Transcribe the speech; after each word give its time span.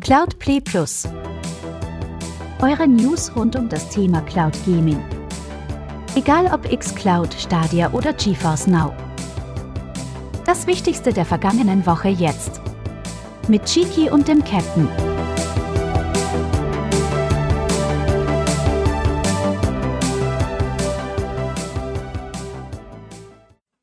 Cloud 0.00 0.38
Play 0.38 0.60
Plus. 0.60 1.06
Eure 2.62 2.88
News 2.88 3.30
rund 3.36 3.54
um 3.54 3.68
das 3.68 3.90
Thema 3.90 4.22
Cloud 4.22 4.54
Gaming. 4.64 4.98
Egal 6.14 6.46
ob 6.46 6.62
xCloud, 6.62 7.34
Stadia 7.34 7.92
oder 7.92 8.14
GeForce 8.14 8.66
Now. 8.66 8.94
Das 10.46 10.66
Wichtigste 10.66 11.12
der 11.12 11.26
vergangenen 11.26 11.84
Woche 11.84 12.08
jetzt. 12.08 12.62
Mit 13.46 13.66
Chiki 13.66 14.08
und 14.08 14.26
dem 14.26 14.42
Captain. 14.42 14.88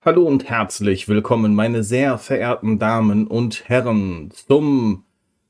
Hallo 0.03 0.23
und 0.23 0.49
herzlich 0.49 1.07
willkommen, 1.07 1.53
meine 1.53 1.83
sehr 1.83 2.17
verehrten 2.17 2.79
Damen 2.79 3.27
und 3.27 3.69
Herren, 3.69 4.31
zum 4.31 5.03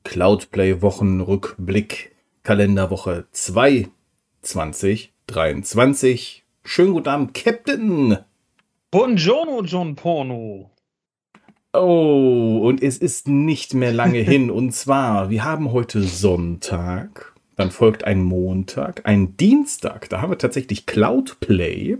Cloudplay 0.08 0.80
Wochenrückblick 0.80 2.16
Kalenderwoche 2.42 3.26
2 3.30 3.88
2023. 4.40 6.44
Schönen 6.64 6.94
guten 6.94 7.08
Abend, 7.10 7.34
Captain. 7.34 8.16
Buongiorno, 8.90 9.62
John 9.64 9.96
Porno. 9.96 10.70
Oh, 11.74 12.62
und 12.64 12.82
es 12.82 12.96
ist 12.96 13.28
nicht 13.28 13.74
mehr 13.74 13.92
lange 13.92 14.20
hin. 14.20 14.50
Und 14.58 14.72
zwar, 14.72 15.28
wir 15.28 15.44
haben 15.44 15.72
heute 15.72 16.02
Sonntag, 16.02 17.34
dann 17.56 17.70
folgt 17.70 18.04
ein 18.04 18.22
Montag, 18.22 19.02
ein 19.04 19.36
Dienstag, 19.36 20.08
da 20.08 20.22
haben 20.22 20.32
wir 20.32 20.38
tatsächlich 20.38 20.86
Cloudplay. 20.86 21.98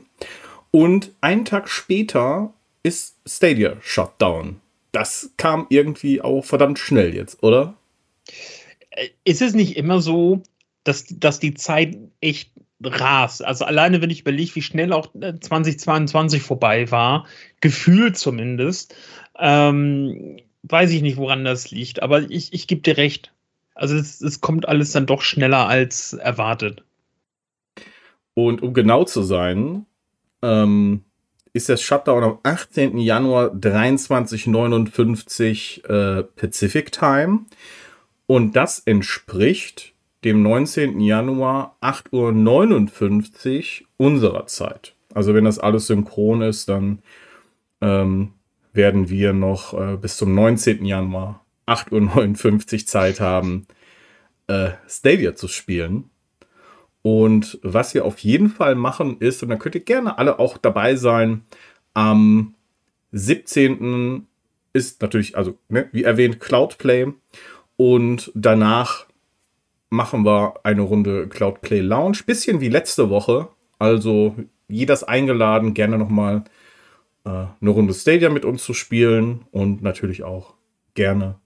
Und 0.71 1.13
einen 1.21 1.45
Tag 1.45 1.69
später 1.69 2.55
ist 2.83 3.19
Stadia 3.27 3.77
Shutdown. 3.83 4.63
Das 4.93 5.35
kam 5.37 5.67
irgendwie 5.69 6.23
auch 6.23 6.47
verdammt 6.47 6.79
schnell 6.79 7.15
jetzt, 7.15 7.43
oder? 7.43 7.75
Äh, 8.91 9.09
ist 9.25 9.43
es 9.43 9.55
nicht 9.55 9.77
immer 9.77 10.01
so, 10.01 10.43
dass, 10.85 11.07
dass 11.09 11.41
die 11.41 11.55
Zeit 11.55 11.97
echt 12.21 12.53
rast? 12.83 13.45
Also 13.45 13.65
alleine, 13.65 14.03
wenn 14.03 14.11
ich 14.11 14.21
überlege, 14.21 14.55
wie 14.57 14.63
schnell 14.63 14.93
auch 14.93 15.09
2022 15.13 16.41
äh, 16.41 16.45
vorbei 16.45 16.91
war, 16.91 17.27
gefühlt 17.61 18.17
zumindest, 18.17 18.95
ähm, 19.39 20.39
weiß 20.63 20.91
ich 20.91 21.03
nicht, 21.03 21.17
woran 21.17 21.45
das 21.45 21.71
liegt. 21.71 22.03
Aber 22.03 22.31
ich, 22.31 22.53
ich 22.53 22.67
gebe 22.67 22.83
dir 22.83 22.97
recht. 22.97 23.33
Also 23.75 23.97
es, 23.97 24.21
es 24.21 24.41
kommt 24.41 24.69
alles 24.69 24.93
dann 24.93 25.07
doch 25.07 25.23
schneller 25.23 25.69
als 25.69 26.13
erwartet. 26.13 26.85
Und 28.35 28.63
um 28.63 28.75
genau 28.75 29.05
zu 29.05 29.23
sein, 29.23 29.87
ähm, 30.43 31.05
ist 31.53 31.69
das 31.69 31.83
Shutdown 31.83 32.23
am 32.23 32.39
18. 32.43 32.99
Januar 32.99 33.53
2359 33.61 35.83
äh, 35.89 36.23
Pacific 36.23 36.93
Time. 36.93 37.41
Und 38.29 38.57
das 38.57 38.81
entspricht 38.81 39.95
dem 40.23 40.43
19. 40.43 41.01
Januar 41.01 41.79
8.59 41.81 43.81
Uhr 43.81 43.87
unserer 43.97 44.47
Zeit. 44.47 44.95
Also 45.15 45.33
wenn 45.33 45.47
das 45.47 45.59
alles 45.59 45.87
synchron 45.87 46.43
ist, 46.43 46.69
dann 46.69 46.99
ähm, 47.81 48.35
werden 48.75 49.09
wir 49.09 49.33
noch 49.33 49.73
äh, 49.73 49.97
bis 49.97 50.19
zum 50.19 50.35
19. 50.35 50.85
Januar 50.85 51.43
8.59 51.67 52.81
Uhr 52.81 52.87
Zeit 52.87 53.19
haben, 53.19 53.67
äh, 54.47 54.73
Stadia 54.87 55.35
zu 55.35 55.49
spielen. 55.49 56.11
Und 57.01 57.59
was 57.63 57.95
wir 57.95 58.05
auf 58.05 58.19
jeden 58.19 58.51
Fall 58.51 58.75
machen 58.75 59.17
ist, 59.21 59.43
und 59.43 59.49
da 59.49 59.57
könnt 59.57 59.75
ihr 59.75 59.81
gerne 59.81 60.19
alle 60.19 60.39
auch 60.39 60.59
dabei 60.59 60.97
sein, 60.97 61.45
am 61.95 62.55
17. 63.13 64.27
ist 64.75 65.01
natürlich, 65.01 65.35
also 65.35 65.57
ne, 65.71 65.89
wie 65.93 66.03
erwähnt, 66.03 66.41
Cloudplay. 66.41 67.07
Und 67.79 68.33
danach 68.35 69.07
machen 69.89 70.25
wir 70.25 70.55
eine 70.65 70.83
Runde 70.83 71.29
Cloudplay 71.29 71.81
Lounge. 71.81 72.19
Bisschen 72.27 72.61
wie 72.61 72.69
letzte 72.69 73.09
Woche. 73.09 73.49
Also 73.79 74.35
jeder 74.67 74.95
ist 74.95 75.05
eingeladen, 75.05 75.75
gerne 75.75 75.97
nochmal 75.97 76.43
äh, 77.25 77.29
eine 77.61 77.71
Runde 77.71 77.95
Stadia 77.95 78.31
mit 78.31 78.45
uns 78.45 78.65
zu 78.65 78.75
spielen 78.75 79.47
und 79.53 79.81
natürlich 79.81 80.25
auch 80.25 80.55
gerne 80.95 81.37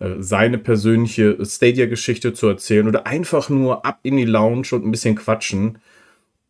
äh, 0.00 0.16
seine 0.18 0.58
persönliche 0.58 1.38
Stadia-Geschichte 1.42 2.34
zu 2.34 2.48
erzählen 2.48 2.86
oder 2.86 3.06
einfach 3.06 3.48
nur 3.48 3.86
ab 3.86 4.00
in 4.02 4.18
die 4.18 4.26
Lounge 4.26 4.68
und 4.72 4.84
ein 4.84 4.90
bisschen 4.90 5.16
quatschen. 5.16 5.78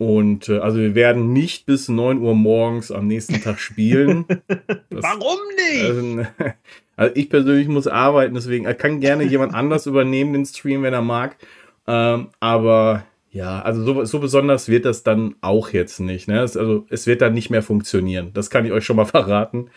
Und 0.00 0.48
äh, 0.48 0.60
also 0.60 0.78
wir 0.78 0.94
werden 0.94 1.34
nicht 1.34 1.66
bis 1.66 1.90
9 1.90 2.20
Uhr 2.20 2.34
morgens 2.34 2.90
am 2.90 3.06
nächsten 3.06 3.42
Tag 3.42 3.60
spielen. 3.60 4.24
Das, 4.88 5.04
Warum 5.04 5.38
nicht? 5.56 5.84
Also, 5.84 6.26
also, 6.96 7.14
ich 7.14 7.30
persönlich 7.30 7.68
muss 7.68 7.86
arbeiten, 7.86 8.34
deswegen 8.34 8.64
kann 8.76 9.00
gerne 9.00 9.22
jemand 9.24 9.54
anders 9.54 9.86
übernehmen 9.86 10.32
den 10.32 10.44
Stream, 10.44 10.82
wenn 10.82 10.92
er 10.92 11.02
mag. 11.02 11.36
Ähm, 11.86 12.28
aber 12.40 13.04
ja, 13.30 13.62
also 13.62 13.84
so, 13.84 14.04
so 14.04 14.18
besonders 14.18 14.68
wird 14.68 14.84
das 14.84 15.04
dann 15.04 15.36
auch 15.42 15.70
jetzt 15.70 16.00
nicht. 16.00 16.26
Ne? 16.26 16.40
Es, 16.40 16.56
also 16.56 16.86
es 16.90 17.06
wird 17.06 17.22
dann 17.22 17.34
nicht 17.34 17.50
mehr 17.50 17.62
funktionieren. 17.62 18.32
Das 18.34 18.50
kann 18.50 18.64
ich 18.64 18.72
euch 18.72 18.84
schon 18.84 18.96
mal 18.96 19.04
verraten. 19.06 19.70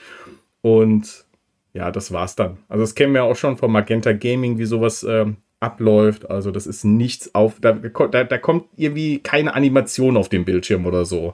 Und 0.61 1.25
ja, 1.73 1.91
das 1.91 2.11
war's 2.11 2.35
dann. 2.35 2.57
Also 2.69 2.83
das 2.83 2.95
kennen 2.95 3.13
wir 3.13 3.25
auch 3.25 3.35
schon 3.35 3.57
von 3.57 3.71
Magenta 3.71 4.13
Gaming, 4.13 4.57
wie 4.57 4.65
sowas 4.65 5.03
ähm, 5.03 5.37
abläuft. 5.63 6.29
Also 6.29 6.51
das 6.51 6.67
ist 6.67 6.83
nichts 6.83 7.33
auf, 7.33 7.59
da, 7.59 7.71
da, 7.71 8.23
da 8.23 8.37
kommt 8.37 8.65
irgendwie 8.75 9.19
keine 9.19 9.55
Animation 9.55 10.17
auf 10.17 10.29
dem 10.29 10.45
Bildschirm 10.45 10.85
oder 10.85 11.05
so. 11.05 11.33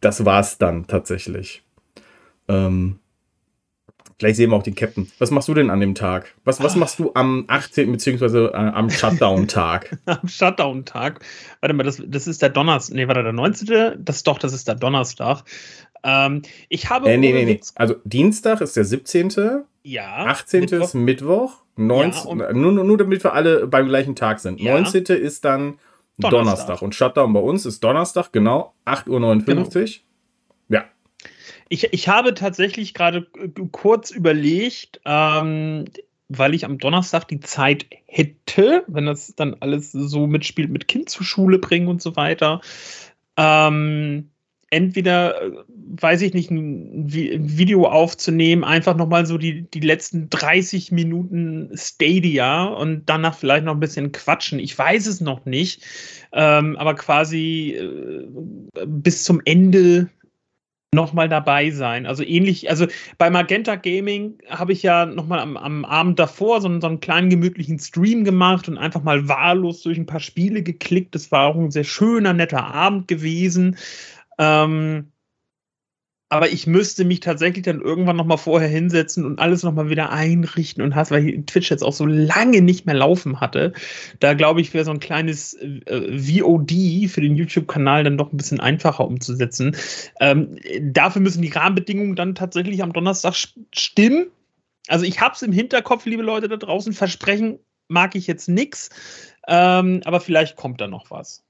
Das 0.00 0.24
war's 0.24 0.58
dann 0.58 0.86
tatsächlich. 0.86 1.62
Ähm, 2.48 2.98
Gleich 4.18 4.36
sehen 4.36 4.50
wir 4.50 4.56
auch 4.56 4.62
den 4.62 4.76
Captain. 4.76 5.10
Was 5.18 5.32
machst 5.32 5.48
du 5.48 5.54
denn 5.54 5.70
an 5.70 5.80
dem 5.80 5.94
Tag? 5.96 6.34
Was, 6.44 6.62
was 6.62 6.76
machst 6.76 7.00
du 7.00 7.10
am 7.14 7.44
18. 7.48 7.90
beziehungsweise 7.90 8.52
äh, 8.54 8.56
am 8.56 8.88
Shutdown-Tag? 8.88 9.98
am 10.06 10.28
Shutdown-Tag. 10.28 11.20
Warte 11.60 11.74
mal, 11.74 11.82
das, 11.82 12.00
das 12.06 12.28
ist 12.28 12.40
der 12.40 12.50
Donnerstag. 12.50 12.94
Nee, 12.94 13.08
warte, 13.08 13.24
der 13.24 13.32
19. 13.32 14.04
Das 14.04 14.22
doch, 14.22 14.38
das 14.38 14.52
ist 14.52 14.68
der 14.68 14.76
Donnerstag. 14.76 15.42
Ähm, 16.04 16.42
ich 16.68 16.90
habe. 16.90 17.10
Äh, 17.10 17.16
nee, 17.16 17.32
nee, 17.32 17.44
nee. 17.44 17.60
Also 17.74 17.96
Dienstag 18.04 18.60
ist 18.60 18.76
der 18.76 18.84
17. 18.84 19.64
Ja. 19.82 20.26
18. 20.26 20.60
Mittwoch. 20.60 20.84
ist 20.84 20.94
Mittwoch. 20.94 21.52
19, 21.76 22.38
ja, 22.38 22.52
nur, 22.52 22.72
nur 22.72 22.96
damit 22.96 23.24
wir 23.24 23.32
alle 23.32 23.66
beim 23.66 23.88
gleichen 23.88 24.14
Tag 24.14 24.38
sind. 24.38 24.60
Ja. 24.60 24.74
19. 24.74 25.04
ist 25.16 25.44
dann 25.44 25.78
Donnerstag. 26.18 26.30
Donnerstag. 26.30 26.82
Und 26.82 26.94
Shutdown 26.94 27.32
bei 27.32 27.40
uns 27.40 27.66
ist 27.66 27.82
Donnerstag, 27.82 28.32
genau, 28.32 28.74
8.59 28.86 29.08
Uhr. 29.08 29.44
Genau. 29.44 29.88
Ja. 30.68 30.84
Ich, 31.68 31.92
ich 31.92 32.08
habe 32.08 32.34
tatsächlich 32.34 32.94
gerade 32.94 33.26
kurz 33.72 34.10
überlegt, 34.10 35.00
ähm, 35.04 35.86
weil 36.28 36.54
ich 36.54 36.64
am 36.64 36.78
Donnerstag 36.78 37.26
die 37.26 37.40
Zeit 37.40 37.86
hätte, 38.06 38.84
wenn 38.86 39.06
das 39.06 39.34
dann 39.34 39.56
alles 39.60 39.90
so 39.92 40.26
mitspielt, 40.26 40.70
mit 40.70 40.86
Kind 40.86 41.08
zur 41.08 41.24
Schule 41.24 41.58
bringen 41.58 41.88
und 41.88 42.00
so 42.00 42.14
weiter. 42.14 42.60
Ähm, 43.36 44.30
entweder, 44.70 45.42
äh, 45.42 45.52
weiß 45.68 46.22
ich 46.22 46.34
nicht, 46.34 46.50
ein, 46.50 47.04
Video 47.06 47.86
aufzunehmen, 47.86 48.64
einfach 48.64 48.96
nochmal 48.96 49.26
so 49.26 49.38
die, 49.38 49.62
die 49.62 49.80
letzten 49.80 50.30
30 50.30 50.92
Minuten 50.92 51.70
Stadia 51.74 52.64
und 52.64 53.02
danach 53.06 53.36
vielleicht 53.36 53.64
noch 53.64 53.74
ein 53.74 53.80
bisschen 53.80 54.12
quatschen. 54.12 54.58
Ich 54.58 54.76
weiß 54.76 55.06
es 55.06 55.20
noch 55.20 55.44
nicht, 55.44 55.82
ähm, 56.32 56.76
aber 56.76 56.94
quasi 56.94 57.76
äh, 57.78 58.26
bis 58.86 59.24
zum 59.24 59.40
Ende 59.44 60.08
nochmal 60.94 61.28
dabei 61.28 61.70
sein. 61.70 62.06
Also 62.06 62.22
ähnlich, 62.22 62.70
also 62.70 62.86
bei 63.18 63.28
Magenta 63.28 63.74
Gaming 63.74 64.38
habe 64.48 64.72
ich 64.72 64.82
ja 64.82 65.04
nochmal 65.04 65.40
am, 65.40 65.56
am 65.56 65.84
Abend 65.84 66.18
davor 66.18 66.60
so, 66.60 66.80
so 66.80 66.86
einen 66.86 67.00
kleinen 67.00 67.28
gemütlichen 67.28 67.78
Stream 67.78 68.24
gemacht 68.24 68.68
und 68.68 68.78
einfach 68.78 69.02
mal 69.02 69.28
wahllos 69.28 69.82
durch 69.82 69.98
ein 69.98 70.06
paar 70.06 70.20
Spiele 70.20 70.62
geklickt. 70.62 71.14
Das 71.14 71.30
war 71.30 71.48
auch 71.48 71.56
ein 71.56 71.70
sehr 71.70 71.84
schöner, 71.84 72.32
netter 72.32 72.64
Abend 72.64 73.08
gewesen. 73.08 73.76
Ähm, 74.38 75.12
aber 76.34 76.50
ich 76.50 76.66
müsste 76.66 77.04
mich 77.04 77.20
tatsächlich 77.20 77.64
dann 77.64 77.80
irgendwann 77.80 78.16
noch 78.16 78.24
mal 78.24 78.38
vorher 78.38 78.68
hinsetzen 78.68 79.24
und 79.24 79.38
alles 79.38 79.62
noch 79.62 79.72
mal 79.72 79.88
wieder 79.88 80.10
einrichten 80.10 80.82
und 80.82 80.96
hast, 80.96 81.12
weil 81.12 81.44
Twitch 81.44 81.70
jetzt 81.70 81.84
auch 81.84 81.92
so 81.92 82.06
lange 82.06 82.60
nicht 82.60 82.86
mehr 82.86 82.94
laufen 82.96 83.40
hatte. 83.40 83.72
Da 84.18 84.34
glaube 84.34 84.60
ich, 84.60 84.74
wäre 84.74 84.84
so 84.84 84.90
ein 84.90 84.98
kleines 84.98 85.54
äh, 85.54 86.18
VOD 86.18 87.08
für 87.08 87.20
den 87.20 87.36
YouTube-Kanal 87.36 88.02
dann 88.02 88.18
doch 88.18 88.32
ein 88.32 88.36
bisschen 88.36 88.58
einfacher 88.58 89.06
umzusetzen. 89.06 89.76
Ähm, 90.18 90.58
dafür 90.80 91.22
müssen 91.22 91.42
die 91.42 91.52
Rahmenbedingungen 91.52 92.16
dann 92.16 92.34
tatsächlich 92.34 92.82
am 92.82 92.92
Donnerstag 92.92 93.34
stimmen. 93.72 94.26
Also 94.88 95.04
ich 95.04 95.20
habe 95.20 95.34
es 95.34 95.42
im 95.42 95.52
Hinterkopf, 95.52 96.04
liebe 96.04 96.24
Leute 96.24 96.48
da 96.48 96.56
draußen. 96.56 96.94
Versprechen 96.94 97.60
mag 97.86 98.16
ich 98.16 98.26
jetzt 98.26 98.48
nichts, 98.48 98.90
ähm, 99.46 100.00
aber 100.04 100.18
vielleicht 100.18 100.56
kommt 100.56 100.80
da 100.80 100.88
noch 100.88 101.12
was. 101.12 101.44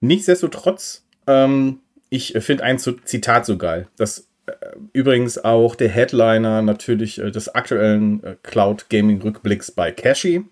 Nichtsdestotrotz 0.00 1.04
ähm 1.26 1.80
ich 2.10 2.34
finde 2.40 2.64
ein 2.64 2.78
Zitat 2.78 3.46
so 3.46 3.58
geil. 3.58 3.86
Das 3.96 4.28
äh, 4.46 4.52
übrigens 4.92 5.44
auch 5.44 5.74
der 5.74 5.88
Headliner 5.88 6.62
natürlich 6.62 7.18
äh, 7.18 7.30
des 7.30 7.54
aktuellen 7.54 8.24
äh, 8.24 8.36
Cloud 8.42 8.88
Gaming 8.88 9.20
Rückblicks 9.20 9.70
bei 9.70 9.92
Cashy. 9.92 10.44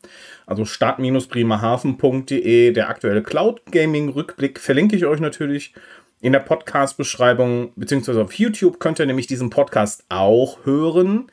Also 0.47 0.65
start-bremerhaven.de, 0.65 2.73
der 2.73 2.89
aktuelle 2.89 3.23
Cloud 3.23 3.63
Gaming 3.73 4.11
Rückblick 4.11 4.61
verlinke 4.61 4.95
ich 4.97 5.07
euch 5.07 5.21
natürlich 5.21 5.75
in 6.21 6.33
der 6.33 6.41
Podcast-Beschreibung, 6.41 7.73
beziehungsweise 7.77 8.23
auf 8.23 8.33
YouTube 8.35 8.81
könnt 8.81 8.99
ihr 8.99 9.07
nämlich 9.07 9.27
diesen 9.27 9.51
Podcast 9.51 10.05
auch 10.09 10.65
hören. 10.65 11.31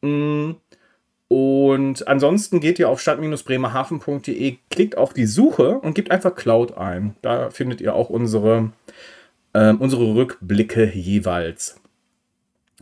Mm, 0.00 0.52
Und 1.28 2.06
ansonsten 2.06 2.60
geht 2.60 2.78
ihr 2.78 2.88
auf 2.88 3.00
stadt-bremerhaven.de, 3.00 4.58
klickt 4.70 4.96
auf 4.96 5.12
die 5.12 5.26
Suche 5.26 5.78
und 5.78 5.94
gebt 5.94 6.10
einfach 6.10 6.34
Cloud 6.34 6.76
ein. 6.76 7.16
Da 7.22 7.50
findet 7.50 7.80
ihr 7.80 7.94
auch 7.94 8.10
unsere, 8.10 8.72
äh, 9.52 9.72
unsere 9.72 10.14
Rückblicke 10.14 10.92
jeweils. 10.94 11.80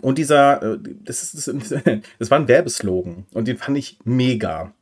Und 0.02 0.18
dieser, 0.18 0.62
äh, 0.62 0.78
das, 1.04 1.34
ist, 1.34 1.48
das 2.18 2.30
war 2.30 2.38
ein 2.38 2.48
Werbeslogan 2.48 3.26
und 3.32 3.48
den 3.48 3.56
fand 3.56 3.78
ich 3.78 3.98
mega. 4.04 4.74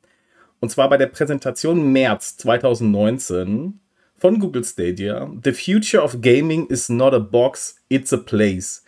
Und 0.61 0.71
zwar 0.71 0.89
bei 0.89 0.97
der 0.97 1.07
Präsentation 1.07 1.93
März 1.93 2.37
2019 2.39 3.81
von 4.17 4.39
Google 4.39 4.65
Stadia. 4.65 5.31
The 5.43 5.53
future 5.53 6.03
of 6.03 6.21
gaming 6.21 6.67
is 6.67 6.89
not 6.89 7.13
a 7.13 7.19
box, 7.19 7.77
it's 7.89 8.13
a 8.13 8.17
place. 8.17 8.85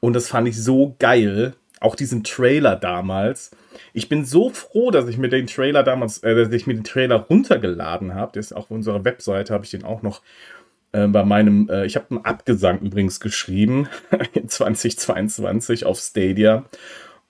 Und 0.00 0.12
das 0.12 0.28
fand 0.28 0.48
ich 0.48 0.62
so 0.62 0.94
geil. 0.98 1.54
Auch 1.84 1.96
diesen 1.96 2.24
Trailer 2.24 2.76
damals. 2.76 3.50
Ich 3.92 4.08
bin 4.08 4.24
so 4.24 4.48
froh, 4.48 4.90
dass 4.90 5.06
ich 5.06 5.18
mir 5.18 5.28
den 5.28 5.46
Trailer 5.46 5.82
damals, 5.82 6.22
äh, 6.22 6.34
dass 6.34 6.50
ich 6.50 6.66
mir 6.66 6.72
den 6.72 6.82
Trailer 6.82 7.16
runtergeladen 7.16 8.14
habe. 8.14 8.32
Der 8.32 8.40
ist 8.40 8.54
auch 8.54 8.64
auf 8.64 8.70
unserer 8.70 9.04
Webseite, 9.04 9.52
habe 9.52 9.66
ich 9.66 9.70
den 9.70 9.84
auch 9.84 10.00
noch 10.00 10.22
äh, 10.92 11.06
bei 11.06 11.24
meinem, 11.24 11.68
äh, 11.68 11.84
ich 11.84 11.96
habe 11.96 12.06
einen 12.08 12.24
Abgesang 12.24 12.78
übrigens 12.78 13.20
geschrieben, 13.20 13.88
in 14.32 14.48
2022 14.48 15.84
auf 15.84 15.98
Stadia. 15.98 16.64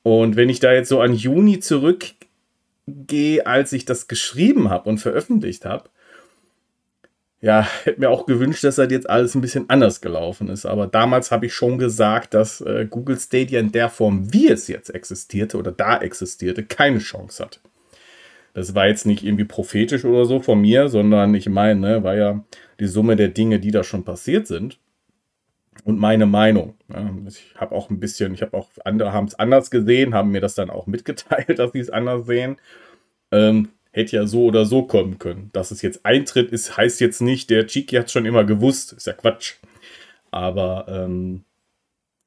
Und 0.04 0.36
wenn 0.36 0.48
ich 0.48 0.60
da 0.60 0.72
jetzt 0.72 0.88
so 0.88 1.00
an 1.00 1.14
Juni 1.14 1.58
zurückgehe, 1.58 3.44
als 3.44 3.72
ich 3.72 3.86
das 3.86 4.06
geschrieben 4.06 4.70
habe 4.70 4.88
und 4.88 4.98
veröffentlicht 4.98 5.64
habe, 5.64 5.90
ja, 7.44 7.68
hätte 7.84 8.00
mir 8.00 8.08
auch 8.08 8.24
gewünscht, 8.24 8.64
dass 8.64 8.76
das 8.76 8.90
jetzt 8.90 9.08
alles 9.08 9.34
ein 9.34 9.42
bisschen 9.42 9.68
anders 9.68 10.00
gelaufen 10.00 10.48
ist. 10.48 10.64
Aber 10.64 10.86
damals 10.86 11.30
habe 11.30 11.44
ich 11.44 11.52
schon 11.52 11.76
gesagt, 11.76 12.32
dass 12.32 12.62
äh, 12.62 12.86
Google 12.88 13.18
Stadia 13.18 13.60
in 13.60 13.70
der 13.70 13.90
Form, 13.90 14.32
wie 14.32 14.48
es 14.48 14.66
jetzt 14.66 14.88
existierte 14.88 15.58
oder 15.58 15.70
da 15.70 15.98
existierte, 15.98 16.64
keine 16.64 17.00
Chance 17.00 17.44
hat. 17.44 17.60
Das 18.54 18.74
war 18.74 18.86
jetzt 18.86 19.04
nicht 19.04 19.22
irgendwie 19.22 19.44
prophetisch 19.44 20.06
oder 20.06 20.24
so 20.24 20.40
von 20.40 20.58
mir, 20.58 20.88
sondern 20.88 21.34
ich 21.34 21.46
meine, 21.46 21.78
ne, 21.80 22.02
war 22.02 22.16
ja 22.16 22.42
die 22.80 22.86
Summe 22.86 23.14
der 23.14 23.28
Dinge, 23.28 23.60
die 23.60 23.72
da 23.72 23.84
schon 23.84 24.04
passiert 24.04 24.46
sind. 24.46 24.78
Und 25.84 25.98
meine 25.98 26.24
Meinung. 26.24 26.76
Ja, 26.88 27.10
ich 27.28 27.52
habe 27.56 27.74
auch 27.74 27.90
ein 27.90 28.00
bisschen, 28.00 28.32
ich 28.32 28.40
habe 28.40 28.56
auch, 28.56 28.70
andere 28.86 29.12
haben 29.12 29.26
es 29.26 29.38
anders 29.38 29.70
gesehen, 29.70 30.14
haben 30.14 30.30
mir 30.30 30.40
das 30.40 30.54
dann 30.54 30.70
auch 30.70 30.86
mitgeteilt, 30.86 31.58
dass 31.58 31.72
sie 31.72 31.80
es 31.80 31.90
anders 31.90 32.24
sehen. 32.24 32.56
Ähm, 33.32 33.68
hätte 33.94 34.16
ja 34.16 34.26
so 34.26 34.44
oder 34.44 34.66
so 34.66 34.82
kommen 34.82 35.18
können. 35.18 35.50
Dass 35.52 35.70
es 35.70 35.80
jetzt 35.80 36.04
eintritt, 36.04 36.50
ist, 36.50 36.76
heißt 36.76 37.00
jetzt 37.00 37.22
nicht, 37.22 37.48
der 37.48 37.66
Chiki 37.68 37.94
hat 37.94 38.06
es 38.06 38.12
schon 38.12 38.26
immer 38.26 38.42
gewusst. 38.44 38.92
Ist 38.92 39.06
ja 39.06 39.12
Quatsch. 39.12 39.54
Aber 40.32 40.86
ähm, 40.88 41.44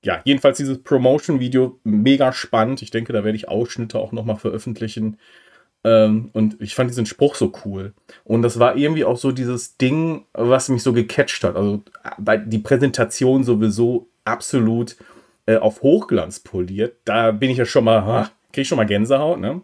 ja, 0.02 0.22
jedenfalls 0.24 0.58
dieses 0.58 0.81
Promotion-Video 0.81 1.78
mega 1.84 2.31
spannend. 2.31 2.81
Ich 2.81 2.92
denke, 2.92 3.12
da 3.12 3.25
werde 3.25 3.36
ich 3.36 3.50
Ausschnitte 3.50 4.00
auch 4.00 4.14
nochmal 4.14 4.38
veröffentlichen. 4.38 5.18
Ähm, 5.84 6.30
und 6.31 6.56
ich 6.62 6.74
fand 6.74 6.90
diesen 6.90 7.06
Spruch 7.06 7.36
so 7.36 7.52
cool. 7.66 7.94
Und 8.24 8.44
das 8.44 8.60
war 8.60 8.78
irgendwie 8.78 9.04
auch 9.04 9.18
so 9.18 9.34
dieses 9.34 9.75
Ding, 9.75 10.25
was 10.31 10.69
mich 10.69 10.84
so 10.84 10.94
gecatcht 10.94 11.44
hat. 11.44 11.58
Also 11.58 11.84
die 12.46 12.60
Präsentation 12.60 13.44
sowieso 13.44 14.08
absolut 14.24 14.96
äh, 15.46 15.58
auf 15.58 15.81
Hochglanz 15.81 16.40
poliert. 16.40 16.96
Da 17.04 17.31
bin 17.31 17.50
ich 17.50 17.58
ja 17.58 17.66
schon 17.66 17.84
mal, 17.84 18.30
kriege 18.54 18.62
ich 18.62 18.68
schon 18.69 18.78
mal 18.78 18.86
Gänsehaut, 18.86 19.42
ne? 19.42 19.62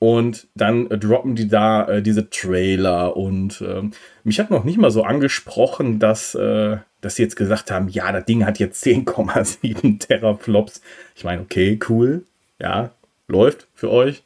Und 0.00 0.48
dann 0.54 0.90
äh, 0.90 0.98
droppen 0.98 1.36
die 1.36 1.46
da 1.46 1.86
äh, 1.86 2.02
diese 2.02 2.30
Trailer 2.30 3.18
und 3.18 3.60
äh, 3.60 3.82
mich 4.24 4.40
hat 4.40 4.50
noch 4.50 4.64
nicht 4.64 4.78
mal 4.78 4.90
so 4.90 5.02
angesprochen, 5.04 5.98
dass, 5.98 6.34
äh, 6.34 6.78
dass 7.02 7.16
sie 7.16 7.22
jetzt 7.22 7.36
gesagt 7.36 7.70
haben, 7.70 7.88
ja, 7.88 8.10
das 8.10 8.24
Ding 8.24 8.46
hat 8.46 8.58
jetzt 8.58 8.82
10,7 8.86 10.00
Teraflops. 10.00 10.80
Ich 11.14 11.22
meine, 11.22 11.42
okay, 11.42 11.78
cool, 11.90 12.24
ja, 12.58 12.92
läuft 13.28 13.68
für 13.74 13.90
euch. 13.90 14.22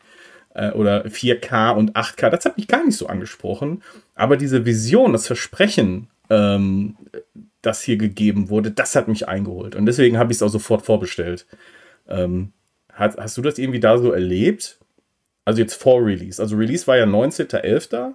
Äh, 0.54 0.70
oder 0.70 1.06
4K 1.06 1.72
und 1.72 1.96
8K, 1.96 2.30
das 2.30 2.44
hat 2.44 2.56
mich 2.56 2.68
gar 2.68 2.84
nicht 2.84 2.96
so 2.96 3.08
angesprochen. 3.08 3.82
Aber 4.14 4.36
diese 4.36 4.64
Vision, 4.64 5.12
das 5.12 5.26
Versprechen, 5.26 6.06
ähm, 6.30 6.96
das 7.62 7.82
hier 7.82 7.96
gegeben 7.96 8.48
wurde, 8.48 8.70
das 8.70 8.94
hat 8.94 9.08
mich 9.08 9.26
eingeholt. 9.26 9.74
Und 9.74 9.86
deswegen 9.86 10.18
habe 10.18 10.30
ich 10.30 10.38
es 10.38 10.42
auch 10.44 10.48
sofort 10.48 10.82
vorbestellt. 10.82 11.46
Ähm, 12.08 12.52
hast, 12.92 13.18
hast 13.18 13.36
du 13.36 13.42
das 13.42 13.58
irgendwie 13.58 13.80
da 13.80 13.98
so 13.98 14.12
erlebt? 14.12 14.78
Also 15.44 15.60
jetzt 15.60 15.74
vor 15.74 16.04
Release. 16.04 16.40
Also 16.40 16.56
Release 16.56 16.86
war 16.86 16.96
ja 16.96 17.04
19.11. 17.04 18.14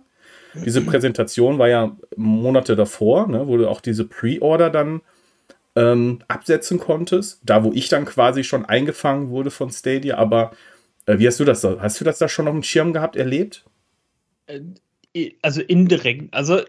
Diese 0.66 0.82
Präsentation 0.82 1.60
war 1.60 1.70
ja 1.70 1.96
Monate 2.16 2.76
davor, 2.76 3.28
ne, 3.28 3.48
wo 3.48 3.58
du 3.58 3.70
auch 3.70 3.82
diese 3.82 4.06
Pre-Order 4.06 4.72
dann 4.72 5.02
ähm, 5.76 6.20
absetzen 6.28 6.80
konntest. 6.80 7.42
Da, 7.44 7.64
wo 7.64 7.72
ich 7.72 7.88
dann 7.88 8.06
quasi 8.06 8.44
schon 8.44 8.66
eingefangen 8.66 9.30
wurde 9.30 9.52
von 9.52 9.70
Stadia. 9.70 10.18
Aber 10.18 10.52
äh, 11.06 11.20
wie 11.20 11.28
hast 11.28 11.40
du 11.40 11.46
das 11.46 11.62
da? 11.62 11.78
Hast 11.80 12.02
du 12.02 12.06
das 12.06 12.18
da 12.18 12.28
schon 12.28 12.48
auf 12.48 12.54
dem 12.54 12.64
Schirm 12.64 12.94
gehabt, 12.94 13.16
erlebt? 13.16 13.64
Äh, 14.48 15.32
also 15.42 15.62
indirekt. 15.62 16.34
Also 16.34 16.62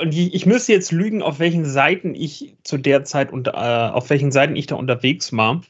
und 0.00 0.14
ich, 0.14 0.46
müsste 0.46 0.72
jetzt 0.72 0.92
lügen, 0.92 1.22
auf 1.22 1.38
welchen 1.38 1.64
Seiten 1.64 2.14
ich 2.14 2.56
zu 2.62 2.76
der 2.76 3.04
Zeit 3.04 3.32
unter, 3.32 3.54
äh, 3.54 3.92
auf 3.92 4.10
welchen 4.10 4.30
Seiten 4.30 4.56
ich 4.56 4.66
da 4.66 4.74
unterwegs 4.74 5.32
war. 5.32 5.62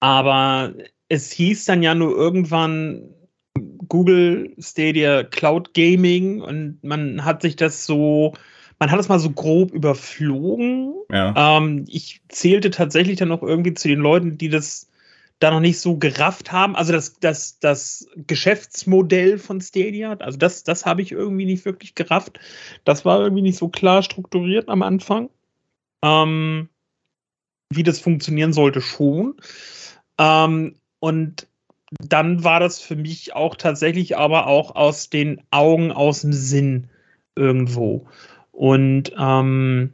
Aber 0.00 0.74
es 1.08 1.30
hieß 1.32 1.64
dann 1.64 1.82
ja 1.82 1.94
nur 1.94 2.16
irgendwann, 2.16 3.14
Google 3.88 4.54
Stadia 4.58 5.24
Cloud 5.24 5.74
Gaming 5.74 6.40
und 6.40 6.82
man 6.82 7.24
hat 7.24 7.42
sich 7.42 7.56
das 7.56 7.86
so, 7.86 8.34
man 8.78 8.90
hat 8.90 9.00
es 9.00 9.08
mal 9.08 9.18
so 9.18 9.30
grob 9.30 9.72
überflogen. 9.72 10.94
Ja. 11.10 11.58
Ähm, 11.58 11.84
ich 11.88 12.20
zählte 12.28 12.70
tatsächlich 12.70 13.18
dann 13.18 13.28
noch 13.28 13.42
irgendwie 13.42 13.74
zu 13.74 13.88
den 13.88 14.00
Leuten, 14.00 14.38
die 14.38 14.48
das 14.48 14.88
da 15.38 15.50
noch 15.50 15.60
nicht 15.60 15.78
so 15.78 15.96
gerafft 15.96 16.50
haben. 16.52 16.74
Also 16.74 16.92
das, 16.92 17.18
das, 17.20 17.58
das 17.60 18.08
Geschäftsmodell 18.26 19.38
von 19.38 19.60
Stadia, 19.60 20.12
also 20.14 20.36
das, 20.36 20.64
das 20.64 20.84
habe 20.84 21.02
ich 21.02 21.12
irgendwie 21.12 21.44
nicht 21.44 21.64
wirklich 21.64 21.94
gerafft. 21.94 22.40
Das 22.84 23.04
war 23.04 23.20
irgendwie 23.20 23.42
nicht 23.42 23.58
so 23.58 23.68
klar 23.68 24.02
strukturiert 24.02 24.68
am 24.68 24.82
Anfang. 24.82 25.30
Ähm, 26.02 26.68
wie 27.70 27.82
das 27.82 28.00
funktionieren 28.00 28.52
sollte 28.52 28.80
schon. 28.80 29.34
Ähm, 30.18 30.74
und 31.00 31.46
dann 31.90 32.44
war 32.44 32.60
das 32.60 32.80
für 32.80 32.96
mich 32.96 33.34
auch 33.34 33.56
tatsächlich 33.56 34.16
aber 34.16 34.46
auch 34.46 34.76
aus 34.76 35.10
den 35.10 35.42
Augen, 35.50 35.92
aus 35.92 36.22
dem 36.22 36.32
Sinn 36.32 36.88
irgendwo. 37.34 38.06
Und 38.52 39.12
ähm, 39.18 39.92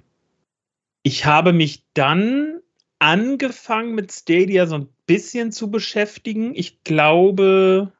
ich 1.02 1.26
habe 1.26 1.52
mich 1.52 1.84
dann 1.94 2.60
angefangen 2.98 3.94
mit 3.94 4.12
Stadia 4.12 4.66
so 4.66 4.76
ein 4.76 4.88
bisschen 5.06 5.52
zu 5.52 5.70
beschäftigen. 5.70 6.54
Ich 6.54 6.82
glaube, 6.82 7.92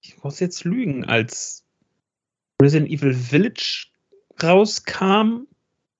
ich 0.00 0.22
muss 0.22 0.40
jetzt 0.40 0.64
lügen, 0.64 1.04
als 1.04 1.64
Resident 2.62 2.90
Evil 2.90 3.14
Village 3.14 3.88
rauskam. 4.42 5.46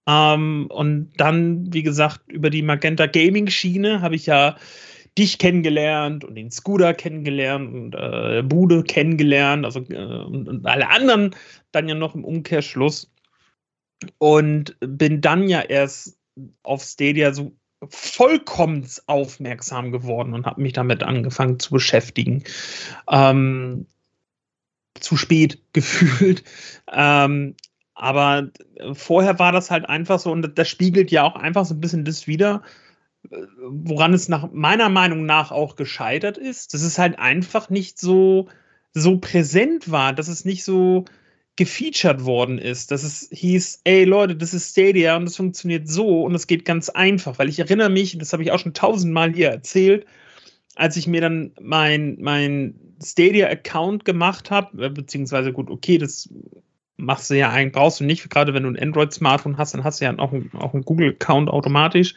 Ähm, 0.07 0.69
und 0.71 1.13
dann, 1.17 1.73
wie 1.73 1.83
gesagt, 1.83 2.21
über 2.31 2.51
die 2.51 2.63
Magenta 2.63 3.07
Gaming 3.07 3.49
Schiene 3.49 4.01
habe 4.01 4.15
ich 4.15 4.27
ja 4.27 4.57
dich 5.19 5.39
kennengelernt 5.39 6.25
und 6.25 6.35
den 6.35 6.51
Scooter 6.51 6.95
kennengelernt 6.95 7.75
und 7.75 7.95
äh, 7.95 8.43
Bude 8.43 8.85
kennengelernt, 8.85 9.65
also 9.65 9.81
äh, 9.81 10.25
und, 10.25 10.49
und, 10.49 10.67
alle 10.67 10.89
anderen 10.89 11.35
dann 11.73 11.89
ja 11.89 11.95
noch 11.95 12.15
im 12.15 12.25
Umkehrschluss. 12.25 13.11
Und 14.19 14.77
bin 14.81 15.21
dann 15.21 15.49
ja 15.49 15.61
erst 15.61 16.17
auf 16.63 16.83
Stadia 16.83 17.33
so 17.33 17.53
vollkommen 17.89 18.89
aufmerksam 19.07 19.91
geworden 19.91 20.35
und 20.35 20.47
habe 20.47 20.63
mich 20.63 20.73
damit 20.73 21.03
angefangen 21.03 21.59
zu 21.59 21.71
beschäftigen. 21.73 22.45
Ähm, 23.11 23.87
zu 25.01 25.17
spät 25.17 25.63
gefühlt. 25.73 26.45
Ähm, 26.93 27.57
aber 27.95 28.51
vorher 28.93 29.41
war 29.41 29.51
das 29.51 29.73
halt 29.73 29.89
einfach 29.89 30.21
so, 30.21 30.31
und 30.31 30.57
das 30.57 30.69
spiegelt 30.69 31.11
ja 31.11 31.25
auch 31.25 31.35
einfach 31.35 31.65
so 31.65 31.75
ein 31.75 31.81
bisschen 31.81 32.05
das 32.05 32.29
wieder, 32.29 32.63
woran 33.31 34.15
es 34.15 34.29
nach 34.29 34.51
meiner 34.53 34.89
Meinung 34.89 35.27
nach 35.27 35.51
auch 35.51 35.77
gescheitert 35.77 36.39
ist, 36.39 36.75
dass 36.75 36.83
es 36.83 36.99
halt 36.99 37.19
einfach 37.19 37.71
nicht 37.71 37.99
so, 37.99 38.49
so 38.93 39.19
präsent 39.19 39.91
war, 39.91 40.13
dass 40.13 40.29
es 40.29 40.45
nicht 40.45 40.65
so 40.65 41.05
gefeatured 41.57 42.25
worden 42.25 42.59
ist, 42.59 42.93
dass 42.93 43.03
es 43.03 43.29
hieß, 43.33 43.81
ey 43.85 44.05
Leute, 44.05 44.37
das 44.37 44.55
ist 44.55 44.71
Stadia 44.71 45.17
und 45.17 45.25
das 45.25 45.37
funktioniert 45.37 45.89
so 45.89 46.23
und 46.23 46.35
es 46.35 46.47
geht 46.47 46.65
ganz 46.65 46.89
einfach, 46.89 47.39
weil 47.39 47.49
ich 47.49 47.59
erinnere 47.59 47.91
mich, 47.91 48.17
das 48.17 48.33
habe 48.33 48.45
ich 48.45 48.53
auch 48.53 48.61
schon 48.61 48.75
tausendmal 48.75 49.33
hier 49.35 49.49
erzählt, 49.51 50.07
als 50.77 50.97
ich 50.97 51.09
mir 51.09 51.21
dann 51.21 51.53
mein, 51.61 52.17
mein 52.21 52.75
Stadia-Account 53.05 54.05
gemacht 54.05 54.53
habe, 54.53 54.87
äh, 54.87 54.89
beziehungsweise 54.89 55.53
gut, 55.53 55.69
okay, 55.69 55.99
das 55.99 56.29
machst 56.97 57.31
du 57.31 57.35
ja 57.35 57.51
eigentlich, 57.51 57.73
brauchst 57.73 57.99
du 58.01 58.05
nicht, 58.05 58.31
gerade 58.31 58.55
wenn 58.55 58.63
du 58.63 58.71
ein 58.71 58.79
Android-Smartphone 58.79 59.59
hast, 59.59 59.75
dann 59.75 59.83
hast 59.83 60.01
du 60.01 60.05
ja 60.05 60.17
auch 60.19 60.33
einen, 60.33 60.51
auch 60.55 60.75
einen 60.75 60.85
Google-Account 60.85 61.49
automatisch. 61.49 62.15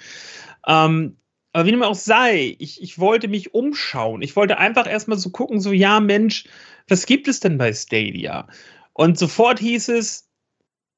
Ähm, 0.68 1.18
aber 1.54 1.66
wie 1.66 1.72
dem 1.72 1.84
auch 1.84 1.96
sei, 1.96 2.56
ich, 2.60 2.82
ich 2.82 2.98
wollte 2.98 3.28
mich 3.28 3.54
umschauen. 3.54 4.22
Ich 4.22 4.36
wollte 4.36 4.58
einfach 4.58 4.88
erstmal 4.88 5.18
so 5.18 5.30
gucken, 5.32 5.60
so, 5.60 5.72
ja, 5.72 6.00
Mensch, 6.00 6.46
was 6.88 7.06
gibt 7.06 7.28
es 7.28 7.42
denn 7.42 7.58
bei 7.58 7.74
Stadia? 7.74 8.48
Und 8.94 9.18
sofort 9.18 9.60
hieß 9.60 9.90
es, 9.90 10.30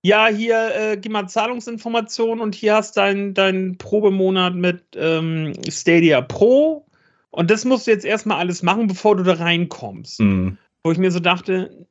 ja, 0.06 0.28
hier, 0.28 0.76
äh, 0.76 0.98
gib 0.98 1.12
mal 1.12 1.28
Zahlungsinformationen 1.28 2.42
und 2.42 2.56
hier 2.56 2.76
hast 2.76 2.98
deinen 2.98 3.34
dein 3.34 3.78
Probemonat 3.78 4.54
mit 4.54 4.84
ähm, 4.96 5.54
Stadia 5.70 6.22
Pro 6.22 6.86
Und 7.32 7.50
das 7.50 7.64
musst 7.64 7.88
du 7.88 7.92
jetzt 7.92 8.06
erstmal 8.06 8.38
alles 8.38 8.64
machen, 8.64 8.88
bevor 8.88 9.16
du 9.16 9.24
da 9.24 9.34
reinkommst. 9.34 10.20
Mhm. 10.20 10.58
Wo 10.84 10.92
ich 10.92 10.98
mir 10.98 11.10
so 11.10 11.22
dachte, 11.22 11.88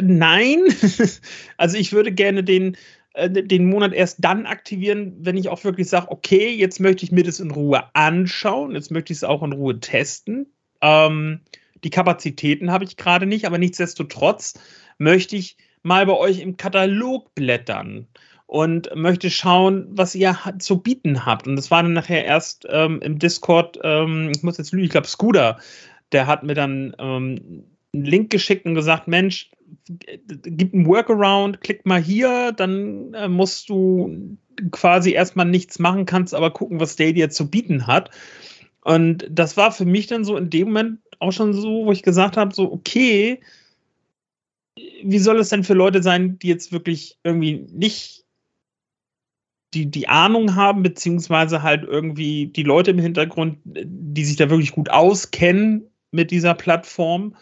nein. 0.00 0.60
also 1.56 1.76
ich 1.76 1.92
würde 1.92 2.12
gerne 2.12 2.44
den, 2.44 2.76
äh, 3.14 3.30
den 3.30 3.68
Monat 3.68 3.92
erst 3.92 4.18
dann 4.20 4.46
aktivieren, 4.46 5.14
wenn 5.20 5.36
ich 5.36 5.48
auch 5.48 5.64
wirklich 5.64 5.88
sage, 5.88 6.10
okay, 6.10 6.50
jetzt 6.50 6.80
möchte 6.80 7.04
ich 7.04 7.12
mir 7.12 7.24
das 7.24 7.40
in 7.40 7.50
Ruhe 7.50 7.84
anschauen, 7.94 8.74
jetzt 8.74 8.90
möchte 8.90 9.12
ich 9.12 9.18
es 9.18 9.24
auch 9.24 9.42
in 9.42 9.52
Ruhe 9.52 9.80
testen. 9.80 10.52
Ähm, 10.80 11.40
die 11.84 11.90
Kapazitäten 11.90 12.70
habe 12.70 12.84
ich 12.84 12.96
gerade 12.96 13.26
nicht, 13.26 13.44
aber 13.46 13.58
nichtsdestotrotz 13.58 14.54
möchte 14.98 15.36
ich 15.36 15.56
mal 15.82 16.06
bei 16.06 16.16
euch 16.16 16.40
im 16.40 16.56
Katalog 16.56 17.34
blättern 17.34 18.06
und 18.46 18.94
möchte 18.94 19.30
schauen, 19.30 19.86
was 19.90 20.14
ihr 20.14 20.36
zu 20.58 20.80
bieten 20.80 21.24
habt. 21.24 21.46
Und 21.46 21.56
das 21.56 21.70
war 21.70 21.82
dann 21.82 21.94
nachher 21.94 22.24
erst 22.24 22.66
ähm, 22.68 23.00
im 23.00 23.18
Discord, 23.18 23.78
ähm, 23.82 24.30
ich 24.34 24.42
muss 24.42 24.58
jetzt 24.58 24.72
lügen, 24.72 24.84
ich 24.84 24.90
glaube 24.90 25.08
Scooter, 25.08 25.58
der 26.12 26.26
hat 26.26 26.42
mir 26.42 26.54
dann 26.54 26.94
ähm, 26.98 27.64
einen 27.92 28.04
Link 28.04 28.30
geschickt 28.30 28.66
und 28.66 28.74
gesagt, 28.74 29.08
Mensch, 29.08 29.50
gib 29.86 30.74
einen 30.74 30.86
Workaround, 30.86 31.60
klick 31.60 31.86
mal 31.86 32.00
hier, 32.00 32.52
dann 32.52 33.14
äh, 33.14 33.28
musst 33.28 33.68
du 33.68 34.38
quasi 34.70 35.12
erstmal 35.12 35.46
nichts 35.46 35.78
machen, 35.78 36.06
kannst 36.06 36.34
aber 36.34 36.50
gucken, 36.50 36.80
was 36.80 36.94
Stadia 36.94 37.30
zu 37.30 37.50
bieten 37.50 37.86
hat. 37.86 38.10
Und 38.84 39.26
das 39.30 39.56
war 39.56 39.72
für 39.72 39.84
mich 39.84 40.06
dann 40.06 40.24
so 40.24 40.36
in 40.36 40.50
dem 40.50 40.68
Moment 40.68 40.98
auch 41.18 41.32
schon 41.32 41.54
so, 41.54 41.86
wo 41.86 41.92
ich 41.92 42.02
gesagt 42.02 42.36
habe, 42.36 42.54
so, 42.54 42.72
okay, 42.72 43.40
wie 45.04 45.18
soll 45.18 45.38
es 45.38 45.50
denn 45.50 45.64
für 45.64 45.74
Leute 45.74 46.02
sein, 46.02 46.38
die 46.38 46.48
jetzt 46.48 46.72
wirklich 46.72 47.18
irgendwie 47.22 47.66
nicht 47.70 48.24
die, 49.74 49.90
die 49.90 50.08
Ahnung 50.08 50.54
haben, 50.54 50.82
beziehungsweise 50.82 51.62
halt 51.62 51.84
irgendwie 51.84 52.46
die 52.46 52.62
Leute 52.62 52.90
im 52.90 52.98
Hintergrund, 52.98 53.58
die 53.64 54.24
sich 54.24 54.36
da 54.36 54.50
wirklich 54.50 54.72
gut 54.72 54.90
auskennen 54.90 55.90
mit 56.10 56.30
dieser 56.30 56.54
Plattform, 56.54 57.36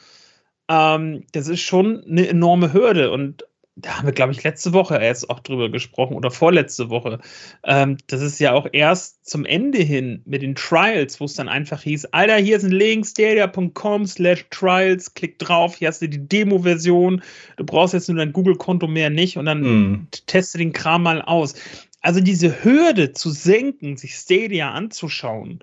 ähm, 0.70 1.24
das 1.32 1.48
ist 1.48 1.60
schon 1.60 2.04
eine 2.04 2.28
enorme 2.28 2.72
Hürde. 2.72 3.10
Und 3.10 3.44
da 3.74 3.98
haben 3.98 4.06
wir, 4.06 4.12
glaube 4.12 4.32
ich, 4.32 4.44
letzte 4.44 4.72
Woche 4.72 4.96
erst 4.96 5.28
auch 5.30 5.40
drüber 5.40 5.68
gesprochen 5.68 6.14
oder 6.14 6.30
vorletzte 6.30 6.90
Woche. 6.90 7.18
Ähm, 7.64 7.96
das 8.06 8.20
ist 8.20 8.38
ja 8.38 8.52
auch 8.52 8.68
erst 8.72 9.26
zum 9.28 9.44
Ende 9.44 9.78
hin 9.78 10.22
mit 10.26 10.42
den 10.42 10.54
Trials, 10.54 11.18
wo 11.18 11.24
es 11.24 11.34
dann 11.34 11.48
einfach 11.48 11.82
hieß, 11.82 12.06
Alter, 12.06 12.36
hier 12.36 12.56
ist 12.56 12.64
ein 12.64 12.72
Link, 12.72 13.04
stadia.com 13.06 14.06
slash 14.06 14.46
Trials, 14.50 15.14
klick 15.14 15.38
drauf, 15.40 15.76
hier 15.76 15.88
hast 15.88 16.02
du 16.02 16.08
die 16.08 16.28
Demo-Version, 16.28 17.22
du 17.56 17.64
brauchst 17.64 17.94
jetzt 17.94 18.08
nur 18.08 18.18
dein 18.18 18.32
Google-Konto 18.32 18.86
mehr 18.86 19.10
nicht 19.10 19.38
und 19.38 19.46
dann 19.46 19.60
mm. 19.62 20.08
teste 20.26 20.58
den 20.58 20.72
Kram 20.72 21.02
mal 21.02 21.22
aus. 21.22 21.54
Also 22.02 22.20
diese 22.20 22.64
Hürde 22.64 23.12
zu 23.12 23.30
senken, 23.30 23.96
sich 23.96 24.14
Stadia 24.14 24.70
anzuschauen, 24.70 25.60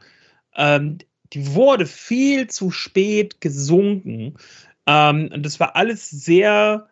ähm, 0.56 0.98
die 1.34 1.54
wurde 1.54 1.86
viel 1.86 2.48
zu 2.48 2.72
spät 2.72 3.42
gesunken. 3.42 4.36
Ähm, 4.88 5.30
und 5.34 5.46
das 5.46 5.60
war 5.60 5.76
alles 5.76 6.10
sehr 6.10 6.88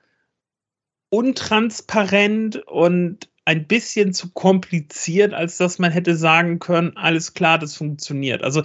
untransparent 1.09 2.57
und 2.67 3.29
ein 3.45 3.67
bisschen 3.67 4.13
zu 4.13 4.31
kompliziert, 4.31 5.33
als 5.33 5.57
dass 5.57 5.79
man 5.79 5.91
hätte 5.91 6.15
sagen 6.15 6.59
können, 6.59 6.97
alles 6.97 7.33
klar, 7.33 7.57
das 7.59 7.75
funktioniert. 7.75 8.43
Also 8.43 8.63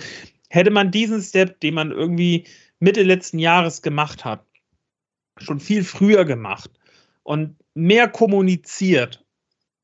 hätte 0.49 0.70
man 0.70 0.90
diesen 0.90 1.22
Step, 1.22 1.60
den 1.60 1.75
man 1.75 1.92
irgendwie 1.92 2.46
Mitte 2.80 3.02
letzten 3.02 3.38
Jahres 3.38 3.82
gemacht 3.82 4.25
hat, 4.25 4.44
schon 5.38 5.60
viel 5.60 5.84
früher 5.84 6.25
gemacht 6.25 6.70
und 7.22 7.56
mehr 7.75 8.08
kommuniziert, 8.08 9.25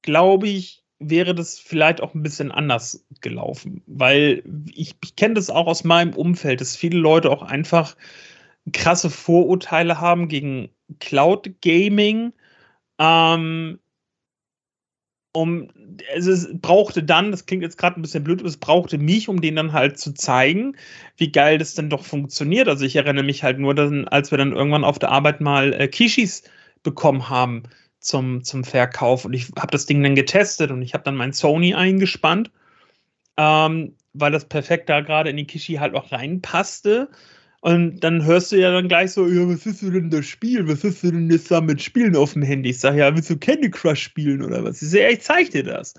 glaube 0.02 0.48
ich, 0.48 0.82
wäre 0.98 1.34
das 1.34 1.58
vielleicht 1.58 2.00
auch 2.00 2.14
ein 2.14 2.22
bisschen 2.22 2.50
anders 2.50 3.04
gelaufen. 3.20 3.82
Weil 3.86 4.42
ich, 4.74 4.94
ich 5.04 5.14
kenne 5.14 5.34
das 5.34 5.50
auch 5.50 5.66
aus 5.66 5.84
meinem 5.84 6.14
Umfeld, 6.14 6.60
dass 6.62 6.74
viele 6.74 6.98
Leute 6.98 7.30
auch 7.30 7.42
einfach 7.42 7.96
krasse 8.72 9.10
Vorurteile 9.10 10.00
haben 10.00 10.28
gegen 10.28 10.70
Cloud 11.00 11.60
Gaming. 11.62 12.32
Ähm, 12.98 13.78
um, 15.32 15.68
also 16.14 16.30
es 16.30 16.48
brauchte 16.60 17.02
dann, 17.02 17.30
das 17.30 17.44
klingt 17.44 17.62
jetzt 17.62 17.76
gerade 17.76 18.00
ein 18.00 18.02
bisschen 18.02 18.24
blöd, 18.24 18.40
aber 18.40 18.48
es 18.48 18.56
brauchte 18.56 18.96
mich, 18.96 19.28
um 19.28 19.40
denen 19.40 19.56
dann 19.56 19.72
halt 19.72 19.98
zu 19.98 20.14
zeigen, 20.14 20.76
wie 21.18 21.30
geil 21.30 21.58
das 21.58 21.74
denn 21.74 21.90
doch 21.90 22.04
funktioniert. 22.04 22.68
Also 22.68 22.86
ich 22.86 22.96
erinnere 22.96 23.24
mich 23.24 23.42
halt 23.42 23.58
nur, 23.58 23.74
dann, 23.74 24.08
als 24.08 24.30
wir 24.30 24.38
dann 24.38 24.52
irgendwann 24.52 24.84
auf 24.84 24.98
der 24.98 25.10
Arbeit 25.10 25.42
mal 25.42 25.74
äh, 25.74 25.88
Kishis 25.88 26.42
bekommen 26.82 27.28
haben 27.28 27.64
zum, 28.00 28.44
zum 28.44 28.64
Verkauf 28.64 29.24
und 29.26 29.34
ich 29.34 29.48
habe 29.58 29.72
das 29.72 29.84
Ding 29.84 30.02
dann 30.02 30.14
getestet 30.14 30.70
und 30.70 30.80
ich 30.80 30.94
habe 30.94 31.04
dann 31.04 31.16
mein 31.16 31.34
Sony 31.34 31.74
eingespannt, 31.74 32.50
ähm, 33.36 33.94
weil 34.14 34.32
das 34.32 34.46
perfekt 34.46 34.88
da 34.88 35.00
gerade 35.02 35.28
in 35.28 35.36
die 35.36 35.46
Kishi 35.46 35.74
halt 35.74 35.94
auch 35.94 36.12
reinpasste. 36.12 37.10
Und 37.60 38.00
dann 38.00 38.24
hörst 38.24 38.52
du 38.52 38.56
ja 38.56 38.70
dann 38.70 38.88
gleich 38.88 39.12
so, 39.12 39.26
ja, 39.26 39.48
was 39.48 39.66
ist 39.66 39.82
denn 39.82 40.10
das 40.10 40.26
Spiel? 40.26 40.68
Was 40.68 40.84
ist 40.84 41.02
denn 41.02 41.30
jetzt 41.30 41.50
damit 41.50 41.82
Spielen 41.82 42.14
auf 42.14 42.34
dem 42.34 42.42
Handy? 42.42 42.70
Ich 42.70 42.80
sage, 42.80 42.98
ja, 42.98 43.14
willst 43.14 43.30
du 43.30 43.36
Candy 43.36 43.70
Crush 43.70 44.02
spielen 44.02 44.42
oder 44.42 44.62
was? 44.62 44.82
Ich 44.82 44.90
sage, 44.90 45.04
ja, 45.04 45.10
ich 45.10 45.22
zeig 45.22 45.50
dir 45.50 45.64
das. 45.64 45.94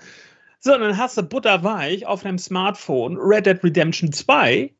So, 0.59 0.73
und 0.73 0.81
dann 0.81 0.97
hast 0.97 1.17
du 1.17 1.23
butterweich 1.23 2.05
auf 2.05 2.23
deinem 2.23 2.37
Smartphone 2.37 3.17
Red 3.17 3.45
Dead 3.45 3.63
Redemption 3.63 4.11
2 4.11 4.73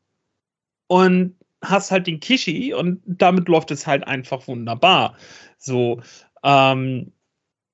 und 0.88 1.36
hast 1.62 1.90
halt 1.90 2.06
den 2.06 2.20
Kishi 2.20 2.72
und 2.74 3.02
damit 3.06 3.48
läuft 3.48 3.70
es 3.70 3.86
halt 3.86 4.06
einfach 4.06 4.46
wunderbar. 4.48 5.16
So, 5.58 6.00
ähm, 6.42 7.12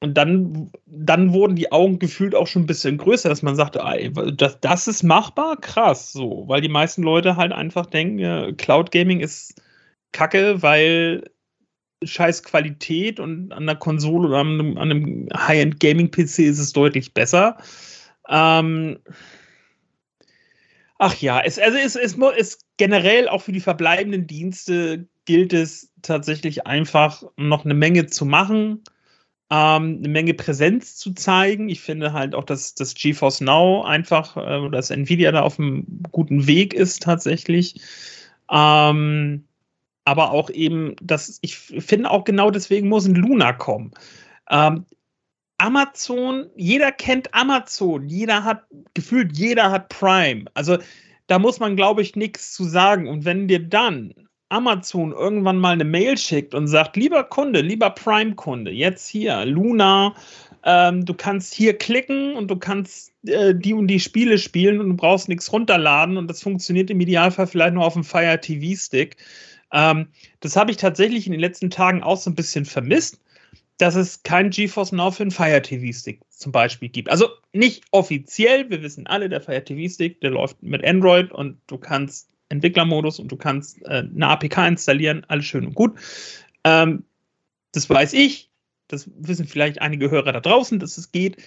und 0.05 0.19
dann, 0.19 0.71
dann 0.85 1.33
wurden 1.33 1.57
die 1.57 1.73
Augen 1.73 1.99
gefühlt 1.99 2.35
auch 2.35 2.47
schon 2.47 2.65
ein 2.65 2.67
bisschen 2.67 2.99
größer, 2.99 3.31
dass 3.31 3.41
man 3.41 3.57
sagte, 3.57 3.81
ey, 3.81 4.13
das, 4.37 4.61
das 4.61 4.87
ist 4.87 5.03
machbar, 5.03 5.57
krass, 5.57 6.13
so, 6.13 6.45
weil 6.47 6.61
die 6.61 6.69
meisten 6.69 7.03
Leute 7.03 7.37
halt 7.37 7.53
einfach 7.53 7.87
denken, 7.87 8.19
ja, 8.19 8.53
Cloud 8.53 8.91
Gaming 8.91 9.21
ist 9.21 9.55
kacke, 10.13 10.61
weil 10.61 11.25
scheiß 12.05 12.43
Qualität 12.43 13.19
und 13.19 13.51
an 13.53 13.65
der 13.65 13.77
Konsole 13.77 14.29
oder 14.29 14.41
an 14.41 14.61
einem, 14.61 14.77
einem 14.77 15.29
High-End 15.35 15.81
Gaming 15.81 16.11
PC 16.11 16.41
ist 16.41 16.59
es 16.59 16.75
deutlich 16.75 17.15
besser. 17.15 17.57
Ähm, 18.29 18.99
ach 20.99 21.15
ja, 21.17 21.41
es, 21.41 21.59
also 21.59 21.79
es, 21.79 21.97
es, 21.97 22.19
es 22.37 22.59
generell 22.77 23.27
auch 23.27 23.41
für 23.41 23.53
die 23.53 23.61
verbleibenden 23.61 24.27
Dienste 24.27 25.09
gilt 25.25 25.55
es 25.55 25.91
tatsächlich 26.03 26.67
einfach 26.67 27.23
noch 27.39 27.65
eine 27.65 27.73
Menge 27.73 28.05
zu 28.05 28.27
machen 28.27 28.85
ähm, 29.51 29.99
eine 29.99 30.09
Menge 30.09 30.35
Präsenz 30.35 30.97
zu 30.97 31.13
zeigen. 31.13 31.69
Ich 31.69 31.81
finde 31.81 32.13
halt 32.13 32.35
auch, 32.35 32.45
dass 32.45 32.75
das 32.75 32.95
GeForce 32.95 33.43
Now 33.43 33.85
einfach, 33.85 34.37
äh, 34.37 34.71
dass 34.71 34.91
Nvidia 34.91 35.33
da 35.33 35.43
auf 35.43 35.59
einem 35.59 35.87
guten 36.13 36.47
Weg 36.47 36.75
ist 36.75 37.03
tatsächlich. 37.03 37.81
Ähm, 38.51 39.45
aber 40.05 40.33
auch 40.33 40.51
eben, 40.51 40.97
dass 41.03 41.39
ich 41.41 41.57
finde 41.57 42.11
auch 42.11 42.25
genau 42.25 42.51
deswegen 42.51 42.89
muss 42.89 43.07
ein 43.07 43.15
Luna 43.15 43.53
kommen. 43.53 43.93
Ähm, 44.51 44.85
Amazon, 45.59 46.47
jeder 46.57 46.93
kennt 46.93 47.33
Amazon, 47.33 48.09
jeder 48.09 48.45
hat 48.45 48.65
gefühlt, 48.93 49.37
jeder 49.37 49.71
hat 49.71 49.89
Prime. 49.89 50.45
Also 50.55 50.79
da 51.27 51.39
muss 51.39 51.61
man, 51.61 51.77
glaube 51.77 52.03
ich, 52.03 52.17
nichts 52.17 52.53
zu 52.53 52.65
sagen. 52.65 53.09
Und 53.09 53.25
wenn 53.25 53.49
dir 53.49 53.61
dann 53.67 54.13
Amazon 54.55 55.13
irgendwann 55.13 55.59
mal 55.59 55.73
eine 55.73 55.85
Mail 55.85 56.17
schickt 56.17 56.55
und 56.55 56.69
sagt, 56.69 56.97
lieber 56.97 57.25
Kunde, 57.25 57.61
lieber 57.61 57.91
Prime-Kunde, 57.91 58.71
jetzt 58.71 59.09
hier, 59.09 59.45
Luna, 59.45 60.15
ähm, 60.65 61.05
du 61.05 61.13
kannst 61.13 61.53
hier 61.53 61.77
klicken 61.77 62.35
und 62.37 62.51
du 62.51 62.57
kannst 62.57 63.13
äh, 63.27 63.55
die 63.55 63.75
und 63.75 63.89
die 63.89 64.01
Spiele 64.01 64.39
spielen 64.39 64.81
und 64.81 64.89
du 64.89 64.97
brauchst 64.97 65.29
nichts 65.29 65.53
runterladen 65.53 66.17
und 66.17 66.29
das 66.29 66.43
funktioniert 66.43 66.91
im 66.91 67.01
Idealfall 67.01 67.47
vielleicht 67.47 67.75
nur 67.75 67.85
auf 67.85 67.95
dem 67.95 68.05
Fire 68.05 68.41
TV-Stick. 68.41 69.17
Ähm, 69.73 70.09
das 70.41 70.57
habe 70.57 70.71
ich 70.71 70.77
tatsächlich 70.79 71.27
in 71.27 71.33
den 71.33 71.41
letzten 71.41 71.69
Tagen 71.69 72.03
auch 72.03 72.17
so 72.17 72.31
ein 72.31 72.35
bisschen 72.35 72.65
vermisst, 72.65 73.21
dass 73.79 73.95
es 73.95 74.23
kein 74.23 74.51
GeForce 74.51 74.93
Now 74.93 75.11
für 75.11 75.25
einen 75.25 75.33
Fire 75.33 75.61
TV-Stick 75.61 76.21
zum 76.31 76.53
Beispiel 76.53 76.89
gibt. 76.89 77.11
Also 77.11 77.29
nicht 77.53 77.85
offiziell, 77.91 78.71
wir 78.71 78.83
wissen 78.83 79.07
alle, 79.07 79.29
der 79.29 79.41
Fire 79.41 79.65
TV-Stick, 79.65 80.21
der 80.21 80.31
läuft 80.31 80.63
mit 80.63 80.85
Android 80.85 81.33
und 81.33 81.59
du 81.67 81.77
kannst 81.77 82.29
Entwicklermodus 82.49 83.19
und 83.19 83.31
du 83.31 83.37
kannst 83.37 83.83
äh, 83.83 84.05
eine 84.15 84.29
APK 84.29 84.67
installieren, 84.67 85.25
alles 85.29 85.47
schön 85.47 85.67
und 85.67 85.75
gut. 85.75 85.99
Ähm, 86.65 87.05
das 87.73 87.89
weiß 87.89 88.13
ich, 88.13 88.51
das 88.89 89.11
wissen 89.17 89.47
vielleicht 89.47 89.81
einige 89.81 90.11
Hörer 90.11 90.33
da 90.33 90.41
draußen, 90.41 90.79
dass 90.79 90.99
es 90.99 91.11
geht. 91.13 91.43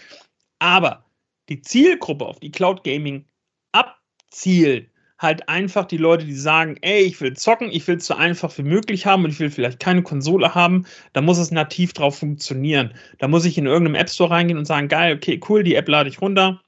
Aber 0.60 1.06
die 1.50 1.62
Zielgruppe, 1.62 2.26
auf 2.26 2.40
die 2.40 2.52
Cloud 2.52 2.84
Gaming 2.84 3.26
abzielt, 3.72 4.90
halt 5.20 5.50
einfach 5.50 5.86
die 5.86 5.98
Leute, 5.98 6.26
die 6.26 6.36
sagen, 6.36 6.78
ey, 6.82 7.02
ich 7.02 7.20
will 7.22 7.36
zocken, 7.36 7.72
ich 7.72 7.88
will 7.88 7.98
es 7.98 8.06
so 8.06 8.14
einfach 8.14 8.56
wie 8.58 8.64
möglich 8.64 9.06
haben 9.06 9.24
und 9.24 9.32
ich 9.32 9.40
will 9.40 9.50
vielleicht 9.50 9.80
keine 9.80 10.04
Konsole 10.04 10.54
haben, 10.54 10.86
da 11.14 11.22
muss 11.22 11.40
es 11.40 11.50
nativ 11.50 11.94
drauf 11.94 12.20
funktionieren. 12.20 12.94
Da 13.18 13.28
muss 13.28 13.46
ich 13.46 13.58
in 13.58 13.66
irgendeinem 13.66 13.96
App 13.96 14.10
Store 14.10 14.30
reingehen 14.30 14.60
und 14.60 14.66
sagen, 14.66 14.88
geil, 14.90 15.16
okay, 15.16 15.40
cool, 15.50 15.64
die 15.64 15.76
App 15.76 15.88
lade 15.88 16.10
ich 16.10 16.22
runter, 16.22 16.62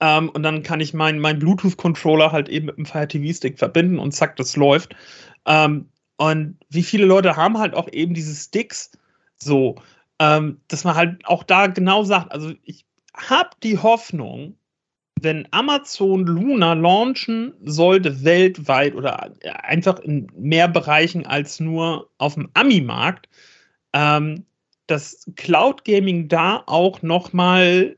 ähm, 0.00 0.28
und 0.30 0.42
dann 0.42 0.62
kann 0.62 0.80
ich 0.80 0.94
meinen 0.94 1.20
mein 1.20 1.38
Bluetooth-Controller 1.38 2.32
halt 2.32 2.48
eben 2.48 2.66
mit 2.66 2.76
dem 2.76 2.86
Fire 2.86 3.06
TV-Stick 3.06 3.58
verbinden 3.58 3.98
und 3.98 4.12
zack, 4.12 4.36
das 4.36 4.56
läuft. 4.56 4.94
Ähm, 5.46 5.88
und 6.16 6.58
wie 6.68 6.82
viele 6.82 7.06
Leute 7.06 7.36
haben 7.36 7.58
halt 7.58 7.74
auch 7.74 7.88
eben 7.92 8.14
diese 8.14 8.34
Sticks 8.34 8.90
so, 9.36 9.76
ähm, 10.18 10.60
dass 10.68 10.84
man 10.84 10.96
halt 10.96 11.24
auch 11.26 11.44
da 11.44 11.68
genau 11.68 12.02
sagt, 12.02 12.32
also 12.32 12.52
ich 12.64 12.84
habe 13.14 13.50
die 13.62 13.78
Hoffnung, 13.78 14.56
wenn 15.20 15.48
Amazon 15.52 16.26
Luna 16.26 16.74
launchen 16.74 17.54
sollte 17.64 18.24
weltweit 18.24 18.94
oder 18.94 19.32
einfach 19.62 19.98
in 20.00 20.30
mehr 20.36 20.68
Bereichen 20.68 21.26
als 21.26 21.60
nur 21.60 22.10
auf 22.18 22.34
dem 22.34 22.48
Ami-Markt, 22.54 23.28
ähm, 23.92 24.44
dass 24.86 25.24
Cloud 25.36 25.84
Gaming 25.84 26.28
da 26.28 26.62
auch 26.66 27.02
noch 27.02 27.32
mal 27.32 27.96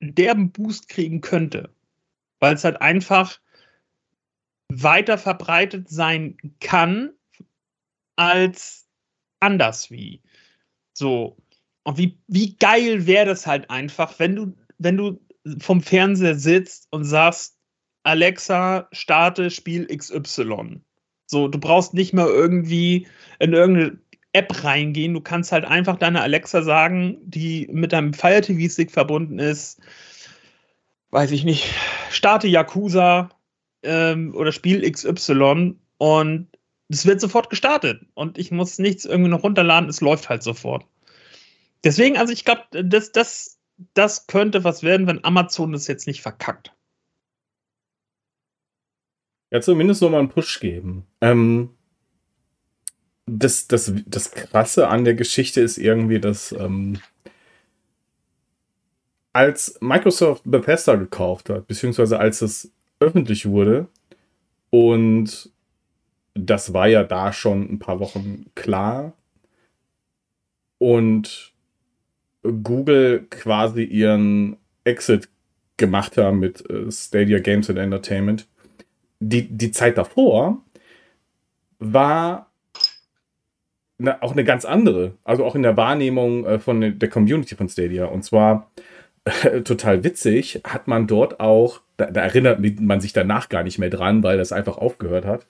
derben 0.00 0.50
Boost 0.52 0.88
kriegen 0.88 1.20
könnte, 1.20 1.70
weil 2.40 2.54
es 2.54 2.64
halt 2.64 2.80
einfach 2.80 3.40
weiter 4.68 5.18
verbreitet 5.18 5.88
sein 5.88 6.36
kann 6.60 7.12
als 8.16 8.86
anders 9.40 9.90
wie. 9.90 10.22
So. 10.92 11.36
Und 11.84 11.96
wie, 11.96 12.18
wie 12.26 12.56
geil 12.56 13.06
wäre 13.06 13.26
das 13.26 13.46
halt 13.46 13.70
einfach, 13.70 14.18
wenn 14.18 14.36
du, 14.36 14.56
wenn 14.78 14.96
du 14.96 15.20
vom 15.58 15.80
Fernseher 15.80 16.34
sitzt 16.34 16.88
und 16.90 17.04
sagst, 17.04 17.56
Alexa, 18.02 18.88
starte 18.92 19.50
Spiel 19.50 19.86
XY. 19.86 20.80
So, 21.26 21.48
du 21.48 21.58
brauchst 21.58 21.94
nicht 21.94 22.12
mehr 22.12 22.26
irgendwie 22.26 23.06
in 23.38 23.52
irgendeine 23.52 23.98
App 24.32 24.64
reingehen. 24.64 25.14
Du 25.14 25.20
kannst 25.20 25.52
halt 25.52 25.64
einfach 25.64 25.96
deiner 25.96 26.22
Alexa 26.22 26.62
sagen, 26.62 27.18
die 27.22 27.68
mit 27.72 27.92
deinem 27.92 28.12
Fire 28.12 28.40
TV 28.40 28.70
Stick 28.72 28.90
verbunden 28.90 29.38
ist, 29.38 29.80
weiß 31.10 31.30
ich 31.30 31.44
nicht, 31.44 31.72
starte 32.10 32.48
Yakuza 32.48 33.30
ähm, 33.82 34.34
oder 34.34 34.52
Spiel 34.52 34.90
XY 34.90 35.76
und 35.98 36.48
es 36.88 37.06
wird 37.06 37.20
sofort 37.20 37.50
gestartet 37.50 38.02
und 38.14 38.38
ich 38.38 38.50
muss 38.50 38.78
nichts 38.78 39.04
irgendwie 39.04 39.30
noch 39.30 39.42
runterladen, 39.42 39.88
es 39.88 40.00
läuft 40.00 40.28
halt 40.28 40.42
sofort. 40.42 40.86
Deswegen, 41.84 42.16
also 42.16 42.32
ich 42.32 42.44
glaube, 42.44 42.64
das, 42.70 43.12
das, 43.12 43.58
das 43.94 44.26
könnte 44.26 44.64
was 44.64 44.82
werden, 44.82 45.06
wenn 45.06 45.24
Amazon 45.24 45.72
das 45.72 45.86
jetzt 45.86 46.06
nicht 46.06 46.22
verkackt. 46.22 46.74
Ja, 49.50 49.60
zumindest 49.60 50.02
nochmal 50.02 50.20
einen 50.20 50.28
Push 50.28 50.60
geben. 50.60 51.06
Ähm, 51.20 51.70
das, 53.28 53.68
das, 53.68 53.92
das 54.06 54.30
Krasse 54.32 54.88
an 54.88 55.04
der 55.04 55.14
Geschichte 55.14 55.60
ist 55.60 55.78
irgendwie, 55.78 56.20
dass 56.20 56.52
ähm, 56.52 56.98
als 59.32 59.78
Microsoft 59.80 60.42
Bethesda 60.44 60.96
gekauft 60.96 61.50
hat, 61.50 61.66
beziehungsweise 61.66 62.18
als 62.18 62.42
es 62.42 62.72
öffentlich 63.00 63.46
wurde, 63.46 63.88
und 64.70 65.50
das 66.34 66.72
war 66.72 66.88
ja 66.88 67.04
da 67.04 67.32
schon 67.32 67.62
ein 67.72 67.78
paar 67.78 68.00
Wochen 68.00 68.46
klar, 68.54 69.12
und 70.78 71.52
Google 72.42 73.26
quasi 73.30 73.82
ihren 73.82 74.56
Exit 74.84 75.28
gemacht 75.76 76.16
haben 76.16 76.38
mit 76.38 76.68
äh, 76.70 76.90
Stadia 76.90 77.40
Games 77.40 77.68
and 77.68 77.78
Entertainment. 77.78 78.46
Die, 79.20 79.48
die 79.48 79.72
Zeit 79.72 79.98
davor 79.98 80.62
war 81.78 82.47
eine, 83.98 84.22
auch 84.22 84.32
eine 84.32 84.44
ganz 84.44 84.64
andere. 84.64 85.14
Also 85.24 85.44
auch 85.44 85.54
in 85.54 85.62
der 85.62 85.76
Wahrnehmung 85.76 86.46
äh, 86.46 86.58
von 86.58 86.98
der 86.98 87.08
Community 87.08 87.54
von 87.54 87.68
Stadia. 87.68 88.06
Und 88.06 88.24
zwar 88.24 88.70
äh, 89.24 89.62
total 89.62 90.04
witzig, 90.04 90.60
hat 90.64 90.88
man 90.88 91.06
dort 91.06 91.40
auch, 91.40 91.80
da, 91.96 92.06
da, 92.10 92.22
erinnert 92.22 92.60
man 92.80 93.00
sich 93.00 93.12
danach 93.12 93.48
gar 93.48 93.62
nicht 93.62 93.78
mehr 93.78 93.90
dran, 93.90 94.22
weil 94.22 94.38
das 94.38 94.52
einfach 94.52 94.78
aufgehört 94.78 95.24
hat. 95.24 95.46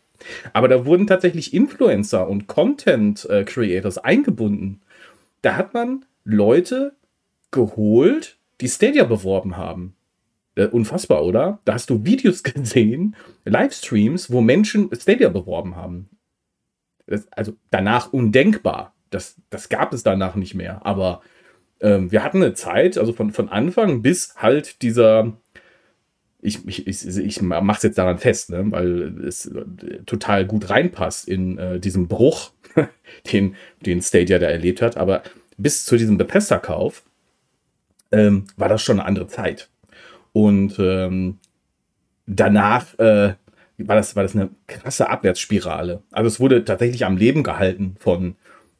Aber 0.52 0.68
da 0.68 0.84
wurden 0.84 1.06
tatsächlich 1.06 1.54
Influencer 1.54 2.28
und 2.28 2.46
Content 2.48 3.24
äh, 3.30 3.44
Creators 3.44 3.98
eingebunden. 3.98 4.80
Da 5.42 5.56
hat 5.56 5.74
man 5.74 6.04
Leute 6.24 6.94
geholt, 7.50 8.36
die 8.60 8.68
Stadia 8.68 9.04
beworben 9.04 9.56
haben. 9.56 9.94
Äh, 10.56 10.66
unfassbar, 10.66 11.24
oder? 11.24 11.60
Da 11.64 11.74
hast 11.74 11.90
du 11.90 12.04
Videos 12.04 12.42
gesehen, 12.42 13.14
Livestreams, 13.44 14.32
wo 14.32 14.40
Menschen 14.40 14.90
Stadia 14.92 15.28
beworben 15.28 15.76
haben. 15.76 16.08
Das, 17.08 17.26
also 17.32 17.54
danach 17.70 18.12
undenkbar. 18.12 18.94
Das, 19.10 19.36
das 19.50 19.68
gab 19.68 19.92
es 19.92 20.02
danach 20.02 20.34
nicht 20.34 20.54
mehr. 20.54 20.84
Aber 20.84 21.22
ähm, 21.80 22.12
wir 22.12 22.22
hatten 22.22 22.42
eine 22.42 22.54
Zeit, 22.54 22.98
also 22.98 23.12
von, 23.12 23.30
von 23.30 23.48
Anfang 23.48 24.02
bis 24.02 24.34
halt 24.36 24.82
dieser, 24.82 25.32
ich, 26.40 26.66
ich, 26.66 26.86
ich, 26.86 27.18
ich 27.18 27.42
mache 27.42 27.76
es 27.78 27.82
jetzt 27.82 27.98
daran 27.98 28.18
fest, 28.18 28.50
ne, 28.50 28.64
weil 28.70 29.24
es 29.24 29.50
total 30.06 30.46
gut 30.46 30.70
reinpasst 30.70 31.28
in 31.28 31.58
äh, 31.58 31.80
diesen 31.80 32.08
Bruch, 32.08 32.52
den, 33.32 33.56
den 33.84 34.02
Stadia 34.02 34.38
da 34.38 34.46
erlebt 34.46 34.82
hat. 34.82 34.96
Aber 34.96 35.22
bis 35.56 35.84
zu 35.84 35.96
diesem 35.96 36.18
Bethesda-Kauf 36.18 37.04
ähm, 38.12 38.44
war 38.56 38.68
das 38.68 38.82
schon 38.82 39.00
eine 39.00 39.08
andere 39.08 39.26
Zeit. 39.26 39.68
Und 40.32 40.78
ähm, 40.78 41.38
danach 42.26 42.98
äh, 42.98 43.34
war, 43.78 43.96
das, 43.96 44.16
war 44.16 44.22
das 44.22 44.34
eine 44.34 44.50
krasse 44.66 45.08
Abwärtsspirale. 45.08 46.02
Also 46.10 46.28
es 46.28 46.40
wurde 46.40 46.64
tatsächlich 46.64 47.04
am 47.04 47.16
Leben 47.16 47.42
gehalten 47.42 47.96
von, 47.98 48.36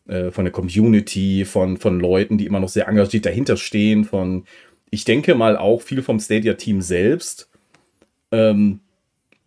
äh, 0.08 0.30
von 0.30 0.44
der 0.44 0.52
Community, 0.52 1.44
von, 1.44 1.76
von 1.76 2.00
Leuten, 2.00 2.38
die 2.38 2.46
immer 2.46 2.60
noch 2.60 2.68
sehr 2.68 2.88
engagiert 2.88 3.26
dahinter 3.26 3.56
stehen, 3.56 4.04
von, 4.04 4.44
ich 4.90 5.04
denke 5.04 5.34
mal 5.34 5.56
auch 5.56 5.82
viel 5.82 6.02
vom 6.02 6.18
Stadia-Team 6.18 6.80
selbst. 6.82 7.48
Ähm, 8.32 8.80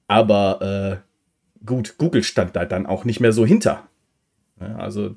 aber 0.08 1.02
äh, 1.02 1.66
gut, 1.66 1.96
Google 1.98 2.24
stand 2.24 2.56
da 2.56 2.66
dann 2.66 2.86
auch 2.86 3.06
nicht 3.06 3.20
mehr 3.20 3.34
so 3.34 3.46
hinter. 3.46 3.88
Ja, 4.60 4.76
also 4.78 5.16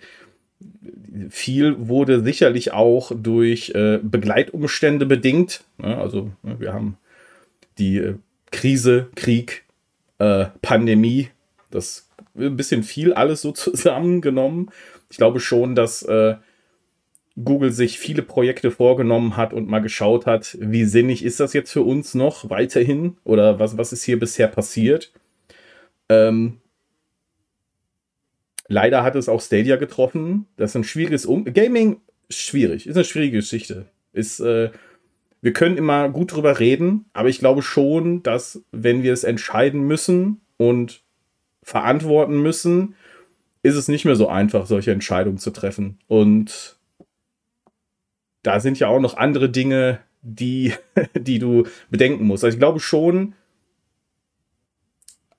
viel 1.30 1.88
wurde 1.88 2.22
sicherlich 2.22 2.72
auch 2.72 3.12
durch 3.14 3.70
äh, 3.74 3.98
Begleitumstände 4.02 5.06
bedingt. 5.06 5.64
Ja, 5.82 6.00
also 6.00 6.30
ne, 6.42 6.58
wir 6.60 6.72
haben 6.72 6.96
die 7.78 7.98
äh, 7.98 8.14
Krise, 8.50 9.08
Krieg, 9.14 9.63
äh, 10.18 10.46
Pandemie, 10.62 11.28
das 11.70 12.08
ein 12.36 12.56
bisschen 12.56 12.82
viel 12.82 13.12
alles 13.12 13.42
so 13.42 13.52
zusammengenommen. 13.52 14.70
Ich 15.10 15.16
glaube 15.16 15.40
schon, 15.40 15.74
dass 15.74 16.02
äh, 16.02 16.36
Google 17.42 17.72
sich 17.72 17.98
viele 17.98 18.22
Projekte 18.22 18.70
vorgenommen 18.70 19.36
hat 19.36 19.52
und 19.52 19.68
mal 19.68 19.80
geschaut 19.80 20.26
hat, 20.26 20.56
wie 20.60 20.84
sinnig 20.84 21.24
ist 21.24 21.40
das 21.40 21.52
jetzt 21.52 21.72
für 21.72 21.82
uns 21.82 22.14
noch 22.14 22.48
weiterhin 22.50 23.16
oder 23.24 23.58
was, 23.58 23.76
was 23.76 23.92
ist 23.92 24.04
hier 24.04 24.18
bisher 24.18 24.48
passiert. 24.48 25.12
Ähm, 26.08 26.60
Leider 28.68 29.02
hat 29.02 29.14
es 29.14 29.28
auch 29.28 29.40
Stadia 29.40 29.76
getroffen. 29.76 30.46
Das 30.56 30.70
ist 30.70 30.76
ein 30.76 30.84
schwieriges 30.84 31.26
um 31.26 31.44
Gaming 31.44 32.00
schwierig, 32.30 32.86
ist 32.86 32.96
eine 32.96 33.04
schwierige 33.04 33.38
Geschichte. 33.38 33.86
Ist 34.12 34.40
äh, 34.40 34.70
wir 35.44 35.52
können 35.52 35.76
immer 35.76 36.08
gut 36.08 36.32
drüber 36.32 36.58
reden, 36.58 37.04
aber 37.12 37.28
ich 37.28 37.38
glaube 37.38 37.60
schon, 37.60 38.22
dass 38.22 38.64
wenn 38.72 39.02
wir 39.02 39.12
es 39.12 39.24
entscheiden 39.24 39.82
müssen 39.82 40.40
und 40.56 41.02
verantworten 41.62 42.40
müssen, 42.40 42.94
ist 43.62 43.74
es 43.74 43.86
nicht 43.86 44.06
mehr 44.06 44.16
so 44.16 44.26
einfach, 44.26 44.64
solche 44.64 44.92
Entscheidungen 44.92 45.36
zu 45.36 45.50
treffen. 45.50 45.98
Und 46.06 46.78
da 48.42 48.58
sind 48.58 48.78
ja 48.78 48.88
auch 48.88 49.00
noch 49.00 49.18
andere 49.18 49.50
Dinge, 49.50 49.98
die, 50.22 50.72
die 51.14 51.38
du 51.38 51.64
bedenken 51.90 52.24
musst. 52.24 52.42
Also 52.42 52.54
ich 52.54 52.58
glaube 52.58 52.80
schon, 52.80 53.34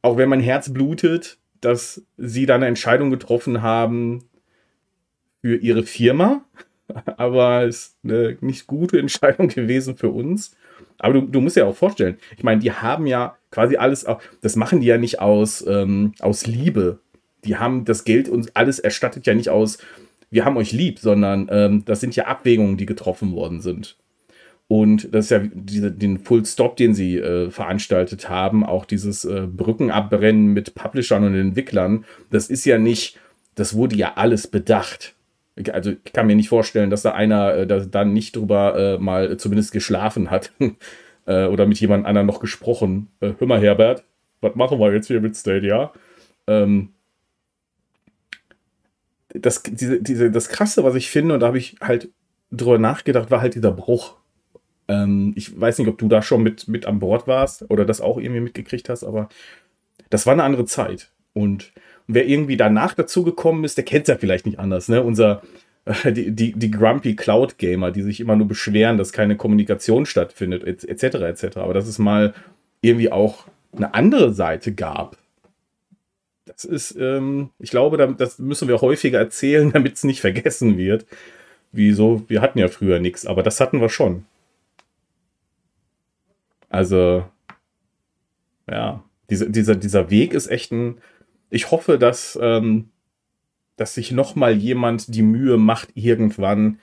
auch 0.04 0.18
wenn 0.18 0.30
mein 0.30 0.40
Herz 0.40 0.72
blutet, 0.72 1.40
dass 1.62 2.04
sie 2.16 2.46
dann 2.46 2.58
eine 2.58 2.68
Entscheidung 2.68 3.10
getroffen 3.10 3.64
haben 3.64 4.26
für 5.42 5.56
ihre 5.56 5.82
Firma. 5.82 6.46
Aber 7.18 7.66
ist 7.66 7.98
eine 8.04 8.38
nicht 8.42 8.68
gute 8.68 9.00
Entscheidung 9.00 9.48
gewesen 9.50 9.96
für 9.98 10.10
uns. 10.10 10.56
Aber 10.98 11.16
du, 11.16 11.22
du 11.22 11.42
musst 11.42 11.58
ja 11.58 11.66
auch 11.66 11.76
vorstellen, 11.76 12.18
ich 12.38 12.44
meine, 12.44 12.62
die 12.62 12.72
haben 12.72 13.06
ja 13.06 13.36
quasi 13.52 13.78
alles, 13.78 14.06
das 14.42 14.56
machen 14.56 14.80
die 14.80 14.88
ja 14.88 14.98
nicht 14.98 15.20
aus, 15.20 15.66
ähm, 15.68 16.14
aus 16.20 16.46
Liebe. 16.46 17.00
Die 17.44 17.58
haben 17.58 17.86
das 17.86 18.04
Geld 18.06 18.30
uns 18.30 18.56
alles 18.56 18.80
erstattet 18.80 19.28
ja 19.28 19.34
nicht 19.34 19.50
aus, 19.50 19.78
wir 20.32 20.46
haben 20.46 20.58
euch 20.58 20.72
lieb, 20.72 21.00
sondern 21.00 21.48
ähm, 21.52 21.86
das 21.86 22.02
sind 22.02 22.16
ja 22.16 22.26
Abwägungen, 22.26 22.78
die 22.78 22.86
getroffen 22.86 23.34
worden 23.34 23.62
sind. 23.62 23.98
Und 24.68 25.14
das 25.14 25.26
ist 25.26 25.32
ja 25.32 25.40
diese, 25.54 25.92
den 25.92 26.18
Full 26.18 26.46
Stop, 26.46 26.76
den 26.76 26.94
sie 26.94 27.18
äh, 27.18 27.52
veranstaltet 27.52 28.30
haben, 28.30 28.66
auch 28.66 28.86
dieses 28.86 29.24
äh, 29.24 29.48
Brückenabbrennen 29.48 30.48
mit 30.48 30.74
Publishern 30.74 31.24
und 31.24 31.36
Entwicklern, 31.36 32.04
das 32.32 32.50
ist 32.50 32.66
ja 32.66 32.78
nicht, 32.80 33.20
das 33.54 33.76
wurde 33.76 33.96
ja 33.96 34.14
alles 34.16 34.48
bedacht. 34.48 35.15
Also 35.72 35.92
ich 35.92 36.14
kann 36.14 36.28
mir 36.28 36.36
nicht 36.36 36.50
vorstellen, 36.50 36.90
dass 36.90 37.02
da 37.02 37.12
einer 37.12 37.54
äh, 37.54 37.68
da 37.68 37.80
dann 37.80 38.14
nicht 38.14 38.36
drüber 38.36 38.96
äh, 38.96 38.98
mal 38.98 39.38
zumindest 39.38 39.72
geschlafen 39.72 40.30
hat 40.30 40.52
äh, 41.26 41.46
oder 41.46 41.66
mit 41.66 41.80
jemand 41.80 42.06
anderem 42.06 42.28
noch 42.28 42.40
gesprochen. 42.40 43.10
Äh, 43.22 43.34
hör 43.38 43.48
mal, 43.48 43.62
Herbert, 43.62 44.04
was 44.42 44.56
machen 44.56 44.80
wir 44.80 44.94
jetzt 44.94 45.08
hier 45.08 45.22
mit 45.22 45.36
Stadia? 45.38 45.94
Ähm, 46.48 46.90
das, 49.30 49.64
diese, 49.64 50.02
diese, 50.02 50.32
das 50.32 50.50
Krasse, 50.50 50.84
was 50.84 50.96
ich 50.96 51.10
finde, 51.10 51.34
und 51.36 51.40
da 51.42 51.48
habe 51.48 51.58
ich 51.58 51.76
halt 51.82 52.10
drüber 52.52 52.78
nachgedacht, 52.78 53.32
war 53.32 53.42
halt 53.42 53.56
dieser 53.56 53.72
Bruch 53.72 54.16
ähm, 54.88 55.34
ich 55.36 55.60
weiß 55.60 55.80
nicht, 55.80 55.88
ob 55.88 55.98
du 55.98 56.08
da 56.08 56.22
schon 56.22 56.44
mit, 56.44 56.68
mit 56.68 56.86
an 56.86 57.00
Bord 57.00 57.28
warst 57.28 57.70
oder 57.70 57.86
das 57.86 58.02
auch 58.02 58.18
irgendwie 58.18 58.42
mitgekriegt 58.42 58.90
hast, 58.90 59.04
aber 59.04 59.30
das 60.10 60.26
war 60.26 60.34
eine 60.34 60.44
andere 60.44 60.66
Zeit. 60.66 61.12
Und 61.34 61.74
wer 62.08 62.28
irgendwie 62.28 62.58
danach 62.58 62.94
dazu 62.94 63.24
gekommen 63.24 63.64
ist, 63.64 63.78
der 63.78 63.86
kennt 63.86 64.04
es 64.04 64.10
ja 64.10 64.18
vielleicht 64.18 64.46
nicht 64.46 64.60
anders. 64.60 64.90
Ne? 64.90 65.02
Unser 65.04 65.42
die, 66.06 66.32
die, 66.32 66.54
die 66.54 66.72
Grumpy 66.72 67.16
Cloud 67.16 67.58
Gamer, 67.58 67.92
die 67.92 68.02
sich 68.02 68.20
immer 68.20 68.36
nur 68.36 68.48
beschweren, 68.48 68.98
dass 68.98 69.14
keine 69.14 69.38
Kommunikation 69.38 70.06
stattfindet, 70.06 70.64
etc. 70.64 71.04
etc. 71.16 71.58
Aber 71.58 71.74
dass 71.74 71.88
es 71.88 72.00
mal 72.00 72.34
irgendwie 72.82 73.12
auch 73.12 73.46
eine 73.76 73.94
andere 73.94 74.34
Seite 74.34 74.74
gab. 74.74 75.18
Das 76.46 76.64
ist, 76.64 76.96
ähm, 77.00 77.50
ich 77.60 77.70
glaube, 77.70 78.16
das 78.18 78.40
müssen 78.40 78.68
wir 78.68 78.82
häufiger 78.82 79.20
erzählen, 79.20 79.72
damit 79.74 79.96
es 79.96 80.04
nicht 80.04 80.22
vergessen 80.22 80.78
wird. 80.78 81.06
Wieso? 81.72 82.24
Wir 82.28 82.42
hatten 82.42 82.60
ja 82.60 82.68
früher 82.68 83.00
nichts, 83.00 83.26
aber 83.26 83.44
das 83.44 83.60
hatten 83.60 83.82
wir 83.82 83.90
schon. 83.90 84.26
Also, 86.70 87.26
ja, 88.70 89.04
diese, 89.30 89.50
dieser, 89.50 89.76
dieser 89.76 90.10
Weg 90.10 90.34
ist 90.34 90.48
echt 90.48 90.72
ein. 90.72 90.98
Ich 91.50 91.72
hoffe, 91.72 91.98
dass, 91.98 92.38
ähm, 92.42 92.90
dass 93.76 93.96
sich 93.96 94.12
noch 94.12 94.36
mal 94.36 94.54
jemand 94.54 95.14
die 95.14 95.22
Mühe 95.22 95.58
macht, 95.58 95.90
irgendwann 95.96 96.80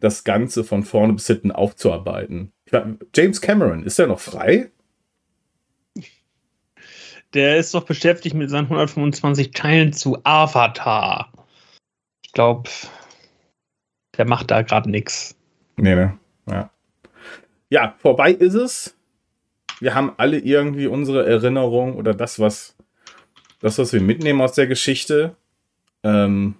das 0.00 0.24
Ganze 0.24 0.64
von 0.64 0.82
vorne 0.82 1.14
bis 1.14 1.26
hinten 1.26 1.52
aufzuarbeiten. 1.52 2.52
James 3.14 3.40
Cameron, 3.40 3.84
ist 3.84 3.98
er 3.98 4.06
noch 4.06 4.20
frei? 4.20 4.70
Der 7.34 7.56
ist 7.56 7.74
doch 7.74 7.84
beschäftigt 7.84 8.34
mit 8.34 8.50
seinen 8.50 8.64
125 8.64 9.50
Teilen 9.50 9.92
zu 9.92 10.18
Avatar. 10.24 11.32
Ich 12.22 12.32
glaube, 12.32 12.70
der 14.16 14.26
macht 14.26 14.50
da 14.50 14.62
gerade 14.62 14.90
nichts. 14.90 15.36
Nee, 15.76 15.94
ne? 15.94 16.18
Ja. 16.48 16.70
ja, 17.68 17.94
vorbei 17.98 18.32
ist 18.32 18.54
es. 18.54 18.96
Wir 19.80 19.94
haben 19.94 20.12
alle 20.16 20.38
irgendwie 20.38 20.86
unsere 20.86 21.26
Erinnerung 21.26 21.96
oder 21.96 22.14
das, 22.14 22.38
was, 22.38 22.76
das, 23.60 23.78
was 23.78 23.92
wir 23.92 24.00
mitnehmen 24.00 24.40
aus 24.40 24.52
der 24.52 24.66
Geschichte. 24.66 25.36
Ähm, 26.02 26.54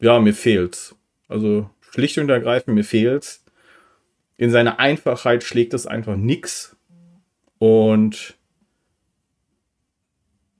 ja, 0.00 0.18
mir 0.18 0.34
fehlt's. 0.34 0.96
Also 1.28 1.70
schlicht 1.90 2.18
und 2.18 2.28
ergreifend, 2.28 2.74
mir 2.74 2.84
fehlt's. 2.84 3.44
In 4.36 4.50
seiner 4.50 4.80
Einfachheit 4.80 5.44
schlägt 5.44 5.74
es 5.74 5.86
einfach 5.86 6.16
nix. 6.16 6.76
Und 7.58 8.36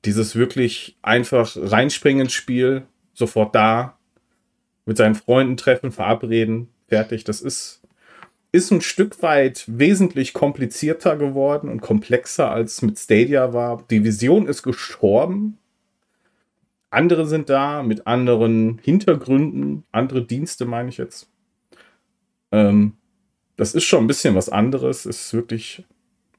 dieses 0.04 0.36
wirklich 0.36 0.96
einfach 1.02 1.56
reinspringen 1.56 2.22
ins 2.22 2.32
Spiel, 2.32 2.86
sofort 3.14 3.54
da, 3.54 3.98
mit 4.84 4.96
seinen 4.96 5.14
Freunden 5.14 5.56
treffen, 5.56 5.92
verabreden, 5.92 6.68
fertig. 6.88 7.24
Das 7.24 7.40
ist, 7.40 7.81
ist 8.52 8.70
ein 8.70 8.82
Stück 8.82 9.22
weit 9.22 9.64
wesentlich 9.66 10.34
komplizierter 10.34 11.16
geworden 11.16 11.68
und 11.70 11.80
komplexer 11.80 12.50
als 12.50 12.82
mit 12.82 12.98
Stadia 12.98 13.54
war. 13.54 13.84
Die 13.90 14.04
Vision 14.04 14.46
ist 14.46 14.62
gestorben. 14.62 15.58
Andere 16.90 17.26
sind 17.26 17.48
da 17.48 17.82
mit 17.82 18.06
anderen 18.06 18.78
Hintergründen, 18.82 19.84
andere 19.90 20.22
Dienste 20.22 20.66
meine 20.66 20.90
ich 20.90 20.98
jetzt. 20.98 21.30
Ähm, 22.52 22.92
das 23.56 23.74
ist 23.74 23.84
schon 23.84 24.04
ein 24.04 24.08
bisschen 24.08 24.34
was 24.34 24.50
anderes, 24.50 25.06
ist 25.06 25.32
wirklich 25.32 25.84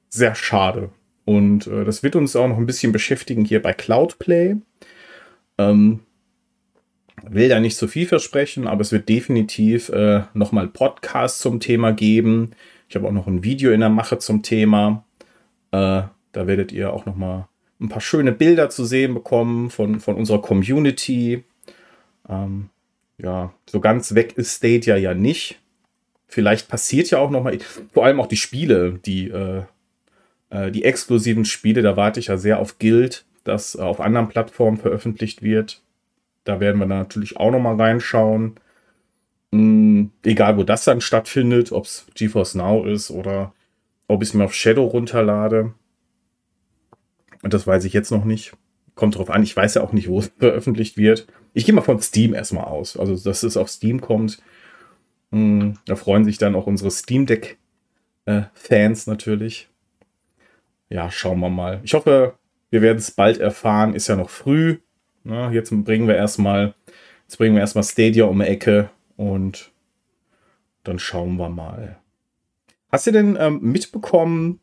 sehr 0.10 0.36
schade. 0.36 0.92
Und 1.26 1.66
äh, 1.66 1.84
das 1.84 2.04
wird 2.04 2.16
uns 2.16 2.36
auch 2.36 2.48
noch 2.48 2.58
ein 2.58 2.68
bisschen 2.68 2.92
beschäftigen 2.92 3.46
hier 3.46 3.64
bei 3.64 3.74
Cloudplay. 3.74 4.58
Ähm, 5.58 6.02
will 7.22 7.50
da 7.50 7.60
nicht 7.60 7.78
zu 7.78 7.88
viel 7.88 8.08
versprechen, 8.08 8.68
aber 8.68 8.82
es 8.82 8.92
wird 8.92 9.08
definitiv 9.10 9.90
äh, 9.90 10.24
nochmal 10.34 10.68
Podcasts 10.68 11.40
zum 11.40 11.60
Thema 11.60 11.92
geben. 11.92 12.52
Ich 12.90 12.96
habe 12.96 13.08
auch 13.08 13.12
noch 13.12 13.28
ein 13.28 13.44
Video 13.44 13.72
in 13.72 13.80
der 13.80 13.90
Mache 13.90 14.18
zum 14.18 14.44
Thema. 14.44 15.04
Äh, 15.72 16.04
da 16.32 16.48
werdet 16.48 16.72
ihr 16.72 16.92
auch 16.94 17.06
nochmal 17.06 17.48
ein 17.80 17.90
paar 17.90 18.02
schöne 18.02 18.32
Bilder 18.32 18.70
zu 18.70 18.86
sehen 18.86 19.14
bekommen 19.14 19.70
von, 19.70 20.00
von 20.00 20.16
unserer 20.16 20.42
Community. 20.42 21.44
Ähm, 22.28 22.70
ja, 23.18 23.54
so 23.70 23.80
ganz 23.80 24.16
weg 24.16 24.34
ist 24.38 24.58
Stadia 24.58 24.98
ja 24.98 25.14
nicht. 25.14 25.60
Vielleicht 26.28 26.68
passiert 26.68 27.12
ja 27.12 27.20
auch 27.20 27.30
nochmal, 27.30 27.60
vor 27.94 28.06
allem 28.06 28.20
auch 28.20 28.28
die 28.28 28.38
Spiele, 28.38 29.00
die, 29.06 29.30
äh, 29.30 29.64
äh, 30.50 30.72
die 30.72 30.84
exklusiven 30.84 31.46
Spiele, 31.46 31.84
da 31.84 31.96
warte 31.96 32.20
ich 32.20 32.28
ja 32.28 32.38
sehr 32.38 32.60
auf 32.60 32.80
Guild, 32.80 33.26
das 33.44 33.76
auf 33.76 34.00
anderen 34.00 34.30
Plattformen 34.30 34.78
veröffentlicht 34.78 35.44
wird. 35.44 35.83
Da 36.44 36.60
werden 36.60 36.80
wir 36.80 36.86
natürlich 36.86 37.38
auch 37.38 37.52
nochmal 37.52 37.80
reinschauen. 37.80 38.56
Mhm, 39.52 40.12
egal, 40.24 40.58
wo 40.58 40.64
das 40.64 40.84
dann 40.84 41.02
stattfindet, 41.02 41.72
ob 41.72 41.86
es 41.86 42.08
GeForce 42.16 42.56
Now 42.56 42.86
ist 42.86 43.12
oder 43.12 43.54
ob 44.08 44.22
ich 44.22 44.30
es 44.30 44.34
mir 44.34 44.46
auf 44.46 44.54
Shadow 44.54 44.86
runterlade. 44.86 45.74
Und 47.44 47.54
das 47.54 47.68
weiß 47.68 47.86
ich 47.86 47.94
jetzt 47.94 48.12
noch 48.12 48.26
nicht. 48.26 48.54
Kommt 48.96 49.18
drauf 49.18 49.30
an. 49.30 49.44
Ich 49.44 49.56
weiß 49.56 49.76
ja 49.76 49.82
auch 49.82 49.94
nicht, 49.94 50.08
wo 50.08 50.20
es 50.20 50.32
veröffentlicht 50.40 50.98
wird. 50.98 51.28
Ich 51.54 51.66
gehe 51.66 51.76
mal 51.76 51.82
von 51.82 52.02
Steam 52.02 52.34
erstmal 52.34 52.66
aus. 52.66 52.98
Also, 52.98 53.16
dass 53.16 53.44
es 53.44 53.58
auf 53.58 53.70
Steam 53.70 54.02
kommt. 54.02 54.42
Mhm, 55.32 55.78
da 55.86 55.96
freuen 55.96 56.26
sich 56.26 56.38
dann 56.38 56.56
auch 56.56 56.68
unsere 56.68 56.92
Steam 56.92 57.26
Deck-Fans 57.26 59.08
äh, 59.08 59.10
natürlich. 59.10 59.70
Ja, 60.90 61.10
schauen 61.12 61.40
wir 61.40 61.50
mal. 61.50 61.82
Ich 61.84 61.94
hoffe, 61.94 62.36
wir 62.70 62.82
werden 62.82 62.98
es 62.98 63.12
bald 63.12 63.40
erfahren. 63.40 63.94
Ist 63.94 64.08
ja 64.08 64.16
noch 64.16 64.30
früh. 64.30 64.78
Na, 65.24 65.52
jetzt 65.52 65.72
bringen 65.84 66.08
wir 66.08 66.16
erstmal, 66.16 66.74
jetzt 67.24 67.38
bringen 67.38 67.56
wir 67.56 67.62
erstmal 67.62 67.84
Stadia 67.84 68.26
um 68.26 68.40
die 68.40 68.46
Ecke 68.46 68.90
und 69.16 69.72
dann 70.84 71.00
schauen 71.00 71.38
wir 71.38 71.50
mal. 71.50 71.98
Hast 72.92 73.08
du 73.08 73.12
denn 73.12 73.38
ähm, 73.40 73.60
mitbekommen, 73.62 74.60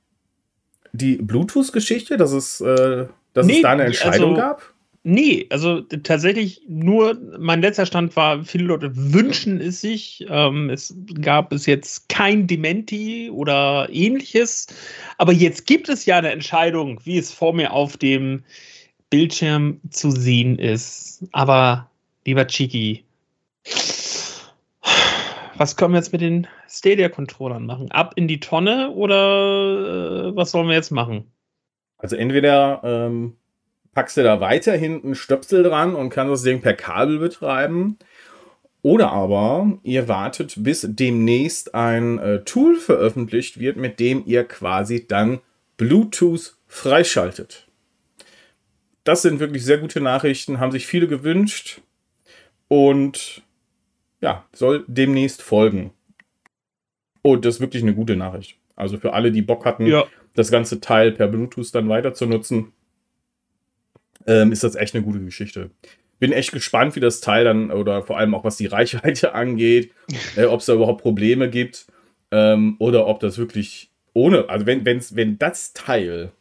die 0.93 1.17
Bluetooth-Geschichte, 1.17 2.17
dass 2.17 2.33
es, 2.33 2.61
äh, 2.61 3.07
dass 3.33 3.47
nee, 3.47 3.57
es 3.57 3.63
da 3.63 3.71
eine 3.71 3.85
Entscheidung 3.85 4.31
also, 4.31 4.41
gab? 4.41 4.75
Nee, 5.03 5.47
also 5.49 5.81
tatsächlich 5.81 6.63
nur, 6.69 7.19
mein 7.39 7.63
letzter 7.63 7.87
Stand 7.87 8.15
war, 8.17 8.45
viele 8.45 8.65
Leute 8.65 8.91
wünschen 8.95 9.59
es 9.59 9.81
sich. 9.81 10.27
Ähm, 10.29 10.69
es 10.69 10.95
gab 11.23 11.51
bis 11.51 11.65
jetzt 11.65 12.11
kein 12.11 12.47
Dementi 12.47 13.31
oder 13.31 13.89
ähnliches. 13.91 14.67
Aber 15.17 15.33
jetzt 15.33 15.67
gibt 15.67 15.89
es 15.89 16.05
ja 16.05 16.19
eine 16.19 16.31
Entscheidung, 16.31 17.01
wie 17.05 17.17
es 17.17 17.33
vor 17.33 17.55
mir 17.55 17.73
auf 17.73 17.97
dem 17.97 18.45
Bildschirm 19.11 19.81
zu 19.91 20.11
sehen 20.11 20.59
ist. 20.59 21.25
Aber, 21.33 21.91
lieber 22.25 22.47
Chiki, 22.47 23.05
was 25.57 25.77
können 25.77 25.93
wir 25.93 25.99
jetzt 25.99 26.13
mit 26.13 26.23
den 26.23 26.47
Stadia-Controllern 26.69 27.67
machen? 27.67 27.91
Ab 27.91 28.15
in 28.17 28.29
die 28.29 28.41
Tonne 28.41 28.91
oder 28.93 30.29
äh, 30.29 30.37
was 30.37 30.53
sollen 30.53 30.69
wir 30.69 30.75
jetzt 30.75 30.91
machen? 30.91 31.27
Also 31.99 32.17
entweder 32.17 32.81
ähm, 32.83 33.37
packst 33.93 34.17
du 34.17 34.23
da 34.23 34.41
weiterhin 34.41 35.05
einen 35.05 35.15
Stöpsel 35.15 35.65
dran 35.65 35.95
und 35.95 36.09
kannst 36.09 36.33
das 36.33 36.43
Ding 36.45 36.63
per 36.63 36.73
Kabel 36.73 37.19
betreiben. 37.19 37.99
Oder 38.83 39.13
aber 39.13 39.79
ihr 39.83 40.09
wartet, 40.09 40.55
bis 40.57 40.87
demnächst 40.89 41.75
ein 41.75 42.19
äh, 42.19 42.43
Tool 42.45 42.77
veröffentlicht 42.77 43.61
wird, 43.61 43.77
mit 43.77 44.01
dem 44.01 44.23
ihr 44.25 44.45
quasi 44.45 45.07
dann 45.07 45.41
Bluetooth 45.77 46.57
freischaltet 46.67 47.70
das 49.05 49.23
sind 49.23 49.41
wirklich 49.41 49.65
sehr 49.65 49.79
gute 49.79 50.01
Nachrichten, 50.01 50.61
haben 50.61 50.73
sich 50.73 50.87
viele 50.87 51.09
gewünscht 51.09 51.81
und 52.69 53.43
ja, 54.21 54.45
soll 54.53 54.85
demnächst 54.87 55.43
folgen. 55.43 55.93
Und 57.23 57.45
das 57.45 57.57
ist 57.57 57.61
wirklich 57.61 57.83
eine 57.83 57.95
gute 57.95 58.17
Nachricht. 58.17 58.59
Also 58.77 58.99
für 58.99 59.13
alle, 59.13 59.33
die 59.33 59.43
Bock 59.43 59.65
hatten, 59.65 59.87
ja. 59.87 60.05
das 60.35 60.51
ganze 60.51 60.81
Teil 60.81 61.13
per 61.13 61.29
Bluetooth 61.29 61.75
dann 61.75 61.89
weiter 61.89 62.15
zu 62.15 62.27
nutzen, 62.27 62.73
ähm, 64.27 64.53
ist 64.53 64.65
das 64.65 64.75
echt 64.75 64.95
eine 64.95 65.05
gute 65.05 65.21
Geschichte. 65.21 65.71
Bin 66.19 66.33
echt 66.33 66.53
gespannt, 66.53 66.97
wie 66.97 67.01
das 67.01 67.21
Teil 67.21 67.45
dann, 67.45 67.71
oder 67.71 68.03
vor 68.03 68.19
allem 68.19 68.35
auch 68.35 68.45
was 68.45 68.57
die 68.57 68.67
Reichweite 68.67 69.35
angeht, 69.35 69.93
äh, 70.37 70.45
ob 70.45 70.61
es 70.61 70.67
da 70.67 70.75
überhaupt 70.75 71.03
Probleme 71.03 71.49
gibt 71.49 71.87
ähm, 72.31 72.77
oder 72.79 73.07
ob 73.07 73.21
das 73.21 73.39
wirklich 73.39 73.91
ohne, 74.13 74.49
also 74.49 74.67
wenn, 74.67 74.85
wenn's, 74.85 75.15
wenn 75.15 75.39
das 75.39 75.73
Teil, 75.73 76.33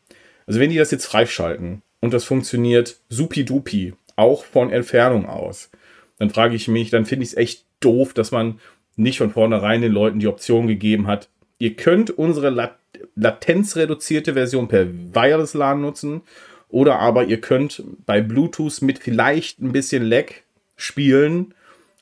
also 0.47 0.59
wenn 0.59 0.69
die 0.69 0.77
das 0.77 0.91
jetzt 0.91 1.05
freischalten 1.05 1.81
und 2.01 2.13
das 2.13 2.23
funktioniert 2.23 2.99
supi-dupi, 3.09 3.93
auch 4.15 4.43
von 4.43 4.71
Entfernung 4.71 5.25
aus, 5.25 5.69
dann 6.17 6.29
frage 6.29 6.55
ich 6.55 6.67
mich, 6.67 6.89
dann 6.89 7.05
finde 7.05 7.23
ich 7.23 7.31
es 7.31 7.37
echt 7.37 7.65
doof, 7.79 8.13
dass 8.13 8.31
man 8.31 8.59
nicht 8.95 9.17
von 9.17 9.31
vornherein 9.31 9.81
den 9.81 9.93
Leuten 9.93 10.19
die 10.19 10.27
Option 10.27 10.67
gegeben 10.67 11.07
hat, 11.07 11.29
ihr 11.57 11.75
könnt 11.75 12.11
unsere 12.11 12.49
Lat 12.49 12.75
latenzreduzierte 13.15 14.33
Version 14.33 14.67
per 14.67 14.87
Wireless 14.87 15.53
LAN 15.53 15.79
nutzen 15.79 16.21
oder 16.69 16.99
aber 16.99 17.25
ihr 17.25 17.39
könnt 17.39 17.83
bei 18.05 18.19
Bluetooth 18.19 18.81
mit 18.81 18.99
vielleicht 18.99 19.61
ein 19.61 19.71
bisschen 19.71 20.03
Lag 20.03 20.31
spielen, 20.75 21.53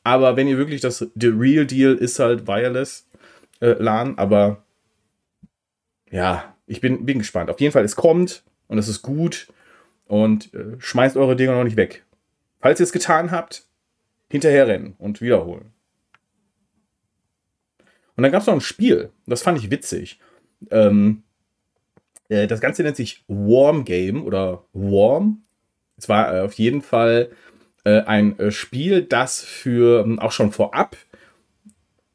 aber 0.04 0.38
wenn 0.38 0.48
ihr 0.48 0.58
wirklich 0.58 0.82
das 0.82 1.06
the 1.16 1.28
real 1.28 1.66
deal 1.66 1.94
ist 1.94 2.20
halt 2.20 2.48
Wireless 2.48 3.08
äh, 3.60 3.74
LAN, 3.74 4.18
aber 4.18 4.64
ja, 6.10 6.56
ich 6.68 6.82
bin, 6.82 7.06
bin 7.06 7.20
gespannt. 7.20 7.50
Auf 7.50 7.60
jeden 7.60 7.74
Fall, 7.74 7.84
es 7.84 7.96
kommt 7.96 8.44
und 8.68 8.78
es 8.78 8.88
ist 8.88 9.02
gut 9.02 9.48
und 10.08 10.54
äh, 10.54 10.76
schmeißt 10.80 11.18
eure 11.18 11.36
Dinger 11.36 11.56
noch 11.56 11.64
nicht 11.64 11.78
weg. 11.78 12.06
Falls 12.60 12.80
ihr 12.80 12.86
es 12.86 12.92
getan 12.92 13.32
habt, 13.32 13.66
hinterher 14.30 14.68
rennen 14.68 14.96
und 14.98 15.22
wiederholen. 15.22 15.74
Und 18.16 18.24
dann 18.24 18.32
gab 18.32 18.42
es 18.42 18.48
noch 18.48 18.56
ein 18.56 18.62
Spiel, 18.62 19.12
das 19.28 19.44
fand 19.44 19.60
ich 19.60 19.70
witzig. 19.70 20.20
Ähm, 20.72 21.24
äh, 22.30 22.48
das 22.48 22.62
Ganze 22.62 22.84
nennt 22.84 22.98
sich 22.98 23.24
Warm 23.28 23.86
Game 23.86 24.26
oder 24.26 24.66
Warm. 24.74 25.44
Es 25.98 26.10
war 26.10 26.36
äh, 26.36 26.42
auf 26.42 26.54
jeden 26.54 26.82
Fall 26.82 27.30
äh, 27.84 28.02
ein 28.02 28.38
äh, 28.40 28.52
Spiel, 28.52 29.04
das 29.04 29.42
für 29.42 30.04
ähm, 30.04 30.20
auch 30.20 30.32
schon 30.32 30.52
vorab 30.52 30.98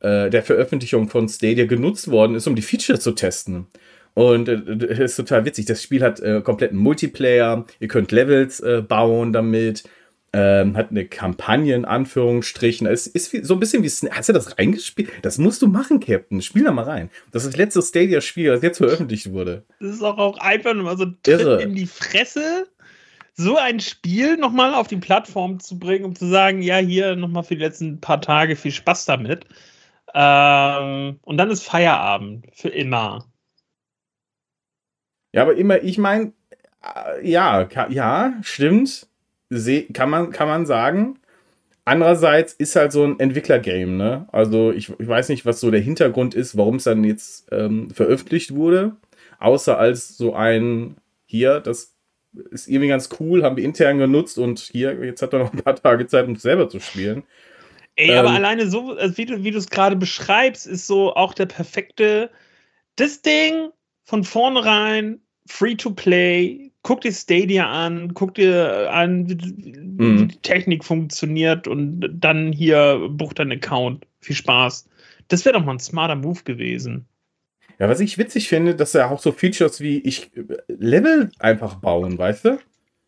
äh, 0.00 0.28
der 0.28 0.42
Veröffentlichung 0.42 1.08
von 1.08 1.28
Stadia 1.28 1.66
genutzt 1.66 2.10
worden 2.10 2.34
ist, 2.34 2.46
um 2.46 2.56
die 2.56 2.62
Features 2.62 3.00
zu 3.00 3.12
testen. 3.12 3.68
Und 4.14 4.48
äh, 4.48 4.76
das 4.76 4.98
ist 4.98 5.16
total 5.16 5.44
witzig. 5.44 5.66
Das 5.66 5.82
Spiel 5.82 6.02
hat 6.02 6.20
äh, 6.20 6.40
kompletten 6.42 6.78
Multiplayer. 6.78 7.64
Ihr 7.80 7.88
könnt 7.88 8.12
Levels 8.12 8.60
äh, 8.60 8.82
bauen 8.86 9.32
damit. 9.32 9.84
Ähm, 10.34 10.78
hat 10.78 10.90
eine 10.90 11.04
Kampagne 11.04 11.74
in 11.74 11.84
Anführungsstrichen. 11.84 12.86
Es 12.86 13.06
ist 13.06 13.34
wie, 13.34 13.44
so 13.44 13.52
ein 13.52 13.60
bisschen 13.60 13.82
wie. 13.82 14.10
Hast 14.10 14.30
du 14.30 14.32
das 14.32 14.58
reingespielt? 14.58 15.10
Das 15.20 15.36
musst 15.36 15.60
du 15.60 15.66
machen, 15.66 16.00
Captain. 16.00 16.40
Spiel 16.40 16.64
da 16.64 16.72
mal 16.72 16.84
rein. 16.84 17.10
Das 17.32 17.44
ist 17.44 17.52
das 17.52 17.58
letzte 17.58 17.82
Stadia-Spiel, 17.82 18.46
das 18.46 18.62
jetzt 18.62 18.78
veröffentlicht 18.78 19.30
wurde. 19.30 19.64
Das 19.78 19.96
ist 19.96 20.02
auch, 20.02 20.16
auch 20.16 20.38
einfach 20.38 20.72
nur 20.72 20.84
mal 20.84 20.96
so 20.96 21.04
ein 21.04 21.18
Tritt 21.22 21.60
in 21.60 21.74
die 21.74 21.86
Fresse, 21.86 22.66
so 23.34 23.58
ein 23.58 23.80
Spiel 23.80 24.38
nochmal 24.38 24.72
auf 24.72 24.88
die 24.88 24.96
Plattform 24.96 25.60
zu 25.60 25.78
bringen, 25.78 26.06
um 26.06 26.14
zu 26.14 26.26
sagen: 26.26 26.62
Ja, 26.62 26.78
hier 26.78 27.14
nochmal 27.14 27.42
für 27.44 27.56
die 27.56 27.62
letzten 27.62 28.00
paar 28.00 28.22
Tage 28.22 28.56
viel 28.56 28.72
Spaß 28.72 29.04
damit. 29.04 29.44
Ähm, 30.14 31.18
und 31.22 31.36
dann 31.36 31.50
ist 31.50 31.62
Feierabend 31.62 32.46
für 32.54 32.70
immer. 32.70 33.26
Ja, 35.32 35.42
aber 35.42 35.56
immer, 35.56 35.82
ich 35.82 35.98
meine, 35.98 36.32
äh, 36.82 37.28
ja, 37.28 37.68
ja, 37.88 38.34
stimmt 38.42 39.06
kann, 39.92 40.10
man, 40.10 40.30
kann 40.30 40.48
man 40.48 40.66
sagen. 40.66 41.18
Andererseits 41.84 42.52
ist 42.52 42.76
halt 42.76 42.92
so 42.92 43.04
ein 43.04 43.18
Entwicklergame, 43.18 43.92
ne? 43.92 44.26
Also 44.30 44.70
ich, 44.70 44.88
ich 44.98 45.08
weiß 45.08 45.28
nicht, 45.30 45.44
was 45.44 45.60
so 45.60 45.70
der 45.70 45.80
Hintergrund 45.80 46.34
ist, 46.34 46.56
warum 46.56 46.76
es 46.76 46.84
dann 46.84 47.02
jetzt 47.02 47.48
ähm, 47.50 47.90
veröffentlicht 47.90 48.54
wurde. 48.54 48.96
Außer 49.40 49.76
als 49.76 50.16
so 50.16 50.34
ein, 50.34 50.96
hier, 51.26 51.58
das 51.58 51.94
ist 52.50 52.68
irgendwie 52.68 52.88
ganz 52.88 53.08
cool, 53.18 53.42
haben 53.42 53.56
wir 53.56 53.64
intern 53.64 53.98
genutzt 53.98 54.38
und 54.38 54.60
hier, 54.60 55.04
jetzt 55.04 55.22
hat 55.22 55.32
er 55.32 55.40
noch 55.40 55.52
ein 55.52 55.62
paar 55.62 55.74
Tage 55.74 56.06
Zeit, 56.06 56.26
um 56.26 56.34
es 56.34 56.42
selber 56.42 56.68
zu 56.68 56.78
spielen. 56.78 57.24
Ey, 57.96 58.10
ähm, 58.10 58.18
aber 58.18 58.30
alleine 58.30 58.70
so, 58.70 58.92
also 58.92 59.16
wie 59.16 59.50
du 59.50 59.58
es 59.58 59.68
gerade 59.68 59.96
beschreibst, 59.96 60.68
ist 60.68 60.86
so 60.86 61.14
auch 61.14 61.34
der 61.34 61.46
perfekte, 61.46 62.30
das 62.94 63.22
Ding 63.22 63.70
von 64.12 64.24
vornherein 64.24 65.20
free 65.46 65.74
to 65.74 65.88
play, 65.90 66.70
guck 66.82 67.00
dir 67.00 67.12
Stadia 67.12 67.66
an, 67.66 68.12
guck 68.12 68.34
dir 68.34 68.92
an, 68.92 69.26
wie, 69.26 69.72
mhm. 70.04 70.28
die 70.28 70.36
Technik 70.36 70.84
funktioniert 70.84 71.66
und 71.66 72.10
dann 72.12 72.52
hier 72.52 73.08
buch 73.10 73.32
deinen 73.32 73.52
Account. 73.52 74.06
Viel 74.20 74.36
Spaß. 74.36 74.86
Das 75.28 75.46
wäre 75.46 75.58
doch 75.58 75.64
mal 75.64 75.72
ein 75.72 75.78
smarter 75.78 76.14
Move 76.14 76.42
gewesen. 76.44 77.06
Ja, 77.78 77.88
was 77.88 78.00
ich 78.00 78.18
witzig 78.18 78.50
finde, 78.50 78.74
dass 78.74 78.94
er 78.94 79.10
auch 79.10 79.18
so 79.18 79.32
Features 79.32 79.80
wie 79.80 80.00
ich 80.00 80.30
Level 80.68 81.30
einfach 81.38 81.76
bauen, 81.76 82.18
weißt 82.18 82.44
du? 82.44 82.58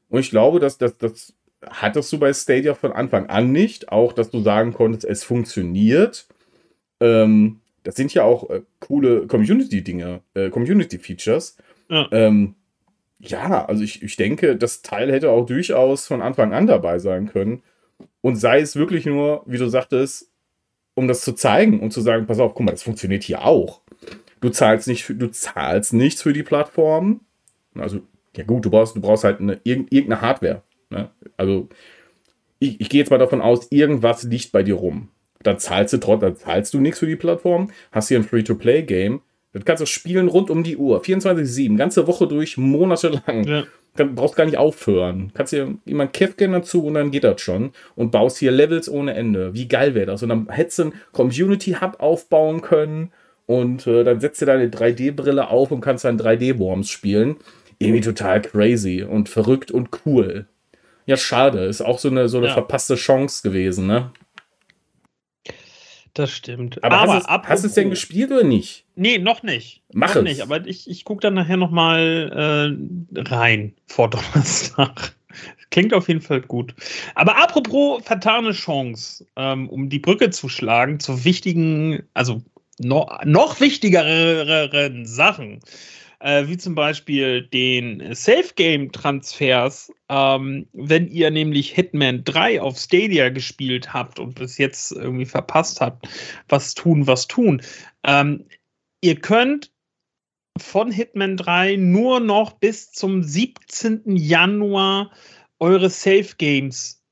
Und 0.08 0.20
ich 0.20 0.30
glaube, 0.30 0.58
dass 0.58 0.78
das, 0.78 0.96
das 0.96 1.34
hattest 1.68 2.10
du 2.14 2.18
bei 2.18 2.32
Stadia 2.32 2.72
von 2.72 2.92
Anfang 2.92 3.26
an 3.26 3.52
nicht. 3.52 3.92
Auch, 3.92 4.14
dass 4.14 4.30
du 4.30 4.40
sagen 4.40 4.72
konntest, 4.72 5.04
es 5.04 5.22
funktioniert. 5.22 6.26
Ähm, 6.98 7.60
das 7.84 7.94
sind 7.94 8.12
ja 8.12 8.24
auch 8.24 8.50
äh, 8.50 8.62
coole 8.80 9.26
Community-Dinge, 9.26 10.20
äh, 10.34 10.50
Community-Features. 10.50 11.56
Ja. 11.88 12.08
Ähm, 12.10 12.56
ja, 13.20 13.64
also 13.66 13.82
ich, 13.82 14.02
ich 14.02 14.16
denke, 14.16 14.56
das 14.56 14.82
Teil 14.82 15.12
hätte 15.12 15.30
auch 15.30 15.46
durchaus 15.46 16.06
von 16.06 16.20
Anfang 16.20 16.52
an 16.52 16.66
dabei 16.66 16.98
sein 16.98 17.28
können. 17.28 17.62
Und 18.20 18.36
sei 18.36 18.60
es 18.60 18.74
wirklich 18.74 19.06
nur, 19.06 19.42
wie 19.46 19.58
du 19.58 19.68
sagtest, 19.68 20.30
um 20.94 21.08
das 21.08 21.22
zu 21.22 21.32
zeigen 21.32 21.80
und 21.80 21.92
zu 21.92 22.00
sagen, 22.00 22.26
pass 22.26 22.40
auf, 22.40 22.54
guck 22.54 22.66
mal, 22.66 22.72
das 22.72 22.82
funktioniert 22.82 23.22
hier 23.22 23.44
auch. 23.44 23.82
Du 24.40 24.50
zahlst 24.50 24.88
nicht, 24.88 25.08
du 25.08 25.30
zahlst 25.30 25.92
nichts 25.92 26.22
für 26.22 26.32
die 26.32 26.42
Plattform. 26.42 27.20
Also, 27.74 28.00
ja 28.36 28.44
gut, 28.44 28.64
du 28.64 28.70
brauchst, 28.70 28.96
du 28.96 29.00
brauchst 29.00 29.24
halt 29.24 29.40
eine, 29.40 29.60
irgendeine 29.64 30.20
Hardware. 30.20 30.62
Ne? 30.90 31.10
Also, 31.36 31.68
ich, 32.58 32.80
ich 32.80 32.88
gehe 32.88 33.00
jetzt 33.00 33.10
mal 33.10 33.18
davon 33.18 33.40
aus, 33.40 33.70
irgendwas 33.70 34.22
liegt 34.24 34.52
bei 34.52 34.62
dir 34.62 34.74
rum. 34.74 35.08
Dann 35.44 35.58
zahlst 35.58 35.92
du 35.92 35.98
trotzdem, 35.98 36.30
dann 36.30 36.36
zahlst 36.36 36.74
du 36.74 36.80
nichts 36.80 36.98
für 36.98 37.06
die 37.06 37.16
Plattform, 37.16 37.70
hast 37.92 38.08
hier 38.08 38.18
ein 38.18 38.24
Free-to-Play-Game 38.24 39.20
Du 39.54 39.60
kannst 39.60 39.80
du 39.80 39.86
spielen 39.86 40.26
rund 40.26 40.50
um 40.50 40.64
die 40.64 40.76
Uhr, 40.76 41.00
24-7, 41.00 41.76
ganze 41.76 42.08
Woche 42.08 42.26
durch, 42.26 42.58
monatelang. 42.58 43.44
Ja. 43.44 43.64
Kann, 43.96 44.16
brauchst 44.16 44.34
gar 44.34 44.46
nicht 44.46 44.56
aufhören. 44.56 45.30
Kannst 45.32 45.52
dir 45.52 45.76
jemand 45.84 46.12
Käfken 46.12 46.50
dazu 46.50 46.84
und 46.84 46.94
dann 46.94 47.12
geht 47.12 47.22
das 47.22 47.40
schon. 47.40 47.70
Und 47.94 48.10
baust 48.10 48.38
hier 48.38 48.50
Levels 48.50 48.88
ohne 48.88 49.14
Ende. 49.14 49.54
Wie 49.54 49.68
geil 49.68 49.94
wäre 49.94 50.06
das? 50.06 50.24
Und 50.24 50.30
dann 50.30 50.48
hättest 50.48 50.80
du 50.80 50.82
einen 50.82 50.92
Community-Hub 51.12 52.00
aufbauen 52.00 52.62
können 52.62 53.12
und 53.46 53.86
äh, 53.86 54.02
dann 54.02 54.18
setzt 54.18 54.42
du 54.42 54.46
deine 54.46 54.66
3D-Brille 54.66 55.48
auf 55.48 55.70
und 55.70 55.80
kannst 55.80 56.04
dann 56.04 56.18
3D-Worms 56.18 56.90
spielen. 56.90 57.36
Irgendwie 57.78 58.00
total 58.00 58.42
crazy 58.42 59.04
und 59.08 59.28
verrückt 59.28 59.70
und 59.70 59.90
cool. 60.04 60.46
Ja, 61.06 61.16
schade. 61.16 61.66
Ist 61.66 61.80
auch 61.80 62.00
so 62.00 62.08
eine, 62.08 62.28
so 62.28 62.38
eine 62.38 62.48
ja. 62.48 62.54
verpasste 62.54 62.96
Chance 62.96 63.48
gewesen, 63.48 63.86
ne? 63.86 64.10
Das 66.14 66.30
stimmt. 66.30 66.82
Aber, 66.84 66.96
aber 66.96 67.14
hast, 67.14 67.26
apropos, 67.26 67.50
hast 67.50 67.64
du 67.64 67.68
es 67.68 67.74
denn 67.74 67.90
gespielt 67.90 68.30
oder 68.30 68.44
nicht? 68.44 68.84
Nee, 68.94 69.18
noch 69.18 69.42
nicht. 69.42 69.82
Mach 69.92 70.14
noch 70.14 70.16
es. 70.16 70.22
nicht, 70.22 70.40
aber 70.42 70.64
ich, 70.66 70.88
ich 70.88 71.04
gucke 71.04 71.20
dann 71.20 71.34
nachher 71.34 71.56
nochmal 71.56 72.76
äh, 73.12 73.20
rein 73.20 73.74
vor 73.86 74.10
Donnerstag. 74.34 75.16
Klingt 75.70 75.92
auf 75.92 76.06
jeden 76.06 76.20
Fall 76.20 76.40
gut. 76.40 76.72
Aber 77.16 77.36
apropos 77.36 78.00
vertane 78.04 78.52
Chance, 78.52 79.26
ähm, 79.34 79.68
um 79.68 79.88
die 79.88 79.98
Brücke 79.98 80.30
zu 80.30 80.48
schlagen 80.48 81.00
zu 81.00 81.24
wichtigen, 81.24 82.04
also 82.14 82.42
noch, 82.78 83.24
noch 83.24 83.60
wichtigeren 83.60 85.06
Sachen 85.06 85.60
äh, 86.24 86.48
wie 86.48 86.56
zum 86.56 86.74
Beispiel 86.74 87.42
den 87.42 88.14
Safe-Game-Transfers. 88.14 89.92
Ähm, 90.08 90.66
wenn 90.72 91.08
ihr 91.08 91.30
nämlich 91.30 91.70
Hitman 91.70 92.24
3 92.24 92.62
auf 92.62 92.78
Stadia 92.78 93.28
gespielt 93.28 93.92
habt 93.92 94.18
und 94.18 94.34
bis 94.34 94.56
jetzt 94.56 94.92
irgendwie 94.92 95.26
verpasst 95.26 95.82
habt, 95.82 96.08
was 96.48 96.72
tun, 96.72 97.06
was 97.06 97.26
tun. 97.26 97.60
Ähm, 98.04 98.46
ihr 99.02 99.16
könnt 99.16 99.70
von 100.58 100.90
Hitman 100.90 101.36
3 101.36 101.76
nur 101.76 102.20
noch 102.20 102.52
bis 102.52 102.90
zum 102.90 103.22
17. 103.22 104.16
Januar 104.16 105.12
eure 105.58 105.90
Safe 105.90 106.30
Games 106.38 107.04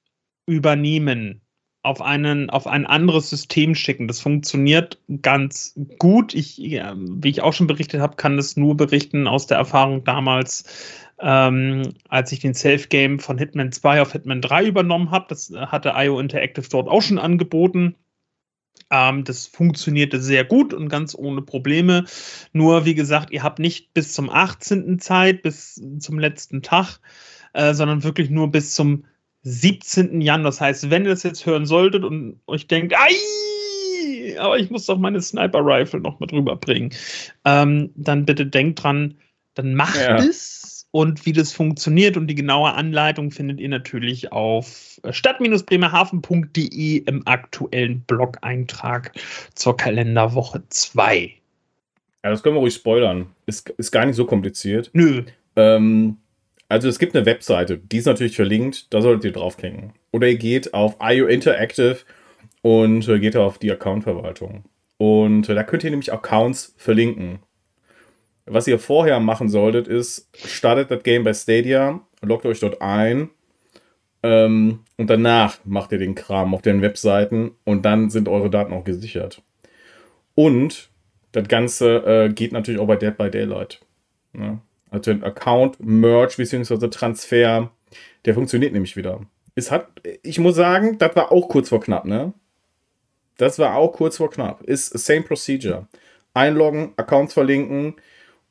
übernehmen 0.47 1.42
auf, 1.83 2.01
einen, 2.01 2.49
auf 2.51 2.67
ein 2.67 2.87
anderes 2.87 3.29
System 3.29 3.75
schicken. 3.75 4.07
Das 4.07 4.21
funktioniert 4.21 5.01
ganz 5.21 5.75
gut. 5.99 6.35
Ich, 6.35 6.59
wie 6.59 7.29
ich 7.29 7.43
auch 7.43 7.53
schon 7.53 7.67
berichtet 7.67 8.01
habe, 8.01 8.17
kann 8.17 8.37
das 8.37 8.57
nur 8.57 8.77
berichten 8.77 9.27
aus 9.27 9.47
der 9.47 9.59
Erfahrung 9.59 10.05
damals, 10.05 10.65
ähm, 11.21 11.95
als 12.09 12.31
ich 12.31 12.41
den 12.41 12.55
Safe 12.55 12.87
Game 12.89 13.19
von 13.19 13.37
Hitman 13.37 13.73
2 13.73 14.03
auf 14.03 14.13
Hitman 14.13 14.41
3 14.41 14.67
übernommen 14.67 15.11
habe. 15.11 15.27
Das 15.29 15.53
hatte 15.55 15.95
IO 15.97 16.21
Interactive 16.21 16.69
dort 16.69 16.89
auch 16.89 17.03
schon 17.03 17.19
angeboten. 17.19 17.97
Ähm, 18.91 19.25
das 19.25 19.49
funktionierte 19.49 20.21
sehr 20.21 20.45
gut 20.45 20.73
und 20.73 20.89
ganz 20.89 21.17
ohne 21.17 21.43
Probleme. 21.43 22.05
Nur, 22.53 22.85
wie 22.85 22.95
gesagt, 22.95 23.33
ihr 23.33 23.43
habt 23.43 23.59
nicht 23.59 23.93
bis 23.93 24.13
zum 24.13 24.31
18. 24.31 25.01
Zeit, 25.01 25.43
bis 25.43 25.83
zum 25.99 26.19
letzten 26.19 26.63
Tag, 26.63 27.01
äh, 27.55 27.75
sondern 27.75 28.05
wirklich 28.05 28.31
nur 28.31 28.53
bis 28.53 28.75
zum 28.75 29.05
17. 29.43 30.21
Januar. 30.21 30.51
Das 30.51 30.61
heißt, 30.61 30.91
wenn 30.91 31.05
ihr 31.05 31.11
das 31.11 31.23
jetzt 31.23 31.47
hören 31.47 31.67
solltet 31.67 32.05
und 32.05 32.41
euch 32.47 32.67
denkt, 32.67 32.95
Ei, 32.97 34.39
aber 34.39 34.59
ich 34.59 34.71
muss 34.71 34.87
doch 34.87 34.99
meine 34.99 35.21
Sniper-Rifle 35.21 36.01
noch 36.01 36.21
mal 36.21 36.27
drüber 36.27 36.57
bringen, 36.57 36.91
ähm, 37.45 37.91
dann 37.95 38.25
bitte 38.25 38.47
denkt 38.47 38.83
dran, 38.83 39.15
dann 39.55 39.75
macht 39.75 39.97
ja. 39.97 40.17
es. 40.17 40.71
Und 40.95 41.25
wie 41.25 41.33
das 41.33 41.55
funktioniert 41.55 42.19
und 42.19 42.27
die 42.27 42.35
genaue 42.35 42.75
Anleitung 42.75 43.31
findet 43.31 43.61
ihr 43.61 43.71
natürlich 43.71 44.31
auf 44.31 45.01
stadt-bremerhaven.de 45.11 46.99
im 46.99 47.27
aktuellen 47.27 48.03
Blog-Eintrag 48.03 49.13
zur 49.55 49.75
Kalenderwoche 49.75 50.63
2. 50.69 51.33
Ja, 52.25 52.31
das 52.31 52.43
können 52.43 52.57
wir 52.57 52.61
ruhig 52.61 52.75
spoilern. 52.75 53.27
Ist, 53.47 53.71
ist 53.71 53.91
gar 53.91 54.05
nicht 54.05 54.17
so 54.17 54.27
kompliziert. 54.27 54.91
Nö. 54.93 55.25
Ähm, 55.57 56.19
also 56.73 56.89
es 56.89 56.99
gibt 56.99 57.15
eine 57.15 57.27
Webseite, 57.27 57.77
die 57.77 57.99
ist 57.99 58.07
natürlich 58.07 58.35
verlinkt, 58.35 58.93
da 58.95 59.03
solltet 59.03 59.25
ihr 59.27 59.33
draufklicken. 59.33 59.93
Oder 60.11 60.29
ihr 60.29 60.39
geht 60.39 60.73
auf 60.73 60.97
IO 61.03 61.27
Interactive 61.27 61.99
und 62.63 63.07
äh, 63.09 63.19
geht 63.19 63.37
auf 63.37 63.59
die 63.59 63.71
Accountverwaltung. 63.71 64.65
Und 64.97 65.51
äh, 65.51 65.55
da 65.55 65.65
könnt 65.65 65.85
ihr 65.85 65.91
nämlich 65.91 66.15
Accounts 66.15 66.75
verlinken. 66.79 67.41
Was 68.47 68.67
ihr 68.67 68.79
vorher 68.79 69.21
machen 69.21 69.51
solltet, 69.51 69.87
ist, 69.87 70.31
startet 70.35 70.91
das 70.91 71.03
Game 71.03 71.25
bei 71.25 71.35
Stadia, 71.35 72.01
loggt 72.23 72.47
euch 72.47 72.61
dort 72.61 72.81
ein 72.81 73.29
ähm, 74.23 74.81
und 74.97 75.11
danach 75.11 75.59
macht 75.65 75.93
ihr 75.93 75.99
den 75.99 76.15
Kram 76.15 76.55
auf 76.55 76.63
den 76.63 76.81
Webseiten 76.81 77.51
und 77.65 77.85
dann 77.85 78.09
sind 78.09 78.31
eure 78.31 78.49
Daten 78.49 78.73
auch 78.73 78.85
gesichert. 78.85 79.43
Und 80.35 80.89
das 81.33 81.49
Ganze 81.49 81.97
äh, 82.07 82.33
geht 82.33 82.53
natürlich 82.53 82.81
auch 82.81 82.87
bei 82.87 82.97
Dead 82.97 83.15
by 83.15 83.31
Daylight. 83.31 83.81
Ja. 84.33 84.63
Also 84.93 85.11
ein 85.11 85.25
Account, 85.25 85.81
Merge 85.81 86.35
bzw. 86.37 86.89
Transfer, 86.89 87.71
der 88.25 88.35
funktioniert 88.35 88.73
nämlich 88.73 88.97
wieder. 88.97 89.21
Es 89.55 89.71
hat, 89.71 89.89
ich 90.23 90.39
muss 90.39 90.55
sagen, 90.55 90.99
das 90.99 91.17
war 91.17 91.33
auch 91.33 91.49
kurz 91.49 91.71
vor 91.71 91.81
knapp, 91.81 92.05
ne? 92.05 92.33
Das 93.39 93.59
war 93.59 93.77
auch 93.77 93.93
kurz 93.93 94.19
vor 94.19 94.31
knapp. 94.31 94.63
Ist 94.63 94.97
same 94.99 95.23
procedure. 95.23 95.89
Einloggen, 96.35 96.93
Accounts 96.97 97.35
verlinken 97.35 97.97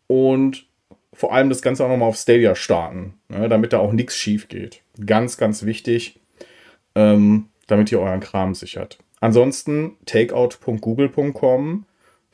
und 0.07 0.65
vor 1.13 1.33
allem 1.33 1.49
das 1.49 1.61
Ganze 1.61 1.85
auch 1.85 1.89
nochmal 1.89 2.09
auf 2.09 2.17
Stadia 2.17 2.55
starten, 2.55 3.13
ne, 3.29 3.47
damit 3.47 3.73
da 3.73 3.79
auch 3.79 3.93
nichts 3.93 4.15
schief 4.15 4.47
geht. 4.47 4.81
Ganz, 5.05 5.37
ganz 5.37 5.63
wichtig. 5.63 6.19
ähm, 6.95 7.47
damit 7.67 7.91
ihr 7.91 8.01
euren 8.01 8.19
Kram 8.19 8.53
sichert. 8.53 8.97
Ansonsten 9.21 9.97
takeout.google.com 10.05 11.85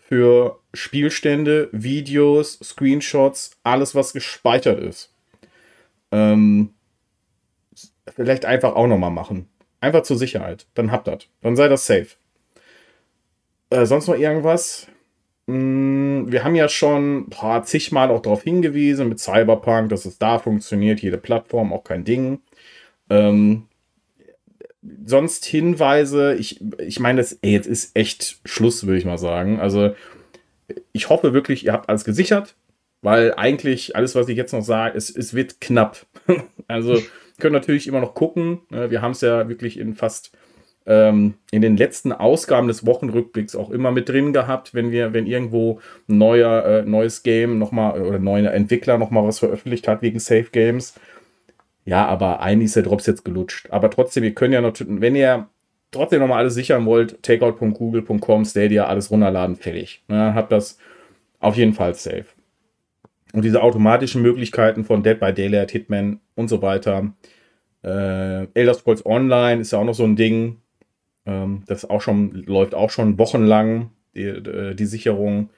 für 0.07 0.59
Spielstände, 0.73 1.67
Videos, 1.73 2.59
Screenshots, 2.63 3.51
alles, 3.63 3.93
was 3.93 4.13
gespeichert 4.13 4.79
ist. 4.79 5.13
Ähm, 6.11 6.73
vielleicht 8.15 8.45
einfach 8.45 8.75
auch 8.75 8.87
nochmal 8.87 9.11
machen. 9.11 9.49
Einfach 9.81 10.03
zur 10.03 10.17
Sicherheit. 10.17 10.65
Dann 10.75 10.91
habt 10.91 11.07
das. 11.07 11.27
Dann 11.41 11.57
sei 11.57 11.67
das 11.67 11.85
safe. 11.85 12.07
Äh, 13.69 13.85
sonst 13.85 14.07
noch 14.07 14.17
irgendwas? 14.17 14.87
Hm, 15.47 16.31
wir 16.31 16.43
haben 16.43 16.55
ja 16.55 16.69
schon 16.69 17.29
boah, 17.29 17.63
zigmal 17.63 18.09
auch 18.09 18.21
darauf 18.21 18.43
hingewiesen 18.43 19.09
mit 19.09 19.19
Cyberpunk, 19.19 19.89
dass 19.89 20.05
es 20.05 20.17
da 20.17 20.39
funktioniert, 20.39 21.01
jede 21.01 21.17
Plattform, 21.17 21.73
auch 21.73 21.83
kein 21.83 22.05
Ding. 22.05 22.39
Ähm, 23.09 23.67
sonst 25.05 25.45
Hinweise, 25.45 26.35
ich, 26.35 26.61
ich 26.79 26.99
meine, 26.99 27.21
das, 27.21 27.39
ey, 27.41 27.51
jetzt 27.51 27.67
ist 27.67 27.95
echt 27.95 28.39
Schluss, 28.45 28.85
würde 28.85 28.97
ich 28.99 29.05
mal 29.05 29.17
sagen. 29.17 29.59
Also, 29.59 29.93
ich 30.91 31.09
hoffe 31.09 31.33
wirklich, 31.33 31.65
ihr 31.65 31.73
habt 31.73 31.89
alles 31.89 32.03
gesichert, 32.05 32.55
weil 33.01 33.33
eigentlich 33.35 33.95
alles, 33.95 34.15
was 34.15 34.27
ich 34.29 34.37
jetzt 34.37 34.53
noch 34.53 34.63
sage, 34.63 34.97
es, 34.97 35.09
es 35.09 35.33
wird 35.33 35.61
knapp. 35.61 36.05
also, 36.67 37.01
können 37.39 37.53
natürlich 37.53 37.87
immer 37.87 38.01
noch 38.01 38.13
gucken. 38.13 38.61
Ne? 38.69 38.89
Wir 38.91 39.01
haben 39.01 39.11
es 39.11 39.21
ja 39.21 39.47
wirklich 39.47 39.77
in 39.79 39.93
fast 39.93 40.31
ähm, 40.87 41.33
in 41.51 41.61
den 41.61 41.77
letzten 41.77 42.13
Ausgaben 42.13 42.67
des 42.67 42.85
Wochenrückblicks 42.85 43.55
auch 43.55 43.69
immer 43.69 43.91
mit 43.91 44.07
drin 44.09 44.31
gehabt, 44.31 44.73
wenn 44.73 44.91
wir, 44.91 45.13
wenn 45.13 45.27
irgendwo 45.27 45.81
ein 46.07 46.17
neuer, 46.17 46.65
äh, 46.65 46.81
neues 46.83 47.23
Game 47.23 47.59
nochmal 47.59 48.01
oder 48.01 48.19
neuer 48.19 48.51
Entwickler 48.51 48.97
nochmal 48.97 49.25
was 49.25 49.39
veröffentlicht 49.39 49.87
hat 49.87 50.01
wegen 50.01 50.19
Safe 50.19 50.47
Games. 50.51 50.95
Ja, 51.87 52.05
aber 52.05 52.41
eigentlich 52.41 52.65
ist 52.65 52.75
der 52.75 52.83
Drops 52.83 53.05
jetzt 53.05 53.23
gelutscht. 53.23 53.69
Aber 53.71 53.89
trotzdem, 53.89 54.25
ihr 54.25 54.35
könnt 54.35 54.53
ja 54.53 54.59
noch, 54.59 54.73
wenn 54.77 55.15
ihr 55.15 55.47
trotzdem 55.89 56.19
nochmal 56.19 56.39
alles 56.39 56.53
sichern 56.53 56.85
wollt, 56.85 57.23
takeout.google.com, 57.23 58.43
Stadia, 58.43 58.87
alles 58.87 59.09
runterladen, 59.09 59.55
fertig. 59.55 60.03
Ne, 60.09 60.35
habt 60.35 60.51
das 60.51 60.77
auf 61.39 61.55
jeden 61.55 61.73
Fall 61.73 61.93
safe. 61.95 62.25
Und 63.31 63.45
diese 63.45 63.63
automatischen 63.63 64.21
Möglichkeiten 64.21 64.83
von 64.83 65.01
Dead 65.01 65.17
by 65.17 65.33
Daylight, 65.33 65.71
Hitman 65.71 66.19
und 66.35 66.49
so 66.49 66.61
weiter. 66.61 67.13
Äh, 67.85 68.47
Elder 68.53 68.73
Scrolls 68.73 69.05
Online 69.05 69.61
ist 69.61 69.71
ja 69.71 69.79
auch 69.79 69.85
noch 69.85 69.95
so 69.95 70.03
ein 70.03 70.17
Ding. 70.17 70.57
Ähm, 71.25 71.63
das 71.67 71.89
auch 71.89 72.01
schon, 72.01 72.31
läuft 72.31 72.75
auch 72.75 72.89
schon 72.89 73.17
wochenlang. 73.17 73.91
Die, 74.13 74.23
äh, 74.23 74.75
die 74.75 74.85
Sicherung 74.85 75.51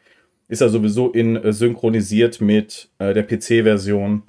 ist 0.47 0.61
ja 0.61 0.69
sowieso 0.69 1.11
in, 1.11 1.37
äh, 1.37 1.53
synchronisiert 1.53 2.39
mit 2.39 2.91
äh, 2.99 3.15
der 3.15 3.23
PC-Version. 3.23 4.23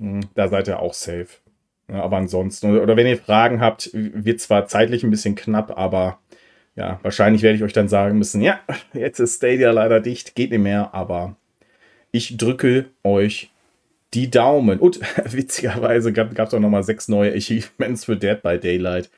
Hm, 0.00 0.20
da 0.34 0.48
seid 0.48 0.66
ihr 0.66 0.80
auch 0.80 0.94
safe. 0.94 1.28
Aber 1.86 2.16
ansonsten, 2.16 2.78
oder 2.78 2.96
wenn 2.96 3.06
ihr 3.06 3.18
Fragen 3.18 3.60
habt, 3.60 3.90
wird 3.92 4.40
zwar 4.40 4.66
zeitlich 4.66 5.04
ein 5.04 5.10
bisschen 5.10 5.34
knapp, 5.34 5.76
aber 5.76 6.18
ja, 6.76 7.00
wahrscheinlich 7.02 7.42
werde 7.42 7.56
ich 7.56 7.64
euch 7.64 7.72
dann 7.72 7.88
sagen 7.88 8.16
müssen, 8.16 8.40
ja, 8.40 8.60
jetzt 8.94 9.18
ist 9.18 9.36
Stadia 9.36 9.70
leider 9.72 10.00
dicht, 10.00 10.34
geht 10.34 10.50
nicht 10.50 10.60
mehr, 10.60 10.94
aber 10.94 11.36
ich 12.12 12.36
drücke 12.36 12.86
euch 13.02 13.50
die 14.14 14.30
Daumen. 14.30 14.78
Und 14.78 15.00
witzigerweise 15.32 16.12
gab 16.12 16.32
es 16.38 16.54
auch 16.54 16.60
nochmal 16.60 16.84
sechs 16.84 17.08
neue 17.08 17.34
Achievements 17.34 18.04
für 18.04 18.16
Dead 18.16 18.40
by 18.40 18.58
Daylight. 18.58 19.10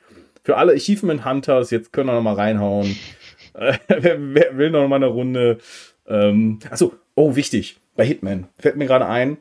Für 0.43 0.57
alle 0.57 0.73
Achievement 0.73 1.25
Hunters, 1.25 1.71
jetzt 1.71 1.93
können 1.93 2.09
wir 2.09 2.13
nochmal 2.13 2.35
reinhauen. 2.35 2.97
wer, 3.53 4.17
wer, 4.19 4.57
will 4.57 4.71
noch 4.71 4.87
mal 4.87 4.97
eine 4.97 5.07
Runde? 5.07 5.59
Ähm, 6.07 6.59
achso, 6.69 6.93
oh, 7.15 7.35
wichtig. 7.35 7.77
Bei 7.95 8.03
Hitman 8.03 8.47
fällt 8.57 8.75
mir 8.75 8.87
gerade 8.87 9.05
ein, 9.05 9.37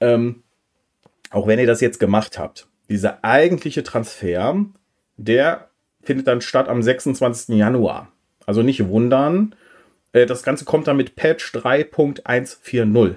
ähm, 0.00 0.41
auch 1.32 1.46
wenn 1.46 1.58
ihr 1.58 1.66
das 1.66 1.80
jetzt 1.80 1.98
gemacht 1.98 2.38
habt, 2.38 2.68
dieser 2.88 3.24
eigentliche 3.24 3.82
Transfer, 3.82 4.66
der 5.16 5.68
findet 6.02 6.26
dann 6.26 6.40
statt 6.40 6.68
am 6.68 6.82
26. 6.82 7.56
Januar. 7.56 8.12
Also 8.46 8.62
nicht 8.62 8.86
wundern, 8.88 9.54
äh, 10.12 10.26
das 10.26 10.42
Ganze 10.42 10.64
kommt 10.64 10.86
dann 10.88 10.96
mit 10.96 11.16
Patch 11.16 11.54
3.140. 11.54 13.16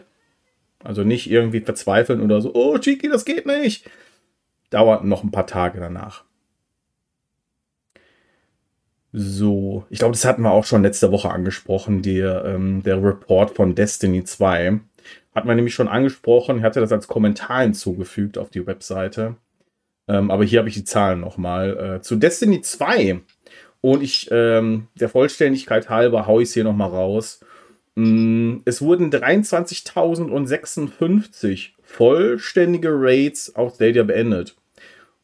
Also 0.84 1.04
nicht 1.04 1.30
irgendwie 1.30 1.62
verzweifeln 1.62 2.22
oder 2.22 2.42
so, 2.42 2.54
oh, 2.54 2.78
Chiki, 2.78 3.10
das 3.10 3.26
geht 3.26 3.46
nicht. 3.46 3.90
Dauert 4.70 5.04
noch 5.04 5.24
ein 5.24 5.32
paar 5.32 5.48
Tage 5.48 5.80
danach. 5.80 6.24
So, 9.12 9.86
ich 9.90 10.00
glaube, 10.00 10.12
das 10.12 10.26
hatten 10.26 10.42
wir 10.42 10.52
auch 10.52 10.66
schon 10.66 10.84
letzte 10.84 11.12
Woche 11.12 11.32
angesprochen, 11.32 12.02
die, 12.02 12.20
ähm, 12.20 12.84
der 12.84 13.02
Report 13.02 13.56
von 13.56 13.74
Destiny 13.74 14.26
2. 14.26 14.80
Hat 15.36 15.46
man 15.46 15.58
nämlich 15.58 15.76
schon 15.76 15.90
angesprochen, 15.90 16.64
hatte 16.64 16.80
das 16.80 16.94
als 16.94 17.08
Kommentar 17.08 17.62
hinzugefügt 17.62 18.38
auf 18.38 18.50
die 18.50 18.66
Webseite. 18.66 19.36
Ähm, 20.08 20.32
aber 20.32 20.46
hier 20.46 20.60
habe 20.60 20.70
ich 20.70 20.76
die 20.76 20.86
Zahlen 20.86 21.20
nochmal. 21.20 21.98
Äh, 21.98 22.02
zu 22.02 22.16
Destiny 22.16 22.62
2. 22.62 23.20
Und 23.82 24.02
ich, 24.02 24.30
ähm, 24.32 24.88
der 24.96 25.10
Vollständigkeit 25.10 25.90
halber, 25.90 26.26
haue 26.26 26.42
ich 26.42 26.48
es 26.50 26.54
hier 26.54 26.64
nochmal 26.64 26.90
raus. 26.90 27.42
Mm, 27.96 28.60
es 28.66 28.82
wurden 28.82 29.12
23.056 29.12 31.72
vollständige 31.84 32.90
Raids 32.92 33.56
auf 33.56 33.76
Stadia 33.76 34.04
beendet. 34.04 34.56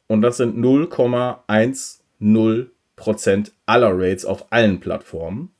Und 0.07 0.21
das 0.21 0.37
sind 0.37 0.57
0,10% 0.57 3.51
aller 3.65 3.97
Raids 3.97 4.25
auf 4.25 4.51
allen 4.51 4.79
Plattformen. 4.81 5.51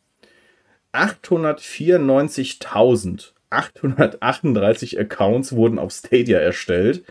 894.838 3.52 5.00
Accounts 5.00 5.56
wurden 5.56 5.80
auf 5.80 5.92
Stadia 5.92 6.40
erstellt. 6.40 7.04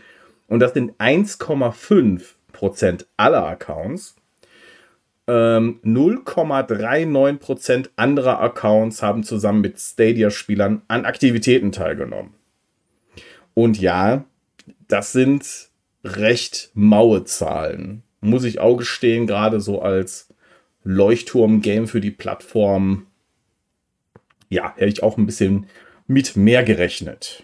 Und 0.47 0.59
das 0.59 0.73
sind 0.73 0.93
1,5% 0.97 3.05
aller 3.17 3.45
Accounts. 3.45 4.15
0,39% 5.27 7.73
ähm, 7.73 7.87
anderer 7.95 8.39
Accounts 8.41 9.01
haben 9.01 9.23
zusammen 9.23 9.61
mit 9.61 9.79
Stadia-Spielern 9.79 10.83
an 10.87 11.05
Aktivitäten 11.05 11.71
teilgenommen. 11.71 12.35
Und 13.53 13.79
ja, 13.79 14.25
das 14.87 15.11
sind 15.11 15.69
recht 16.03 16.71
maue 16.73 17.23
Zahlen. 17.23 18.03
Muss 18.19 18.43
ich 18.43 18.59
auch 18.59 18.77
gestehen, 18.77 19.27
gerade 19.27 19.61
so 19.61 19.81
als 19.81 20.33
Leuchtturm-Game 20.83 21.87
für 21.87 22.01
die 22.01 22.11
Plattform. 22.11 23.07
Ja, 24.49 24.73
hätte 24.75 24.91
ich 24.91 25.03
auch 25.03 25.17
ein 25.17 25.25
bisschen 25.25 25.67
mit 26.11 26.35
mehr 26.35 26.63
gerechnet. 26.63 27.43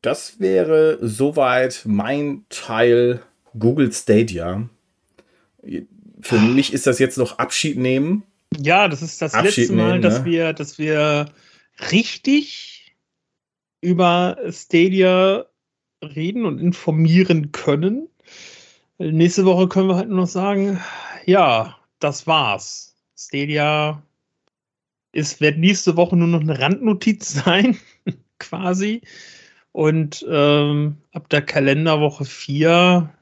Das 0.00 0.40
wäre 0.40 0.98
soweit 1.00 1.82
mein 1.84 2.44
Teil 2.48 3.22
Google 3.58 3.92
Stadia. 3.92 4.68
Für 6.20 6.38
mich 6.38 6.72
ist 6.72 6.86
das 6.86 6.98
jetzt 6.98 7.16
noch 7.16 7.38
Abschied 7.38 7.78
nehmen. 7.78 8.22
Ja, 8.58 8.88
das 8.88 9.02
ist 9.02 9.20
das 9.22 9.34
Abschied 9.34 9.56
letzte 9.56 9.72
Mal, 9.74 9.88
nehmen, 9.92 10.02
dass, 10.02 10.20
ne? 10.20 10.24
wir, 10.24 10.52
dass 10.52 10.78
wir 10.78 11.26
richtig 11.90 12.96
über 13.80 14.38
Stadia 14.50 15.46
reden 16.02 16.44
und 16.44 16.58
informieren 16.58 17.52
können. 17.52 18.08
Nächste 18.98 19.44
Woche 19.44 19.68
können 19.68 19.88
wir 19.88 19.96
halt 19.96 20.08
nur 20.08 20.20
noch 20.20 20.28
sagen, 20.28 20.80
ja, 21.26 21.76
das 21.98 22.26
war's. 22.26 22.94
Stadia 23.16 24.02
ist, 25.14 25.40
wird 25.40 25.58
nächste 25.58 25.96
Woche 25.96 26.16
nur 26.16 26.28
noch 26.28 26.40
eine 26.40 26.58
Randnotiz 26.58 27.32
sein, 27.44 27.76
quasi. 28.38 29.02
Und 29.72 30.24
ähm, 30.30 30.98
ab 31.12 31.28
der 31.28 31.42
Kalenderwoche 31.42 32.24
4 32.24 33.12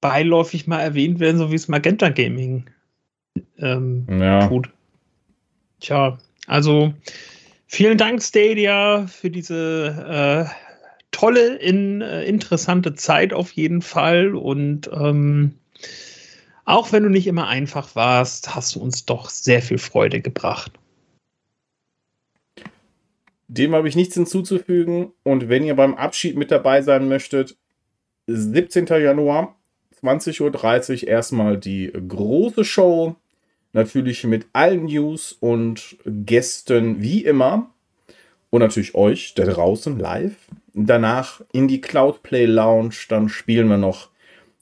beiläufig 0.00 0.66
mal 0.66 0.80
erwähnt 0.80 1.18
werden, 1.18 1.38
so 1.38 1.50
wie 1.50 1.56
es 1.56 1.66
Magenta 1.66 2.08
Gaming 2.08 2.66
ähm, 3.58 4.06
ja. 4.08 4.46
tut. 4.46 4.70
Tja, 5.80 6.18
also 6.46 6.94
vielen 7.66 7.98
Dank, 7.98 8.22
Stadia, 8.22 9.06
für 9.06 9.30
diese 9.30 10.46
äh, 10.48 10.78
tolle, 11.10 11.56
in, 11.56 12.00
äh, 12.00 12.24
interessante 12.24 12.94
Zeit 12.94 13.32
auf 13.32 13.52
jeden 13.52 13.82
Fall. 13.82 14.34
Und 14.34 14.88
ähm, 14.92 15.54
auch 16.68 16.92
wenn 16.92 17.02
du 17.02 17.08
nicht 17.08 17.26
immer 17.26 17.48
einfach 17.48 17.96
warst, 17.96 18.54
hast 18.54 18.74
du 18.74 18.80
uns 18.80 19.06
doch 19.06 19.30
sehr 19.30 19.62
viel 19.62 19.78
Freude 19.78 20.20
gebracht. 20.20 20.70
Dem 23.48 23.74
habe 23.74 23.88
ich 23.88 23.96
nichts 23.96 24.14
hinzuzufügen. 24.14 25.12
Und 25.22 25.48
wenn 25.48 25.64
ihr 25.64 25.74
beim 25.74 25.94
Abschied 25.94 26.36
mit 26.36 26.50
dabei 26.50 26.82
sein 26.82 27.08
möchtet, 27.08 27.56
17. 28.26 28.84
Januar 28.84 29.56
20.30 30.02 31.04
Uhr 31.04 31.08
erstmal 31.08 31.56
die 31.56 31.90
große 31.90 32.66
Show. 32.66 33.16
Natürlich 33.72 34.24
mit 34.24 34.44
allen 34.52 34.84
News 34.84 35.32
und 35.32 35.96
Gästen 36.04 37.00
wie 37.00 37.24
immer. 37.24 37.70
Und 38.50 38.60
natürlich 38.60 38.94
euch 38.94 39.32
da 39.32 39.46
draußen 39.46 39.98
live. 39.98 40.36
Danach 40.74 41.40
in 41.50 41.66
die 41.66 41.80
Cloudplay 41.80 42.44
Lounge. 42.44 42.94
Dann 43.08 43.30
spielen 43.30 43.68
wir 43.68 43.78
noch 43.78 44.10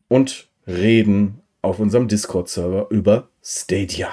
und 0.07 0.47
reden 0.69 1.43
auf 1.67 1.81
unserem 1.81 2.09
Discord-Server 2.09 2.87
über 2.91 3.29
Stadia. 3.43 4.09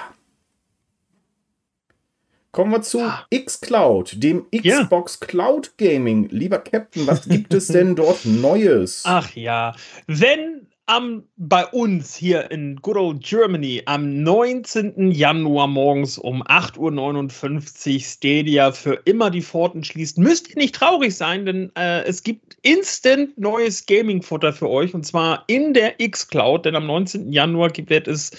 Kommen 2.50 2.70
wir 2.70 2.82
zu 2.82 3.00
ah. 3.00 3.26
xCloud, 3.34 4.22
dem 4.22 4.46
Xbox 4.50 5.18
ja. 5.20 5.26
Cloud 5.26 5.76
Gaming. 5.76 6.28
Lieber 6.28 6.58
Captain, 6.58 7.06
was 7.06 7.28
gibt 7.28 7.52
es 7.54 7.68
denn 7.68 7.96
dort 7.96 8.24
Neues? 8.24 9.02
Ach 9.04 9.34
ja, 9.34 9.74
wenn 10.06 10.68
am, 10.86 11.24
bei 11.36 11.64
uns 11.66 12.14
hier 12.14 12.50
in 12.50 12.76
Good 12.76 12.96
Old 12.96 13.24
Germany 13.24 13.82
am 13.86 14.22
19. 14.22 15.10
Januar 15.10 15.66
morgens 15.66 16.18
um 16.18 16.42
8.59 16.42 17.94
Uhr 17.94 18.00
Stadia 18.00 18.72
für 18.72 18.94
immer 19.04 19.30
die 19.30 19.40
Pforten 19.40 19.82
schließt, 19.82 20.18
müsst 20.18 20.50
ihr 20.50 20.56
nicht 20.56 20.74
traurig 20.74 21.16
sein, 21.16 21.46
denn 21.46 21.72
äh, 21.76 22.02
es 22.04 22.22
gibt 22.22 22.58
instant 22.62 23.38
neues 23.38 23.86
Gaming-Futter 23.86 24.52
für 24.52 24.68
euch 24.68 24.94
und 24.94 25.06
zwar 25.06 25.44
in 25.46 25.72
der 25.72 26.00
X-Cloud, 26.00 26.66
denn 26.66 26.76
am 26.76 26.86
19. 26.86 27.32
Januar 27.32 27.70
wird 27.74 28.06
es 28.06 28.32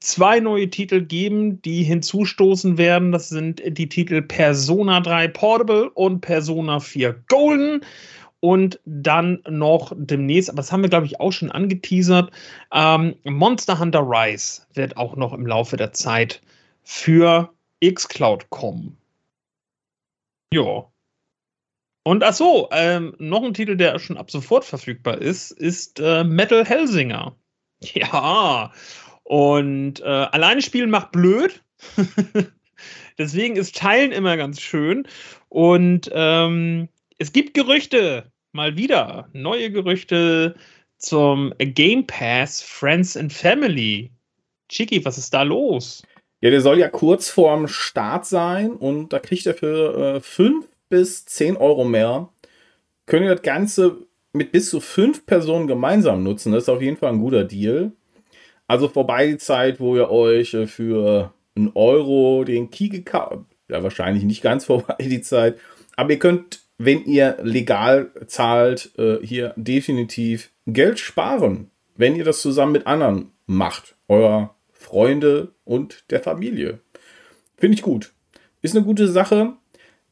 zwei 0.00 0.40
neue 0.40 0.70
Titel 0.70 1.02
geben, 1.02 1.62
die 1.62 1.82
hinzustoßen 1.82 2.78
werden. 2.78 3.12
Das 3.12 3.28
sind 3.28 3.62
die 3.66 3.88
Titel 3.88 4.22
Persona 4.22 5.00
3 5.00 5.28
Portable 5.28 5.90
und 5.90 6.20
Persona 6.20 6.80
4 6.80 7.24
Golden. 7.28 7.82
Und 8.40 8.78
dann 8.84 9.42
noch 9.48 9.92
demnächst, 9.96 10.48
aber 10.48 10.58
das 10.58 10.70
haben 10.70 10.82
wir, 10.82 10.90
glaube 10.90 11.06
ich, 11.06 11.18
auch 11.18 11.32
schon 11.32 11.50
angeteasert, 11.50 12.30
ähm, 12.72 13.16
Monster 13.24 13.78
Hunter 13.78 14.02
Rise 14.02 14.62
wird 14.74 14.96
auch 14.96 15.16
noch 15.16 15.32
im 15.32 15.46
Laufe 15.46 15.76
der 15.76 15.92
Zeit 15.92 16.40
für 16.84 17.52
xCloud 17.84 18.48
kommen. 18.50 18.96
Ja. 20.52 20.86
Und 22.04 22.24
ach 22.24 22.32
so, 22.32 22.68
ähm, 22.72 23.14
noch 23.18 23.42
ein 23.42 23.54
Titel, 23.54 23.76
der 23.76 23.98
schon 23.98 24.16
ab 24.16 24.30
sofort 24.30 24.64
verfügbar 24.64 25.18
ist, 25.18 25.50
ist 25.50 26.00
äh, 26.00 26.24
Metal 26.24 26.64
Hellsinger. 26.64 27.34
Ja. 27.94 28.72
Und 29.22 30.00
äh, 30.00 30.04
alleine 30.04 30.62
spielen 30.62 30.90
macht 30.90 31.12
blöd. 31.12 31.62
Deswegen 33.18 33.54
ist 33.54 33.76
Teilen 33.76 34.10
immer 34.10 34.36
ganz 34.36 34.60
schön. 34.60 35.06
Und 35.48 36.10
ähm, 36.12 36.88
es 37.18 37.32
gibt 37.32 37.54
Gerüchte, 37.54 38.30
mal 38.52 38.76
wieder, 38.76 39.28
neue 39.32 39.70
Gerüchte 39.70 40.54
zum 40.96 41.52
Game 41.58 42.06
Pass 42.06 42.62
Friends 42.62 43.16
and 43.16 43.32
Family. 43.32 44.10
Chiki, 44.68 45.04
was 45.04 45.18
ist 45.18 45.34
da 45.34 45.42
los? 45.42 46.02
Ja, 46.40 46.50
der 46.50 46.60
soll 46.60 46.78
ja 46.78 46.88
kurz 46.88 47.28
vorm 47.28 47.66
Start 47.66 48.26
sein 48.26 48.72
und 48.72 49.12
da 49.12 49.18
kriegt 49.18 49.46
er 49.46 49.54
für 49.54 50.20
5 50.20 50.64
äh, 50.64 50.68
bis 50.88 51.24
10 51.26 51.56
Euro 51.56 51.84
mehr. 51.84 52.28
Könnt 53.06 53.24
ihr 53.24 53.34
das 53.34 53.42
Ganze 53.42 54.06
mit 54.32 54.52
bis 54.52 54.70
zu 54.70 54.80
5 54.80 55.26
Personen 55.26 55.66
gemeinsam 55.66 56.22
nutzen. 56.22 56.52
Das 56.52 56.64
ist 56.64 56.68
auf 56.68 56.82
jeden 56.82 56.96
Fall 56.96 57.12
ein 57.12 57.20
guter 57.20 57.44
Deal. 57.44 57.92
Also 58.68 58.88
vorbei 58.88 59.26
die 59.26 59.38
Zeit, 59.38 59.80
wo 59.80 59.96
ihr 59.96 60.10
euch 60.10 60.54
äh, 60.54 60.66
für 60.66 61.32
einen 61.56 61.72
Euro 61.74 62.44
den 62.44 62.70
Key 62.70 62.88
gekauft 62.88 63.46
Ja, 63.68 63.82
wahrscheinlich 63.82 64.22
nicht 64.22 64.42
ganz 64.42 64.64
vorbei 64.66 64.96
die 65.00 65.22
Zeit. 65.22 65.58
Aber 65.96 66.10
ihr 66.12 66.18
könnt 66.20 66.67
wenn 66.78 67.04
ihr 67.04 67.36
legal 67.42 68.12
zahlt, 68.26 68.92
äh, 68.96 69.18
hier 69.20 69.52
definitiv 69.56 70.50
Geld 70.66 71.00
sparen, 71.00 71.70
wenn 71.96 72.14
ihr 72.14 72.24
das 72.24 72.40
zusammen 72.40 72.72
mit 72.72 72.86
anderen 72.86 73.32
macht, 73.46 73.96
eurer 74.06 74.54
Freunde 74.72 75.52
und 75.64 76.04
der 76.10 76.20
Familie. 76.20 76.78
Finde 77.56 77.74
ich 77.74 77.82
gut. 77.82 78.12
Ist 78.62 78.76
eine 78.76 78.84
gute 78.84 79.08
Sache. 79.08 79.54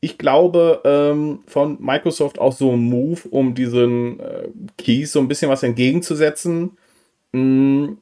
Ich 0.01 0.19
glaube, 0.19 0.83
ähm, 0.85 1.41
von 1.47 1.79
Microsoft 1.81 2.39
auch 2.39 2.53
so 2.53 2.73
ein 2.73 2.81
Move, 2.81 3.29
um 3.31 3.55
diesen 3.55 4.21
äh, 4.21 4.49
Keys 4.77 5.13
so 5.13 5.21
ein 5.21 5.29
bisschen 5.29 5.51
was 5.51 5.63
entgegenzusetzen. 5.63 6.77
Mm, 7.33 7.95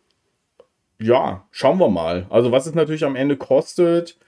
ja, 0.98 1.46
schauen 1.50 1.78
wir 1.78 1.88
mal. 1.88 2.26
Also, 2.30 2.50
was 2.50 2.66
es 2.66 2.74
natürlich 2.74 3.04
am 3.04 3.16
Ende 3.16 3.36
kostet, 3.36 4.18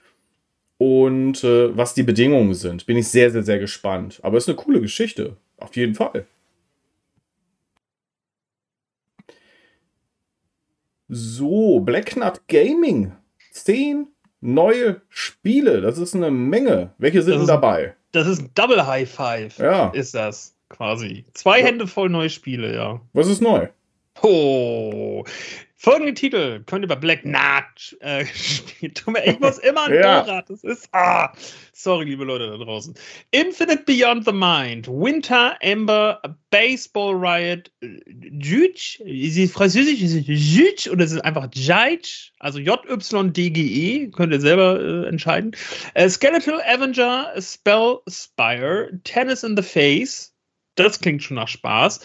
und 0.77 1.43
äh, 1.43 1.75
was 1.75 1.93
die 1.93 2.03
Bedingungen 2.03 2.53
sind. 2.53 2.85
Bin 2.85 2.97
ich 2.97 3.07
sehr, 3.07 3.31
sehr, 3.31 3.43
sehr 3.43 3.59
gespannt. 3.59 4.19
Aber 4.23 4.37
es 4.37 4.43
ist 4.43 4.49
eine 4.49 4.57
coole 4.57 4.81
Geschichte. 4.81 5.37
Auf 5.57 5.75
jeden 5.75 5.95
Fall. 5.95 6.25
So, 11.09 11.79
Black 11.79 12.15
Nut 12.15 12.41
Gaming. 12.47 13.13
Zehn 13.51 14.07
neue 14.41 15.01
Spiele. 15.09 15.81
Das 15.81 15.97
ist 15.97 16.15
eine 16.15 16.31
Menge. 16.31 16.93
Welche 16.97 17.21
sind 17.21 17.41
ist, 17.41 17.47
dabei? 17.47 17.95
Das 18.11 18.27
ist 18.27 18.41
ein 18.41 18.51
Double 18.53 18.85
High 18.85 19.09
Five. 19.09 19.57
Ja. 19.57 19.89
Ist 19.89 20.13
das 20.13 20.55
quasi. 20.69 21.25
Zwei 21.33 21.59
ja. 21.59 21.65
Hände 21.65 21.87
voll 21.87 22.09
neue 22.09 22.29
Spiele, 22.29 22.75
ja. 22.75 23.01
Was 23.13 23.27
ist 23.27 23.41
neu? 23.41 23.69
Oh, 24.21 25.23
Folgende 25.79 26.15
Titel 26.15 26.63
könnt 26.65 26.83
ihr 26.83 26.87
bei 26.87 26.95
Black 26.95 27.21
Knight 27.21 27.95
äh, 27.99 28.25
spielen. 28.33 28.93
Ich 29.25 29.39
muss 29.39 29.59
immer 29.59 29.85
ein 29.85 29.93
ja. 30.01 30.23
Dora. 30.23 30.41
Das 30.41 30.63
ist. 30.63 30.89
Ah, 30.91 31.31
sorry, 31.71 32.05
liebe 32.05 32.23
Leute 32.23 32.49
da 32.49 32.57
draußen. 32.57 32.95
Infinite 33.29 33.83
Beyond 33.83 34.25
the 34.25 34.31
Mind, 34.31 34.87
Winter 34.87 35.55
Ember, 35.59 36.19
Baseball 36.49 37.13
Riot, 37.13 37.71
Juge, 37.81 39.03
ist 39.05 39.37
es 39.37 39.51
französisch, 39.51 40.01
ist 40.01 40.15
es 40.15 40.25
Juge 40.25 40.91
oder 40.91 41.05
ist 41.05 41.11
es 41.11 41.21
einfach 41.21 41.47
Jige? 41.53 42.31
Also 42.39 42.57
J-Y-D-G-E, 42.57 44.07
könnt 44.07 44.33
ihr 44.33 44.41
selber 44.41 44.79
äh, 44.79 45.07
entscheiden. 45.07 45.55
Äh, 45.93 46.09
Skeletal 46.09 46.59
Avenger, 46.61 47.31
Spell 47.39 47.99
Spire, 48.09 48.89
Tennis 49.03 49.43
in 49.43 49.55
the 49.55 49.61
Face, 49.61 50.33
das 50.73 50.99
klingt 50.99 51.21
schon 51.23 51.35
nach 51.35 51.47
Spaß. 51.47 51.99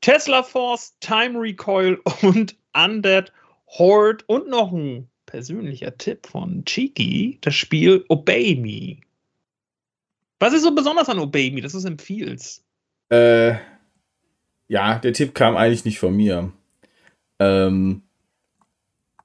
Tesla 0.00 0.42
Force, 0.42 0.94
Time 1.00 1.38
Recoil 1.38 1.98
und 2.22 2.56
Undead 2.74 3.32
Horde 3.66 4.24
und 4.26 4.48
noch 4.48 4.72
ein 4.72 5.08
persönlicher 5.26 5.96
Tipp 5.96 6.26
von 6.26 6.64
Cheeky, 6.64 7.38
das 7.42 7.54
Spiel 7.54 8.04
Obey 8.08 8.56
Me. 8.56 9.06
Was 10.40 10.54
ist 10.54 10.62
so 10.62 10.74
besonders 10.74 11.08
an 11.08 11.18
Obey 11.18 11.50
Me, 11.50 11.60
dass 11.60 11.72
du 11.72 11.78
es 11.78 11.84
empfiehlst? 11.84 12.64
Äh, 13.10 13.56
ja, 14.68 14.98
der 14.98 15.12
Tipp 15.12 15.34
kam 15.34 15.56
eigentlich 15.56 15.84
nicht 15.84 15.98
von 15.98 16.16
mir. 16.16 16.52
Ähm, 17.38 18.02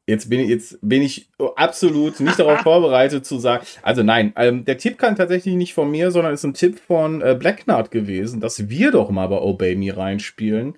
jetzt 0.08 0.30
bin 0.30 0.40
ich, 0.40 0.50
jetzt 0.50 0.80
bin 0.82 1.02
ich 1.02 1.30
absolut 1.56 2.20
nicht 2.20 2.40
darauf 2.40 2.60
vorbereitet 2.64 3.26
zu 3.26 3.38
sagen. 3.38 3.66
Also 3.82 4.04
nein, 4.04 4.34
ähm, 4.36 4.66
der 4.66 4.78
Tipp 4.78 4.98
kam 4.98 5.16
tatsächlich 5.16 5.56
nicht 5.56 5.74
von 5.74 5.92
mir, 5.92 6.12
sondern 6.12 6.34
ist 6.34 6.44
ein 6.44 6.54
Tipp 6.54 6.80
von 6.80 7.22
äh, 7.22 7.36
Blacknard 7.38 7.92
gewesen, 7.92 8.40
dass 8.42 8.70
wir 8.70 8.92
doch 8.92 9.10
mal 9.10 9.28
bei 9.28 9.40
Obey 9.40 9.76
Me 9.76 9.96
reinspielen. 9.96 10.78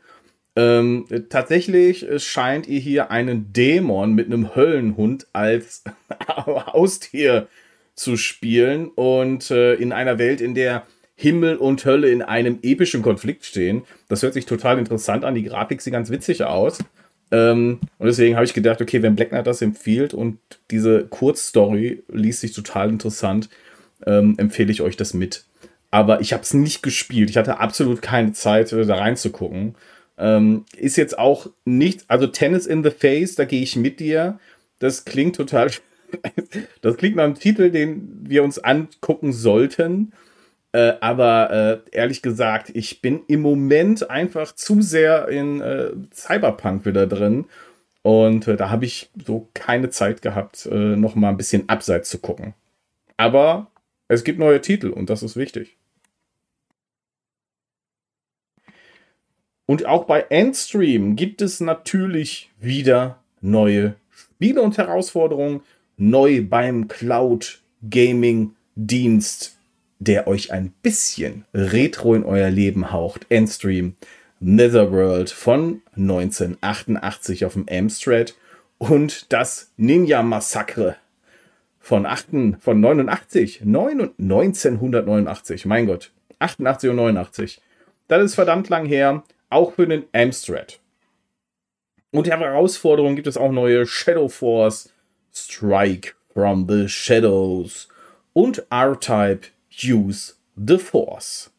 Ähm, 0.56 1.06
tatsächlich 1.30 2.06
scheint 2.18 2.68
ihr 2.68 2.80
hier 2.80 3.12
einen 3.12 3.52
Dämon 3.52 4.14
mit 4.14 4.28
einem 4.28 4.56
Höllenhund 4.56 5.28
als 5.34 5.84
Haustier 6.28 7.48
zu 7.96 8.18
spielen 8.18 8.88
und 8.88 9.52
äh, 9.52 9.74
in 9.76 9.92
einer 9.92 10.18
Welt, 10.18 10.42
in 10.42 10.54
der 10.54 10.84
Himmel 11.16 11.56
und 11.56 11.86
Hölle 11.86 12.10
in 12.10 12.22
einem 12.22 12.60
epischen 12.62 13.02
Konflikt 13.02 13.46
stehen. 13.46 13.84
Das 14.10 14.22
hört 14.22 14.34
sich 14.34 14.46
total 14.46 14.78
interessant 14.80 15.24
an. 15.24 15.36
Die 15.36 15.44
Grafik 15.44 15.82
sieht 15.82 15.94
ganz 15.94 16.10
witzig 16.10 16.44
aus. 16.44 16.80
Ähm, 17.32 17.80
und 17.98 18.06
deswegen 18.06 18.36
habe 18.36 18.46
ich 18.46 18.54
gedacht, 18.54 18.82
okay, 18.82 19.02
wenn 19.02 19.16
Black 19.16 19.30
Knight 19.30 19.48
das 19.48 19.62
empfiehlt 19.62 20.14
und 20.14 20.40
diese 20.72 21.08
Kurzstory 21.08 22.04
liest 22.10 22.42
sich 22.42 22.54
total 22.54 22.90
interessant, 22.90 23.50
ähm, 24.06 24.36
empfehle 24.38 24.72
ich 24.72 24.82
euch 24.82 24.98
das 24.98 25.14
mit. 25.14 25.46
Aber 25.90 26.20
ich 26.20 26.34
habe 26.34 26.44
es 26.44 26.54
nicht 26.54 26.84
gespielt. 26.84 27.30
Ich 27.30 27.38
hatte 27.38 27.60
absolut 27.60 28.02
keine 28.02 28.34
Zeit, 28.34 28.74
äh, 28.74 28.86
da 28.86 28.96
reinzugucken. 28.96 29.76
Ähm, 30.18 30.66
ist 30.78 30.96
jetzt 30.96 31.18
auch 31.18 31.48
nicht, 31.66 32.06
also 32.08 32.28
Tennis 32.28 32.66
in 32.66 32.84
the 32.84 32.92
Face, 32.92 33.36
da 33.36 33.46
gehe 33.46 33.62
ich 33.62 33.76
mit 33.76 34.00
dir. 34.00 34.40
Das 34.80 35.06
klingt 35.06 35.36
total, 35.36 35.72
das 36.82 36.98
klingt 36.98 37.18
nach 37.18 37.26
einem 37.26 37.36
Titel, 37.36 37.70
den 37.72 38.20
wir 38.24 38.44
uns 38.44 38.60
angucken 38.60 39.34
sollten. 39.34 40.14
Äh, 40.72 40.94
aber 41.00 41.84
äh, 41.92 41.98
ehrlich 41.98 42.22
gesagt, 42.22 42.72
ich 42.74 43.02
bin 43.02 43.22
im 43.28 43.42
Moment 43.42 44.10
einfach 44.10 44.54
zu 44.54 44.82
sehr 44.82 45.28
in 45.30 45.62
äh, 45.62 45.92
Cyberpunk 46.14 46.86
wieder 46.86 47.08
drin. 47.08 47.46
Und 48.02 48.48
äh, 48.48 48.56
da 48.56 48.70
habe 48.70 48.86
ich 48.86 49.10
so 49.26 49.50
keine 49.54 49.90
Zeit 49.90 50.22
gehabt, 50.22 50.66
äh, 50.68 50.96
noch 50.96 51.16
mal 51.16 51.30
ein 51.30 51.38
bisschen 51.38 51.70
abseits 51.70 52.10
zu 52.10 52.20
gucken. 52.20 52.54
Aber 53.18 53.72
es 54.08 54.24
gibt 54.24 54.38
neue 54.38 54.62
Titel 54.62 54.90
und 54.90 55.10
das 55.10 55.24
ist 55.24 55.36
wichtig. 55.36 55.78
Und 59.66 59.86
auch 59.86 60.06
bei 60.06 60.22
Endstream 60.30 61.16
gibt 61.16 61.42
es 61.42 61.60
natürlich 61.60 62.52
wieder 62.60 63.20
neue 63.42 63.96
Spiele 64.12 64.62
und 64.62 64.78
Herausforderungen. 64.78 65.62
Neu 65.98 66.44
beim 66.44 66.88
Cloud 66.88 67.62
Gaming 67.90 68.52
Dienst, 68.76 69.58
der 70.00 70.28
euch 70.28 70.52
ein 70.52 70.74
bisschen 70.82 71.46
Retro 71.54 72.14
in 72.16 72.24
euer 72.24 72.50
Leben 72.50 72.92
haucht. 72.92 73.26
Endstream 73.30 73.96
Netherworld 74.40 75.30
von 75.30 75.82
1988 75.96 77.46
auf 77.46 77.54
dem 77.54 77.66
Amstrad 77.70 78.36
und 78.78 79.32
das 79.32 79.72
Ninja 79.78 80.22
Massacre 80.22 80.98
von, 81.80 82.06
8, 82.06 82.28
von 82.60 82.80
89, 82.80 83.62
9, 83.64 84.12
1989, 84.20 85.66
mein 85.66 85.88
Gott, 85.88 86.12
88 86.40 86.90
und 86.90 86.98
89. 86.98 87.62
Das 88.08 88.24
ist 88.24 88.36
verdammt 88.36 88.70
lang 88.70 88.86
her 88.86 89.24
auch 89.56 89.74
für 89.74 89.88
den 89.88 90.06
Amstrad. 90.14 90.80
Und 92.12 92.28
die 92.28 92.32
Herausforderung 92.32 93.16
gibt 93.16 93.28
es 93.28 93.38
auch 93.38 93.52
neue 93.52 93.88
Shadow 93.88 94.28
Force 94.28 94.90
Strike 95.34 96.14
from 96.34 96.68
the 96.70 96.88
Shadows 96.88 97.88
und 98.34 98.66
R-Type 98.70 99.48
use 99.84 100.36
the 100.56 100.78
Force. 100.78 101.52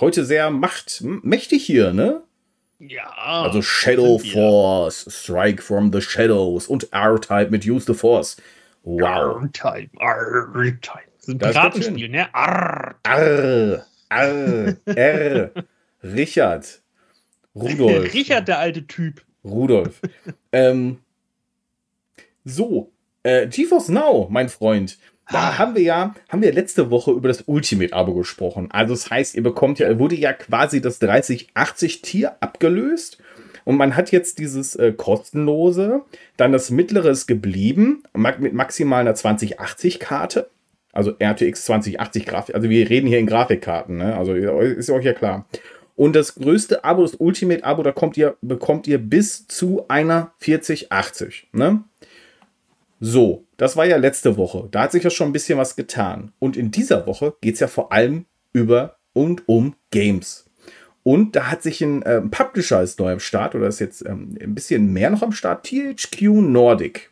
Heute 0.00 0.24
sehr 0.24 0.50
macht, 0.50 1.02
mächtig 1.02 1.64
hier, 1.64 1.92
ne? 1.92 2.22
Ja. 2.78 3.08
Also 3.16 3.62
Shadow 3.62 4.18
Force, 4.18 5.06
Strike 5.08 5.62
from 5.62 5.92
the 5.92 6.02
Shadows 6.02 6.66
und 6.66 6.92
R-Type 6.92 7.50
mit 7.50 7.64
Use 7.64 7.86
the 7.86 7.94
Force. 7.94 8.36
Wow. 8.82 9.42
R-Type, 9.42 9.90
R-Type. 9.98 11.10
Das 11.16 11.28
ist 11.28 11.34
ein 11.34 11.38
Piratenspiel, 11.38 12.08
ne? 12.08 12.28
R. 12.32 12.96
R, 13.04 13.86
R, 14.10 14.76
R. 14.84 15.50
Richard. 16.14 16.82
Rudolf. 17.54 18.12
Richard, 18.12 18.48
der 18.48 18.58
alte 18.58 18.86
Typ. 18.86 19.22
Rudolf. 19.44 20.00
ähm, 20.52 20.98
so, 22.44 22.92
äh, 23.22 23.46
GeForce 23.46 23.88
Now, 23.88 24.28
mein 24.30 24.48
Freund. 24.48 24.98
Da 25.30 25.58
haben 25.58 25.74
wir 25.74 25.82
ja, 25.82 26.14
haben 26.28 26.42
wir 26.42 26.52
letzte 26.52 26.90
Woche 26.90 27.10
über 27.10 27.26
das 27.26 27.42
Ultimate-Abo 27.46 28.14
gesprochen. 28.14 28.68
Also 28.70 28.94
das 28.94 29.10
heißt, 29.10 29.34
ihr 29.34 29.42
bekommt 29.42 29.80
ja, 29.80 29.98
wurde 29.98 30.14
ja 30.14 30.32
quasi 30.32 30.80
das 30.80 31.00
3080-Tier 31.00 32.36
abgelöst. 32.40 33.18
Und 33.64 33.76
man 33.76 33.96
hat 33.96 34.12
jetzt 34.12 34.38
dieses 34.38 34.76
äh, 34.76 34.92
kostenlose, 34.92 36.02
dann 36.36 36.52
das 36.52 36.70
mittlere 36.70 37.10
ist 37.10 37.26
geblieben, 37.26 38.04
mit 38.14 38.52
maximal 38.52 39.00
einer 39.00 39.16
2080-Karte. 39.16 40.48
Also 40.92 41.14
RTX 41.20 41.64
2080 41.64 42.24
Grafik. 42.26 42.54
Also 42.54 42.70
wir 42.70 42.88
reden 42.88 43.08
hier 43.08 43.18
in 43.18 43.26
Grafikkarten, 43.26 43.96
ne? 43.96 44.16
Also 44.16 44.32
ist 44.34 44.88
euch 44.88 45.04
ja 45.04 45.12
klar. 45.12 45.46
Und 45.96 46.14
das 46.14 46.34
größte 46.34 46.84
Abo, 46.84 47.02
das 47.02 47.14
Ultimate-Abo, 47.14 47.82
da 47.82 47.92
kommt 47.92 48.16
ihr, 48.16 48.36
bekommt 48.42 48.86
ihr 48.86 48.98
bis 48.98 49.48
zu 49.48 49.86
einer 49.88 50.32
4080. 50.38 51.48
Ne? 51.52 51.84
So, 53.00 53.44
das 53.56 53.76
war 53.76 53.86
ja 53.86 53.96
letzte 53.96 54.36
Woche. 54.36 54.68
Da 54.70 54.82
hat 54.82 54.92
sich 54.92 55.02
ja 55.02 55.10
schon 55.10 55.28
ein 55.30 55.32
bisschen 55.32 55.58
was 55.58 55.74
getan. 55.74 56.32
Und 56.38 56.56
in 56.56 56.70
dieser 56.70 57.06
Woche 57.06 57.34
geht 57.40 57.54
es 57.54 57.60
ja 57.60 57.66
vor 57.66 57.92
allem 57.92 58.26
über 58.52 58.98
und 59.14 59.48
um 59.48 59.74
Games. 59.90 60.44
Und 61.02 61.36
da 61.36 61.50
hat 61.50 61.62
sich 61.62 61.80
ein 61.82 62.02
äh, 62.02 62.20
Publisher 62.20 62.82
ist 62.82 62.98
neu 62.98 63.12
am 63.12 63.20
Start 63.20 63.54
oder 63.54 63.68
ist 63.68 63.78
jetzt 63.80 64.04
ähm, 64.04 64.36
ein 64.40 64.54
bisschen 64.54 64.92
mehr 64.92 65.08
noch 65.08 65.22
am 65.22 65.32
Start. 65.32 65.64
THQ 65.64 66.22
Nordic. 66.22 67.10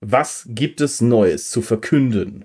Was 0.00 0.44
gibt 0.48 0.80
es 0.80 1.00
Neues 1.00 1.50
zu 1.50 1.62
verkünden? 1.62 2.44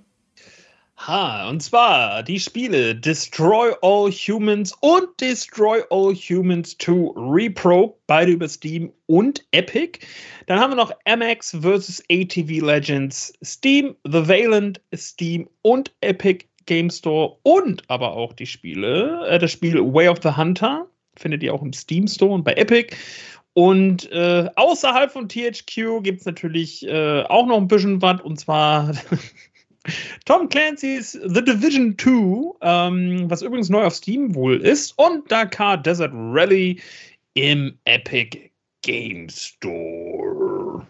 Ha, 1.05 1.49
und 1.49 1.61
zwar 1.61 2.23
die 2.23 2.39
Spiele 2.39 2.95
Destroy 2.95 3.73
All 3.81 4.09
Humans 4.09 4.73
und 4.79 5.09
Destroy 5.19 5.83
All 5.89 6.15
Humans 6.15 6.77
2 6.77 7.11
Repro, 7.17 7.99
beide 8.07 8.31
über 8.31 8.47
Steam 8.47 8.89
und 9.07 9.45
Epic. 9.51 9.99
Dann 10.45 10.61
haben 10.61 10.71
wir 10.71 10.77
noch 10.77 10.93
MX 11.05 11.57
vs. 11.59 12.03
ATV 12.09 12.65
Legends, 12.65 13.33
Steam, 13.43 13.97
The 14.05 14.29
Valent, 14.29 14.79
Steam 14.95 15.49
und 15.61 15.93
Epic 15.99 16.45
Game 16.67 16.89
Store 16.89 17.35
und 17.43 17.83
aber 17.89 18.13
auch 18.13 18.31
die 18.31 18.45
Spiele, 18.45 19.27
äh, 19.27 19.39
das 19.39 19.51
Spiel 19.51 19.81
Way 19.81 20.07
of 20.07 20.19
the 20.23 20.37
Hunter 20.37 20.87
findet 21.17 21.43
ihr 21.43 21.53
auch 21.53 21.61
im 21.61 21.73
Steam 21.73 22.07
Store 22.07 22.31
und 22.31 22.45
bei 22.45 22.53
Epic. 22.53 22.95
Und 23.55 24.09
äh, 24.13 24.49
außerhalb 24.55 25.11
von 25.11 25.27
THQ 25.27 26.01
gibt 26.01 26.21
es 26.21 26.25
natürlich 26.25 26.87
äh, 26.87 27.23
auch 27.23 27.45
noch 27.45 27.57
ein 27.57 27.67
bisschen 27.67 28.01
was, 28.01 28.21
und 28.21 28.39
zwar 28.39 28.93
Tom 30.25 30.47
Clancy's 30.49 31.11
The 31.11 31.43
Division 31.43 31.97
2, 31.97 32.57
ähm, 32.61 33.29
was 33.29 33.41
übrigens 33.41 33.69
neu 33.69 33.83
auf 33.83 33.95
Steam 33.95 34.33
wohl 34.33 34.61
ist, 34.61 34.97
und 34.97 35.29
Dakar 35.31 35.77
Desert 35.77 36.11
Rally 36.13 36.79
im 37.33 37.77
Epic 37.85 38.51
Game 38.81 39.27
Store. 39.29 40.85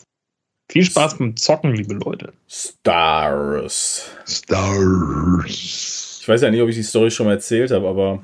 Viel 0.70 0.86
Spaß 0.86 1.18
beim 1.18 1.36
Zocken, 1.36 1.76
liebe 1.76 1.96
Leute. 1.96 2.34
Stars. 2.48 4.10
Stars. 4.26 6.20
Ich 6.22 6.28
weiß 6.28 6.42
ja 6.42 6.50
nicht, 6.50 6.62
ob 6.62 6.70
ich 6.70 6.76
die 6.76 6.84
Story 6.84 7.12
schon 7.12 7.26
mal 7.26 7.34
erzählt 7.34 7.72
habe, 7.72 7.88
aber 7.88 8.24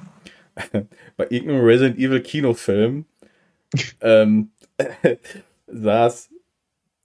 bei 1.18 1.28
irgendeinem 1.30 1.64
Resident 1.64 2.00
Evil 2.00 2.22
Kinofilm 2.22 3.06
ähm, 4.02 4.52
saß 5.68 6.30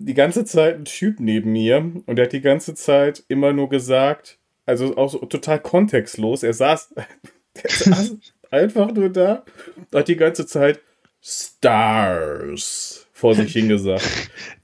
die 0.05 0.15
ganze 0.15 0.45
Zeit 0.45 0.77
ein 0.77 0.85
Typ 0.85 1.21
neben 1.21 1.53
mir 1.53 1.79
und 2.07 2.17
der 2.17 2.27
hat 2.27 2.33
die 2.33 2.41
ganze 2.41 2.75
Zeit 2.75 3.25
immer 3.29 3.53
nur 3.53 3.69
gesagt, 3.69 4.39
also 4.67 4.97
auch 4.97 5.11
so 5.11 5.19
total 5.19 5.61
kontextlos, 5.61 6.43
er 6.43 6.55
saß, 6.55 6.95
er 7.63 7.71
saß 7.71 8.17
einfach 8.51 8.93
nur 8.93 9.09
da 9.11 9.45
und 9.91 9.99
hat 9.99 10.09
die 10.09 10.17
ganze 10.17 10.47
Zeit 10.47 10.81
Stars 11.21 13.07
vor 13.13 13.35
sich 13.35 13.53
hingesagt. 13.53 14.05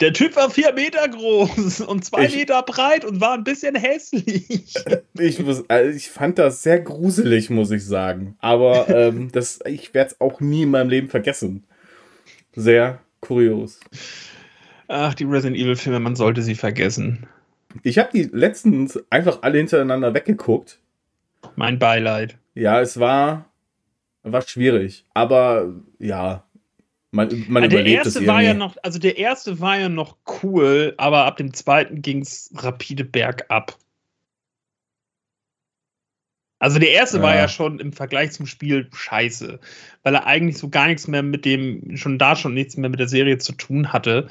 Der 0.01 0.13
Typ 0.13 0.37
war 0.37 0.51
vier 0.51 0.73
Meter 0.75 1.09
groß 1.09 1.81
und 1.83 2.05
zwei 2.05 2.27
Ich- 2.27 2.37
Meter 2.37 2.63
breit 2.63 3.05
und 3.05 3.21
war 3.21 3.35
ein 3.35 3.45
bisschen 3.45 3.75
hässlich. 3.75 4.75
Ich, 5.19 5.39
muss, 5.39 5.65
also 5.69 5.91
ich 5.95 6.09
fand 6.09 6.39
das 6.39 6.63
sehr 6.63 6.81
gruselig, 6.81 7.51
muss 7.51 7.71
ich 7.71 7.85
sagen. 7.85 8.37
Aber 8.39 8.89
ähm, 8.89 9.31
das, 9.33 9.59
ich 9.67 9.93
werde 9.93 10.13
es 10.13 10.21
auch 10.21 10.41
nie 10.41 10.63
in 10.63 10.71
meinem 10.71 10.89
Leben 10.89 11.09
vergessen. 11.11 11.65
Sehr 12.55 13.01
kurios. 13.21 13.81
Ach, 14.93 15.15
die 15.15 15.23
Resident 15.23 15.57
Evil-Filme, 15.57 16.01
man 16.01 16.17
sollte 16.17 16.43
sie 16.43 16.57
vergessen. 16.57 17.29
Ich 17.85 17.97
habe 17.97 18.11
die 18.13 18.25
letztens 18.25 18.99
einfach 19.09 19.43
alle 19.43 19.59
hintereinander 19.59 20.13
weggeguckt. 20.15 20.81
Mein 21.55 21.79
Beileid. 21.79 22.37
Ja, 22.55 22.81
es 22.81 22.99
war, 22.99 23.49
war 24.25 24.43
schwierig. 24.43 25.07
Aber 25.15 25.73
ja, 26.01 26.43
man, 27.13 27.29
man 27.49 27.63
Ah, 27.63 27.69
der 27.69 27.87
erste 27.87 28.27
war 28.27 28.43
ja 28.43 28.53
noch, 28.53 28.77
also 28.83 28.99
der 28.99 29.17
erste 29.17 29.61
war 29.61 29.79
ja 29.79 29.89
noch 29.89 30.17
cool, 30.43 30.95
aber 30.97 31.25
ab 31.25 31.37
dem 31.37 31.55
zweiten 31.55 32.03
ging 32.03 32.23
es 32.23 32.51
rapide 32.57 33.05
bergab. 33.05 33.79
Also 36.59 36.81
der 36.81 36.91
erste 36.91 37.23
war 37.23 37.35
Ja. 37.35 37.43
ja 37.43 37.49
schon 37.49 37.79
im 37.79 37.93
Vergleich 37.93 38.33
zum 38.33 38.47
Spiel 38.47 38.91
scheiße, 38.93 39.61
weil 40.03 40.15
er 40.15 40.27
eigentlich 40.27 40.59
so 40.59 40.69
gar 40.69 40.89
nichts 40.89 41.07
mehr 41.07 41.23
mit 41.23 41.45
dem, 41.45 41.97
schon 41.97 42.19
da 42.19 42.35
schon 42.35 42.55
nichts 42.55 42.77
mehr 42.77 42.91
mit 42.91 42.99
der 42.99 43.09
Serie 43.09 43.39
zu 43.39 43.53
tun 43.53 43.93
hatte. 43.93 44.29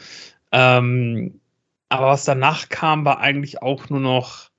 Ähm, 0.52 1.39
aber 1.89 2.08
was 2.08 2.26
danach 2.26 2.70
kam, 2.70 3.06
war 3.06 3.20
eigentlich 3.20 3.62
auch 3.62 3.89
nur 3.89 4.00
noch 4.00 4.50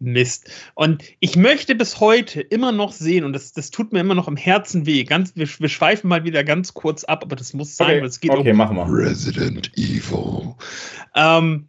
Mist. 0.00 0.50
Und 0.74 1.04
ich 1.20 1.36
möchte 1.36 1.74
bis 1.74 2.00
heute 2.00 2.40
immer 2.40 2.72
noch 2.72 2.92
sehen, 2.92 3.24
und 3.24 3.32
das, 3.32 3.52
das 3.52 3.70
tut 3.70 3.92
mir 3.92 4.00
immer 4.00 4.14
noch 4.14 4.28
im 4.28 4.36
Herzen 4.36 4.86
weh. 4.86 5.04
Ganz, 5.04 5.34
wir, 5.36 5.48
wir 5.48 5.68
schweifen 5.68 6.08
mal 6.08 6.24
wieder 6.24 6.44
ganz 6.44 6.74
kurz 6.74 7.04
ab, 7.04 7.22
aber 7.22 7.36
das 7.36 7.54
muss 7.54 7.76
sein, 7.76 7.88
Okay, 7.88 8.00
weil 8.00 8.08
es 8.08 8.20
geht 8.20 8.30
okay 8.30 8.50
um 8.50 8.56
machen 8.56 8.76
wir. 8.76 8.86
Resident 8.86 9.72
Evil. 9.76 10.54
ähm, 11.14 11.68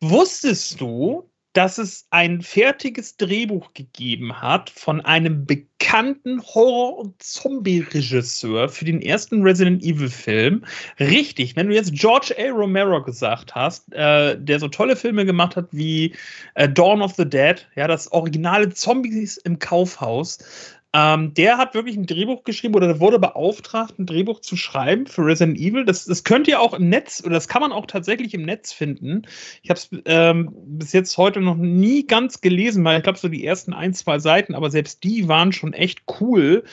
wusstest 0.00 0.80
du, 0.80 1.29
dass 1.52 1.78
es 1.78 2.06
ein 2.10 2.42
fertiges 2.42 3.16
Drehbuch 3.16 3.74
gegeben 3.74 4.40
hat 4.40 4.70
von 4.70 5.00
einem 5.00 5.46
bekannten 5.46 6.40
Horror- 6.42 6.98
und 6.98 7.20
Zombie-Regisseur 7.20 8.68
für 8.68 8.84
den 8.84 9.02
ersten 9.02 9.42
Resident 9.42 9.82
Evil-Film? 9.82 10.64
Richtig, 11.00 11.56
wenn 11.56 11.68
du 11.68 11.74
jetzt 11.74 11.92
George 11.92 12.34
A. 12.38 12.50
Romero 12.50 13.02
gesagt 13.02 13.54
hast, 13.54 13.92
äh, 13.92 14.38
der 14.40 14.60
so 14.60 14.68
tolle 14.68 14.94
Filme 14.94 15.24
gemacht 15.24 15.56
hat 15.56 15.68
wie 15.72 16.14
äh, 16.54 16.68
Dawn 16.68 17.02
of 17.02 17.14
the 17.16 17.28
Dead, 17.28 17.66
ja, 17.74 17.88
das 17.88 18.12
originale 18.12 18.70
Zombies 18.70 19.36
im 19.38 19.58
Kaufhaus, 19.58 20.38
ähm, 20.92 21.34
der 21.34 21.56
hat 21.56 21.74
wirklich 21.74 21.96
ein 21.96 22.06
Drehbuch 22.06 22.42
geschrieben 22.42 22.74
oder 22.74 22.98
wurde 22.98 23.20
beauftragt, 23.20 23.98
ein 23.98 24.06
Drehbuch 24.06 24.40
zu 24.40 24.56
schreiben 24.56 25.06
für 25.06 25.24
Resident 25.24 25.56
Evil. 25.56 25.84
Das, 25.84 26.04
das 26.04 26.24
könnt 26.24 26.48
ihr 26.48 26.60
auch 26.60 26.74
im 26.74 26.88
Netz 26.88 27.22
oder 27.24 27.34
das 27.34 27.46
kann 27.46 27.62
man 27.62 27.70
auch 27.70 27.86
tatsächlich 27.86 28.34
im 28.34 28.42
Netz 28.42 28.72
finden. 28.72 29.22
Ich 29.62 29.70
habe 29.70 29.78
es 29.78 29.88
ähm, 30.06 30.52
bis 30.66 30.92
jetzt 30.92 31.16
heute 31.16 31.40
noch 31.40 31.56
nie 31.56 32.06
ganz 32.06 32.40
gelesen, 32.40 32.84
weil 32.84 32.98
ich 32.98 33.04
glaube, 33.04 33.20
so 33.20 33.28
die 33.28 33.46
ersten 33.46 33.72
ein, 33.72 33.94
zwei 33.94 34.18
Seiten, 34.18 34.56
aber 34.56 34.68
selbst 34.70 35.04
die 35.04 35.28
waren 35.28 35.52
schon 35.52 35.74
echt 35.74 36.02
cool, 36.20 36.64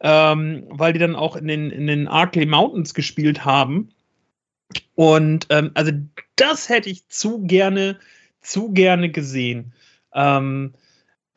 ähm, 0.00 0.64
weil 0.70 0.94
die 0.94 0.98
dann 0.98 1.14
auch 1.14 1.36
in 1.36 1.46
den, 1.46 1.70
in 1.70 1.86
den 1.86 2.08
Arkley 2.08 2.46
Mountains 2.46 2.94
gespielt 2.94 3.44
haben. 3.44 3.90
Und 4.94 5.48
ähm, 5.50 5.72
also 5.74 5.92
das 6.36 6.70
hätte 6.70 6.88
ich 6.88 7.08
zu 7.08 7.42
gerne, 7.42 7.98
zu 8.40 8.72
gerne 8.72 9.10
gesehen. 9.10 9.74
Ähm, 10.14 10.72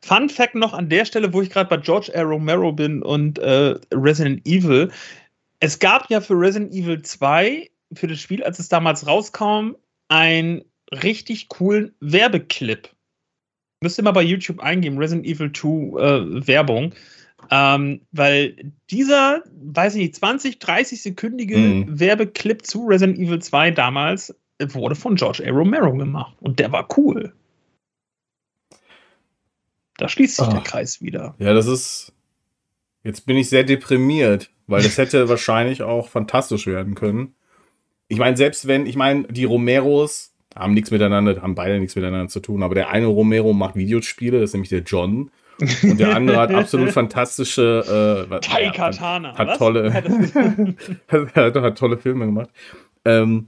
Fun 0.02 0.28
Fact 0.28 0.54
noch 0.54 0.72
an 0.72 0.88
der 0.88 1.04
Stelle, 1.04 1.32
wo 1.32 1.42
ich 1.42 1.50
gerade 1.50 1.68
bei 1.68 1.76
George 1.76 2.12
R. 2.12 2.24
Romero 2.24 2.72
bin 2.72 3.02
und 3.02 3.38
äh, 3.38 3.74
Resident 3.92 4.46
Evil. 4.46 4.90
Es 5.60 5.78
gab 5.78 6.08
ja 6.10 6.20
für 6.20 6.34
Resident 6.34 6.72
Evil 6.72 7.02
2, 7.02 7.70
für 7.92 8.06
das 8.06 8.18
Spiel, 8.18 8.42
als 8.42 8.58
es 8.58 8.68
damals 8.68 9.06
rauskam, 9.06 9.72
einen 10.08 10.64
richtig 11.02 11.48
coolen 11.48 11.94
Werbeclip. 12.00 12.88
Müsst 13.82 13.98
ihr 13.98 14.04
mal 14.04 14.12
bei 14.12 14.22
YouTube 14.22 14.60
eingeben, 14.60 14.98
Resident 14.98 15.26
Evil 15.26 15.52
2 15.52 15.68
äh, 15.68 16.46
Werbung. 16.46 16.94
Ähm, 17.50 18.02
weil 18.12 18.72
dieser, 18.90 19.42
weiß 19.54 19.94
ich 19.94 20.00
nicht, 20.02 20.16
20, 20.16 20.58
30 20.58 21.02
sekündige 21.02 21.56
Mhm. 21.56 22.00
Werbeclip 22.00 22.66
zu 22.66 22.86
Resident 22.86 23.18
Evil 23.18 23.40
2 23.40 23.70
damals 23.70 24.34
wurde 24.62 24.94
von 24.94 25.14
George 25.16 25.42
A. 25.46 25.50
Romero 25.50 25.92
gemacht. 25.94 26.36
Und 26.40 26.58
der 26.58 26.70
war 26.70 26.86
cool. 26.96 27.32
Da 30.00 30.08
schließt 30.08 30.36
sich 30.36 30.46
der 30.48 30.58
Ach. 30.60 30.64
Kreis 30.64 31.02
wieder. 31.02 31.34
Ja, 31.38 31.52
das 31.54 31.66
ist. 31.66 32.12
Jetzt 33.04 33.24
bin 33.26 33.36
ich 33.36 33.48
sehr 33.48 33.64
deprimiert, 33.64 34.50
weil 34.66 34.82
das 34.82 34.98
hätte 34.98 35.28
wahrscheinlich 35.28 35.82
auch 35.82 36.08
fantastisch 36.08 36.66
werden 36.66 36.94
können. 36.94 37.34
Ich 38.08 38.18
meine, 38.18 38.36
selbst 38.36 38.66
wenn, 38.66 38.86
ich 38.86 38.96
meine, 38.96 39.22
die 39.24 39.44
Romeros, 39.44 40.34
haben 40.56 40.74
nichts 40.74 40.90
miteinander, 40.90 41.40
haben 41.40 41.54
beide 41.54 41.78
nichts 41.78 41.94
miteinander 41.96 42.28
zu 42.28 42.40
tun. 42.40 42.62
Aber 42.62 42.74
der 42.74 42.90
eine 42.90 43.06
Romero 43.06 43.52
macht 43.52 43.76
Videospiele, 43.76 44.40
das 44.40 44.50
ist 44.50 44.54
nämlich 44.54 44.68
der 44.70 44.80
John. 44.82 45.30
Und 45.82 46.00
der 46.00 46.16
andere 46.16 46.38
hat 46.38 46.52
absolut 46.52 46.90
fantastische. 46.92 48.26
Äh, 48.30 48.40
Tai 48.40 48.70
Katana. 48.74 49.36
Hat 49.38 49.48
was? 49.48 49.58
tolle, 49.58 49.88
Ja, 49.92 50.00
das- 50.00 51.34
hat, 51.36 51.54
hat 51.54 51.78
tolle 51.78 51.98
Filme 51.98 52.26
gemacht. 52.26 52.50
Ähm, 53.04 53.46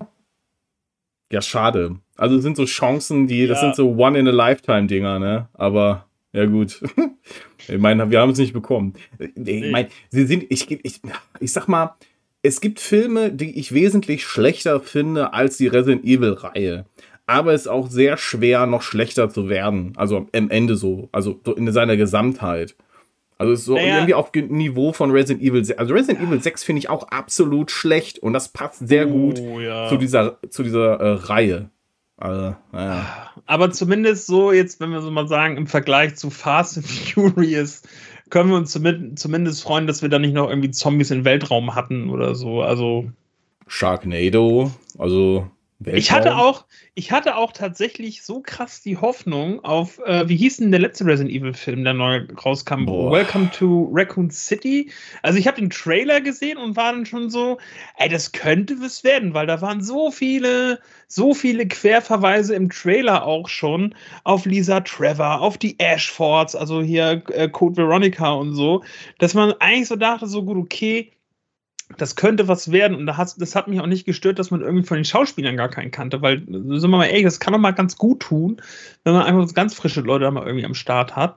ja, 1.32 1.40
schade. 1.42 1.96
Also 2.16 2.36
es 2.36 2.42
sind 2.42 2.57
so 2.57 2.64
Chancen, 2.66 3.26
die, 3.26 3.46
das 3.46 3.59
Ja. 3.59 3.66
sind 3.66 3.76
so 3.76 3.96
One-in-a-Lifetime-Dinger, 3.96 5.18
ne? 5.18 5.48
Aber 5.55 6.07
ja 6.32 6.46
gut. 6.46 6.82
ich 7.68 7.78
meine, 7.78 8.10
wir 8.10 8.20
haben 8.20 8.30
es 8.30 8.38
nicht 8.38 8.52
bekommen. 8.52 8.94
Ich 9.18 9.70
meine, 9.70 9.88
sie 10.10 10.26
sind, 10.26 10.44
ich, 10.48 10.70
ich, 10.70 11.00
ich 11.40 11.52
sag 11.52 11.68
mal, 11.68 11.94
es 12.42 12.60
gibt 12.60 12.80
Filme, 12.80 13.30
die 13.30 13.58
ich 13.58 13.72
wesentlich 13.72 14.24
schlechter 14.24 14.80
finde 14.80 15.32
als 15.32 15.56
die 15.56 15.68
Resident 15.68 16.04
Evil-Reihe. 16.04 16.86
Aber 17.26 17.52
es 17.52 17.62
ist 17.62 17.68
auch 17.68 17.88
sehr 17.88 18.16
schwer, 18.16 18.66
noch 18.66 18.82
schlechter 18.82 19.30
zu 19.30 19.48
werden. 19.48 19.92
Also 19.96 20.26
am 20.32 20.50
Ende 20.50 20.74
so. 20.76 21.08
Also 21.12 21.40
so 21.44 21.54
in 21.54 21.70
seiner 21.72 21.96
Gesamtheit. 21.96 22.74
Also 23.38 23.52
es 23.52 23.60
ist 23.60 23.66
so 23.66 23.74
Naja. 23.74 23.96
irgendwie 23.96 24.14
auf 24.14 24.32
Niveau 24.34 24.92
von 24.92 25.10
Resident 25.12 25.42
Evil 25.42 25.64
6. 25.64 25.78
Also 25.78 25.94
Resident 25.94 26.20
Evil 26.20 26.42
6 26.42 26.64
finde 26.64 26.80
ich 26.80 26.90
auch 26.90 27.08
absolut 27.08 27.70
schlecht 27.70 28.18
und 28.18 28.32
das 28.32 28.48
passt 28.48 28.86
sehr 28.86 29.06
gut 29.06 29.40
Oh, 29.40 29.60
ja. 29.60 29.88
zu 29.88 29.96
dieser, 29.96 30.38
zu 30.50 30.62
dieser 30.62 30.94
äh, 31.00 31.12
Reihe. 31.12 31.70
Also, 32.22 32.54
naja. 32.70 33.32
Aber 33.46 33.72
zumindest 33.72 34.28
so, 34.28 34.52
jetzt, 34.52 34.78
wenn 34.78 34.90
wir 34.90 35.02
so 35.02 35.10
mal 35.10 35.26
sagen, 35.26 35.56
im 35.56 35.66
Vergleich 35.66 36.14
zu 36.14 36.30
Fast 36.30 36.76
and 36.76 36.86
Furious, 37.14 37.82
können 38.30 38.50
wir 38.50 38.56
uns 38.56 38.70
zumindest, 38.70 39.18
zumindest 39.20 39.60
freuen, 39.60 39.88
dass 39.88 40.02
wir 40.02 40.08
da 40.08 40.20
nicht 40.20 40.32
noch 40.32 40.48
irgendwie 40.48 40.70
Zombies 40.70 41.10
im 41.10 41.24
Weltraum 41.24 41.74
hatten 41.74 42.10
oder 42.10 42.36
so. 42.36 42.62
Also, 42.62 43.10
Sharknado, 43.66 44.70
also 44.98 45.50
Weltraum. 45.84 45.98
ich 45.98 46.12
hatte 46.12 46.36
auch, 46.36 46.66
ich 46.94 47.12
hatte 47.12 47.36
auch 47.36 47.52
tatsächlich 47.52 48.22
so 48.22 48.40
krass 48.40 48.82
die 48.82 48.96
Hoffnung 48.96 49.64
auf, 49.64 49.98
äh, 50.00 50.28
wie 50.28 50.36
hieß 50.36 50.58
denn 50.58 50.70
der 50.70 50.80
letzte 50.80 51.04
Resident 51.04 51.34
Evil 51.34 51.54
Film, 51.54 51.84
der 51.84 51.94
neu 51.94 52.26
rauskam? 52.44 52.86
Boah. 52.86 53.12
Welcome 53.12 53.50
to 53.50 53.88
Raccoon 53.92 54.30
City. 54.30 54.90
Also 55.22 55.38
ich 55.38 55.46
habe 55.46 55.60
den 55.60 55.70
Trailer 55.70 56.20
gesehen 56.20 56.58
und 56.58 56.76
war 56.76 56.92
dann 56.92 57.06
schon 57.06 57.30
so, 57.30 57.58
ey, 57.96 58.08
das 58.08 58.32
könnte 58.32 58.80
was 58.80 59.04
werden, 59.04 59.34
weil 59.34 59.46
da 59.46 59.60
waren 59.60 59.82
so 59.82 60.10
viele, 60.10 60.80
so 61.08 61.34
viele 61.34 61.66
Querverweise 61.66 62.54
im 62.54 62.68
Trailer 62.70 63.24
auch 63.26 63.48
schon 63.48 63.94
auf 64.24 64.46
Lisa 64.46 64.80
Trevor, 64.80 65.40
auf 65.40 65.58
die 65.58 65.78
Ashfords, 65.78 66.54
also 66.54 66.82
hier 66.82 67.22
äh, 67.30 67.48
Code 67.48 67.76
Veronica 67.76 68.32
und 68.32 68.54
so, 68.54 68.82
dass 69.18 69.34
man 69.34 69.52
eigentlich 69.60 69.88
so 69.88 69.96
dachte, 69.96 70.26
so 70.26 70.44
gut, 70.44 70.56
okay, 70.56 71.12
das 71.99 72.16
könnte 72.16 72.49
was 72.49 72.72
werden. 72.72 72.97
Und 72.97 73.07
das 73.07 73.55
hat 73.55 73.68
mich 73.68 73.80
auch 73.80 73.86
nicht 73.86 74.05
gestört, 74.05 74.38
dass 74.38 74.51
man 74.51 74.61
irgendwie 74.61 74.86
von 74.86 74.97
den 74.97 75.05
Schauspielern 75.05 75.57
gar 75.57 75.68
keinen 75.68 75.90
kannte, 75.90 76.22
weil, 76.22 76.43
sind 76.47 76.82
wir 76.82 76.88
mal 76.88 77.07
ehrlich, 77.07 77.24
das 77.24 77.40
kann 77.40 77.53
doch 77.53 77.61
mal 77.61 77.72
ganz 77.72 77.97
gut 77.97 78.20
tun, 78.20 78.61
wenn 79.05 79.12
man 79.12 79.24
einfach 79.24 79.55
ganz 79.55 79.74
frische 79.74 80.01
Leute 80.01 80.24
da 80.24 80.30
mal 80.30 80.47
irgendwie 80.47 80.66
am 80.66 80.74
Start 80.74 81.16
hat. 81.16 81.36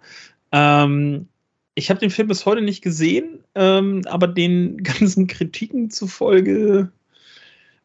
Ähm, 0.51 1.27
ich 1.75 1.89
habe 1.89 1.99
den 1.99 2.09
Film 2.09 2.27
bis 2.27 2.45
heute 2.45 2.61
nicht 2.61 2.81
gesehen, 2.81 3.43
ähm, 3.53 4.03
aber 4.05 4.27
den 4.27 4.77
ganzen 4.83 5.27
Kritiken 5.27 5.89
zufolge 5.89 6.91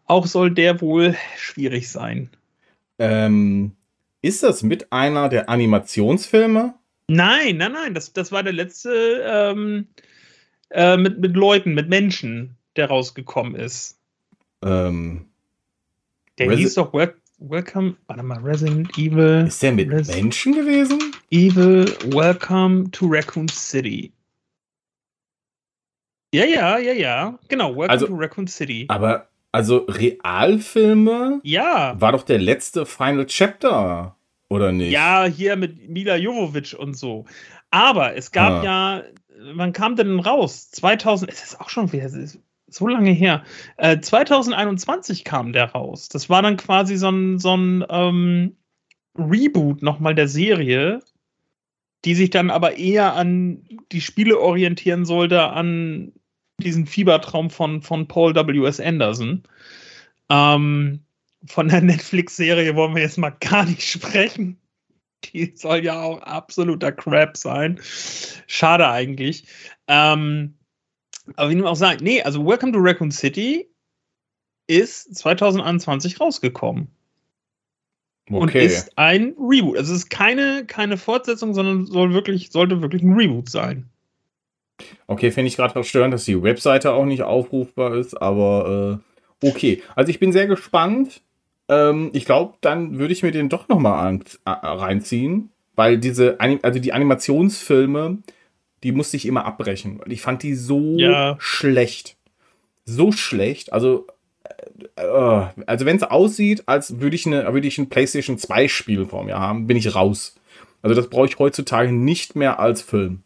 auch 0.06 0.26
soll 0.26 0.50
der 0.50 0.80
wohl 0.80 1.14
schwierig 1.36 1.88
sein. 1.88 2.30
Ähm, 2.98 3.72
ist 4.22 4.42
das 4.42 4.62
mit 4.62 4.92
einer 4.92 5.28
der 5.28 5.48
Animationsfilme? 5.48 6.74
Nein, 7.08 7.56
nein, 7.56 7.72
nein, 7.72 7.94
das, 7.94 8.12
das 8.12 8.30
war 8.32 8.42
der 8.42 8.52
letzte 8.52 9.22
ähm, 9.24 9.86
äh, 10.70 10.96
mit, 10.96 11.18
mit 11.20 11.34
Leuten, 11.34 11.74
mit 11.74 11.88
Menschen, 11.88 12.56
der 12.76 12.88
rausgekommen 12.88 13.54
ist. 13.54 13.98
Ähm, 14.62 15.26
Der 16.38 16.48
Resi- 16.48 16.56
hieß 16.56 16.74
doch 16.74 16.92
Wel 16.92 17.14
Welcome, 17.42 17.96
warte 18.06 18.22
mal, 18.22 18.38
Resident 18.40 18.98
Evil. 18.98 19.46
ist 19.48 19.62
der 19.62 19.72
mit 19.72 19.90
Res- 19.90 20.08
Menschen 20.08 20.54
gewesen? 20.54 20.98
Evil, 21.30 21.86
Welcome 22.12 22.90
to 22.90 23.06
Raccoon 23.08 23.48
City. 23.48 24.12
Ja, 26.34 26.44
ja, 26.44 26.78
ja, 26.78 26.92
ja. 26.92 27.38
Genau, 27.48 27.70
Welcome 27.70 27.88
Also- 27.90 28.06
to 28.08 28.14
Raccoon 28.14 28.46
City. 28.46 28.84
Aber, 28.88 29.28
also 29.52 29.78
Realfilme 29.88 31.40
Ja. 31.42 31.98
war 32.00 32.12
doch 32.12 32.22
der 32.22 32.38
letzte 32.38 32.84
Final 32.86 33.26
Chapter, 33.26 34.16
oder 34.50 34.70
nicht? 34.70 34.92
Ja, 34.92 35.24
hier 35.24 35.56
mit 35.56 35.88
Mila 35.88 36.16
Jovovich 36.16 36.78
und 36.78 36.94
so. 36.94 37.24
Aber 37.70 38.16
es 38.16 38.30
gab 38.32 38.62
Ah. 38.62 38.64
ja, 38.64 39.02
wann 39.54 39.72
kam 39.72 39.96
denn 39.96 40.20
raus? 40.20 40.70
2000, 40.70 41.30
es 41.32 41.42
ist 41.42 41.60
auch 41.60 41.70
schon 41.70 41.90
wieder 41.92 42.04
es 42.04 42.12
ist 42.14 42.38
so 42.70 42.86
lange 42.88 43.10
her. 43.10 43.44
Äh, 43.76 44.00
2021 44.00 45.24
kam 45.24 45.52
der 45.52 45.72
raus. 45.72 46.08
Das 46.08 46.28
war 46.30 46.42
dann 46.42 46.56
quasi 46.56 46.96
so 46.96 47.10
ein, 47.10 47.38
so 47.38 47.56
ein 47.56 47.84
ähm, 47.88 48.56
Reboot 49.16 49.82
nochmal 49.82 50.14
der 50.14 50.28
Serie, 50.28 51.00
die 52.04 52.14
sich 52.14 52.30
dann 52.30 52.50
aber 52.50 52.76
eher 52.76 53.14
an 53.14 53.62
die 53.92 54.00
Spiele 54.00 54.38
orientieren 54.38 55.04
sollte, 55.04 55.42
an 55.42 56.12
diesen 56.58 56.86
Fiebertraum 56.86 57.50
von, 57.50 57.82
von 57.82 58.06
Paul 58.08 58.34
W.S. 58.34 58.80
Anderson. 58.80 59.42
Ähm, 60.28 61.00
von 61.46 61.68
der 61.68 61.80
Netflix-Serie 61.82 62.74
wollen 62.76 62.94
wir 62.94 63.02
jetzt 63.02 63.18
mal 63.18 63.30
gar 63.40 63.64
nicht 63.64 63.82
sprechen. 63.82 64.58
Die 65.24 65.52
soll 65.54 65.84
ja 65.84 66.00
auch 66.00 66.22
absoluter 66.22 66.92
Crap 66.92 67.36
sein. 67.36 67.78
Schade 68.46 68.88
eigentlich. 68.88 69.46
Ähm, 69.86 70.54
aber 71.36 71.50
wie 71.50 71.54
dem 71.54 71.66
auch 71.66 71.76
sagen, 71.76 72.02
nee, 72.02 72.22
also 72.22 72.44
Welcome 72.46 72.72
to 72.72 72.78
Raccoon 72.80 73.10
City 73.10 73.68
ist 74.66 75.14
2021 75.16 76.20
rausgekommen 76.20 76.88
und 78.30 78.48
okay. 78.48 78.64
ist 78.64 78.96
ein 78.96 79.34
Reboot. 79.38 79.76
Also 79.76 79.92
es 79.92 80.00
ist 80.00 80.10
keine, 80.10 80.64
keine 80.66 80.96
Fortsetzung, 80.96 81.54
sondern 81.54 81.86
soll 81.86 82.12
wirklich, 82.14 82.50
sollte 82.50 82.80
wirklich 82.80 83.02
ein 83.02 83.14
Reboot 83.14 83.50
sein. 83.50 83.88
Okay, 85.06 85.30
finde 85.30 85.48
ich 85.48 85.56
gerade 85.56 85.72
verstörend, 85.72 86.14
dass 86.14 86.24
die 86.24 86.42
Webseite 86.42 86.92
auch 86.92 87.04
nicht 87.04 87.22
aufrufbar 87.22 87.94
ist, 87.96 88.14
aber 88.20 89.00
äh, 89.42 89.46
okay. 89.46 89.82
Also 89.94 90.10
ich 90.10 90.20
bin 90.20 90.32
sehr 90.32 90.46
gespannt. 90.46 91.22
Ähm, 91.68 92.10
ich 92.12 92.24
glaube, 92.24 92.54
dann 92.60 92.98
würde 92.98 93.12
ich 93.12 93.22
mir 93.22 93.32
den 93.32 93.48
doch 93.48 93.68
nochmal 93.68 94.20
reinziehen, 94.46 95.50
weil 95.74 95.98
diese, 95.98 96.38
also 96.40 96.80
die 96.80 96.92
Animationsfilme, 96.92 98.18
die 98.82 98.92
musste 98.92 99.16
ich 99.16 99.26
immer 99.26 99.44
abbrechen. 99.44 100.00
weil 100.00 100.12
Ich 100.12 100.22
fand 100.22 100.42
die 100.42 100.54
so 100.54 100.96
Ja. 100.98 101.36
schlecht. 101.38 102.16
So 102.84 103.12
schlecht. 103.12 103.72
Also, 103.72 104.06
äh, 104.96 105.02
äh, 105.02 105.46
also 105.66 105.86
wenn 105.86 105.96
es 105.96 106.02
aussieht, 106.02 106.64
als 106.66 107.00
würde 107.00 107.14
ich, 107.16 107.26
eine, 107.26 107.52
würde 107.52 107.68
ich 107.68 107.78
ein 107.78 107.88
PlayStation 107.88 108.38
2 108.38 108.68
Spiel 108.68 109.06
vor 109.06 109.24
mir 109.24 109.38
haben, 109.38 109.66
bin 109.66 109.76
ich 109.76 109.94
raus. 109.94 110.36
Also 110.82 110.94
das 110.96 111.10
brauche 111.10 111.26
ich 111.26 111.38
heutzutage 111.38 111.92
nicht 111.92 112.36
mehr 112.36 112.58
als 112.58 112.82
Film. 112.82 113.22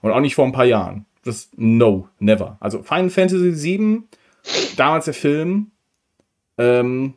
Und 0.00 0.12
auch 0.12 0.20
nicht 0.20 0.34
vor 0.34 0.44
ein 0.46 0.52
paar 0.52 0.64
Jahren. 0.64 1.06
Das 1.24 1.50
no, 1.56 2.08
never. 2.18 2.56
Also 2.60 2.82
Final 2.82 3.10
Fantasy 3.10 3.78
VII, 3.78 4.02
damals 4.76 5.06
der 5.06 5.14
Film, 5.14 5.70
ähm, 6.58 7.14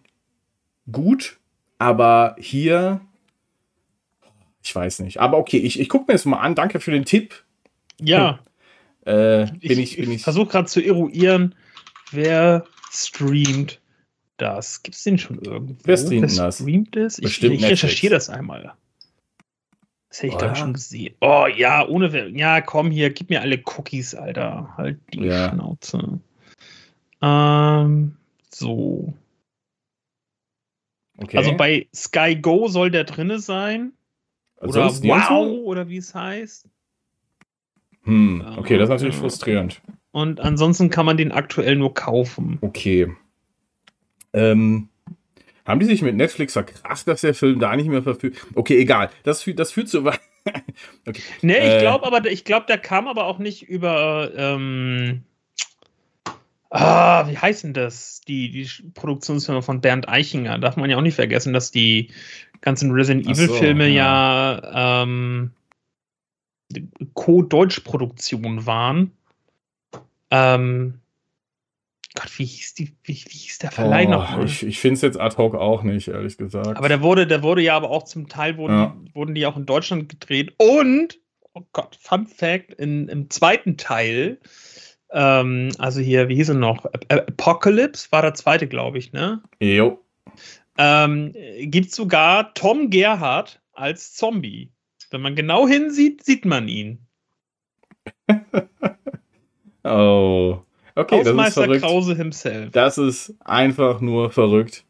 gut, 0.91 1.37
aber 1.77 2.35
hier, 2.39 3.01
ich 4.63 4.73
weiß 4.75 4.99
nicht. 4.99 5.19
Aber 5.19 5.37
okay, 5.37 5.57
ich, 5.57 5.79
ich 5.79 5.89
gucke 5.89 6.05
mir 6.07 6.13
das 6.13 6.25
mal 6.25 6.37
an. 6.39 6.55
Danke 6.55 6.79
für 6.79 6.91
den 6.91 7.05
Tipp. 7.05 7.43
Ja, 7.99 8.39
Äh, 9.05 9.43
ich, 9.43 9.59
bin 9.69 9.79
ich, 9.79 9.95
bin 9.97 10.11
ich, 10.11 10.23
versuche 10.23 10.47
gerade 10.47 10.67
zu 10.67 10.81
eruieren, 10.81 11.55
wer 12.11 12.65
streamt 12.91 13.79
das. 14.37 14.83
Gibt 14.83 14.95
es 14.97 15.03
den 15.03 15.17
schon 15.17 15.39
irgendwo? 15.39 15.75
Wer 15.83 15.97
streamt 15.97 16.29
denn 16.29 16.37
das? 16.37 16.55
streamt 16.57 16.95
es? 16.95 17.19
Ich, 17.19 17.41
ich 17.41 17.63
recherchiere 17.65 18.13
das 18.15 18.29
einmal. 18.29 18.73
Das 20.09 20.19
hätte 20.23 20.27
ich 20.33 20.37
glaube 20.37 20.55
schon 20.55 20.73
gesehen. 20.73 21.15
Oh 21.21 21.47
ja, 21.47 21.87
ohne 21.87 22.11
Wer- 22.13 22.29
Ja, 22.29 22.61
komm 22.61 22.91
hier, 22.91 23.09
gib 23.09 23.29
mir 23.29 23.41
alle 23.41 23.61
Cookies, 23.65 24.13
Alter. 24.15 24.73
Halt 24.77 24.99
die 25.13 25.21
Ja. 25.21 25.51
Schnauze. 25.51 26.19
Ähm, 27.21 28.15
so. 28.49 29.13
okay. 31.17 31.37
Also 31.37 31.55
bei 31.57 31.87
Sky 31.95 32.35
Go 32.35 32.67
soll 32.67 32.91
der 32.91 33.03
drinne 33.05 33.39
sein. 33.39 33.93
Oder 34.59 34.89
Sonst? 34.89 35.03
Wow, 35.03 35.59
oder 35.65 35.87
wie 35.89 35.97
es 35.97 36.13
heißt. 36.15 36.67
Hm, 38.07 38.43
okay, 38.57 38.77
das 38.77 38.85
ist 38.85 38.93
natürlich 38.93 39.15
Ja. 39.15 39.21
frustrierend. 39.21 39.81
Und 40.11 40.39
ansonsten 40.39 40.89
kann 40.89 41.05
man 41.05 41.17
den 41.17 41.31
aktuell 41.31 41.75
nur 41.75 41.93
kaufen. 41.93 42.57
Okay. 42.61 43.11
Ähm, 44.33 44.89
haben 45.65 45.79
die 45.79 45.85
sich 45.85 46.01
mit 46.01 46.15
Netflix 46.15 46.53
verkracht, 46.53 47.07
dass 47.07 47.21
der 47.21 47.33
Film 47.33 47.59
da 47.59 47.75
nicht 47.75 47.89
mehr 47.89 48.01
verfügt? 48.03 48.45
Okay, 48.55 48.77
egal. 48.79 49.09
Das, 49.23 49.43
führt- 49.43 49.59
das 49.59 49.71
führt 49.71 49.89
zu 49.89 50.05
weit. 50.05 50.19
okay. 51.05 51.21
Ne, 51.41 51.57
ich 51.57 51.73
Äh. 51.75 51.79
glaube 51.79 52.05
aber, 52.07 52.25
ich 52.31 52.45
glaube, 52.45 52.65
der 52.67 52.77
kam 52.77 53.07
aber 53.07 53.25
auch 53.25 53.37
nicht 53.39 53.63
über. 53.67 54.31
Ähm, 54.35 55.23
ah, 56.69 57.27
wie 57.29 57.37
heißt 57.37 57.65
denn 57.65 57.73
das? 57.73 58.21
Die, 58.27 58.49
die 58.49 58.67
Produktionsfirma 58.93 59.61
von 59.61 59.81
Bernd 59.81 60.07
Eichinger. 60.09 60.57
Darf 60.59 60.77
man 60.77 60.89
ja 60.89 60.97
auch 60.97 61.01
nicht 61.01 61.15
vergessen, 61.15 61.51
dass 61.53 61.71
die 61.71 62.11
ganzen 62.61 62.91
Resident 62.91 63.27
Ach 63.29 63.35
so, 63.35 63.43
Evil-Filme 63.43 63.87
ja, 63.89 65.03
ähm, 65.03 65.51
Co-Deutsch-Produktion 67.13 68.65
waren. 68.65 69.11
Ähm, 70.31 70.99
Gott, 72.15 72.39
wie 72.39 72.45
hieß, 72.45 72.73
die, 72.73 72.95
wie, 73.03 73.13
wie 73.13 73.37
hieß 73.37 73.59
der 73.59 73.71
Verleih 73.71 74.07
Oh, 74.07 74.11
noch? 74.11 74.43
ich 74.43 74.63
ich 74.65 74.79
finde 74.79 74.95
es 74.95 75.01
jetzt 75.01 75.19
ad 75.19 75.37
hoc 75.37 75.55
auch 75.55 75.83
nicht, 75.83 76.07
ehrlich 76.07 76.37
gesagt. 76.37 76.75
Aber 76.77 76.89
der 76.89 77.01
wurde, 77.01 77.27
der 77.27 77.43
wurde 77.43 77.61
ja 77.61 77.75
aber 77.75 77.91
auch 77.91 78.03
zum 78.03 78.27
Teil 78.27 78.57
wurden, 78.57 78.73
Ja. 78.73 78.95
die, 79.05 79.15
wurden 79.15 79.35
die 79.35 79.45
auch 79.45 79.55
in 79.57 79.65
Deutschland 79.65 80.09
gedreht. 80.09 80.53
Und, 80.57 81.19
oh 81.53 81.61
Gott, 81.73 81.97
Fun 82.01 82.25
Fact, 82.27 82.73
in, 82.73 83.07
im 83.07 83.29
zweiten 83.29 83.77
Teil, 83.77 84.39
ähm, 85.11 85.69
also 85.77 85.99
hier, 86.01 86.27
wie 86.27 86.35
hieß 86.35 86.49
er 86.49 86.55
noch? 86.55 86.85
Ap- 86.85 87.05
Apocalypse 87.11 88.11
war 88.11 88.21
der 88.23 88.33
zweite, 88.33 88.67
glaube 88.67 88.97
ich, 88.97 89.13
ne? 89.13 89.41
jo. 89.61 89.99
Ähm, 90.79 91.33
gibt 91.61 91.91
sogar 91.91 92.53
Tom 92.53 92.89
Gerhardt 92.91 93.61
als 93.73 94.13
Zombie. 94.13 94.69
Wenn 95.11 95.21
man 95.21 95.35
genau 95.35 95.67
hinsieht, 95.67 96.23
sieht 96.23 96.45
man 96.45 96.67
ihn. 96.67 96.99
Oh. 99.83 100.59
Okay, 100.95 101.23
das 101.23 101.47
ist 101.47 101.53
verrückt. 101.53 101.81
Krause 101.81 102.15
himself. 102.15 102.71
Das 102.71 102.97
ist 102.97 103.35
einfach 103.45 104.01
nur 104.01 104.31
verrückt. 104.31 104.83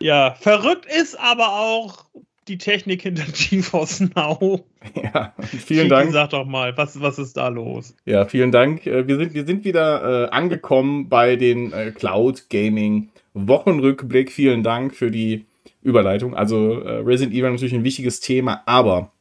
Ja, 0.00 0.34
verrückt 0.38 0.86
ist 0.86 1.18
aber 1.18 1.58
auch 1.58 2.04
die 2.48 2.58
Technik 2.58 3.02
hinter 3.02 3.24
GeForce 3.32 4.00
Now. 4.14 4.64
Ja, 5.00 5.32
vielen 5.38 5.88
Dank. 5.88 6.10
Sag 6.12 6.30
doch 6.30 6.44
mal, 6.44 6.76
was, 6.76 7.00
was 7.00 7.16
ist 7.16 7.36
da 7.36 7.46
los? 7.46 7.94
Ja, 8.04 8.24
vielen 8.26 8.50
Dank. 8.50 8.84
Äh, 8.84 9.06
Wir 9.06 9.16
sind, 9.16 9.32
wir 9.32 9.46
sind 9.46 9.64
wieder 9.64 10.24
äh, 10.24 10.30
angekommen 10.30 11.08
bei 11.08 11.36
den 11.36 11.72
äh, 11.72 11.92
Cloud 11.92 12.50
Gaming 12.50 13.10
Wochenrückblick. 13.34 14.32
Vielen 14.32 14.64
Dank 14.64 14.96
für 14.96 15.12
die 15.12 15.46
Überleitung. 15.82 16.34
Also 16.34 16.80
äh, 16.80 16.96
Resident 16.96 17.32
Evil 17.32 17.52
natürlich 17.52 17.74
ein 17.74 17.84
wichtiges 17.84 18.18
Thema, 18.18 18.62
aber 18.66 19.11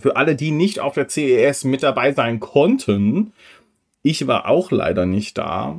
für 0.00 0.16
alle, 0.16 0.36
die 0.36 0.50
nicht 0.50 0.80
auf 0.80 0.94
der 0.94 1.08
CES 1.08 1.64
mit 1.64 1.82
dabei 1.82 2.12
sein 2.12 2.40
konnten, 2.40 3.32
ich 4.02 4.26
war 4.26 4.48
auch 4.48 4.70
leider 4.70 5.06
nicht 5.06 5.38
da, 5.38 5.76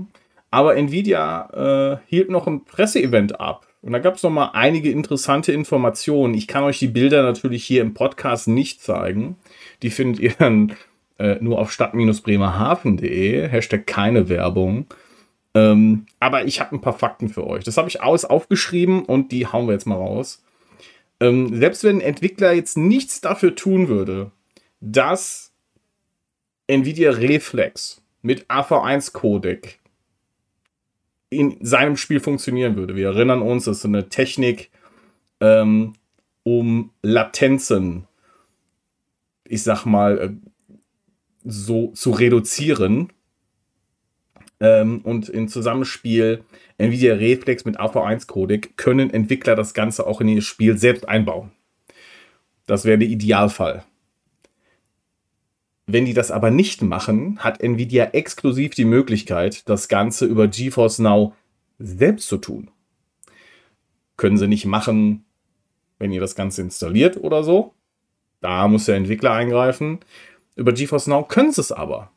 aber 0.51 0.75
Nvidia 0.77 1.49
äh, 1.53 1.97
hielt 2.07 2.29
noch 2.29 2.47
ein 2.47 2.63
Presseevent 2.63 3.39
ab. 3.39 3.67
Und 3.81 3.91
da 3.91 3.99
gab 3.99 4.15
es 4.15 4.23
noch 4.23 4.29
mal 4.29 4.51
einige 4.53 4.91
interessante 4.91 5.51
Informationen. 5.51 6.35
Ich 6.35 6.47
kann 6.47 6.63
euch 6.63 6.79
die 6.79 6.87
Bilder 6.87 7.21
natürlich 7.23 7.65
hier 7.65 7.81
im 7.81 7.93
Podcast 7.93 8.47
nicht 8.47 8.81
zeigen. 8.81 9.35
Die 9.81 9.89
findet 9.89 10.21
ihr 10.21 10.33
dann 10.37 10.73
äh, 11.19 11.35
nur 11.41 11.59
auf 11.59 11.71
stadt-bremerhaven.de. 11.71 13.49
Hashtag 13.49 13.87
keine 13.87 14.29
Werbung. 14.29 14.85
Ähm, 15.55 16.05
aber 16.19 16.45
ich 16.45 16.59
habe 16.59 16.75
ein 16.75 16.81
paar 16.81 16.97
Fakten 16.97 17.29
für 17.29 17.45
euch. 17.45 17.63
Das 17.63 17.77
habe 17.77 17.89
ich 17.89 18.01
aus 18.01 18.23
aufgeschrieben 18.23 19.03
und 19.03 19.31
die 19.31 19.47
hauen 19.47 19.67
wir 19.67 19.73
jetzt 19.73 19.85
mal 19.85 19.95
raus. 19.95 20.42
Ähm, 21.23 21.57
selbst 21.57 21.85
wenn 21.85 21.97
ein 21.99 22.01
Entwickler 22.01 22.51
jetzt 22.51 22.75
nichts 22.75 23.21
dafür 23.21 23.55
tun 23.55 23.87
würde, 23.87 24.31
dass 24.81 25.53
Nvidia 26.67 27.11
Reflex 27.11 28.01
mit 28.21 28.47
AV1-Codec 28.47 29.79
in 31.29 31.57
seinem 31.61 31.95
Spiel 31.95 32.19
funktionieren 32.19 32.75
würde. 32.75 32.97
Wir 32.97 33.07
erinnern 33.07 33.41
uns, 33.41 33.63
das 33.63 33.77
ist 33.77 33.85
eine 33.85 34.09
Technik, 34.09 34.69
ähm, 35.39 35.93
um 36.43 36.91
Latenzen, 37.01 38.05
ich 39.47 39.63
sag 39.63 39.85
mal, 39.85 40.17
äh, 40.19 40.75
so 41.45 41.93
zu 41.93 42.11
reduzieren. 42.11 43.13
Ähm, 44.63 45.01
und 45.03 45.27
im 45.27 45.49
Zusammenspiel 45.49 46.45
Nvidia 46.77 47.15
Reflex 47.15 47.65
mit 47.65 47.81
AV1-Codec 47.81 48.77
können 48.77 49.09
Entwickler 49.09 49.55
das 49.55 49.73
Ganze 49.73 50.07
auch 50.07 50.21
in 50.21 50.29
ihr 50.29 50.41
Spiel 50.41 50.77
selbst 50.77 51.07
einbauen. 51.07 51.51
Das 52.65 52.85
wäre 52.85 52.97
der 52.97 53.09
Idealfall. 53.09 53.83
Wenn 55.85 56.05
die 56.05 56.13
das 56.13 56.31
aber 56.31 56.49
nicht 56.49 56.81
machen, 56.81 57.39
hat 57.39 57.59
Nvidia 57.59 58.05
exklusiv 58.13 58.73
die 58.73 58.85
Möglichkeit, 58.85 59.67
das 59.67 59.89
Ganze 59.89 60.25
über 60.25 60.47
GeForce 60.47 60.99
Now 60.99 61.35
selbst 61.77 62.29
zu 62.29 62.37
tun. 62.37 62.71
Können 64.15 64.37
sie 64.37 64.47
nicht 64.47 64.65
machen, 64.65 65.25
wenn 65.99 66.13
ihr 66.13 66.21
das 66.21 66.35
Ganze 66.35 66.61
installiert 66.61 67.17
oder 67.17 67.43
so. 67.43 67.73
Da 68.39 68.69
muss 68.69 68.85
der 68.85 68.95
Entwickler 68.95 69.33
eingreifen. 69.33 69.99
Über 70.55 70.71
GeForce 70.71 71.07
Now 71.07 71.25
können 71.25 71.51
sie 71.51 71.59
es 71.59 71.73
aber. 71.73 72.13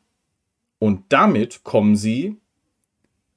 Und 0.79 1.05
damit 1.09 1.63
kommen 1.63 1.95
sie 1.95 2.37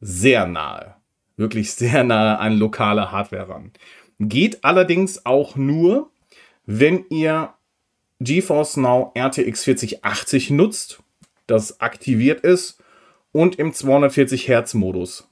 sehr 0.01 0.47
nahe, 0.47 0.97
wirklich 1.37 1.73
sehr 1.73 2.05
nahe 2.05 2.39
an 2.39 2.59
lokale 2.59 3.13
Hardware 3.13 3.49
ran. 3.49 3.73
Geht 4.19 4.65
allerdings 4.65 5.25
auch 5.25 5.57
nur, 5.57 6.11
wenn 6.67 7.07
ihr 7.09 7.55
GeForce 8.21 8.77
Now 8.77 9.13
RTX 9.17 9.65
4080 9.65 10.51
nutzt, 10.51 11.03
das 11.47 11.81
aktiviert 11.81 12.41
ist 12.41 12.83
und 13.33 13.57
im 13.59 13.73
240 13.73 14.47
Hertz 14.49 14.75
Modus. 14.75 15.29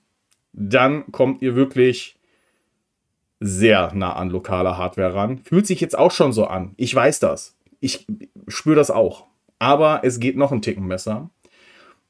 Dann 0.53 1.13
kommt 1.13 1.43
ihr 1.43 1.55
wirklich 1.55 2.19
sehr 3.41 3.93
nah 3.95 4.15
an 4.15 4.31
lokale 4.31 4.77
Hardware 4.77 5.15
ran. 5.15 5.39
Fühlt 5.39 5.67
sich 5.67 5.81
jetzt 5.81 5.97
auch 5.97 6.11
schon 6.11 6.33
so 6.33 6.47
an. 6.47 6.73
Ich 6.77 6.95
weiß 6.95 7.21
das. 7.21 7.57
Ich 7.81 8.07
spüre 8.49 8.77
das 8.77 8.91
auch. 8.91 9.27
Aber 9.59 10.01
es 10.03 10.19
geht 10.19 10.37
noch 10.37 10.51
einen 10.51 10.63
Ticken 10.63 10.89
besser. 10.89 11.31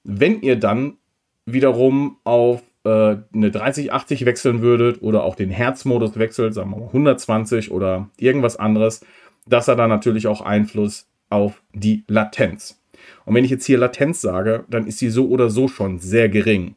Wenn 0.05 0.41
ihr 0.41 0.57
dann 0.57 0.99
wiederum 1.47 2.19
auf 2.25 2.63
äh, 2.85 3.17
eine 3.33 3.51
3080 3.51 4.25
wechseln 4.25 4.63
würdet 4.63 5.03
oder 5.03 5.25
auch 5.25 5.35
den 5.35 5.51
Herzmodus 5.51 6.19
wechselt, 6.19 6.55
sagen 6.55 6.71
wir 6.71 6.79
mal 6.79 6.87
120 6.87 7.71
oder 7.71 8.09
irgendwas 8.19 8.57
anderes, 8.57 9.05
das 9.47 9.69
hat 9.69 9.79
dann 9.79 9.91
natürlich 9.91 10.27
auch 10.27 10.41
Einfluss 10.41 11.09
auf 11.31 11.63
die 11.73 12.05
Latenz. 12.07 12.81
Und 13.25 13.35
wenn 13.35 13.45
ich 13.45 13.51
jetzt 13.51 13.67
hier 13.67 13.79
Latenz 13.79 14.21
sage, 14.21 14.65
dann 14.69 14.87
ist 14.87 15.01
die 15.01 15.11
so 15.11 15.29
oder 15.29 15.51
so 15.51 15.69
schon 15.69 15.99
sehr 15.99 16.29
gering. 16.29 16.75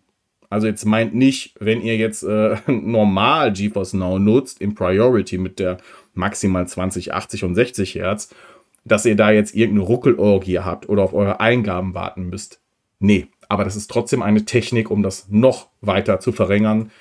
Also 0.49 0.67
jetzt 0.67 0.85
meint 0.85 1.15
nicht, 1.15 1.55
wenn 1.59 1.81
ihr 1.81 1.95
jetzt 1.95 2.23
äh, 2.23 2.57
normal 2.67 3.53
GeForce 3.53 3.93
Now 3.93 4.19
nutzt, 4.19 4.61
im 4.61 4.75
Priority 4.75 5.37
mit 5.37 5.59
der 5.59 5.77
maximal 6.13 6.67
20, 6.67 7.13
80 7.13 7.43
und 7.45 7.55
60 7.55 7.95
Hertz, 7.95 8.35
dass 8.83 9.05
ihr 9.05 9.15
da 9.15 9.31
jetzt 9.31 9.55
irgendeine 9.55 9.87
Ruckelorgie 9.87 10.59
habt 10.59 10.89
oder 10.89 11.03
auf 11.03 11.13
eure 11.13 11.39
Eingaben 11.39 11.93
warten 11.93 12.29
müsst. 12.29 12.60
Nee, 13.01 13.29
aber 13.49 13.65
das 13.65 13.75
ist 13.75 13.89
trotzdem 13.89 14.21
eine 14.21 14.45
Technik, 14.45 14.91
um 14.91 15.01
das 15.01 15.27
noch 15.27 15.69
weiter 15.81 16.19
zu 16.19 16.31
verringern. 16.31 16.91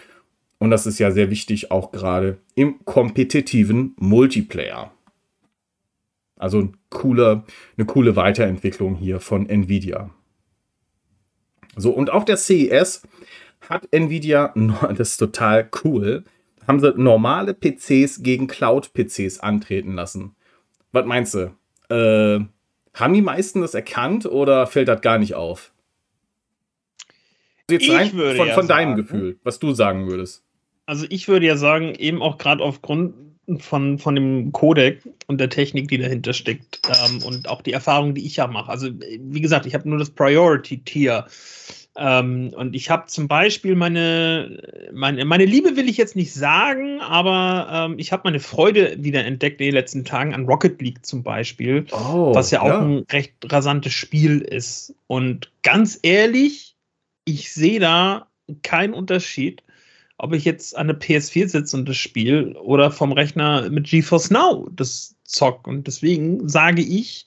Und 0.58 0.70
das 0.70 0.86
ist 0.86 0.98
ja 0.98 1.10
sehr 1.10 1.28
wichtig, 1.28 1.70
auch 1.70 1.92
gerade 1.92 2.38
im 2.54 2.82
kompetitiven 2.86 3.94
Multiplayer. 3.98 4.92
Also 6.36 6.58
ein 6.58 6.76
cooler, 6.88 7.44
eine 7.76 7.86
coole 7.86 8.16
Weiterentwicklung 8.16 8.94
hier 8.94 9.20
von 9.20 9.46
Nvidia. 9.46 10.08
So, 11.76 11.90
und 11.90 12.08
auf 12.08 12.24
der 12.24 12.38
CES 12.38 13.02
hat 13.68 13.86
Nvidia, 13.90 14.54
das 14.96 15.10
ist 15.10 15.16
total 15.18 15.68
cool, 15.84 16.24
haben 16.66 16.80
sie 16.80 16.94
normale 16.96 17.52
PCs 17.52 18.22
gegen 18.22 18.46
Cloud-PCs 18.46 19.40
antreten 19.40 19.92
lassen. 19.92 20.34
Was 20.92 21.04
meinst 21.04 21.34
du? 21.34 21.54
Äh, 21.90 22.40
haben 22.94 23.14
die 23.14 23.22
meisten 23.22 23.60
das 23.60 23.74
erkannt 23.74 24.24
oder 24.24 24.66
fällt 24.66 24.88
das 24.88 25.02
gar 25.02 25.18
nicht 25.18 25.34
auf? 25.34 25.72
Jetzt 27.70 27.84
Ich 27.84 27.92
rein 27.92 28.12
würde 28.12 28.36
von, 28.36 28.48
ja 28.48 28.54
von 28.54 28.68
deinem 28.68 28.90
sagen- 28.90 28.96
Gefühl, 29.02 29.38
was 29.44 29.58
du 29.58 29.72
sagen 29.72 30.08
würdest. 30.08 30.42
Also 30.86 31.06
ich 31.08 31.28
würde 31.28 31.46
ja 31.46 31.56
sagen, 31.56 31.94
eben 31.96 32.20
auch 32.20 32.36
gerade 32.38 32.64
aufgrund 32.64 33.14
von, 33.58 33.98
von 33.98 34.14
dem 34.14 34.52
Codec 34.52 35.02
und 35.26 35.38
der 35.40 35.48
Technik, 35.48 35.88
die 35.88 35.98
dahinter 35.98 36.32
steckt 36.32 36.80
ähm, 36.88 37.22
und 37.24 37.48
auch 37.48 37.62
die 37.62 37.72
Erfahrung, 37.72 38.14
die 38.14 38.26
ich 38.26 38.36
ja 38.36 38.46
mache. 38.46 38.70
Also 38.70 38.88
wie 39.20 39.40
gesagt, 39.40 39.66
ich 39.66 39.74
habe 39.74 39.88
nur 39.88 39.98
das 39.98 40.10
Priority-Tier. 40.10 41.26
Ähm, 41.96 42.52
und 42.56 42.76
ich 42.76 42.88
habe 42.88 43.06
zum 43.06 43.26
Beispiel 43.26 43.74
meine, 43.74 44.62
meine, 44.92 45.24
meine 45.24 45.44
Liebe 45.44 45.76
will 45.76 45.88
ich 45.88 45.96
jetzt 45.96 46.14
nicht 46.14 46.32
sagen, 46.32 47.00
aber 47.00 47.88
ähm, 47.90 47.98
ich 47.98 48.12
habe 48.12 48.22
meine 48.24 48.38
Freude 48.38 48.96
wieder 49.00 49.24
entdeckt 49.24 49.60
in 49.60 49.66
den 49.66 49.74
letzten 49.74 50.04
Tagen 50.04 50.32
an 50.32 50.46
Rocket 50.46 50.80
League 50.80 51.04
zum 51.04 51.24
Beispiel 51.24 51.86
Oh, 51.90 52.32
was 52.34 52.52
ja 52.52 52.62
auch 52.62 52.80
ein 52.80 53.04
recht 53.10 53.34
rasantes 53.44 53.92
Spiel 53.92 54.40
ist. 54.40 54.94
Und 55.08 55.50
ganz 55.62 55.98
ehrlich, 56.02 56.69
ich 57.24 57.52
sehe 57.52 57.80
da 57.80 58.26
keinen 58.62 58.94
Unterschied, 58.94 59.62
ob 60.18 60.34
ich 60.34 60.44
jetzt 60.44 60.76
an 60.76 60.88
der 60.88 60.98
PS4 61.00 61.48
sitze 61.48 61.76
und 61.76 61.88
das 61.88 61.96
Spiel 61.96 62.52
oder 62.56 62.90
vom 62.90 63.12
Rechner 63.12 63.70
mit 63.70 63.86
GeForce 63.88 64.30
Now 64.30 64.68
das 64.72 65.14
zock. 65.24 65.66
Und 65.66 65.86
deswegen 65.86 66.48
sage 66.48 66.82
ich, 66.82 67.24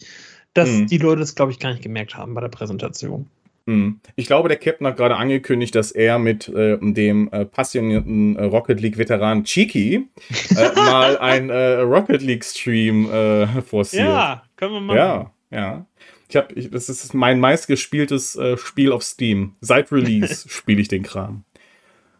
dass 0.53 0.69
Mhm. 0.69 0.87
die 0.87 0.97
Leute 0.99 1.21
das, 1.21 1.33
glaube 1.35 1.51
ich, 1.51 1.59
gar 1.59 1.71
nicht 1.71 1.81
gemerkt 1.81 2.15
haben 2.15 2.33
bei 2.35 2.41
der 2.41 2.49
Präsentation. 2.49 3.27
Hm. 3.65 4.01
Ich 4.17 4.27
glaube, 4.27 4.49
der 4.49 4.57
Captain 4.57 4.85
hat 4.85 4.97
gerade 4.97 5.15
angekündigt, 5.15 5.73
dass 5.73 5.93
er 5.93 6.19
mit 6.19 6.49
äh, 6.49 6.77
dem 6.81 7.29
äh, 7.31 7.45
passionierten 7.45 8.35
äh, 8.35 8.43
Rocket 8.43 8.81
League-Veteran 8.81 9.45
Cheeky 9.45 10.05
äh, 10.49 10.71
mal 10.75 11.17
ein 11.19 11.49
äh, 11.49 11.75
Rocket 11.79 12.21
League-Stream 12.21 13.09
äh, 13.09 13.61
forciert. 13.61 14.03
Ja, 14.09 14.43
können 14.57 14.73
wir 14.73 14.81
machen. 14.81 14.97
ja, 14.97 15.31
ja. 15.49 15.85
Ich 16.33 16.37
hab, 16.37 16.57
ich, 16.57 16.71
das 16.71 16.89
ist 16.89 17.13
mein 17.13 17.39
meistgespieltes 17.39 18.35
äh, 18.37 18.57
Spiel 18.57 18.91
auf 18.91 19.03
Steam. 19.03 19.53
Seit 19.61 19.91
Release 19.91 20.45
spiele 20.49 20.81
ich 20.81 20.87
den 20.87 21.03
Kram. 21.03 21.43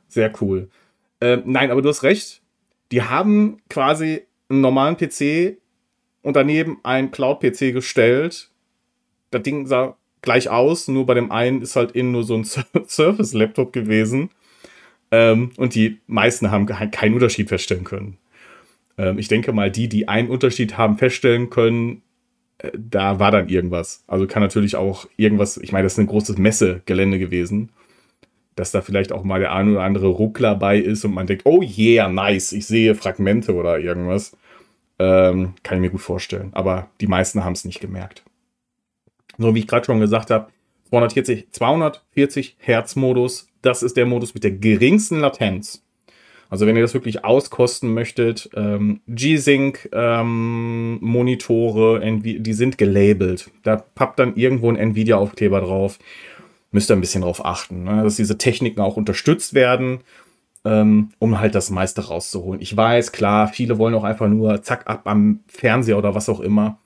Sehr 0.08 0.32
cool. 0.40 0.70
Äh, 1.20 1.38
nein, 1.46 1.72
aber 1.72 1.82
du 1.82 1.90
hast 1.90 2.04
recht. 2.04 2.44
Die 2.92 3.02
haben 3.02 3.58
quasi 3.72 4.22
einen 4.50 4.62
normalen 4.62 4.98
PC 4.98 5.58
und 6.22 6.36
daneben 6.36 6.78
einen 6.84 7.10
Cloud-PC 7.10 7.74
gestellt. 7.74 8.52
Das 9.32 9.42
Ding 9.42 9.66
sah 9.66 9.98
gleich 10.22 10.48
aus, 10.48 10.88
nur 10.88 11.08
bei 11.08 11.16
dem 11.16 11.32
einen 11.32 11.64
ist 11.64 11.76
halt 11.76 11.94
innen 11.94 12.12
nur 12.12 12.24
so 12.24 12.36
ein 12.36 12.44
Sur- 12.44 12.66
Surface-Laptop 12.88 13.74
gewesen. 13.74 14.30
Ähm, 15.10 15.54
und 15.58 15.74
die 15.74 16.02
meisten 16.06 16.52
haben 16.52 16.68
keinen 16.68 17.16
Unterschied 17.16 17.50
feststellen 17.50 17.84
können. 17.84 18.20
Ähm, 18.96 19.18
ich 19.18 19.28
denke 19.28 19.54
mal, 19.54 19.72
die, 19.72 19.90
die 19.90 20.08
einen 20.08 20.30
Unterschied 20.30 20.78
haben 20.78 21.00
feststellen 21.00 21.50
können, 21.50 22.04
da 22.78 23.20
war 23.20 23.32
dann 23.32 23.50
irgendwas. 23.50 24.04
Also 24.08 24.28
kann 24.28 24.42
natürlich 24.42 24.76
auch 24.76 25.08
irgendwas, 25.18 25.58
ich 25.58 25.72
meine, 25.72 25.84
das 25.84 25.94
ist 25.94 26.00
ein 26.00 26.08
großes 26.08 26.38
Messegelände 26.38 27.20
gewesen, 27.20 27.70
dass 28.56 28.72
da 28.72 28.82
vielleicht 28.82 29.12
auch 29.12 29.24
mal 29.24 29.40
der 29.40 29.54
ein 29.54 29.70
oder 29.70 29.82
andere 29.82 30.08
Ruckler 30.08 30.56
bei 30.56 30.78
ist 30.78 31.04
und 31.04 31.14
man 31.14 31.28
denkt, 31.28 31.46
oh 31.46 31.62
yeah, 31.62 32.08
nice, 32.08 32.54
ich 32.54 32.66
sehe 32.66 32.96
Fragmente 32.96 33.54
oder 33.54 33.80
irgendwas. 33.80 34.38
Ähm, 35.00 35.56
kann 35.64 35.78
ich 35.78 35.82
mir 35.82 35.90
gut 35.90 36.02
vorstellen. 36.02 36.52
Aber 36.54 36.90
die 37.02 37.08
meisten 37.08 37.44
haben 37.44 37.54
es 37.54 37.66
nicht 37.66 37.82
gemerkt. 37.82 38.24
So 39.38 39.56
wie 39.56 39.60
ich 39.60 39.68
gerade 39.68 39.86
schon 39.86 40.00
gesagt 40.00 40.30
habe, 40.30 40.52
240, 40.90 41.52
240 41.52 42.56
Hertz 42.60 42.96
Modus, 42.96 43.48
das 43.64 43.82
ist 43.82 43.98
der 43.98 44.06
Modus 44.06 44.36
mit 44.36 44.44
der 44.44 44.52
geringsten 44.52 45.20
Latenz. 45.20 45.84
Also 46.54 46.68
wenn 46.68 46.76
ihr 46.76 46.84
das 46.84 46.94
wirklich 46.94 47.26
auskosten 47.26 47.96
möchtet, 47.96 48.48
ähm, 48.56 49.02
G-Sync 49.08 49.90
ähm, 49.92 51.00
Monitore, 51.02 52.00
die 52.22 52.54
sind 52.54 52.78
gelabelt. 52.78 53.50
Da 53.64 53.78
pappt 53.78 54.20
dann 54.20 54.36
irgendwo 54.36 54.70
ein 54.70 54.76
Nvidia-Aufkleber 54.76 55.62
drauf. 55.62 55.98
Müsst 56.70 56.92
ihr 56.92 56.96
ein 56.96 57.02
bisschen 57.02 57.24
drauf 57.24 57.44
achten, 57.44 57.86
ne? 57.86 58.04
dass 58.04 58.18
diese 58.18 58.38
Techniken 58.38 58.82
auch 58.82 58.98
unterstützt 58.98 59.56
werden, 59.56 60.02
ähm, 60.64 61.10
um 61.18 61.40
halt 61.40 61.56
das 61.56 61.72
meiste 61.72 62.06
rauszuholen. 62.06 62.62
Ich 62.62 62.78
weiß, 62.78 63.12
klar, 63.14 63.48
viele 63.48 63.80
wollen 63.80 63.96
auch 63.96 64.04
einfach 64.04 64.28
nur 64.28 64.62
zack 64.62 64.86
ab 64.86 65.08
am 65.08 65.40
Fernseher 65.48 65.98
oder 65.98 66.14
was 66.14 66.30
auch 66.30 66.40
immer. 66.40 66.78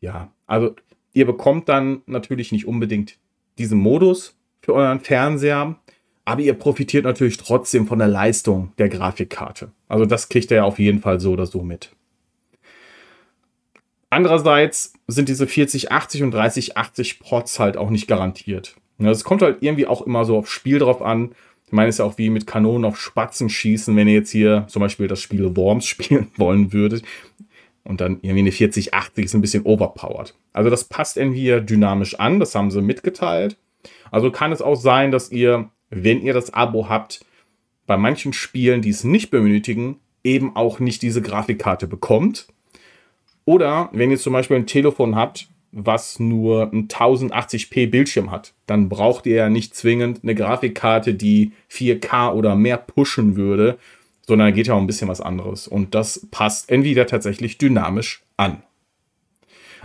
Ja, 0.00 0.32
also 0.48 0.74
ihr 1.12 1.26
bekommt 1.26 1.68
dann 1.68 2.02
natürlich 2.06 2.50
nicht 2.50 2.66
unbedingt 2.66 3.18
diesen 3.56 3.78
Modus 3.78 4.36
für 4.62 4.74
euren 4.74 4.98
Fernseher, 4.98 5.76
aber 6.24 6.40
ihr 6.42 6.54
profitiert 6.54 7.04
natürlich 7.04 7.36
trotzdem 7.36 7.86
von 7.86 7.98
der 7.98 8.08
Leistung 8.08 8.72
der 8.78 8.88
Grafikkarte. 8.88 9.72
Also 9.88 10.06
das 10.06 10.28
kriegt 10.28 10.50
ihr 10.50 10.58
ja 10.58 10.64
auf 10.64 10.78
jeden 10.78 11.00
Fall 11.00 11.20
so 11.20 11.32
oder 11.32 11.46
so 11.46 11.62
mit. 11.62 11.90
Andererseits 14.10 14.92
sind 15.06 15.28
diese 15.28 15.46
4080 15.46 16.22
und 16.22 16.32
3080 16.32 17.20
Ports 17.20 17.58
halt 17.58 17.76
auch 17.76 17.90
nicht 17.90 18.06
garantiert. 18.06 18.76
Es 18.98 19.24
kommt 19.24 19.42
halt 19.42 19.58
irgendwie 19.62 19.86
auch 19.86 20.02
immer 20.02 20.24
so 20.24 20.36
aufs 20.36 20.50
Spiel 20.50 20.78
drauf 20.78 21.02
an. 21.02 21.32
Ich 21.66 21.72
meine, 21.72 21.88
es 21.88 21.94
ist 21.94 22.00
ja 22.00 22.04
auch 22.04 22.18
wie 22.18 22.30
mit 22.30 22.46
Kanonen 22.46 22.84
auf 22.84 23.00
Spatzen 23.00 23.48
schießen, 23.48 23.96
wenn 23.96 24.06
ihr 24.06 24.14
jetzt 24.14 24.30
hier 24.30 24.66
zum 24.68 24.80
Beispiel 24.80 25.08
das 25.08 25.20
Spiel 25.20 25.56
Worms 25.56 25.86
spielen 25.88 26.30
wollen 26.36 26.72
würdet. 26.72 27.02
Und 27.84 28.00
dann 28.00 28.18
irgendwie 28.22 28.40
eine 28.40 28.52
4080 28.52 29.24
ist 29.24 29.34
ein 29.34 29.40
bisschen 29.40 29.64
overpowered. 29.64 30.34
Also 30.52 30.70
das 30.70 30.84
passt 30.84 31.16
irgendwie 31.16 31.60
dynamisch 31.62 32.14
an, 32.20 32.38
das 32.38 32.54
haben 32.54 32.70
sie 32.70 32.80
mitgeteilt. 32.80 33.56
Also 34.12 34.30
kann 34.30 34.52
es 34.52 34.62
auch 34.62 34.76
sein, 34.76 35.10
dass 35.10 35.32
ihr 35.32 35.70
wenn 35.92 36.22
ihr 36.22 36.32
das 36.32 36.52
Abo 36.54 36.88
habt, 36.88 37.24
bei 37.86 37.96
manchen 37.96 38.32
Spielen, 38.32 38.80
die 38.80 38.90
es 38.90 39.04
nicht 39.04 39.30
benötigen, 39.30 40.00
eben 40.24 40.56
auch 40.56 40.80
nicht 40.80 41.02
diese 41.02 41.20
Grafikkarte 41.20 41.86
bekommt. 41.86 42.46
Oder 43.44 43.90
wenn 43.92 44.10
ihr 44.10 44.18
zum 44.18 44.32
Beispiel 44.32 44.56
ein 44.56 44.66
Telefon 44.66 45.16
habt, 45.16 45.48
was 45.70 46.18
nur 46.18 46.72
ein 46.72 46.88
1080p 46.88 47.90
Bildschirm 47.90 48.30
hat, 48.30 48.54
dann 48.66 48.88
braucht 48.88 49.26
ihr 49.26 49.36
ja 49.36 49.48
nicht 49.48 49.74
zwingend 49.74 50.20
eine 50.22 50.34
Grafikkarte, 50.34 51.14
die 51.14 51.52
4K 51.70 52.32
oder 52.32 52.56
mehr 52.56 52.78
pushen 52.78 53.36
würde, 53.36 53.78
sondern 54.26 54.48
da 54.48 54.50
geht 54.52 54.68
ja 54.68 54.74
auch 54.74 54.80
ein 54.80 54.86
bisschen 54.86 55.08
was 55.08 55.20
anderes. 55.20 55.68
Und 55.68 55.94
das 55.94 56.26
passt 56.30 56.70
entweder 56.70 57.06
tatsächlich 57.06 57.58
dynamisch 57.58 58.22
an. 58.36 58.62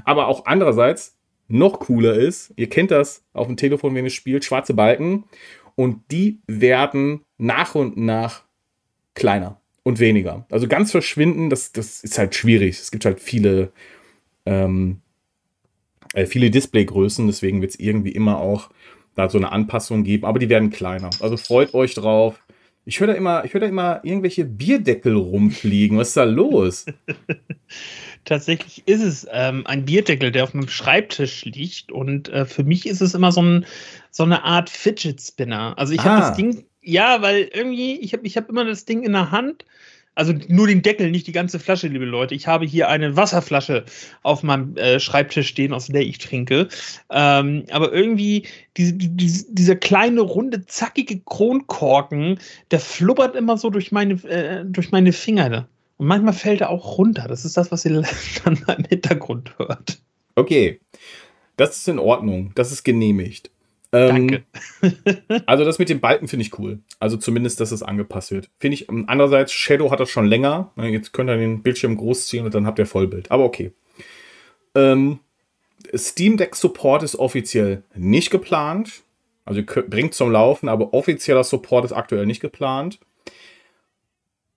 Aber 0.06 0.28
auch 0.28 0.46
andererseits 0.46 1.18
noch 1.48 1.80
cooler 1.80 2.14
ist, 2.14 2.54
ihr 2.56 2.70
kennt 2.70 2.92
das 2.92 3.24
auf 3.34 3.48
dem 3.48 3.58
Telefon, 3.58 3.96
wenn 3.96 4.06
ihr 4.06 4.12
spielt, 4.12 4.46
schwarze 4.46 4.74
Balken 4.74 5.24
und 5.78 6.12
die 6.12 6.42
werden 6.48 7.22
nach 7.38 7.76
und 7.76 7.98
nach 7.98 8.44
kleiner 9.14 9.62
und 9.84 10.00
weniger. 10.00 10.46
Also 10.50 10.68
ganz 10.68 10.92
verschwinden, 10.92 11.50
das, 11.50 11.72
das 11.72 12.04
ist 12.04 12.18
halt 12.18 12.36
schwierig. 12.36 12.80
Es 12.80 12.92
gibt 12.92 13.06
halt 13.06 13.20
viele, 13.20 13.72
ähm, 14.46 15.02
äh, 16.14 16.26
viele 16.26 16.50
Displaygrößen, 16.50 17.28
deswegen 17.28 17.62
wird 17.62 17.72
es 17.72 17.80
irgendwie 17.80 18.12
immer 18.12 18.40
auch 18.40 18.72
da 19.16 19.30
so 19.30 19.38
eine 19.38 19.52
Anpassung 19.52 20.04
geben, 20.04 20.26
aber 20.26 20.40
die 20.40 20.50
werden 20.50 20.72
kleiner. 20.72 21.12
Also 21.20 21.38
freut 21.38 21.74
euch 21.76 21.94
drauf. 21.94 22.44
Ich 22.88 23.02
höre 23.02 23.08
da 23.08 23.14
immer, 23.14 23.44
ich 23.44 23.54
höre 23.54 23.60
da 23.60 23.68
immer 23.68 24.00
irgendwelche 24.04 24.46
Bierdeckel 24.46 25.14
rumfliegen. 25.14 25.98
Was 25.98 26.08
ist 26.10 26.18
da 26.18 26.24
los? 26.24 26.86
Tatsächlich 28.24 28.88
ist 28.88 29.02
es 29.02 29.28
ähm, 29.30 29.68
ein 29.68 29.84
Bierdeckel, 29.84 30.32
der 30.32 30.46
auf 30.46 30.54
meinem 30.54 30.70
Schreibtisch 30.70 31.44
liegt. 31.44 31.92
Und 31.92 32.30
äh, 32.30 32.46
für 32.46 32.64
mich 32.64 32.88
ist 32.88 33.02
es 33.02 33.14
immer 33.14 33.34
so, 33.34 33.42
ein, 33.42 33.66
so 34.10 34.24
eine 34.24 34.46
Art 34.46 34.70
Fidget 34.70 35.22
Spinner. 35.22 35.78
Also 35.78 35.92
ich 35.92 36.00
ah. 36.00 36.06
habe 36.06 36.22
das 36.22 36.38
Ding, 36.38 36.64
ja, 36.82 37.22
weil 37.22 37.50
irgendwie, 37.54 38.00
ich 38.00 38.14
habe 38.14 38.26
ich 38.26 38.38
hab 38.38 38.48
immer 38.48 38.64
das 38.64 38.86
Ding 38.86 39.04
in 39.04 39.12
der 39.12 39.32
Hand. 39.32 39.66
Also 40.18 40.34
nur 40.48 40.66
den 40.66 40.82
Deckel, 40.82 41.12
nicht 41.12 41.28
die 41.28 41.32
ganze 41.32 41.60
Flasche, 41.60 41.88
liebe 41.88 42.04
Leute. 42.04 42.34
Ich 42.34 42.48
habe 42.48 42.66
hier 42.66 42.90
eine 42.90 43.16
Wasserflasche 43.16 43.86
auf 44.24 44.42
meinem 44.42 44.76
äh, 44.76 45.00
Schreibtisch 45.00 45.48
stehen, 45.48 45.74
aus 45.74 45.88
der 45.88 46.02
ich 46.02 46.18
trinke. 46.18 46.70
Ähm, 47.12 47.66
aber 47.70 47.94
irgendwie 47.94 48.48
diese, 48.78 48.94
diese, 48.94 49.46
dieser 49.54 49.76
kleine, 49.76 50.22
runde, 50.22 50.66
zackige 50.66 51.20
Kronkorken, 51.20 52.40
der 52.72 52.80
flubbert 52.80 53.36
immer 53.36 53.60
so 53.60 53.70
durch 53.70 53.92
meine, 53.92 54.16
äh, 54.24 54.66
durch 54.66 54.92
meine 54.92 55.14
Finger. 55.14 55.68
Und 55.98 56.08
manchmal 56.08 56.34
fällt 56.34 56.62
er 56.62 56.72
auch 56.72 56.98
runter. 56.98 57.28
Das 57.28 57.46
ist 57.46 57.56
das, 57.56 57.72
was 57.72 57.86
ihr 57.86 58.02
dann 58.44 58.58
im 58.76 58.86
Hintergrund 58.86 59.54
hört. 59.60 60.00
Okay. 60.34 60.80
Das 61.58 61.78
ist 61.78 61.88
in 61.88 62.00
Ordnung. 62.00 62.54
Das 62.56 62.72
ist 62.72 62.84
genehmigt. 62.84 63.52
Ähm, 63.94 64.44
Danke. 64.82 65.44
also 65.46 65.64
das 65.64 65.80
mit 65.80 65.90
den 65.90 66.00
Balken 66.00 66.28
finde 66.28 66.46
ich 66.46 66.58
cool. 66.60 66.80
Also 67.00 67.18
zumindest, 67.18 67.60
dass 67.60 67.72
es 67.72 67.84
angepasst 67.84 68.32
wird. 68.32 68.50
Finde 68.60 68.76
ich, 68.76 68.90
ähm, 68.90 69.06
andererseits, 69.08 69.54
Shadow 69.54 69.92
hat 69.92 70.00
das 70.00 70.10
schon 70.10 70.26
länger. 70.26 70.72
Jetzt 70.76 71.14
könnt 71.14 71.30
ihr 71.30 71.38
den 71.38 71.64
Bildschirm 71.64 71.96
großziehen 71.98 72.46
und 72.46 72.54
dann 72.54 72.66
habt 72.66 72.80
ihr 72.80 72.86
Vollbild. 72.86 73.32
Aber 73.32 73.46
okay. 73.46 73.72
Ähm, 74.76 75.20
Steam 75.96 76.38
Deck 76.38 76.56
Support 76.56 77.04
ist 77.04 77.16
offiziell 77.16 77.84
nicht 77.96 78.30
geplant. 78.30 79.04
Also 79.46 79.62
bringt 79.64 80.14
zum 80.14 80.32
Laufen, 80.32 80.68
aber 80.68 80.94
offizieller 80.94 81.46
Support 81.46 81.86
ist 81.86 81.94
aktuell 81.94 82.26
nicht 82.26 82.42
geplant. 82.42 83.00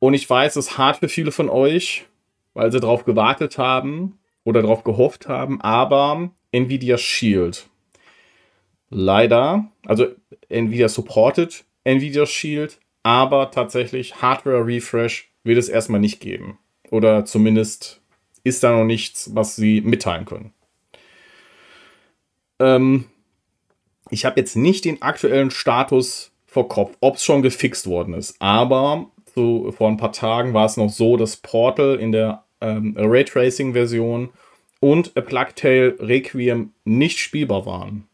Und 0.00 0.14
ich 0.14 0.28
weiß, 0.28 0.56
es 0.56 0.66
ist 0.66 0.78
hart 0.78 0.96
für 0.96 1.08
viele 1.08 1.30
von 1.30 1.48
euch, 1.48 2.06
weil 2.54 2.72
sie 2.72 2.80
darauf 2.80 3.04
gewartet 3.04 3.56
haben 3.58 4.18
oder 4.42 4.62
darauf 4.62 4.82
gehofft 4.82 5.28
haben, 5.28 5.60
aber 5.60 6.30
Nvidia 6.50 6.98
Shield. 6.98 7.69
Leider, 8.90 9.70
also 9.86 10.08
Nvidia 10.48 10.88
supported 10.88 11.64
Nvidia 11.84 12.26
Shield, 12.26 12.78
aber 13.02 13.50
tatsächlich 13.50 14.20
Hardware 14.20 14.66
Refresh 14.66 15.30
wird 15.44 15.58
es 15.58 15.68
erstmal 15.68 16.00
nicht 16.00 16.20
geben. 16.20 16.58
Oder 16.90 17.24
zumindest 17.24 18.02
ist 18.44 18.62
da 18.62 18.76
noch 18.76 18.84
nichts, 18.84 19.30
was 19.34 19.56
sie 19.56 19.80
mitteilen 19.80 20.24
können. 20.24 20.52
Ähm, 22.58 23.06
ich 24.10 24.24
habe 24.24 24.40
jetzt 24.40 24.56
nicht 24.56 24.84
den 24.84 25.02
aktuellen 25.02 25.50
Status 25.50 26.32
vor 26.44 26.68
Kopf, 26.68 26.96
ob 27.00 27.16
es 27.16 27.24
schon 27.24 27.42
gefixt 27.42 27.86
worden 27.86 28.14
ist, 28.14 28.36
aber 28.40 29.10
so 29.34 29.70
vor 29.72 29.88
ein 29.88 29.96
paar 29.96 30.12
Tagen 30.12 30.52
war 30.52 30.66
es 30.66 30.76
noch 30.76 30.90
so, 30.90 31.16
dass 31.16 31.36
Portal 31.36 31.96
in 31.96 32.12
der 32.12 32.44
ähm, 32.60 32.94
Raytracing-Version 32.98 34.30
und 34.80 35.16
A 35.16 35.20
Plague 35.20 35.96
Requiem 36.00 36.72
nicht 36.84 37.20
spielbar 37.20 37.66
waren. 37.66 38.09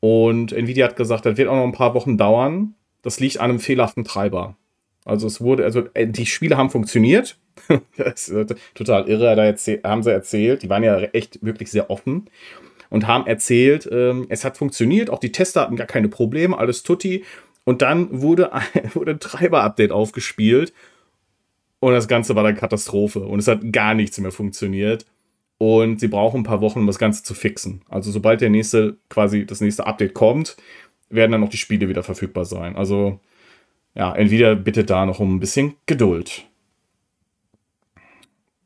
Und 0.00 0.52
Nvidia 0.52 0.86
hat 0.86 0.96
gesagt, 0.96 1.26
das 1.26 1.36
wird 1.36 1.48
auch 1.48 1.56
noch 1.56 1.64
ein 1.64 1.72
paar 1.72 1.94
Wochen 1.94 2.16
dauern. 2.16 2.74
Das 3.02 3.20
liegt 3.20 3.38
an 3.38 3.50
einem 3.50 3.60
fehlerhaften 3.60 4.04
Treiber. 4.04 4.56
Also 5.04 5.26
es 5.26 5.40
wurde, 5.40 5.64
also 5.64 5.84
äh, 5.94 6.06
die 6.06 6.26
Spiele 6.26 6.56
haben 6.56 6.70
funktioniert. 6.70 7.38
das 7.96 8.28
ist 8.28 8.54
total 8.74 9.08
irre, 9.08 9.34
da 9.34 9.88
haben 9.88 10.02
sie 10.02 10.12
erzählt. 10.12 10.62
Die 10.62 10.68
waren 10.68 10.84
ja 10.84 11.00
echt 11.00 11.44
wirklich 11.44 11.70
sehr 11.70 11.90
offen 11.90 12.28
und 12.90 13.06
haben 13.06 13.26
erzählt, 13.26 13.88
ähm, 13.90 14.26
es 14.28 14.44
hat 14.44 14.56
funktioniert, 14.56 15.10
auch 15.10 15.18
die 15.18 15.32
Tester 15.32 15.62
hatten 15.62 15.76
gar 15.76 15.86
keine 15.86 16.08
Probleme, 16.08 16.56
alles 16.56 16.82
tutti. 16.82 17.24
Und 17.64 17.82
dann 17.82 18.22
wurde, 18.22 18.50
wurde 18.94 19.12
ein 19.12 19.20
Treiber-Update 19.20 19.92
aufgespielt 19.92 20.72
und 21.80 21.92
das 21.92 22.08
Ganze 22.08 22.34
war 22.34 22.44
dann 22.44 22.56
Katastrophe 22.56 23.20
und 23.20 23.38
es 23.38 23.48
hat 23.48 23.72
gar 23.72 23.94
nichts 23.94 24.18
mehr 24.18 24.32
funktioniert. 24.32 25.06
Und 25.58 25.98
sie 25.98 26.08
brauchen 26.08 26.40
ein 26.40 26.44
paar 26.44 26.60
Wochen, 26.60 26.80
um 26.80 26.86
das 26.86 27.00
Ganze 27.00 27.24
zu 27.24 27.34
fixen. 27.34 27.82
Also 27.88 28.12
sobald 28.12 28.40
der 28.40 28.50
nächste, 28.50 28.96
quasi 29.08 29.44
das 29.44 29.60
nächste 29.60 29.86
Update 29.86 30.14
kommt, 30.14 30.56
werden 31.10 31.32
dann 31.32 31.42
auch 31.42 31.48
die 31.48 31.56
Spiele 31.56 31.88
wieder 31.88 32.04
verfügbar 32.04 32.44
sein. 32.44 32.76
Also 32.76 33.20
ja, 33.94 34.14
Nvidia 34.14 34.54
bittet 34.54 34.90
da 34.90 35.04
noch 35.04 35.18
um 35.18 35.34
ein 35.34 35.40
bisschen 35.40 35.74
Geduld. 35.86 36.44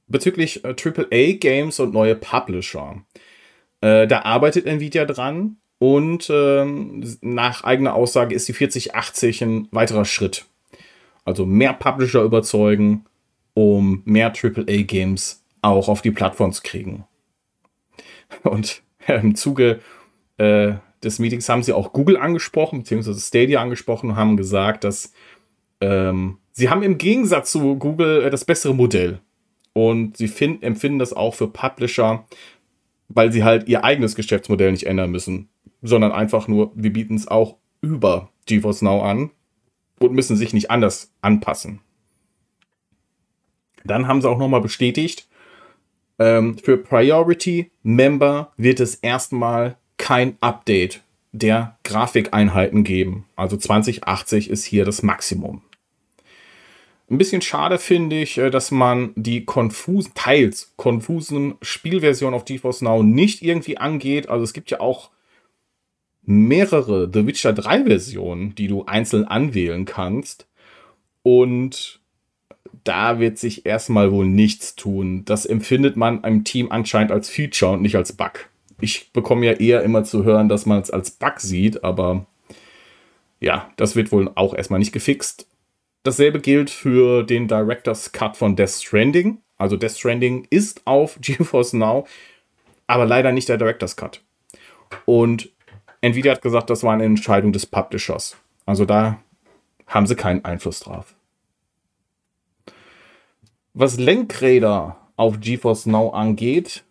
Bezüglich 0.07 0.63
äh, 0.65 0.75
AAA-Games 0.79 1.81
und 1.81 1.95
neue 1.95 2.15
Publisher. 2.15 3.03
Äh, 3.81 4.07
da 4.07 4.23
arbeitet 4.23 4.67
Nvidia 4.67 5.07
dran. 5.07 5.57
Und 5.79 6.31
ähm, 6.31 7.03
nach 7.23 7.65
eigener 7.65 7.95
Aussage 7.95 8.35
ist 8.37 8.47
die 8.47 8.53
4080 8.53 9.43
ein 9.43 9.69
weiterer 9.73 10.05
Schritt. 10.05 10.45
Also 11.25 11.45
mehr 11.45 11.73
Publisher 11.73 12.23
überzeugen, 12.23 13.07
um 13.55 14.03
mehr 14.05 14.33
AAA-Games 14.33 15.42
auch 15.63 15.89
auf 15.89 16.03
die 16.03 16.11
Plattform 16.11 16.53
zu 16.53 16.63
kriegen. 16.63 17.05
Und 18.43 18.83
im 19.07 19.35
Zuge 19.35 19.81
äh, 20.37 20.75
des 21.03 21.19
Meetings 21.19 21.49
haben 21.49 21.63
sie 21.63 21.73
auch 21.73 21.93
Google 21.93 22.17
angesprochen, 22.17 22.81
beziehungsweise 22.81 23.21
Stadia 23.21 23.61
angesprochen 23.61 24.11
und 24.11 24.17
haben 24.17 24.37
gesagt, 24.37 24.85
dass 24.85 25.13
ähm, 25.81 26.39
sie 26.53 26.69
haben 26.71 26.83
im 26.83 26.99
Gegensatz 26.99 27.51
zu 27.51 27.77
Google 27.77 28.25
äh, 28.25 28.31
das 28.31 28.45
bessere 28.45 28.75
Modell. 28.75 29.21
Und 29.73 30.17
sie 30.17 30.29
find, 30.29 30.63
empfinden 30.63 30.99
das 30.99 31.13
auch 31.13 31.35
für 31.35 31.49
Publisher, 31.49 32.27
weil 33.09 33.33
sie 33.33 33.43
halt 33.43 33.69
ihr 33.69 33.85
eigenes 33.85 34.15
Geschäftsmodell 34.15 34.71
nicht 34.71 34.87
ändern 34.87 35.11
müssen, 35.11 35.49
sondern 35.81 36.13
einfach 36.13 36.47
nur, 36.47 36.73
wir 36.75 36.93
bieten 36.93 37.15
es 37.15 37.27
auch 37.27 37.57
über 37.81 38.31
GeForce 38.47 38.83
Now 38.83 39.03
an 39.03 39.31
und 39.99 40.13
müssen 40.13 40.37
sich 40.37 40.53
nicht 40.53 40.71
anders 40.71 41.13
anpassen. 41.21 41.81
Dann 43.85 44.07
haben 44.07 44.21
sie 44.21 44.29
auch 44.29 44.39
nochmal 44.39 44.61
bestätigt, 44.61 45.27
ähm, 46.19 46.59
für 46.59 46.77
Priority 46.77 47.71
Member 47.83 48.53
wird 48.57 48.81
es 48.81 48.97
erstmal 48.97 49.77
kein 49.97 50.37
Update 50.41 51.03
der 51.33 51.79
Grafikeinheiten 51.85 52.85
geben. 52.85 53.27
Also 53.37 53.57
2080 53.57 54.51
ist 54.51 54.65
hier 54.65 54.85
das 54.85 55.03
Maximum. 55.03 55.63
Ein 57.11 57.19
bisschen 57.19 57.43
schade 57.43 57.79
finde 57.79 58.21
ich, 58.21 58.39
äh, 58.39 58.51
dass 58.51 58.71
man 58.71 59.13
die 59.17 59.45
konfusen, 59.45 60.13
teils 60.15 60.73
konfusen 60.77 61.55
Spielversionen 61.61 62.35
auf 62.35 62.45
GeForce 62.45 62.83
Now 62.83 63.03
nicht 63.03 63.43
irgendwie 63.43 63.79
angeht. 63.79 64.29
Also 64.29 64.45
es 64.45 64.53
gibt 64.53 64.71
ja 64.71 64.81
auch 64.81 65.11
mehrere 66.23 67.11
The 67.13 67.27
Witcher 67.27 67.53
3 67.53 67.85
Versionen, 67.85 68.55
die 68.55 68.69
du 68.69 68.85
einzeln 68.85 69.25
anwählen 69.25 69.85
kannst. 69.85 70.47
Und 71.23 72.02
da 72.85 73.19
wird 73.21 73.39
sich 73.39 73.67
erstmal 73.67 74.13
wohl 74.13 74.27
nichts 74.27 74.75
tun. 74.75 75.25
Das 75.25 75.47
empfindet 75.47 75.97
man 75.97 76.23
im 76.25 76.45
Team 76.45 76.71
anscheinend 76.71 77.13
als 77.13 77.29
Feature 77.29 77.73
und 77.73 77.83
nicht 77.83 77.97
als 77.97 78.13
Bug. 78.13 78.49
Ich 78.81 79.13
bekomme 79.13 79.47
ja 79.47 79.53
eher 79.53 79.83
immer 79.83 80.05
zu 80.05 80.25
hören, 80.25 80.49
dass 80.49 80.67
man 80.67 80.81
es 80.81 80.91
als 80.91 81.13
Bug 81.13 81.39
sieht, 81.39 81.85
aber 81.85 82.27
ja, 83.41 83.71
das 83.77 83.97
wird 83.97 84.13
wohl 84.13 84.31
auch 84.35 84.55
erstmal 84.55 84.79
nicht 84.79 84.93
gefixt. 84.93 85.47
Dasselbe 86.03 86.41
gilt 86.41 86.71
für 86.71 87.23
den 87.23 87.47
Director's 87.47 88.13
Cut 88.13 88.37
von 88.37 88.57
Death 88.57 88.71
Stranding. 88.71 89.39
Also 89.57 89.77
Death 89.77 89.99
Stranding 89.99 90.47
ist 90.51 90.83
auf 90.85 91.19
GeForce 91.21 91.75
Now, 91.75 92.07
aber 92.87 93.07
leider 93.07 93.33
nicht 93.33 93.49
der 93.49 93.59
Director's 93.59 93.97
Cut. 93.97 94.21
Und 95.05 95.51
Nvidia 96.01 96.33
hat 96.33 96.43
gesagt, 96.43 96.69
das 96.71 96.83
war 96.83 96.93
eine 96.93 97.05
Entscheidung 97.05 97.53
des 97.53 97.67
Publishers. 97.67 98.37
Also 98.67 98.85
da 98.85 99.21
haben 99.87 100.07
sie 100.07 100.17
keinen 100.17 100.45
Einfluss 100.45 100.81
drauf. 100.81 101.15
Was 103.75 103.99
Lenkräder 103.99 104.99
auf 105.17 105.41
GeForce 105.41 105.87
Now 105.87 106.11
angeht, 106.11 106.85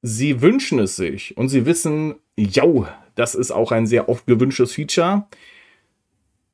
sie 0.00 0.40
wünschen 0.40 0.78
es 0.78 0.96
sich 0.96 1.36
und 1.36 1.50
sie 1.50 1.66
wissen, 1.66 2.14
ja, 2.36 2.64
das 3.16 3.34
ist 3.34 3.50
auch 3.50 3.70
ein 3.70 3.86
sehr 3.86 4.08
oft 4.08 4.26
gewünschtes 4.26 4.72
Feature, 4.72 5.26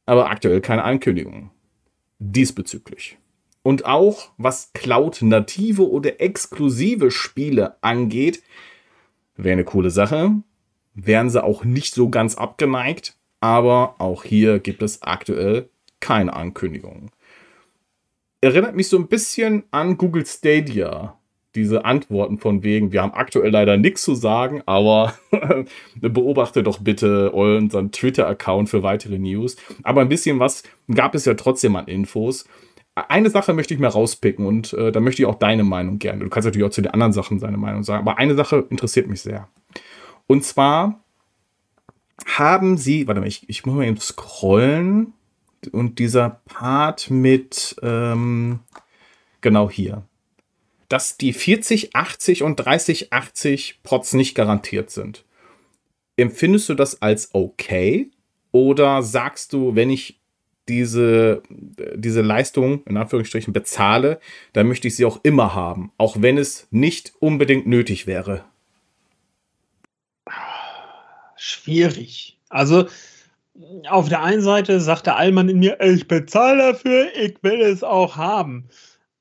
aber 0.04 0.30
aktuell 0.30 0.60
keine 0.60 0.82
Ankündigung 0.82 1.50
diesbezüglich. 2.18 3.18
Und 3.62 3.84
auch 3.84 4.30
was 4.36 4.72
Cloud-native 4.72 5.88
oder 5.88 6.20
exklusive 6.20 7.12
Spiele 7.12 7.76
angeht, 7.82 8.42
wäre 9.36 9.52
eine 9.52 9.64
coole 9.64 9.90
Sache. 9.90 10.32
Wären 10.94 11.30
sie 11.30 11.42
auch 11.42 11.64
nicht 11.64 11.94
so 11.94 12.08
ganz 12.08 12.36
abgeneigt, 12.36 13.16
aber 13.38 13.96
auch 13.98 14.24
hier 14.24 14.58
gibt 14.58 14.82
es 14.82 15.02
aktuell 15.02 15.68
keine 16.00 16.32
Ankündigung 16.32 17.10
erinnert 18.40 18.76
mich 18.76 18.88
so 18.88 18.96
ein 18.98 19.08
bisschen 19.08 19.64
an 19.70 19.96
Google 19.96 20.26
Stadia. 20.26 21.18
Diese 21.54 21.86
Antworten 21.86 22.38
von 22.38 22.62
wegen, 22.62 22.92
wir 22.92 23.00
haben 23.00 23.14
aktuell 23.14 23.50
leider 23.50 23.78
nichts 23.78 24.02
zu 24.02 24.14
sagen, 24.14 24.62
aber 24.66 25.14
beobachte 26.00 26.62
doch 26.62 26.80
bitte 26.80 27.32
unseren 27.32 27.92
Twitter-Account 27.92 28.68
für 28.68 28.82
weitere 28.82 29.18
News. 29.18 29.56
Aber 29.82 30.02
ein 30.02 30.10
bisschen 30.10 30.38
was 30.38 30.64
gab 30.94 31.14
es 31.14 31.24
ja 31.24 31.32
trotzdem 31.32 31.76
an 31.76 31.86
Infos. 31.86 32.46
Eine 32.94 33.30
Sache 33.30 33.54
möchte 33.54 33.72
ich 33.72 33.80
mir 33.80 33.88
rauspicken 33.88 34.44
und 34.46 34.74
äh, 34.74 34.92
da 34.92 35.00
möchte 35.00 35.22
ich 35.22 35.26
auch 35.26 35.34
deine 35.34 35.64
Meinung 35.64 35.98
gerne. 35.98 36.24
Du 36.24 36.30
kannst 36.30 36.46
natürlich 36.46 36.66
auch 36.66 36.70
zu 36.70 36.82
den 36.82 36.92
anderen 36.92 37.12
Sachen 37.12 37.38
seine 37.38 37.56
Meinung 37.56 37.82
sagen, 37.82 38.06
aber 38.06 38.18
eine 38.18 38.34
Sache 38.34 38.66
interessiert 38.68 39.06
mich 39.06 39.22
sehr. 39.22 39.48
Und 40.26 40.44
zwar 40.44 41.00
haben 42.24 42.76
sie, 42.76 43.06
warte 43.06 43.20
mal, 43.20 43.26
ich, 43.26 43.48
ich 43.48 43.64
muss 43.64 43.76
mal 43.76 43.86
eben 43.86 43.98
scrollen 43.98 45.12
und 45.72 45.98
dieser 45.98 46.40
Part 46.46 47.10
mit, 47.10 47.76
ähm, 47.82 48.60
genau 49.40 49.70
hier, 49.70 50.02
dass 50.88 51.16
die 51.16 51.32
40, 51.32 51.94
80 51.96 52.42
und 52.42 52.56
30, 52.56 53.12
80 53.12 53.80
Pots 53.82 54.12
nicht 54.12 54.34
garantiert 54.34 54.90
sind. 54.90 55.24
Empfindest 56.16 56.68
du 56.68 56.74
das 56.74 57.02
als 57.02 57.30
okay? 57.34 58.10
Oder 58.52 59.02
sagst 59.02 59.52
du, 59.52 59.74
wenn 59.74 59.90
ich 59.90 60.20
diese, 60.68 61.42
diese 61.48 62.22
Leistung 62.22 62.82
in 62.84 62.96
Anführungsstrichen 62.96 63.52
bezahle, 63.52 64.20
dann 64.52 64.66
möchte 64.66 64.88
ich 64.88 64.96
sie 64.96 65.04
auch 65.04 65.20
immer 65.22 65.54
haben, 65.54 65.92
auch 65.98 66.16
wenn 66.20 66.38
es 66.38 66.66
nicht 66.70 67.12
unbedingt 67.20 67.66
nötig 67.66 68.06
wäre? 68.06 68.44
Schwierig. 71.36 72.38
Also 72.48 72.88
auf 73.88 74.08
der 74.08 74.22
einen 74.22 74.42
Seite 74.42 74.80
sagt 74.80 75.06
der 75.06 75.16
Allmann 75.16 75.48
in 75.48 75.58
mir, 75.58 75.80
ich 75.80 76.08
bezahle 76.08 76.72
dafür, 76.72 77.08
ich 77.16 77.36
will 77.42 77.60
es 77.60 77.82
auch 77.82 78.16
haben. 78.16 78.68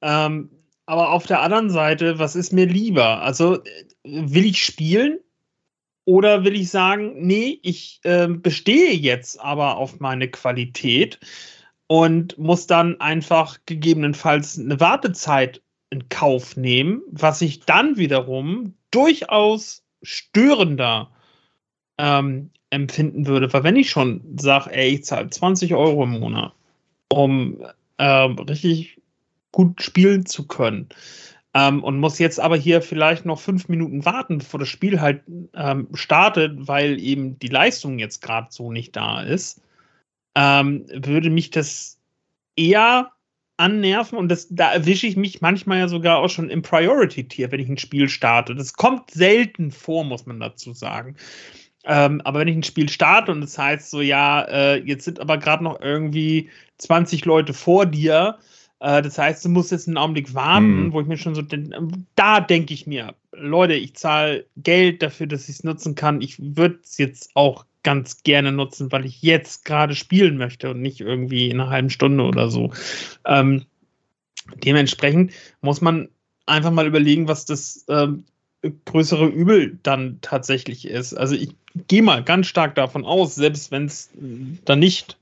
Ähm, 0.02 0.50
aber 0.86 1.12
auf 1.12 1.26
der 1.26 1.42
anderen 1.42 1.70
Seite, 1.70 2.20
was 2.20 2.36
ist 2.36 2.54
mir 2.54 2.66
lieber? 2.66 3.22
Also 3.22 3.60
will 4.04 4.46
ich 4.46 4.64
spielen 4.64 5.20
oder 6.06 6.44
will 6.44 6.56
ich 6.56 6.70
sagen, 6.70 7.26
nee, 7.26 7.60
ich 7.64 8.00
äh, 8.04 8.28
bestehe 8.28 8.94
jetzt 8.94 9.40
aber 9.40 9.78
auf 9.78 10.00
meine 10.00 10.30
Qualität 10.30 11.20
und 11.88 12.38
muss 12.38 12.68
dann 12.68 13.00
einfach 13.00 13.58
gegebenenfalls 13.66 14.60
eine 14.60 14.80
Wartezeit 14.80 15.62
in 15.90 16.10
Kauf 16.10 16.58
nehmen, 16.58 17.02
was 17.08 17.42
ich 17.42 17.62
dann 17.62 17.98
wiederum 17.98 18.76
durchaus 18.92 19.84
störender 20.04 21.12
ähm, 21.98 22.52
empfinden 22.76 23.26
würde. 23.28 23.52
Weil 23.54 23.64
wenn 23.64 23.76
ich 23.76 23.90
schon 23.90 24.22
sage, 24.38 24.72
ey, 24.72 24.96
ich 24.96 25.06
zahle 25.06 25.30
20 25.30 25.74
Euro 25.74 26.04
im 26.04 26.20
Monat, 26.20 26.54
um 27.10 27.58
äh, 27.98 28.06
richtig 28.06 29.02
gut 29.52 29.82
spielen 29.82 30.26
zu 30.26 30.48
können, 30.48 30.90
ähm, 31.56 31.84
und 31.84 32.00
muss 32.00 32.20
jetzt 32.20 32.40
aber 32.40 32.58
hier 32.58 32.82
vielleicht 32.82 33.26
noch 33.26 33.40
fünf 33.40 33.70
Minuten 33.70 34.04
warten, 34.04 34.40
bevor 34.40 34.60
das 34.60 34.68
Spiel 34.68 35.00
halt 35.00 35.24
ähm, 35.54 35.88
startet, 35.94 36.68
weil 36.68 37.00
eben 37.00 37.40
die 37.40 37.48
Leistung 37.48 37.98
jetzt 37.98 38.22
gerade 38.22 38.48
so 38.52 38.74
nicht 38.74 38.96
da 38.96 39.22
ist, 39.22 39.62
ähm, 40.36 40.86
würde 40.94 41.30
mich 41.30 41.52
das 41.52 41.98
eher 42.58 43.14
annerven 43.56 44.18
und 44.18 44.28
das, 44.28 44.48
da 44.50 44.74
erwische 44.74 45.08
ich 45.08 45.16
mich 45.16 45.40
manchmal 45.40 45.80
ja 45.80 45.88
sogar 45.88 46.18
auch 46.18 46.30
schon 46.30 46.50
im 46.50 46.62
Priority-Tier, 46.62 47.50
wenn 47.54 47.62
ich 47.62 47.70
ein 47.70 47.78
Spiel 47.78 48.10
starte. 48.10 48.54
Das 48.54 48.74
kommt 48.74 49.12
selten 49.12 49.72
vor, 49.72 50.04
muss 50.04 50.26
man 50.26 50.42
dazu 50.42 50.74
sagen. 50.74 51.16
Ähm, 51.86 52.22
aber 52.24 52.40
wenn 52.40 52.48
ich 52.48 52.56
ein 52.56 52.64
Spiel 52.64 52.90
starte 52.90 53.32
und 53.32 53.44
es 53.44 53.52
das 53.54 53.64
heißt 53.64 53.90
so, 53.92 54.02
ja, 54.02 54.42
äh, 54.44 54.78
jetzt 54.84 55.06
sind 55.06 55.20
aber 55.20 55.38
gerade 55.38 55.64
noch 55.64 55.80
irgendwie 55.82 56.50
20 56.78 57.26
Leute 57.26 57.54
vor 57.54 57.86
dir, 57.86 58.38
äh, 58.80 59.02
das 59.02 59.18
heißt, 59.18 59.46
du 59.46 59.50
musst 59.50 59.72
jetzt 59.72 59.88
einen 59.88 59.98
Augenblick 59.98 60.34
warten, 60.34 60.86
hm. 60.86 60.94
wo 60.94 61.02
ich 61.02 61.08
mir 61.08 61.18
schon 61.18 61.36
so, 61.36 61.44
da 62.16 62.40
denke 62.40 62.74
ich 62.74 62.88
mir, 62.88 63.16
Leute, 63.32 63.74
ich 63.74 63.96
zahle 63.96 64.46
Geld 64.58 65.02
dafür, 65.02 65.28
dass 65.28 65.50
ich 65.50 65.56
es 65.56 65.64
nutzen 65.64 65.96
kann. 65.96 66.22
Ich 66.22 66.38
würde 66.40 66.80
es 66.84 66.98
jetzt 66.98 67.32
auch 67.36 67.66
ganz 67.84 68.24
gerne 68.24 68.52
nutzen, 68.52 68.92
weil 68.92 69.06
ich 69.06 69.22
jetzt 69.22 69.64
gerade 69.66 69.96
spielen 69.96 70.38
möchte 70.38 70.72
und 70.72 70.82
nicht 70.82 71.02
irgendwie 71.02 71.50
in 71.50 71.60
einer 71.60 71.70
halben 71.70 71.90
Stunde 71.90 72.24
oder 72.24 72.50
so. 72.50 72.72
Ähm, 73.26 73.66
dementsprechend 74.64 75.34
muss 75.62 75.82
man 75.82 76.10
einfach 76.46 76.72
mal 76.72 76.88
überlegen, 76.88 77.28
was 77.28 77.46
das 77.46 77.86
ähm, 77.88 78.26
größere 78.86 79.28
Übel 79.28 79.80
dann 79.84 80.20
tatsächlich 80.22 80.88
ist. 80.88 81.14
Also 81.14 81.36
ich 81.36 81.56
gehe 81.88 82.02
mal 82.02 82.24
ganz 82.24 82.48
stark 82.48 82.76
davon 82.76 83.06
aus, 83.06 83.36
selbst 83.36 83.72
wenn 83.72 83.86
es 83.86 84.12
dann 84.66 84.80
nicht 84.80 85.18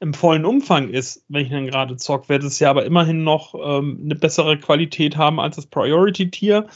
im 0.00 0.14
vollen 0.14 0.46
Umfang 0.46 0.88
ist, 0.88 1.24
wenn 1.28 1.44
ich 1.44 1.50
dann 1.50 1.66
gerade 1.66 1.96
zock, 1.96 2.28
wird 2.28 2.42
es 2.42 2.58
ja 2.58 2.70
aber 2.70 2.86
immerhin 2.86 3.22
noch 3.22 3.54
ähm, 3.54 4.00
eine 4.02 4.14
bessere 4.14 4.58
Qualität 4.58 5.16
haben 5.16 5.38
als 5.38 5.56
das 5.56 5.66
Priority-Tier. 5.66 6.66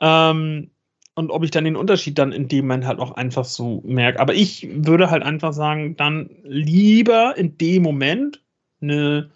Ähm, 0.00 0.70
und 1.14 1.30
ob 1.30 1.44
ich 1.44 1.50
dann 1.50 1.64
den 1.64 1.76
Unterschied 1.76 2.18
dann 2.18 2.32
in 2.32 2.48
dem 2.48 2.66
Moment 2.66 2.86
halt 2.86 2.98
auch 2.98 3.12
einfach 3.12 3.44
so 3.44 3.82
merke. 3.84 4.18
Aber 4.18 4.34
ich 4.34 4.66
würde 4.72 5.10
halt 5.10 5.22
einfach 5.22 5.52
sagen, 5.52 5.96
dann 5.96 6.30
lieber 6.42 7.36
in 7.36 7.56
dem 7.58 7.82
Moment 7.82 8.42
eine 8.80 9.30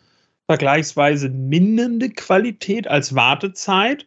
vergleichsweise 0.47 1.29
mindernde 1.29 2.11
Qualität 2.11 2.89
als 2.89 3.15
Wartezeit 3.15 4.07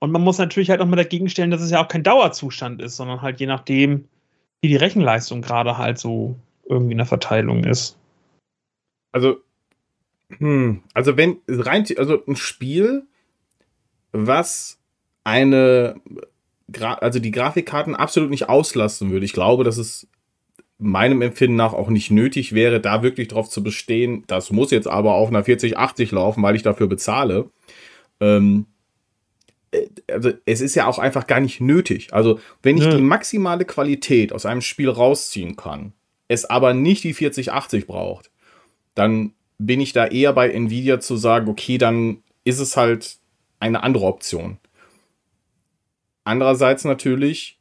und 0.00 0.12
man 0.12 0.22
muss 0.22 0.38
natürlich 0.38 0.70
halt 0.70 0.80
auch 0.80 0.86
mal 0.86 0.96
dagegen 0.96 1.28
stellen, 1.28 1.50
dass 1.50 1.60
es 1.60 1.70
ja 1.70 1.82
auch 1.82 1.88
kein 1.88 2.02
Dauerzustand 2.02 2.80
ist, 2.80 2.96
sondern 2.96 3.22
halt 3.22 3.40
je 3.40 3.46
nachdem, 3.46 4.08
wie 4.60 4.68
die 4.68 4.76
Rechenleistung 4.76 5.42
gerade 5.42 5.78
halt 5.78 5.98
so 5.98 6.36
irgendwie 6.68 6.92
in 6.92 6.98
der 6.98 7.06
Verteilung 7.06 7.64
ist. 7.64 7.96
Also, 9.12 9.38
hm, 10.38 10.82
also 10.94 11.16
wenn 11.16 11.38
rein, 11.48 11.84
also 11.96 12.24
ein 12.26 12.36
Spiel, 12.36 13.06
was 14.12 14.78
eine 15.24 16.00
also 17.00 17.18
die 17.18 17.30
Grafikkarten 17.30 17.96
absolut 17.96 18.30
nicht 18.30 18.48
auslassen 18.48 19.10
würde. 19.10 19.24
Ich 19.24 19.32
glaube, 19.32 19.64
dass 19.64 19.78
es 19.78 20.06
meinem 20.78 21.22
Empfinden 21.22 21.56
nach 21.56 21.72
auch 21.72 21.88
nicht 21.88 22.10
nötig 22.10 22.54
wäre, 22.54 22.80
da 22.80 23.02
wirklich 23.02 23.28
drauf 23.28 23.48
zu 23.48 23.62
bestehen. 23.62 24.24
Das 24.26 24.52
muss 24.52 24.70
jetzt 24.70 24.86
aber 24.86 25.14
auf 25.14 25.28
einer 25.28 25.44
4080 25.44 26.12
laufen, 26.12 26.42
weil 26.42 26.56
ich 26.56 26.62
dafür 26.62 26.86
bezahle. 26.86 27.50
Ähm, 28.20 28.66
äh, 28.66 28.77
also 30.10 30.32
es 30.46 30.60
ist 30.60 30.74
ja 30.74 30.86
auch 30.86 30.98
einfach 30.98 31.26
gar 31.26 31.40
nicht 31.40 31.60
nötig. 31.60 32.12
Also 32.12 32.40
wenn 32.62 32.78
ich 32.78 32.84
ja. 32.84 32.94
die 32.94 33.02
maximale 33.02 33.64
Qualität 33.64 34.32
aus 34.32 34.46
einem 34.46 34.62
Spiel 34.62 34.88
rausziehen 34.88 35.56
kann, 35.56 35.92
es 36.28 36.44
aber 36.44 36.74
nicht 36.74 37.04
die 37.04 37.14
4080 37.14 37.86
braucht, 37.86 38.30
dann 38.94 39.32
bin 39.58 39.80
ich 39.80 39.92
da 39.92 40.06
eher 40.06 40.32
bei 40.32 40.50
Nvidia 40.50 41.00
zu 41.00 41.16
sagen, 41.16 41.48
okay, 41.48 41.78
dann 41.78 42.22
ist 42.44 42.60
es 42.60 42.76
halt 42.76 43.18
eine 43.60 43.82
andere 43.82 44.04
Option. 44.04 44.58
Andererseits 46.24 46.84
natürlich 46.84 47.58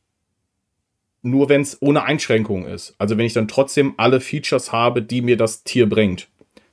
nur, 1.21 1.49
wenn 1.49 1.61
es 1.61 1.81
ohne 1.81 2.03
Einschränkung 2.03 2.65
ist. 2.65 2.95
Also 2.97 3.17
wenn 3.17 3.25
ich 3.25 3.33
dann 3.33 3.47
trotzdem 3.47 3.93
alle 3.97 4.19
Features 4.21 4.71
habe, 4.71 5.01
die 5.01 5.21
mir 5.21 5.37
das 5.37 5.63
Tier 5.63 5.89
bringt. 5.89 6.27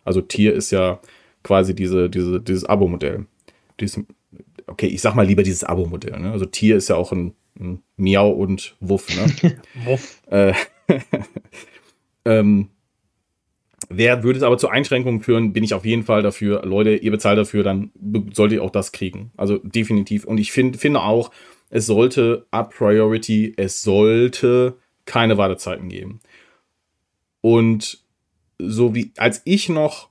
Also 0.05 0.21
Tier 0.21 0.53
ist 0.55 0.71
ja 0.71 1.01
quasi 1.43 1.75
diese, 1.75 2.11
diese, 2.11 2.41
dieses 2.41 2.65
Abo-Modell. 2.65 3.27
Okay, 4.67 4.87
ich 4.87 5.01
sag 5.01 5.15
mal 5.15 5.27
lieber 5.27 5.43
dieses 5.43 5.65
Abo-Modell. 5.65 6.19
Ne? 6.19 6.33
Also 6.33 6.47
Tier 6.47 6.77
ist 6.77 6.89
ja 6.89 6.97
auch 6.97 7.13
ein, 7.13 7.35
ein 7.59 7.83
Miau 7.97 8.31
und 8.31 8.77
Wuff. 8.81 9.09
Ne? 9.15 9.57
Wuff. 9.85 10.23
Äh, 10.27 10.55
ähm, 12.25 12.71
Wer 13.89 14.23
würde 14.23 14.39
es 14.39 14.43
aber 14.43 14.59
zu 14.59 14.69
Einschränkungen 14.69 15.21
führen, 15.21 15.53
bin 15.53 15.65
ich 15.65 15.75
auf 15.75 15.85
jeden 15.85 16.05
Fall 16.05 16.23
dafür. 16.23 16.65
Leute, 16.65 16.97
ihr 16.97 17.11
bezahlt 17.11 17.39
dafür, 17.39 17.63
dann 17.63 17.91
solltet 18.33 18.59
ihr 18.59 18.63
auch 18.63 18.71
das 18.71 18.93
kriegen. 18.93 19.31
Also 19.37 19.59
definitiv. 19.59 20.25
Und 20.25 20.39
ich 20.39 20.53
find, 20.53 20.77
finde 20.77 21.03
auch, 21.03 21.31
es 21.71 21.87
sollte 21.87 22.47
a 22.51 22.63
priority, 22.63 23.55
es 23.57 23.83
sollte 23.83 24.79
keine 25.05 25.37
Wartezeiten 25.39 25.89
geben. 25.89 26.21
Und 27.41 28.05
so 28.59 28.95
wie 28.95 29.13
als 29.17 29.43
ich 29.45 29.69
noch 29.69 30.09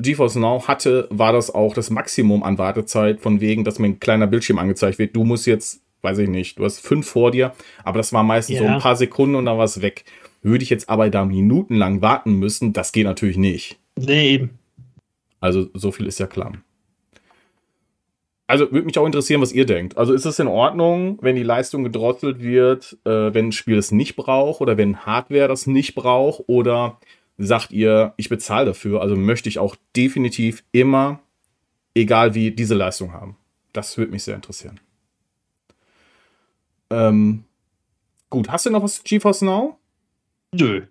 GeForce 0.00 0.36
Now 0.36 0.66
hatte, 0.66 1.06
war 1.10 1.32
das 1.32 1.54
auch 1.54 1.74
das 1.74 1.90
Maximum 1.90 2.42
an 2.42 2.58
Wartezeit, 2.58 3.20
von 3.20 3.40
wegen, 3.40 3.64
dass 3.64 3.78
mir 3.78 3.88
ein 3.88 4.00
kleiner 4.00 4.26
Bildschirm 4.26 4.58
angezeigt 4.58 4.98
wird. 4.98 5.14
Du 5.14 5.24
musst 5.24 5.46
jetzt, 5.46 5.82
weiß 6.02 6.18
ich 6.18 6.28
nicht, 6.28 6.58
du 6.58 6.64
hast 6.64 6.80
fünf 6.80 7.08
vor 7.08 7.30
dir, 7.30 7.52
aber 7.84 7.98
das 7.98 8.12
war 8.12 8.22
meistens 8.22 8.56
ja. 8.56 8.62
so 8.62 8.68
ein 8.68 8.80
paar 8.80 8.96
Sekunden 8.96 9.34
und 9.34 9.46
dann 9.46 9.58
war 9.58 9.64
es 9.64 9.82
weg. 9.82 10.04
Würde 10.42 10.62
ich 10.64 10.70
jetzt 10.70 10.88
aber 10.88 11.10
da 11.10 11.24
minutenlang 11.24 12.00
warten 12.02 12.34
müssen, 12.34 12.72
das 12.72 12.92
geht 12.92 13.04
natürlich 13.04 13.36
nicht. 13.36 13.78
Nee, 13.96 14.30
eben. 14.30 14.58
Also 15.40 15.68
so 15.74 15.92
viel 15.92 16.06
ist 16.06 16.18
ja 16.18 16.26
klar. 16.26 16.52
Also 18.50 18.72
würde 18.72 18.86
mich 18.86 18.98
auch 18.98 19.06
interessieren, 19.06 19.40
was 19.40 19.52
ihr 19.52 19.64
denkt. 19.64 19.96
Also 19.96 20.12
ist 20.12 20.24
es 20.24 20.40
in 20.40 20.48
Ordnung, 20.48 21.18
wenn 21.22 21.36
die 21.36 21.44
Leistung 21.44 21.84
gedrosselt 21.84 22.42
wird, 22.42 22.98
äh, 23.04 23.32
wenn 23.32 23.48
ein 23.48 23.52
Spiel 23.52 23.78
es 23.78 23.92
nicht 23.92 24.16
braucht 24.16 24.60
oder 24.60 24.76
wenn 24.76 25.06
Hardware 25.06 25.46
das 25.46 25.68
nicht 25.68 25.94
braucht? 25.94 26.42
Oder 26.48 26.98
sagt 27.40 27.72
ihr, 27.72 28.12
ich 28.16 28.28
bezahle 28.28 28.66
dafür, 28.66 29.00
also 29.00 29.16
möchte 29.16 29.48
ich 29.48 29.58
auch 29.58 29.76
definitiv 29.96 30.62
immer, 30.72 31.20
egal 31.94 32.34
wie, 32.34 32.50
diese 32.50 32.74
Leistung 32.74 33.12
haben? 33.12 33.36
Das 33.72 33.96
würde 33.96 34.12
mich 34.12 34.24
sehr 34.24 34.34
interessieren. 34.34 34.80
Ähm, 36.90 37.44
gut, 38.28 38.48
hast 38.50 38.66
du 38.66 38.70
noch 38.70 38.82
was 38.82 38.96
zu 38.96 39.02
GeForce 39.04 39.42
Now? 39.42 39.78
Nö. 40.52 40.82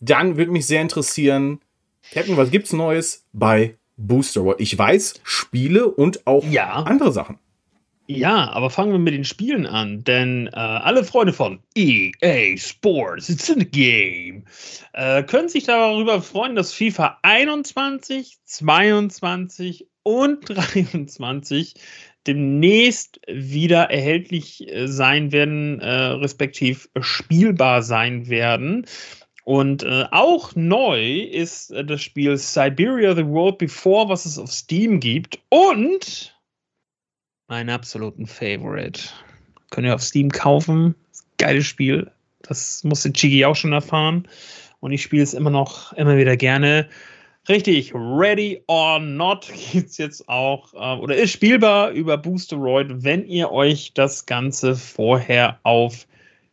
Dann 0.00 0.36
würde 0.36 0.50
mich 0.50 0.66
sehr 0.66 0.82
interessieren, 0.82 1.60
Captain, 2.12 2.36
was 2.36 2.50
gibt's 2.50 2.72
Neues 2.72 3.24
bei 3.32 3.76
Booster 3.96 4.44
World? 4.44 4.60
Ich 4.60 4.76
weiß, 4.76 5.20
Spiele 5.22 5.86
und 5.86 6.26
auch 6.26 6.44
ja. 6.44 6.72
andere 6.72 7.12
Sachen. 7.12 7.38
Ja, 8.12 8.50
aber 8.50 8.70
fangen 8.70 8.90
wir 8.90 8.98
mit 8.98 9.14
den 9.14 9.24
Spielen 9.24 9.66
an, 9.66 10.02
denn 10.02 10.48
äh, 10.48 10.56
alle 10.56 11.04
Freunde 11.04 11.32
von 11.32 11.60
EA 11.76 12.56
Sports, 12.56 13.28
it's 13.28 13.48
in 13.48 13.60
the 13.60 13.64
game, 13.64 14.44
äh, 14.94 15.22
können 15.22 15.48
sich 15.48 15.62
darüber 15.62 16.20
freuen, 16.20 16.56
dass 16.56 16.72
FIFA 16.72 17.18
21, 17.22 18.38
22 18.42 19.86
und 20.02 20.38
23 20.48 21.74
demnächst 22.26 23.20
wieder 23.28 23.92
erhältlich 23.92 24.68
äh, 24.68 24.88
sein 24.88 25.30
werden, 25.30 25.78
äh, 25.78 25.88
respektiv 25.88 26.88
spielbar 27.00 27.84
sein 27.84 28.28
werden. 28.28 28.86
Und 29.44 29.84
äh, 29.84 30.06
auch 30.10 30.56
neu 30.56 31.20
ist 31.20 31.70
äh, 31.70 31.84
das 31.84 32.02
Spiel 32.02 32.36
Siberia 32.36 33.14
The 33.14 33.26
World 33.26 33.58
Before, 33.58 34.08
was 34.08 34.24
es 34.24 34.36
auf 34.36 34.50
Steam 34.50 34.98
gibt. 34.98 35.38
Und 35.48 36.34
mein 37.50 37.68
absoluten 37.68 38.26
Favorite. 38.26 39.02
Könnt 39.70 39.86
ihr 39.86 39.94
auf 39.94 40.02
Steam 40.02 40.30
kaufen. 40.30 40.94
Geiles 41.36 41.66
Spiel. 41.66 42.10
Das 42.42 42.84
musste 42.84 43.12
Chigi 43.12 43.44
auch 43.44 43.56
schon 43.56 43.72
erfahren. 43.72 44.26
Und 44.78 44.92
ich 44.92 45.02
spiele 45.02 45.24
es 45.24 45.34
immer 45.34 45.50
noch, 45.50 45.92
immer 45.94 46.16
wieder 46.16 46.36
gerne. 46.36 46.88
Richtig, 47.48 47.92
Ready 47.92 48.62
or 48.68 49.00
Not 49.00 49.50
gibt 49.72 49.90
es 49.90 49.98
jetzt 49.98 50.28
auch 50.28 50.72
äh, 50.74 51.00
oder 51.00 51.16
ist 51.16 51.32
spielbar 51.32 51.90
über 51.90 52.16
Boosteroid, 52.16 53.02
wenn 53.02 53.26
ihr 53.26 53.50
euch 53.50 53.92
das 53.94 54.26
Ganze 54.26 54.76
vorher 54.76 55.58
auf 55.64 56.06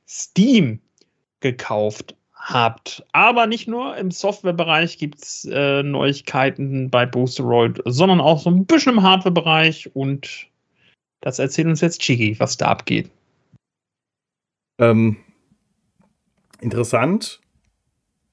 Steam 0.07 0.79
gekauft 1.41 2.15
habt. 2.33 3.05
Aber 3.11 3.45
nicht 3.45 3.67
nur 3.67 3.95
im 3.97 4.09
Softwarebereich 4.09 4.97
gibt 4.97 5.21
es 5.21 5.45
äh, 5.45 5.83
Neuigkeiten 5.83 6.89
bei 6.89 7.05
Boosteroid, 7.05 7.81
sondern 7.85 8.19
auch 8.19 8.39
so 8.39 8.49
ein 8.49 8.65
bisschen 8.65 8.93
im 8.93 9.03
Hardwarebereich 9.03 9.95
und 9.95 10.49
das 11.21 11.39
erzählt 11.39 11.67
uns 11.67 11.81
jetzt 11.81 12.01
Chigi, 12.01 12.39
was 12.39 12.57
da 12.57 12.67
abgeht. 12.67 13.09
Ähm, 14.79 15.17
interessant 16.61 17.41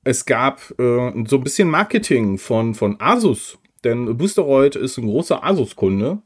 es 0.04 0.26
gab 0.26 0.70
äh, 0.78 1.24
so 1.26 1.36
ein 1.36 1.42
bisschen 1.42 1.68
Marketing 1.68 2.38
von, 2.38 2.74
von 2.74 3.00
Asus, 3.00 3.58
denn 3.82 4.16
Boosteroid 4.16 4.76
ist 4.76 4.98
ein 4.98 5.06
großer 5.06 5.42
Asus-Kunde 5.42 6.22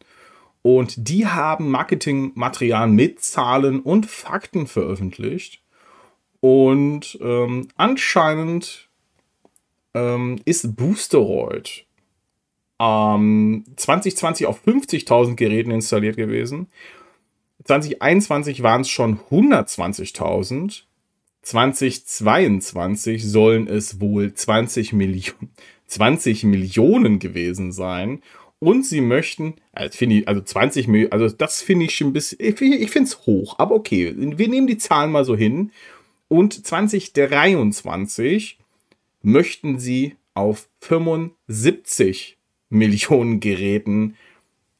und 0.62 1.08
die 1.08 1.26
haben 1.26 1.70
Marketingmaterial 1.70 2.88
mit 2.88 3.20
Zahlen 3.20 3.80
und 3.80 4.06
Fakten 4.06 4.66
veröffentlicht. 4.66 5.62
Und 6.40 7.18
ähm, 7.20 7.68
anscheinend 7.76 8.88
ähm, 9.94 10.40
ist 10.44 10.76
Boosteroid 10.76 11.86
ähm, 12.80 13.64
2020 13.76 14.46
auf 14.46 14.66
50.000 14.66 15.34
Geräten 15.36 15.70
installiert 15.70 16.16
gewesen. 16.16 16.68
2021 17.64 18.62
waren 18.62 18.82
es 18.82 18.88
schon 18.88 19.20
120.000 19.30 20.82
2022 21.48 23.24
sollen 23.24 23.68
es 23.68 24.00
wohl 24.02 24.34
20 24.34 24.92
Millionen, 24.92 25.50
20 25.86 26.44
Millionen 26.44 27.18
gewesen 27.18 27.72
sein. 27.72 28.20
Und 28.58 28.84
sie 28.84 29.00
möchten, 29.00 29.54
also, 29.72 30.04
ich, 30.04 30.28
also 30.28 30.40
20 30.42 30.88
Millionen, 30.88 31.12
also 31.12 31.28
das 31.28 31.62
finde 31.62 31.86
ich 31.86 31.94
schon 31.94 32.08
ein 32.08 32.12
bisschen, 32.12 32.38
ich, 32.40 32.60
ich 32.60 32.90
finde 32.90 33.08
es 33.08 33.24
hoch, 33.24 33.54
aber 33.58 33.76
okay, 33.76 34.12
wir 34.16 34.48
nehmen 34.48 34.66
die 34.66 34.78
Zahlen 34.78 35.12
mal 35.12 35.24
so 35.24 35.36
hin. 35.36 35.70
Und 36.26 36.66
2023 36.66 38.58
möchten 39.22 39.78
sie 39.78 40.16
auf 40.34 40.68
75 40.80 42.37
Millionen 42.70 43.40
Geräten 43.40 44.16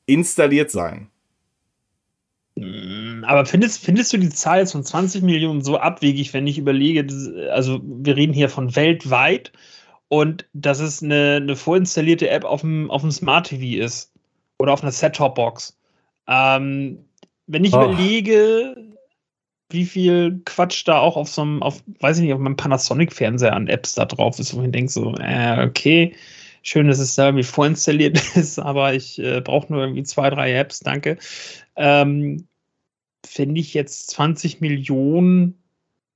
installiert 0.06 0.70
sein. 0.70 1.09
Mm, 2.56 3.24
aber 3.24 3.47
findest, 3.47 3.85
findest 3.85 4.12
du 4.12 4.16
die 4.16 4.31
Zahl 4.31 4.60
jetzt 4.60 4.73
von 4.73 4.85
20 4.85 5.23
Millionen 5.23 5.62
so 5.62 5.78
abwegig, 5.78 6.35
wenn 6.35 6.47
ich 6.47 6.59
überlege, 6.59 7.06
also 7.52 7.81
wir 7.82 8.16
reden 8.16 8.32
hier 8.32 8.48
von 8.48 8.74
weltweit 8.74 9.52
und 10.09 10.47
dass 10.55 10.81
es 10.81 11.02
eine, 11.02 11.36
eine 11.36 11.56
vorinstallierte 11.56 12.28
App 12.31 12.44
auf 12.44 12.62
dem, 12.62 12.90
auf 12.90 13.02
dem 13.02 13.10
Smart 13.10 13.48
TV 13.48 13.82
ist 13.82 14.12
oder 14.59 14.73
auf 14.73 14.82
einer 14.82 14.93
Set-Top-Box. 14.93 15.78
Ähm, 16.27 17.05
wenn 17.47 17.65
ich 17.65 17.74
oh. 17.74 17.82
überlege, 17.82 18.77
wie 19.70 19.85
viel 19.85 20.40
Quatsch 20.44 20.86
da 20.86 20.98
auch 20.98 21.16
auf 21.16 21.28
so 21.28 21.43
einem, 21.43 21.62
auf, 21.62 21.82
weiß 22.01 22.19
ich 22.19 22.24
nicht, 22.24 22.32
auf 22.32 22.40
meinem 22.40 22.56
Panasonic-Fernseher 22.56 23.55
an 23.55 23.69
Apps 23.69 23.94
da 23.94 24.05
drauf 24.05 24.39
ist, 24.39 24.56
wo 24.56 24.62
ich 24.62 24.70
denke 24.70 24.90
so, 24.90 25.15
äh, 25.15 25.65
okay, 25.66 26.15
schön, 26.63 26.89
dass 26.89 26.99
es 26.99 27.15
da 27.15 27.27
irgendwie 27.27 27.45
vorinstalliert 27.45 28.21
ist, 28.37 28.59
aber 28.59 28.95
ich 28.95 29.19
äh, 29.19 29.41
brauche 29.41 29.73
nur 29.73 29.83
irgendwie 29.83 30.03
zwei, 30.03 30.31
drei 30.31 30.55
Apps, 30.55 30.81
danke. 30.81 31.19
Ähm, 31.77 32.47
finde 33.27 33.61
ich 33.61 33.75
jetzt 33.75 34.11
20 34.11 34.61
Millionen 34.61 35.63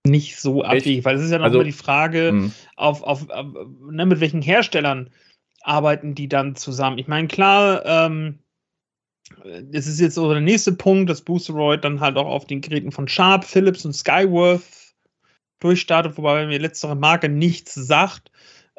nicht 0.05 0.41
so 0.41 0.63
abwegig, 0.63 1.05
weil 1.05 1.17
es 1.17 1.23
ist 1.23 1.31
ja 1.31 1.39
nochmal 1.39 1.51
also, 1.51 1.63
die 1.63 1.73
Frage, 1.73 2.33
mhm. 2.33 2.53
auf, 2.77 3.03
auf, 3.03 3.31
auf 3.31 3.47
ne, 3.91 4.07
mit 4.07 4.21
welchen 4.21 4.43
Herstellern 4.43 5.11
arbeiten 5.63 6.15
die 6.15 6.29
dann 6.29 6.57
zusammen? 6.57 6.99
Ich 6.99 7.07
meine, 7.07 7.29
klar, 7.29 7.85
ähm, 7.87 8.41
es 9.73 9.87
ist 9.87 10.01
jetzt 10.01 10.17
so 10.17 10.31
der 10.33 10.41
nächste 10.41 10.73
Punkt, 10.73 11.09
dass 11.09 11.23
Boosteroid 11.23 11.85
dann 11.85 12.01
halt 12.01 12.17
auch 12.17 12.27
auf 12.27 12.47
den 12.47 12.61
Geräten 12.61 12.91
von 12.91 13.07
Sharp, 13.07 13.45
Philips 13.45 13.85
und 13.85 13.93
Skyworth 13.93 14.63
durchstartet, 15.61 16.17
wobei 16.17 16.47
mir 16.47 16.59
letztere 16.59 16.97
Marke 16.97 17.29
nichts 17.29 17.75
sagt. 17.75 18.32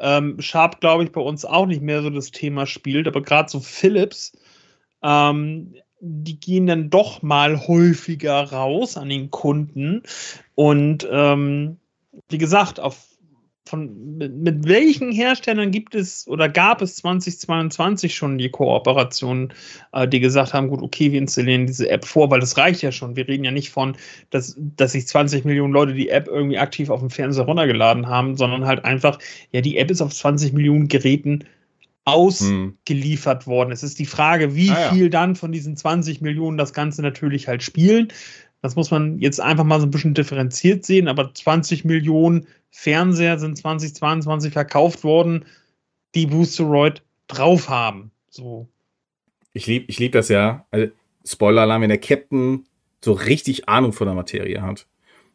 Ähm, 0.03 0.39
Sharp, 0.39 0.81
glaube 0.81 1.03
ich, 1.03 1.11
bei 1.11 1.21
uns 1.21 1.45
auch 1.45 1.65
nicht 1.65 1.81
mehr 1.81 2.03
so 2.03 2.09
das 2.09 2.31
Thema 2.31 2.65
spielt, 2.67 3.07
aber 3.07 3.21
gerade 3.21 3.49
so 3.49 3.59
Philips 3.59 4.33
ähm, 5.01 5.73
die 6.05 6.37
gehen 6.37 6.67
dann 6.67 6.89
doch 6.89 7.21
mal 7.21 7.65
häufiger 7.65 8.43
raus 8.51 8.97
an 8.97 9.07
den 9.07 9.31
Kunden. 9.31 10.03
Und 10.53 11.07
ähm, 11.09 11.77
wie 12.27 12.37
gesagt, 12.37 12.81
auf 12.81 13.07
von 13.65 14.17
mit, 14.17 14.35
mit, 14.35 14.67
welchen 14.67 15.11
Herstellern 15.11 15.71
gibt 15.71 15.95
es 15.95 16.27
oder 16.27 16.49
gab 16.49 16.81
es 16.81 16.97
2022 16.97 18.13
schon 18.13 18.37
die 18.37 18.49
Kooperation, 18.49 19.53
äh, 19.93 20.07
die 20.07 20.19
gesagt 20.19 20.53
haben, 20.53 20.67
gut, 20.67 20.81
okay, 20.81 21.11
wir 21.11 21.19
installieren 21.19 21.65
diese 21.65 21.89
App 21.89 22.05
vor, 22.05 22.29
weil 22.29 22.41
das 22.41 22.57
reicht 22.57 22.81
ja 22.81 22.91
schon. 22.91 23.15
Wir 23.15 23.27
reden 23.27 23.45
ja 23.45 23.51
nicht 23.51 23.69
von, 23.69 23.95
dass, 24.31 24.55
dass 24.57 24.91
sich 24.91 25.07
20 25.07 25.45
Millionen 25.45 25.73
Leute 25.73 25.93
die 25.93 26.09
App 26.09 26.27
irgendwie 26.27 26.57
aktiv 26.57 26.89
auf 26.89 26.99
dem 26.99 27.09
Fernseher 27.09 27.45
runtergeladen 27.45 28.07
haben, 28.07 28.35
sondern 28.35 28.65
halt 28.65 28.83
einfach, 28.83 29.17
ja, 29.51 29.61
die 29.61 29.77
App 29.77 29.89
ist 29.89 30.01
auf 30.01 30.13
20 30.13 30.53
Millionen 30.53 30.89
Geräten 30.89 31.45
ausgeliefert 32.05 33.45
hm. 33.45 33.51
worden. 33.51 33.71
Es 33.71 33.83
ist 33.83 33.97
die 33.97 34.05
Frage, 34.05 34.55
wie 34.55 34.69
ah, 34.71 34.81
ja. 34.81 34.93
viel 34.93 35.09
dann 35.09 35.35
von 35.35 35.51
diesen 35.51 35.77
20 35.77 36.21
Millionen 36.21 36.57
das 36.57 36.73
Ganze 36.73 37.01
natürlich 37.01 37.47
halt 37.47 37.63
spielen. 37.63 38.09
Das 38.63 38.77
muss 38.77 38.91
man 38.91 39.19
jetzt 39.19 39.41
einfach 39.41 39.65
mal 39.65 39.81
so 39.81 39.85
ein 39.85 39.91
bisschen 39.91 40.13
differenziert 40.13 40.85
sehen, 40.85 41.09
aber 41.09 41.33
20 41.33 41.83
Millionen 41.83 42.47
Fernseher 42.71 43.37
sind 43.37 43.57
2022 43.57 44.53
verkauft 44.53 45.03
worden, 45.03 45.43
die 46.15 46.27
Boosteroid 46.27 47.03
drauf 47.27 47.67
haben. 47.67 48.11
So. 48.29 48.69
Ich 49.51 49.67
liebe 49.67 49.85
ich 49.89 49.99
lieb 49.99 50.13
das 50.13 50.29
ja. 50.29 50.65
Also, 50.71 50.87
Spoiler-Alarm, 51.25 51.81
wenn 51.81 51.89
der 51.89 51.97
Captain 51.97 52.65
so 53.03 53.11
richtig 53.11 53.67
Ahnung 53.67 53.91
von 53.91 54.07
der 54.07 54.15
Materie 54.15 54.61
hat, 54.61 54.87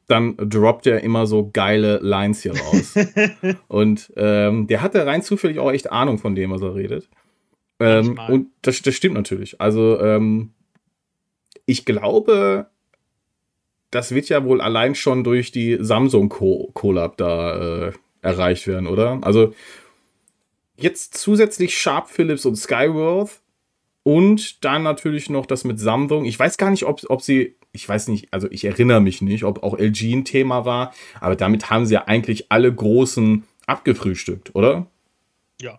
dann 0.07 0.35
droppt 0.39 0.87
er 0.87 1.03
immer 1.03 1.27
so 1.27 1.51
geile 1.53 1.99
Lines 1.99 2.43
hier 2.43 2.59
raus. 2.59 2.95
und 3.69 4.11
ähm, 4.17 4.69
der 4.69 4.81
hatte 4.81 5.05
rein 5.05 5.21
zufällig 5.21 5.59
auch 5.59 5.71
echt 5.71 5.93
Ahnung 5.93 6.17
von 6.17 6.35
dem, 6.35 6.51
was 6.51 6.63
er 6.63 6.75
redet. 6.75 7.11
Ähm, 7.79 8.19
und 8.29 8.49
das, 8.63 8.81
das 8.81 8.95
stimmt 8.95 9.17
natürlich. 9.17 9.61
Also, 9.61 10.01
ähm, 10.01 10.55
ich 11.67 11.85
glaube, 11.85 12.71
das 13.91 14.15
wird 14.15 14.29
ja 14.29 14.45
wohl 14.45 14.61
allein 14.61 14.95
schon 14.95 15.25
durch 15.25 15.51
die 15.51 15.79
Samsung 15.81 16.29
Collab 16.29 17.17
da 17.17 17.89
äh, 17.89 17.93
erreicht 18.23 18.67
werden, 18.67 18.87
oder? 18.87 19.19
Also 19.23 19.55
jetzt 20.77 21.17
zusätzlich 21.17 21.77
Sharp 21.77 22.09
Philips 22.09 22.45
und 22.45 22.57
Skyworth 22.57 23.41
und 24.03 24.65
dann 24.65 24.83
natürlich 24.83 25.29
noch 25.29 25.47
das 25.47 25.65
mit 25.65 25.79
Samsung. 25.79 26.25
Ich 26.25 26.39
weiß 26.39 26.57
gar 26.57 26.71
nicht, 26.71 26.85
ob, 26.85 27.01
ob 27.09 27.23
sie, 27.23 27.57
ich 27.73 27.89
weiß 27.89 28.09
nicht, 28.09 28.33
also 28.33 28.49
ich 28.51 28.65
erinnere 28.65 29.01
mich 29.01 29.21
nicht, 29.21 29.45
ob 29.45 29.63
auch 29.63 29.79
LG 29.79 30.13
ein 30.13 30.25
Thema 30.25 30.65
war, 30.65 30.95
aber 31.21 31.37
damit 31.37 31.71
haben 31.71 31.87
sie 31.87 31.95
ja 31.95 32.05
eigentlich 32.07 32.51
alle 32.51 32.73
großen 32.73 33.45
abgefrühstückt, 33.67 34.55
oder? 34.55 34.87
Ja. 35.61 35.79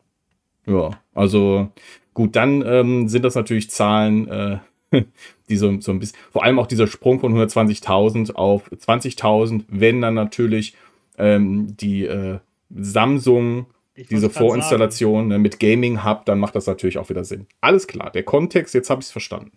Ja, 0.65 0.91
also 1.13 1.71
gut, 2.13 2.35
dann 2.35 2.63
ähm, 2.65 3.07
sind 3.07 3.23
das 3.23 3.35
natürlich 3.35 3.71
Zahlen, 3.71 4.27
äh, 4.27 4.59
die 5.49 5.57
so, 5.57 5.79
so 5.81 5.91
ein 5.91 5.99
bisschen, 5.99 6.17
vor 6.31 6.43
allem 6.43 6.59
auch 6.59 6.67
dieser 6.67 6.87
Sprung 6.87 7.19
von 7.19 7.33
120.000 7.33 8.33
auf 8.33 8.71
20.000, 8.71 9.65
wenn 9.67 10.01
dann 10.01 10.13
natürlich 10.13 10.75
ähm, 11.17 11.75
die 11.77 12.05
äh, 12.05 12.39
Samsung 12.69 13.67
diese 14.09 14.29
Vorinstallation 14.29 15.27
ne, 15.27 15.39
mit 15.39 15.59
Gaming 15.59 16.03
Hub, 16.05 16.25
dann 16.25 16.39
macht 16.39 16.55
das 16.55 16.67
natürlich 16.67 16.97
auch 16.97 17.09
wieder 17.09 17.25
Sinn. 17.25 17.47
Alles 17.59 17.87
klar, 17.87 18.11
der 18.11 18.23
Kontext, 18.23 18.73
jetzt 18.73 18.89
habe 18.89 19.01
ich 19.01 19.07
es 19.07 19.11
verstanden. 19.11 19.51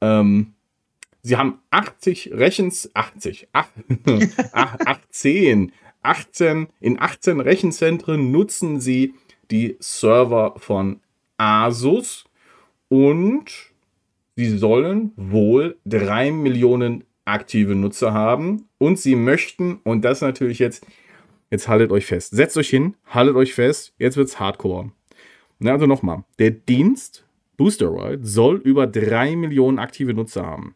Ähm, 0.00 0.54
sie 1.22 1.36
haben 1.36 1.58
80 1.70 2.32
Rechens, 2.32 2.90
80, 2.94 3.48
8, 3.52 3.70
18, 4.52 5.72
18, 6.02 6.68
in 6.80 7.00
18 7.00 7.40
Rechenzentren 7.40 8.30
nutzen 8.30 8.80
sie 8.80 9.14
die 9.50 9.76
Server 9.80 10.54
von 10.56 11.00
Asus 11.36 12.24
und 12.88 13.73
sie 14.36 14.58
sollen 14.58 15.12
wohl 15.16 15.76
drei 15.84 16.30
Millionen 16.30 17.04
aktive 17.24 17.74
Nutzer 17.74 18.12
haben 18.12 18.68
und 18.78 18.98
sie 18.98 19.16
möchten, 19.16 19.80
und 19.84 20.02
das 20.02 20.20
natürlich 20.20 20.58
jetzt, 20.58 20.86
jetzt 21.50 21.68
haltet 21.68 21.90
euch 21.90 22.06
fest, 22.06 22.32
setzt 22.34 22.56
euch 22.56 22.68
hin, 22.68 22.96
haltet 23.06 23.36
euch 23.36 23.54
fest, 23.54 23.94
jetzt 23.98 24.16
wird's 24.16 24.38
hardcore. 24.38 24.92
Na, 25.58 25.72
also 25.72 25.86
nochmal, 25.86 26.24
der 26.38 26.50
Dienst 26.50 27.24
Boosteroid 27.56 28.26
soll 28.26 28.56
über 28.56 28.86
drei 28.86 29.36
Millionen 29.36 29.78
aktive 29.78 30.12
Nutzer 30.12 30.44
haben. 30.44 30.74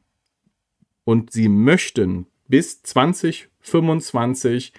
Und 1.04 1.32
sie 1.32 1.48
möchten 1.48 2.26
bis 2.46 2.82
2025 2.82 4.72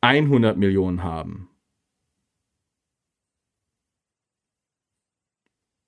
100 0.00 0.56
Millionen 0.56 1.02
haben. 1.02 1.50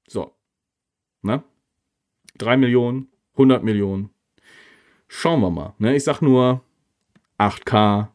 So. 0.07 0.35
Na? 1.23 1.45
3 2.43 2.57
Millionen, 2.57 3.09
100 3.33 3.63
Millionen. 3.63 4.11
Schauen 5.09 5.41
wir 5.41 5.51
mal. 5.51 5.75
Ne? 5.79 5.97
Ich 5.97 6.05
sag 6.05 6.21
nur 6.21 6.63
8K, 7.39 8.09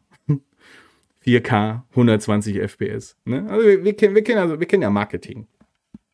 4K, 1.24 1.82
120 1.90 2.58
FPS. 2.58 3.16
Ne? 3.24 3.46
Also 3.48 3.66
wir, 3.66 3.84
wir, 3.84 3.94
kennen, 3.94 4.14
wir, 4.14 4.22
kennen, 4.22 4.38
also 4.38 4.58
wir 4.58 4.66
kennen 4.66 4.82
ja 4.82 4.90
Marketing. 4.90 5.46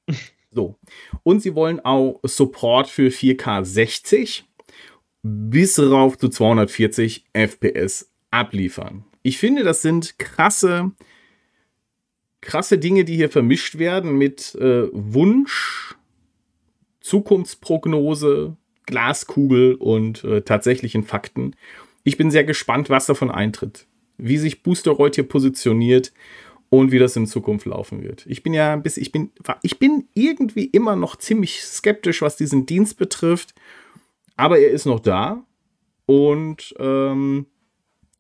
So. 0.54 0.76
Und 1.22 1.40
sie 1.40 1.54
wollen 1.54 1.80
auch 1.80 2.20
Support 2.24 2.90
für 2.90 3.08
4K 3.08 3.64
60 3.64 4.44
bis 5.22 5.78
rauf 5.78 6.18
zu 6.18 6.28
240 6.28 7.24
FPS 7.32 8.10
abliefern. 8.30 9.04
Ich 9.22 9.38
finde, 9.38 9.62
das 9.62 9.82
sind 9.82 10.18
krasse, 10.18 10.92
krasse 12.42 12.78
Dinge, 12.78 13.04
die 13.04 13.16
hier 13.16 13.30
vermischt 13.30 13.78
werden 13.78 14.18
mit 14.18 14.54
äh, 14.56 14.88
Wunsch, 14.92 15.94
Zukunftsprognose, 17.02 18.56
Glaskugel 18.86 19.74
und 19.74 20.24
äh, 20.24 20.42
tatsächlichen 20.42 21.04
Fakten. 21.04 21.54
Ich 22.04 22.16
bin 22.16 22.30
sehr 22.30 22.44
gespannt, 22.44 22.90
was 22.90 23.06
davon 23.06 23.30
eintritt, 23.30 23.86
wie 24.18 24.38
sich 24.38 24.62
Boosteroid 24.62 25.14
hier 25.14 25.28
positioniert 25.28 26.12
und 26.68 26.90
wie 26.90 26.98
das 26.98 27.16
in 27.16 27.26
Zukunft 27.26 27.66
laufen 27.66 28.02
wird. 28.02 28.24
Ich 28.26 28.42
bin 28.42 28.54
ja 28.54 28.76
bis 28.76 28.96
ich 28.96 29.12
bin 29.12 29.30
ich 29.62 29.78
bin 29.78 30.08
irgendwie 30.14 30.64
immer 30.64 30.96
noch 30.96 31.16
ziemlich 31.16 31.62
skeptisch, 31.62 32.22
was 32.22 32.36
diesen 32.36 32.66
Dienst 32.66 32.96
betrifft, 32.96 33.54
aber 34.36 34.58
er 34.58 34.70
ist 34.70 34.86
noch 34.86 35.00
da 35.00 35.44
und 36.06 36.74
ähm, 36.78 37.46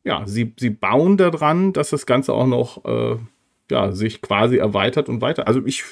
ja, 0.04 0.26
sie, 0.26 0.52
sie 0.58 0.70
bauen 0.70 1.16
daran, 1.16 1.72
dass 1.72 1.90
das 1.90 2.06
Ganze 2.06 2.32
auch 2.32 2.46
noch 2.46 2.84
äh, 2.84 3.16
ja, 3.70 3.92
sich 3.92 4.20
quasi 4.20 4.56
erweitert 4.56 5.08
und 5.08 5.20
weiter. 5.20 5.46
Also 5.46 5.64
ich 5.64 5.84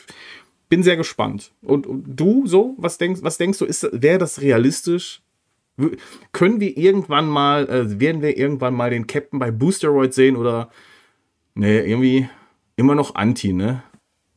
bin 0.71 0.83
sehr 0.83 0.97
gespannt. 0.97 1.53
Und, 1.61 1.87
und 1.87 2.05
du 2.07 2.47
so, 2.47 2.75
was 2.79 2.97
denkst, 2.97 3.21
was 3.23 3.37
denkst 3.37 3.59
du, 3.59 3.67
wäre 3.67 4.19
das 4.19 4.41
realistisch? 4.41 5.21
Können 6.33 6.61
wir 6.61 6.79
irgendwann 6.79 7.29
mal, 7.29 7.69
äh, 7.69 8.01
werden 8.01 8.23
wir 8.23 8.39
irgendwann 8.39 8.75
mal 8.75 8.91
den 8.91 9.07
Captain 9.07 9.39
bei 9.39 9.51
Boosteroid 9.51 10.15
sehen 10.15 10.37
oder 10.37 10.71
ne, 11.55 11.85
irgendwie 11.85 12.29
immer 12.77 12.95
noch 12.95 13.15
Anti, 13.15 13.53
ne? 13.53 13.83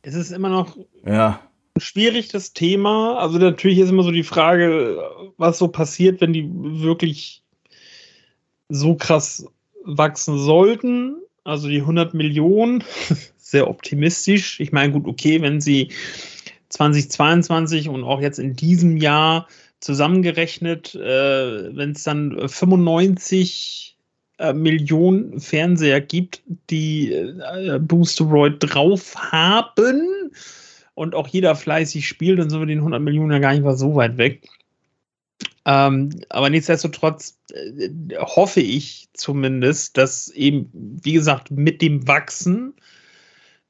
Es 0.02 0.14
ist 0.14 0.32
immer 0.32 0.48
noch 0.48 0.76
ja. 1.06 1.40
schwierig, 1.78 2.28
das 2.28 2.52
Thema. 2.52 3.18
Also 3.18 3.38
natürlich 3.38 3.78
ist 3.78 3.90
immer 3.90 4.02
so 4.02 4.10
die 4.10 4.24
Frage, 4.24 5.02
was 5.38 5.58
so 5.58 5.68
passiert, 5.68 6.20
wenn 6.20 6.32
die 6.32 6.50
wirklich 6.52 7.42
so 8.68 8.96
krass 8.96 9.46
wachsen 9.84 10.38
sollten. 10.38 11.16
Also 11.44 11.68
die 11.68 11.80
100 11.80 12.14
Millionen 12.14 12.82
sehr 13.54 13.70
optimistisch. 13.70 14.58
Ich 14.58 14.72
meine, 14.72 14.92
gut, 14.92 15.06
okay, 15.06 15.40
wenn 15.40 15.60
sie 15.60 15.92
2022 16.70 17.88
und 17.88 18.02
auch 18.02 18.20
jetzt 18.20 18.40
in 18.40 18.56
diesem 18.56 18.96
Jahr 18.96 19.46
zusammengerechnet, 19.78 20.96
äh, 20.96 21.76
wenn 21.76 21.92
es 21.92 22.02
dann 22.02 22.48
95 22.48 23.96
äh, 24.38 24.52
Millionen 24.52 25.38
Fernseher 25.38 26.00
gibt, 26.00 26.42
die 26.68 27.12
äh, 27.12 27.78
Boosteroid 27.78 28.56
drauf 28.58 29.14
haben 29.16 30.32
und 30.94 31.14
auch 31.14 31.28
jeder 31.28 31.54
fleißig 31.54 32.08
spielt, 32.08 32.40
dann 32.40 32.50
sind 32.50 32.58
wir 32.58 32.66
den 32.66 32.78
100 32.78 33.00
Millionen 33.00 33.30
ja 33.30 33.38
gar 33.38 33.52
nicht 33.52 33.62
mal 33.62 33.76
so 33.76 33.94
weit 33.94 34.18
weg. 34.18 34.48
Ähm, 35.64 36.10
aber 36.28 36.50
nichtsdestotrotz 36.50 37.38
äh, 37.52 37.88
hoffe 38.18 38.60
ich 38.60 39.08
zumindest, 39.12 39.96
dass 39.96 40.28
eben, 40.28 40.70
wie 40.72 41.12
gesagt, 41.12 41.52
mit 41.52 41.80
dem 41.82 42.08
Wachsen 42.08 42.74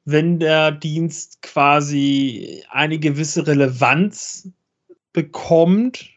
wenn 0.05 0.39
der 0.39 0.73
Dienst 0.73 1.43
quasi 1.43 2.63
eine 2.71 2.99
gewisse 2.99 3.47
Relevanz 3.47 4.51
bekommt, 5.13 6.11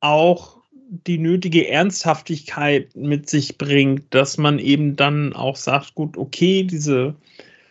auch 0.00 0.60
die 1.06 1.18
nötige 1.18 1.68
Ernsthaftigkeit 1.68 2.94
mit 2.94 3.30
sich 3.30 3.56
bringt, 3.56 4.12
dass 4.12 4.36
man 4.36 4.58
eben 4.58 4.94
dann 4.96 5.32
auch 5.32 5.56
sagt, 5.56 5.94
gut, 5.94 6.18
okay, 6.18 6.64
diese 6.64 7.14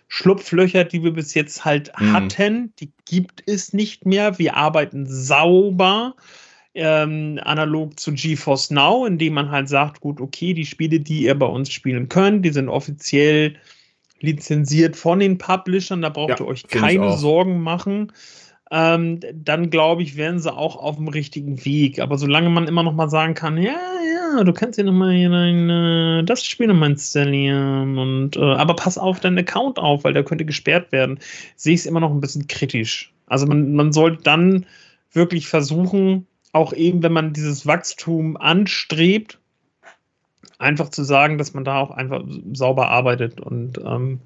Schlupflöcher, 0.08 0.86
die 0.86 1.04
wir 1.04 1.12
bis 1.12 1.36
jetzt 1.36 1.64
halt 1.64 1.92
mhm. 2.00 2.14
hatten, 2.14 2.74
die 2.80 2.92
gibt 3.06 3.44
es 3.46 3.74
nicht 3.74 4.06
mehr. 4.08 4.40
Wir 4.40 4.56
arbeiten 4.58 5.06
sauber, 5.08 6.16
ähm, 6.74 7.40
analog 7.44 8.00
zu 8.00 8.12
GeForce 8.14 8.72
Now, 8.72 9.06
indem 9.06 9.36
man 9.36 9.52
halt 9.52 9.70
sagt, 9.70 10.02
gut, 10.02 10.20
okay, 10.20 10.54
die 10.54 10.66
Spiele, 10.66 11.00
die 11.00 11.24
ihr 11.24 11.36
bei 11.38 11.46
uns 11.46 11.72
spielen 11.72 12.10
könnt, 12.10 12.44
die 12.44 12.52
sind 12.52 12.70
offiziell 12.70 13.56
lizenziert 14.22 14.96
von 14.96 15.20
den 15.20 15.38
Publishern, 15.38 16.02
da 16.02 16.10
braucht 16.10 16.30
ja, 16.30 16.40
ihr 16.40 16.48
euch 16.48 16.68
keine 16.68 17.18
Sorgen 17.18 17.62
machen. 17.62 18.12
ähm, 18.72 19.20
dann 19.34 19.70
glaube 19.70 20.02
ich, 20.02 20.16
wären 20.16 20.40
sie 20.40 20.52
auch 20.52 20.78
auf 20.78 20.96
dem 20.96 21.10
richtigen 21.10 21.66
Weg. 21.66 22.00
Aber 22.00 22.18
solange 22.18 22.50
man 22.50 22.68
immer 22.68 22.84
noch 22.84 22.94
mal 22.94 23.10
sagen 23.10 23.34
kann, 23.34 23.58
ja, 23.58 23.76
ja, 24.34 24.44
du 24.46 24.54
kannst 24.54 24.78
hier 24.78 24.86
noch 24.86 24.94
mal 24.94 25.14
hier 25.14 25.30
dein, 25.30 25.70
äh, 25.70 26.24
das 26.24 26.46
Spiel 26.46 26.68
noch 26.68 26.76
mal 26.76 26.92
installieren 26.92 27.98
und 27.98 28.38
äh, 28.38 28.40
aber 28.40 28.76
pass 28.78 28.98
auf 28.98 29.20
deinen 29.20 29.40
Account 29.40 29.78
auf, 29.78 30.06
weil 30.06 30.14
der 30.14 30.24
könnte 30.24 30.46
gesperrt 30.46 30.94
werden, 30.94 31.20
sehe 31.58 31.74
ich 31.74 31.82
es 31.82 31.86
immer 31.86 32.00
noch 32.00 32.12
ein 32.12 32.22
bisschen 32.22 32.48
kritisch. 32.48 33.14
Also 33.28 33.46
man, 33.46 33.74
man 33.74 33.92
sollte 33.92 34.24
dann 34.24 34.66
wirklich 35.12 35.50
versuchen, 35.50 36.28
auch 36.54 36.72
eben, 36.72 37.04
wenn 37.04 37.14
man 37.14 37.34
dieses 37.34 37.68
Wachstum 37.68 38.38
anstrebt, 38.38 39.41
einfach 40.62 40.90
zu 40.90 41.04
sagen, 41.04 41.38
dass 41.38 41.54
man 41.54 41.64
da 41.64 41.80
auch 41.80 41.92
einfach 41.92 42.24
sauber 42.54 42.90
arbeitet 42.90 43.42
und 43.42 43.80
ähm, 43.84 44.20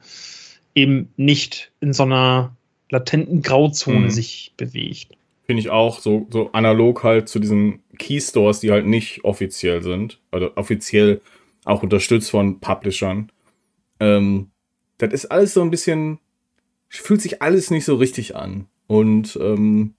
eben 0.75 1.09
nicht 1.17 1.71
in 1.79 1.93
so 1.93 2.03
einer 2.03 2.55
latenten 2.89 3.41
Grauzone 3.41 3.99
mhm. 3.99 4.09
sich 4.09 4.53
bewegt. 4.57 5.13
Finde 5.45 5.61
ich 5.61 5.69
auch, 5.69 5.99
so, 5.99 6.27
so 6.29 6.51
analog 6.53 7.03
halt 7.03 7.29
zu 7.29 7.39
diesen 7.39 7.83
Keystores, 7.97 8.59
die 8.59 8.71
halt 8.71 8.85
nicht 8.85 9.23
offiziell 9.23 9.81
sind, 9.81 10.19
oder 10.31 10.57
offiziell 10.57 11.21
auch 11.65 11.83
unterstützt 11.83 12.31
von 12.31 12.59
Publishern. 12.59 13.31
Ähm, 13.99 14.49
das 14.97 15.13
ist 15.13 15.25
alles 15.25 15.53
so 15.53 15.61
ein 15.61 15.71
bisschen, 15.71 16.19
fühlt 16.89 17.21
sich 17.21 17.41
alles 17.41 17.71
nicht 17.71 17.85
so 17.85 17.95
richtig 17.95 18.35
an. 18.35 18.67
Und 18.87 19.37
ähm, 19.41 19.95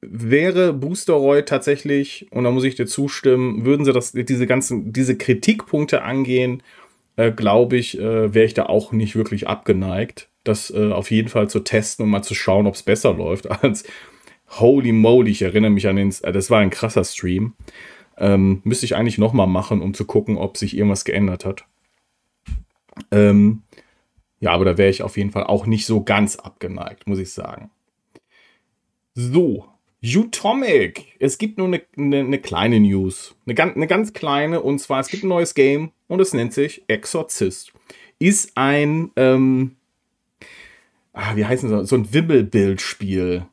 wäre 0.00 0.72
Boosteroid 0.72 1.48
tatsächlich, 1.48 2.26
und 2.30 2.44
da 2.44 2.50
muss 2.50 2.64
ich 2.64 2.74
dir 2.74 2.86
zustimmen, 2.86 3.64
würden 3.64 3.84
sie 3.84 3.92
das, 3.92 4.12
diese 4.12 4.46
ganzen, 4.46 4.92
diese 4.92 5.16
Kritikpunkte 5.16 6.02
angehen, 6.02 6.62
äh, 7.16 7.30
glaube 7.30 7.76
ich, 7.76 7.98
äh, 7.98 8.34
wäre 8.34 8.46
ich 8.46 8.54
da 8.54 8.66
auch 8.66 8.92
nicht 8.92 9.16
wirklich 9.16 9.46
abgeneigt, 9.46 10.28
das 10.44 10.70
äh, 10.70 10.90
auf 10.90 11.10
jeden 11.10 11.28
Fall 11.28 11.48
zu 11.48 11.60
testen 11.60 12.04
und 12.04 12.10
mal 12.10 12.22
zu 12.22 12.34
schauen, 12.34 12.66
ob 12.66 12.74
es 12.74 12.82
besser 12.82 13.14
läuft 13.14 13.50
als 13.62 13.84
Holy 14.58 14.92
moly, 14.92 15.30
ich 15.30 15.42
erinnere 15.42 15.70
mich 15.70 15.86
an 15.86 15.96
den, 15.96 16.14
äh, 16.22 16.32
das 16.32 16.50
war 16.50 16.60
ein 16.60 16.70
krasser 16.70 17.04
Stream. 17.04 17.54
Ähm, 18.16 18.60
müsste 18.64 18.86
ich 18.86 18.96
eigentlich 18.96 19.18
nochmal 19.18 19.46
machen, 19.46 19.80
um 19.80 19.94
zu 19.94 20.04
gucken, 20.04 20.38
ob 20.38 20.56
sich 20.56 20.76
irgendwas 20.76 21.04
geändert 21.04 21.44
hat. 21.44 21.66
Ähm, 23.12 23.62
ja, 24.40 24.52
aber 24.52 24.64
da 24.64 24.78
wäre 24.78 24.90
ich 24.90 25.02
auf 25.02 25.16
jeden 25.16 25.30
Fall 25.30 25.44
auch 25.44 25.66
nicht 25.66 25.86
so 25.86 26.02
ganz 26.02 26.36
abgeneigt, 26.36 27.06
muss 27.06 27.20
ich 27.20 27.32
sagen. 27.32 27.70
So, 29.20 29.66
Utomic. 30.00 31.16
Es 31.18 31.38
gibt 31.38 31.58
nur 31.58 31.66
eine, 31.66 31.82
eine, 31.96 32.20
eine 32.20 32.38
kleine 32.38 32.78
News. 32.78 33.34
Eine 33.46 33.56
ganz, 33.56 33.74
eine 33.74 33.88
ganz 33.88 34.12
kleine. 34.12 34.60
Und 34.60 34.78
zwar, 34.78 35.00
es 35.00 35.08
gibt 35.08 35.24
ein 35.24 35.28
neues 35.28 35.54
Game 35.54 35.90
und 36.06 36.20
es 36.20 36.34
nennt 36.34 36.52
sich 36.52 36.84
Exorcist. 36.86 37.72
Ist 38.20 38.52
ein, 38.56 39.10
ähm, 39.16 39.74
ah, 41.14 41.34
wie 41.34 41.44
heißen 41.44 41.68
sie, 41.68 41.84
so 41.84 41.96
ein 41.96 42.14
Wimmelbildspiel. 42.14 43.44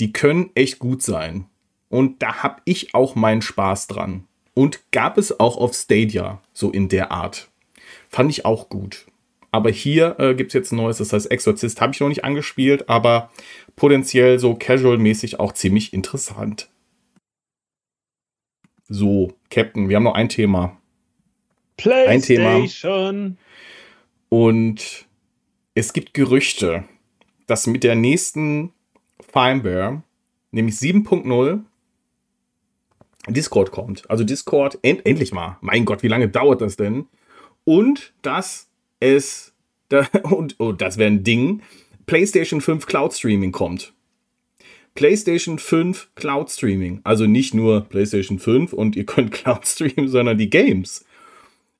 Die 0.00 0.12
können 0.14 0.48
echt 0.54 0.78
gut 0.78 1.02
sein. 1.02 1.44
Und 1.90 2.22
da 2.22 2.42
habe 2.42 2.62
ich 2.64 2.94
auch 2.94 3.14
meinen 3.14 3.42
Spaß 3.42 3.88
dran. 3.88 4.24
Und 4.54 4.90
gab 4.90 5.18
es 5.18 5.38
auch 5.38 5.58
auf 5.58 5.74
Stadia, 5.74 6.40
so 6.54 6.70
in 6.70 6.88
der 6.88 7.12
Art. 7.12 7.50
Fand 8.08 8.30
ich 8.30 8.46
auch 8.46 8.70
gut. 8.70 9.04
Aber 9.56 9.70
hier 9.70 10.16
äh, 10.18 10.34
gibt 10.34 10.50
es 10.50 10.52
jetzt 10.52 10.72
ein 10.72 10.76
neues, 10.76 10.98
das 10.98 11.14
heißt 11.14 11.30
Exorcist, 11.30 11.80
habe 11.80 11.94
ich 11.94 12.00
noch 12.00 12.10
nicht 12.10 12.24
angespielt, 12.24 12.90
aber 12.90 13.30
potenziell 13.74 14.38
so 14.38 14.52
casual-mäßig 14.52 15.40
auch 15.40 15.52
ziemlich 15.52 15.94
interessant. 15.94 16.68
So, 18.86 19.32
Captain, 19.48 19.88
wir 19.88 19.96
haben 19.96 20.02
noch 20.02 20.14
ein 20.14 20.28
Thema. 20.28 20.76
Ein 22.06 22.20
Thema. 22.20 22.58
Und 24.28 25.06
es 25.74 25.94
gibt 25.94 26.12
Gerüchte, 26.12 26.84
dass 27.46 27.66
mit 27.66 27.82
der 27.82 27.94
nächsten 27.94 28.74
Firmware, 29.32 30.02
nämlich 30.50 30.74
7.0, 30.74 31.62
Discord 33.28 33.72
kommt. 33.72 34.10
Also 34.10 34.22
Discord, 34.22 34.78
end 34.82 35.06
endlich 35.06 35.32
mal. 35.32 35.56
Mein 35.62 35.86
Gott, 35.86 36.02
wie 36.02 36.08
lange 36.08 36.28
dauert 36.28 36.60
das 36.60 36.76
denn? 36.76 37.06
Und 37.64 38.12
dass 38.20 38.68
es, 39.00 39.54
da, 39.88 40.06
und 40.30 40.56
oh, 40.58 40.72
das 40.72 40.98
wäre 40.98 41.10
ein 41.10 41.24
Ding, 41.24 41.62
PlayStation 42.06 42.60
5 42.60 42.86
Cloud 42.86 43.14
Streaming 43.14 43.52
kommt. 43.52 43.92
PlayStation 44.96 45.58
5 45.58 46.08
Cloud 46.14 46.50
Streaming. 46.50 47.00
Also 47.04 47.26
nicht 47.26 47.54
nur 47.54 47.82
PlayStation 47.82 48.38
5 48.38 48.72
und 48.72 48.96
ihr 48.96 49.06
könnt 49.06 49.30
Cloud 49.32 49.66
streamen, 49.66 50.08
sondern 50.08 50.38
die 50.38 50.50
Games. 50.50 51.04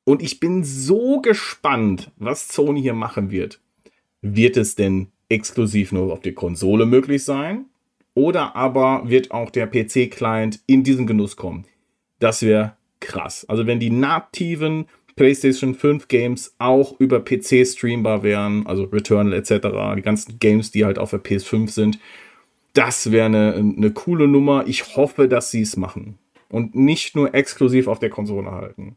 Und 0.05 0.23
ich 0.23 0.39
bin 0.39 0.63
so 0.63 1.21
gespannt, 1.21 2.13
was 2.17 2.49
Sony 2.49 2.81
hier 2.81 2.95
machen 2.95 3.33
wird. 3.33 3.61
Wird 4.23 4.57
es 4.57 4.77
denn 4.77 5.09
exklusiv 5.29 5.91
nur 5.91 6.13
auf 6.13 6.21
der 6.21 6.35
Konsole 6.35 6.87
möglich 6.87 7.25
sein? 7.25 7.65
Oder 8.15 8.55
aber 8.55 9.09
wird 9.09 9.33
auch 9.33 9.51
der 9.51 9.67
PC-Client 9.67 10.61
in 10.67 10.85
diesen 10.85 11.07
Genuss 11.07 11.37
kommen? 11.37 11.67
Das 12.19 12.43
wäre 12.43 12.77
krass. 13.01 13.45
Also 13.49 13.67
wenn 13.67 13.81
die 13.81 13.91
nativen 13.91 14.87
PlayStation 15.17 15.75
5 15.75 16.09
Games 16.09 16.55
auch 16.59 17.01
über 17.01 17.25
PC 17.25 17.67
streambar 17.67 18.23
wären, 18.23 18.67
also 18.67 18.85
Returnal 18.85 19.33
etc., 19.33 19.69
die 19.97 20.03
ganzen 20.03 20.39
Games, 20.39 20.71
die 20.71 20.85
halt 20.85 20.99
auf 20.99 21.11
der 21.11 21.25
PS5 21.25 21.71
sind. 21.71 21.99
Das 22.75 23.11
wäre 23.11 23.27
eine, 23.27 23.55
eine 23.55 23.91
coole 23.91 24.29
Nummer. 24.29 24.65
Ich 24.67 24.97
hoffe, 24.97 25.29
dass 25.29 25.51
sie 25.51 25.63
es 25.63 25.79
machen. 25.79 26.19
Und 26.51 26.75
nicht 26.75 27.17
nur 27.17 27.35
exklusiv 27.35 27.89
auf 27.89 27.99
der 27.99 28.11
Konsole 28.11 28.51
halten. 28.51 28.97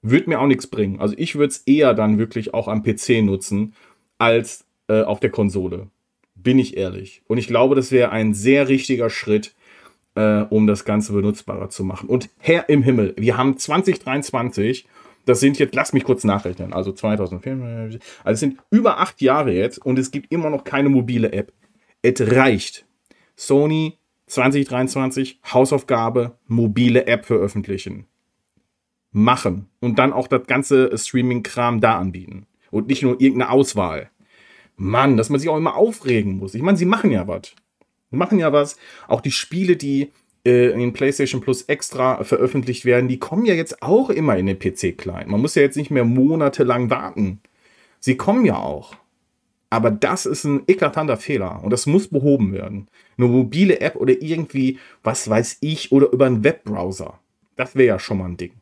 Würde 0.00 0.30
mir 0.30 0.40
auch 0.40 0.46
nichts 0.46 0.68
bringen. 0.68 1.00
Also 1.00 1.14
ich 1.18 1.34
würde 1.34 1.48
es 1.48 1.58
eher 1.66 1.92
dann 1.94 2.18
wirklich 2.18 2.54
auch 2.54 2.68
am 2.68 2.84
PC 2.84 3.22
nutzen, 3.22 3.74
als 4.18 4.64
äh, 4.88 5.02
auf 5.02 5.18
der 5.18 5.30
Konsole. 5.30 5.88
Bin 6.36 6.60
ich 6.60 6.76
ehrlich. 6.76 7.22
Und 7.26 7.38
ich 7.38 7.48
glaube, 7.48 7.74
das 7.74 7.90
wäre 7.90 8.10
ein 8.10 8.32
sehr 8.32 8.68
richtiger 8.68 9.10
Schritt, 9.10 9.54
äh, 10.14 10.42
um 10.42 10.68
das 10.68 10.84
Ganze 10.84 11.12
benutzbarer 11.12 11.70
zu 11.70 11.82
machen. 11.82 12.08
Und 12.08 12.30
Herr 12.38 12.68
im 12.68 12.84
Himmel, 12.84 13.14
wir 13.16 13.36
haben 13.36 13.58
2023 13.58 14.86
das 15.26 15.40
sind 15.40 15.58
jetzt, 15.58 15.74
lass 15.74 15.92
mich 15.92 16.04
kurz 16.04 16.24
nachrechnen, 16.24 16.72
also 16.72 16.92
2004, 16.92 17.52
also 17.52 17.98
es 18.24 18.40
sind 18.40 18.58
über 18.70 18.98
acht 18.98 19.20
Jahre 19.20 19.52
jetzt 19.52 19.78
und 19.84 19.98
es 19.98 20.10
gibt 20.10 20.32
immer 20.32 20.48
noch 20.48 20.64
keine 20.64 20.88
mobile 20.88 21.32
App. 21.32 21.52
Es 22.00 22.20
reicht. 22.20 22.86
Sony 23.34 23.98
2023, 24.28 25.40
Hausaufgabe, 25.52 26.38
mobile 26.46 27.06
App 27.06 27.26
veröffentlichen. 27.26 28.06
Machen. 29.10 29.68
Und 29.80 29.98
dann 29.98 30.12
auch 30.12 30.28
das 30.28 30.46
ganze 30.46 30.96
Streaming-Kram 30.96 31.80
da 31.80 31.98
anbieten. 31.98 32.46
Und 32.70 32.86
nicht 32.88 33.02
nur 33.02 33.20
irgendeine 33.20 33.50
Auswahl. 33.50 34.10
Mann, 34.76 35.16
dass 35.16 35.30
man 35.30 35.40
sich 35.40 35.48
auch 35.48 35.56
immer 35.56 35.76
aufregen 35.76 36.36
muss. 36.36 36.54
Ich 36.54 36.62
meine, 36.62 36.76
sie 36.76 36.84
machen 36.84 37.10
ja 37.10 37.26
was. 37.26 37.54
Sie 38.10 38.16
machen 38.16 38.38
ja 38.38 38.52
was. 38.52 38.76
Auch 39.08 39.20
die 39.20 39.30
Spiele, 39.30 39.76
die 39.76 40.12
in 40.46 40.92
PlayStation 40.92 41.40
Plus 41.40 41.62
extra 41.62 42.22
veröffentlicht 42.22 42.84
werden, 42.84 43.08
die 43.08 43.18
kommen 43.18 43.46
ja 43.46 43.54
jetzt 43.54 43.82
auch 43.82 44.10
immer 44.10 44.36
in 44.36 44.46
den 44.46 44.58
PC-Client. 44.58 45.28
Man 45.28 45.40
muss 45.40 45.54
ja 45.54 45.62
jetzt 45.62 45.76
nicht 45.76 45.90
mehr 45.90 46.04
monatelang 46.04 46.90
warten. 46.90 47.40
Sie 47.98 48.16
kommen 48.16 48.44
ja 48.44 48.56
auch. 48.56 48.94
Aber 49.70 49.90
das 49.90 50.26
ist 50.26 50.44
ein 50.44 50.62
eklatanter 50.68 51.16
Fehler 51.16 51.62
und 51.64 51.70
das 51.70 51.86
muss 51.86 52.08
behoben 52.08 52.52
werden. 52.52 52.86
Eine 53.18 53.26
mobile 53.26 53.80
App 53.80 53.96
oder 53.96 54.14
irgendwie, 54.22 54.78
was 55.02 55.28
weiß 55.28 55.58
ich, 55.60 55.90
oder 55.90 56.12
über 56.12 56.26
einen 56.26 56.44
Webbrowser. 56.44 57.18
Das 57.56 57.74
wäre 57.74 57.88
ja 57.88 57.98
schon 57.98 58.18
mal 58.18 58.26
ein 58.26 58.36
Ding. 58.36 58.52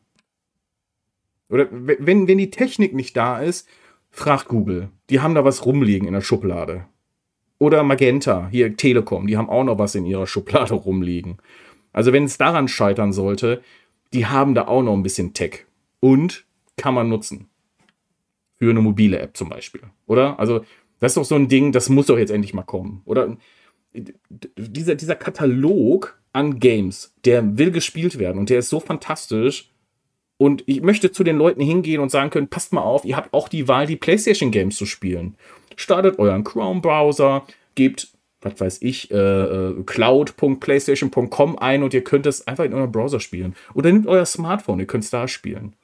Oder 1.49 1.67
wenn, 1.71 2.27
wenn 2.27 2.37
die 2.39 2.49
Technik 2.49 2.95
nicht 2.95 3.15
da 3.15 3.39
ist, 3.39 3.67
fragt 4.09 4.47
Google. 4.47 4.89
Die 5.11 5.19
haben 5.19 5.35
da 5.35 5.45
was 5.45 5.65
rumliegen 5.65 6.07
in 6.07 6.13
der 6.15 6.21
Schublade. 6.21 6.85
Oder 7.59 7.83
Magenta, 7.83 8.47
hier 8.51 8.75
Telekom, 8.75 9.27
die 9.27 9.37
haben 9.37 9.49
auch 9.49 9.63
noch 9.63 9.77
was 9.77 9.95
in 9.95 10.05
ihrer 10.05 10.27
Schublade 10.27 10.73
rumliegen. 10.73 11.37
Also 11.95 12.11
wenn 12.11 12.25
es 12.25 12.37
daran 12.37 12.67
scheitern 12.67 13.13
sollte, 13.13 13.61
die 14.11 14.25
haben 14.25 14.53
da 14.53 14.67
auch 14.67 14.83
noch 14.83 14.93
ein 14.93 15.03
bisschen 15.03 15.33
Tech. 15.33 15.65
Und 16.01 16.45
kann 16.75 16.93
man 16.93 17.07
nutzen. 17.07 17.47
Für 18.57 18.69
eine 18.69 18.81
mobile 18.81 19.17
App 19.17 19.37
zum 19.37 19.47
Beispiel. 19.47 19.81
Oder? 20.05 20.37
Also, 20.37 20.65
das 20.99 21.11
ist 21.11 21.17
doch 21.17 21.23
so 21.23 21.35
ein 21.35 21.47
Ding, 21.47 21.71
das 21.71 21.87
muss 21.87 22.07
doch 22.07 22.17
jetzt 22.17 22.31
endlich 22.31 22.53
mal 22.53 22.63
kommen. 22.63 23.01
Oder 23.05 23.37
dieser, 23.93 24.95
dieser 24.95 25.15
Katalog 25.15 26.19
an 26.33 26.59
Games, 26.59 27.13
der 27.23 27.57
will 27.57 27.71
gespielt 27.71 28.19
werden 28.19 28.39
und 28.39 28.49
der 28.49 28.59
ist 28.59 28.69
so 28.69 28.81
fantastisch. 28.81 29.71
Und 30.35 30.63
ich 30.65 30.81
möchte 30.81 31.13
zu 31.13 31.23
den 31.23 31.37
Leuten 31.37 31.61
hingehen 31.61 32.01
und 32.01 32.11
sagen 32.11 32.29
können, 32.29 32.49
passt 32.49 32.73
mal 32.73 32.81
auf, 32.81 33.05
ihr 33.05 33.15
habt 33.15 33.33
auch 33.33 33.47
die 33.47 33.69
Wahl, 33.69 33.87
die 33.87 33.95
PlayStation 33.95 34.51
Games 34.51 34.75
zu 34.75 34.85
spielen. 34.85 35.37
Startet 35.77 36.19
euren 36.19 36.43
Chrome-Browser, 36.43 37.45
gebt 37.75 38.14
was 38.45 38.59
weiß 38.59 38.77
ich, 38.81 39.11
äh, 39.11 39.15
äh, 39.15 39.83
cloud.playstation.com 39.83 41.57
ein 41.57 41.83
und 41.83 41.93
ihr 41.93 42.03
könnt 42.03 42.25
es 42.25 42.47
einfach 42.47 42.63
in 42.63 42.73
eurem 42.73 42.91
Browser 42.91 43.19
spielen. 43.19 43.55
Oder 43.73 43.91
nehmt 43.91 44.07
euer 44.07 44.25
Smartphone, 44.25 44.79
ihr 44.79 44.87
könnt 44.87 45.03
es 45.03 45.09
da 45.09 45.27
spielen. 45.27 45.75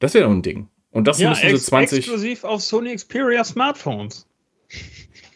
Das 0.00 0.14
wäre 0.14 0.24
doch 0.24 0.32
ein 0.32 0.42
Ding. 0.42 0.68
Und 0.90 1.06
das 1.06 1.20
ja, 1.20 1.30
müssen 1.30 1.50
sie 1.50 1.62
20. 1.62 1.98
Exklusiv 1.98 2.44
auf 2.44 2.62
Sony 2.62 2.96
Xperia 2.96 3.44
Smartphones. 3.44 4.26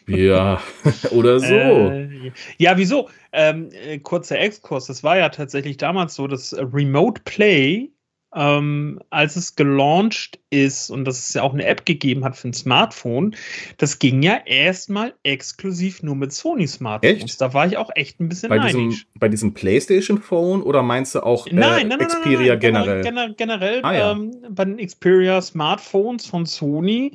Ja, 0.07 0.61
oder 1.11 1.39
so. 1.39 1.53
Äh, 1.53 2.31
ja, 2.57 2.77
wieso? 2.77 3.09
Ähm, 3.31 3.69
äh, 3.71 3.99
kurzer 3.99 4.39
Exkurs. 4.39 4.87
Das 4.87 5.03
war 5.03 5.17
ja 5.17 5.29
tatsächlich 5.29 5.77
damals 5.77 6.15
so, 6.15 6.27
dass 6.27 6.53
Remote 6.57 7.21
Play 7.25 7.89
ähm, 8.35 8.99
als 9.09 9.35
es 9.35 9.55
gelauncht 9.55 10.39
ist 10.49 10.89
und 10.89 11.05
dass 11.05 11.19
es 11.27 11.33
ja 11.33 11.41
auch 11.41 11.53
eine 11.53 11.65
App 11.65 11.85
gegeben 11.85 12.23
hat 12.25 12.35
für 12.35 12.49
ein 12.49 12.53
Smartphone, 12.53 13.35
das 13.77 13.99
ging 13.99 14.21
ja 14.21 14.37
erstmal 14.45 15.13
exklusiv 15.23 16.03
nur 16.03 16.15
mit 16.15 16.31
Sony-Smartphones. 16.33 17.23
Echt? 17.23 17.41
Da 17.41 17.53
war 17.53 17.65
ich 17.67 17.77
auch 17.77 17.89
echt 17.95 18.19
ein 18.19 18.29
bisschen 18.29 18.49
Bei 18.49 18.57
neidisch. 18.57 18.73
diesem, 18.73 19.05
bei 19.19 19.27
diesem 19.29 19.53
PlayStation 19.53 20.21
Phone 20.21 20.61
oder 20.61 20.83
meinst 20.83 21.15
du 21.15 21.21
auch 21.21 21.47
äh, 21.47 21.53
Nein, 21.53 21.87
nein, 21.87 21.97
nein, 21.99 22.07
Xperia 22.07 22.55
generell? 22.55 23.03
Generell, 23.03 23.33
generell 23.35 23.79
Ah, 23.83 23.93
ja. 23.93 24.11
ähm, 24.11 24.31
bei 24.49 24.65
den 24.65 24.77
Xperia 24.77 25.41
Smartphones 25.41 26.25
von 26.25 26.45
Sony, 26.45 27.13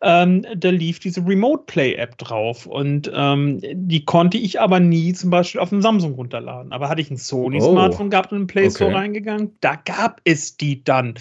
ähm, 0.00 0.44
da 0.56 0.70
lief 0.70 0.98
diese 0.98 1.24
Remote 1.26 1.64
Play 1.66 1.94
App 1.94 2.18
drauf 2.18 2.66
und 2.66 3.10
ähm, 3.14 3.60
die 3.74 4.04
konnte 4.04 4.38
ich 4.38 4.60
aber 4.60 4.80
nie 4.80 5.12
zum 5.12 5.30
Beispiel 5.30 5.60
auf 5.60 5.68
dem 5.70 5.82
Samsung 5.82 6.12
runterladen. 6.14 6.72
Aber 6.72 6.88
hatte 6.88 7.00
ich 7.00 7.10
ein 7.10 7.16
Sony 7.16 7.58
Oh. 7.62 7.72
Smartphone 7.72 8.10
gehabt 8.10 8.32
und 8.32 8.40
im 8.42 8.46
Play 8.46 8.70
Store 8.70 8.90
Okay. 8.90 8.98
reingegangen, 8.98 9.52
da 9.60 9.76
gab 9.76 10.20
es 10.24 10.56
die 10.62 10.82
dann. 10.82 11.14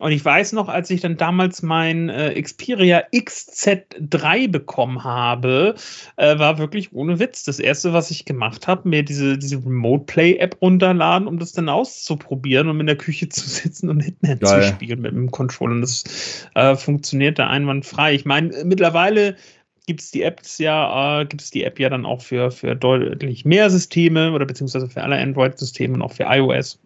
Und 0.00 0.10
ich 0.10 0.24
weiß 0.24 0.52
noch, 0.54 0.68
als 0.68 0.90
ich 0.90 1.02
dann 1.02 1.16
damals 1.16 1.62
mein 1.62 2.08
äh, 2.08 2.40
Xperia 2.40 3.04
XZ3 3.14 4.50
bekommen 4.50 5.04
habe, 5.04 5.76
äh, 6.16 6.36
war 6.36 6.58
wirklich 6.58 6.92
ohne 6.92 7.20
Witz. 7.20 7.44
Das 7.44 7.60
erste, 7.60 7.92
was 7.92 8.10
ich 8.10 8.24
gemacht 8.24 8.66
habe, 8.66 8.88
mir 8.88 9.04
diese, 9.04 9.38
diese 9.38 9.56
Remote 9.56 10.04
Play 10.06 10.36
App 10.38 10.56
runterladen, 10.60 11.28
um 11.28 11.38
das 11.38 11.52
dann 11.52 11.68
auszuprobieren, 11.68 12.68
um 12.68 12.80
in 12.80 12.86
der 12.86 12.96
Küche 12.96 13.28
zu 13.30 13.48
sitzen 13.48 13.88
und 13.88 14.00
Hitman 14.00 14.40
Geil. 14.40 14.62
zu 14.62 14.68
spielen 14.68 15.00
mit 15.00 15.12
dem 15.12 15.30
Controller. 15.30 15.74
Und 15.74 15.82
das 15.82 16.04
äh, 16.54 16.74
funktionierte 16.74 17.46
einwandfrei. 17.46 18.14
Ich 18.14 18.24
meine, 18.24 18.64
mittlerweile 18.64 19.36
gibt 19.86 20.00
es 20.00 20.10
die 20.10 20.22
Apps 20.22 20.58
ja, 20.58 21.20
äh, 21.20 21.24
gibt 21.26 21.42
es 21.42 21.50
die 21.50 21.62
App 21.62 21.78
ja 21.78 21.88
dann 21.88 22.04
auch 22.04 22.20
für, 22.20 22.50
für 22.50 22.74
deutlich 22.74 23.44
mehr 23.44 23.70
Systeme 23.70 24.32
oder 24.32 24.44
beziehungsweise 24.44 24.88
für 24.88 25.02
alle 25.04 25.18
Android-Systeme 25.18 25.94
und 25.94 26.02
auch 26.02 26.12
für 26.12 26.24
iOS. 26.24 26.80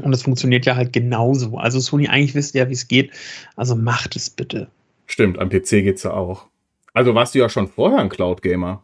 Und 0.00 0.12
das 0.12 0.22
funktioniert 0.22 0.66
ja 0.66 0.76
halt 0.76 0.92
genauso. 0.92 1.56
Also 1.58 1.80
Sony, 1.80 2.08
eigentlich 2.08 2.34
wisst 2.34 2.54
ihr 2.54 2.62
ja, 2.62 2.68
wie 2.68 2.74
es 2.74 2.88
geht. 2.88 3.12
Also 3.56 3.76
macht 3.76 4.16
es 4.16 4.30
bitte. 4.30 4.68
Stimmt, 5.06 5.38
am 5.38 5.48
PC 5.48 5.82
geht's 5.82 6.02
ja 6.02 6.12
auch. 6.12 6.46
Also 6.92 7.14
warst 7.14 7.34
du 7.34 7.38
ja 7.38 7.48
schon 7.48 7.68
vorher 7.68 7.98
ein 8.00 8.08
Cloud-Gamer. 8.08 8.82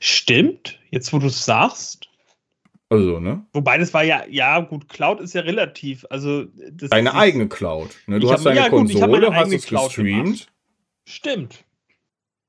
Stimmt, 0.00 0.78
jetzt 0.90 1.12
wo 1.12 1.18
du 1.18 1.26
es 1.26 1.44
sagst. 1.44 2.08
Also, 2.88 3.18
ne? 3.18 3.44
Wobei 3.52 3.78
das 3.78 3.92
war 3.94 4.04
ja, 4.04 4.22
ja 4.30 4.60
gut, 4.60 4.88
Cloud 4.88 5.20
ist 5.20 5.34
ja 5.34 5.40
relativ. 5.40 6.06
Also 6.08 6.44
das 6.70 6.90
Deine 6.90 7.08
ist, 7.10 7.14
eigene 7.16 7.48
Cloud. 7.48 7.90
Ne? 8.06 8.20
Du 8.20 8.30
hast 8.30 8.40
hab- 8.40 8.44
deine 8.44 8.60
ja, 8.60 8.68
gut, 8.68 8.78
Konsole, 8.92 9.26
hast 9.32 9.42
eigene 9.42 9.56
es 9.56 9.66
Cloud 9.66 9.86
gestreamt. 9.86 10.24
gemacht. 10.24 10.52
Stimmt. 11.08 11.64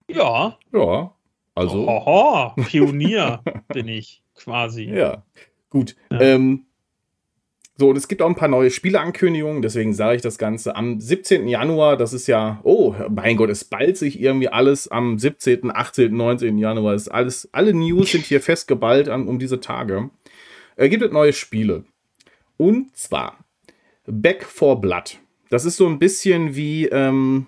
Ja. 0.09 0.57
Ja, 0.71 1.11
also. 1.55 1.87
Oho, 1.89 2.53
Pionier 2.67 3.41
bin 3.69 3.87
ich 3.87 4.21
quasi. 4.35 4.83
Ja, 4.83 5.23
gut. 5.71 5.95
Ja. 6.11 6.21
Ähm, 6.21 6.66
so, 7.79 7.89
und 7.89 7.95
es 7.95 8.07
gibt 8.07 8.23
auch 8.23 8.27
ein 8.27 8.35
paar 8.35 8.47
neue 8.47 8.71
Spieleankündigungen, 8.71 9.61
deswegen 9.61 9.93
sage 9.93 10.15
ich 10.15 10.23
das 10.23 10.39
Ganze. 10.39 10.75
Am 10.75 10.99
17. 10.99 11.47
Januar, 11.47 11.95
das 11.95 12.11
ist 12.11 12.25
ja, 12.25 12.59
oh, 12.63 12.95
mein 13.07 13.37
Gott, 13.37 13.51
es 13.51 13.65
ballt 13.65 13.97
sich 13.97 14.19
irgendwie 14.19 14.47
alles 14.47 14.87
am 14.87 15.19
17., 15.19 15.69
18., 15.71 16.15
19. 16.15 16.57
Januar. 16.57 16.95
Ist 16.95 17.09
alles, 17.09 17.47
alle 17.51 17.75
News 17.75 18.11
sind 18.11 18.25
hier 18.25 18.41
festgeballt 18.41 19.09
an, 19.09 19.27
um 19.27 19.37
diese 19.37 19.59
Tage. 19.59 20.09
Äh, 20.75 20.89
gibt 20.89 21.03
es 21.03 21.11
neue 21.11 21.33
Spiele. 21.33 21.83
Und 22.57 22.97
zwar 22.97 23.37
Back 24.07 24.43
for 24.43 24.81
Blood. 24.81 25.19
Das 25.51 25.63
ist 25.63 25.77
so 25.77 25.85
ein 25.85 25.99
bisschen 25.99 26.55
wie, 26.55 26.87
ähm, 26.87 27.45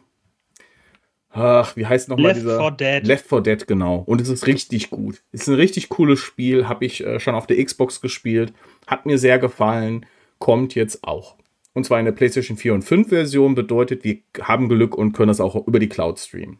ach, 1.31 1.75
wie 1.75 1.87
heißt 1.87 2.07
nochmal 2.07 2.33
Left 2.33 2.41
dieser? 2.41 2.59
4 2.59 2.71
Dead. 2.71 3.07
Left 3.07 3.27
4 3.27 3.41
Dead, 3.41 3.67
genau. 3.67 4.03
Und 4.05 4.21
es 4.21 4.29
ist 4.29 4.45
richtig 4.45 4.91
gut. 4.91 5.23
Ist 5.31 5.47
ein 5.47 5.55
richtig 5.55 5.89
cooles 5.89 6.19
Spiel. 6.19 6.67
Habe 6.67 6.85
ich 6.85 7.03
äh, 7.03 7.19
schon 7.19 7.33
auf 7.33 7.47
der 7.47 7.63
Xbox 7.65 7.99
gespielt. 7.99 8.53
Hat 8.85 9.07
mir 9.07 9.17
sehr 9.17 9.39
gefallen. 9.39 10.05
Kommt 10.39 10.75
jetzt 10.75 11.03
auch. 11.03 11.35
Und 11.73 11.85
zwar 11.85 11.99
in 11.99 12.05
der 12.05 12.11
PlayStation 12.13 12.57
4 12.57 12.73
und 12.73 12.81
5 12.81 13.09
Version. 13.09 13.55
Bedeutet, 13.55 14.03
wir 14.03 14.19
haben 14.41 14.69
Glück 14.69 14.95
und 14.95 15.13
können 15.13 15.27
das 15.27 15.39
auch 15.39 15.67
über 15.67 15.79
die 15.79 15.89
Cloud 15.89 16.19
streamen. 16.19 16.59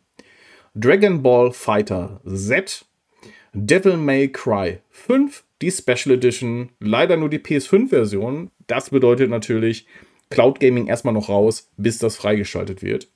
Dragon 0.76 1.24
Ball 1.24 1.52
Fighter 1.52 2.22
Z. 2.26 2.86
Devil 3.54 3.98
May 3.98 4.28
Cry 4.28 4.80
5. 4.92 5.44
Die 5.62 5.72
Special 5.72 6.16
Edition. 6.16 6.70
Leider 6.80 7.18
nur 7.18 7.30
die 7.30 7.40
PS5-Version. 7.40 8.52
Das 8.68 8.92
bedeutet 8.92 9.30
natürlich 9.30 9.88
Cloud 10.30 10.60
Gaming 10.60 10.88
erstmal 10.88 11.14
noch 11.14 11.30
raus, 11.30 11.70
bis 11.78 11.98
das 11.98 12.16
freigeschaltet 12.16 12.84
wird. 12.84 13.10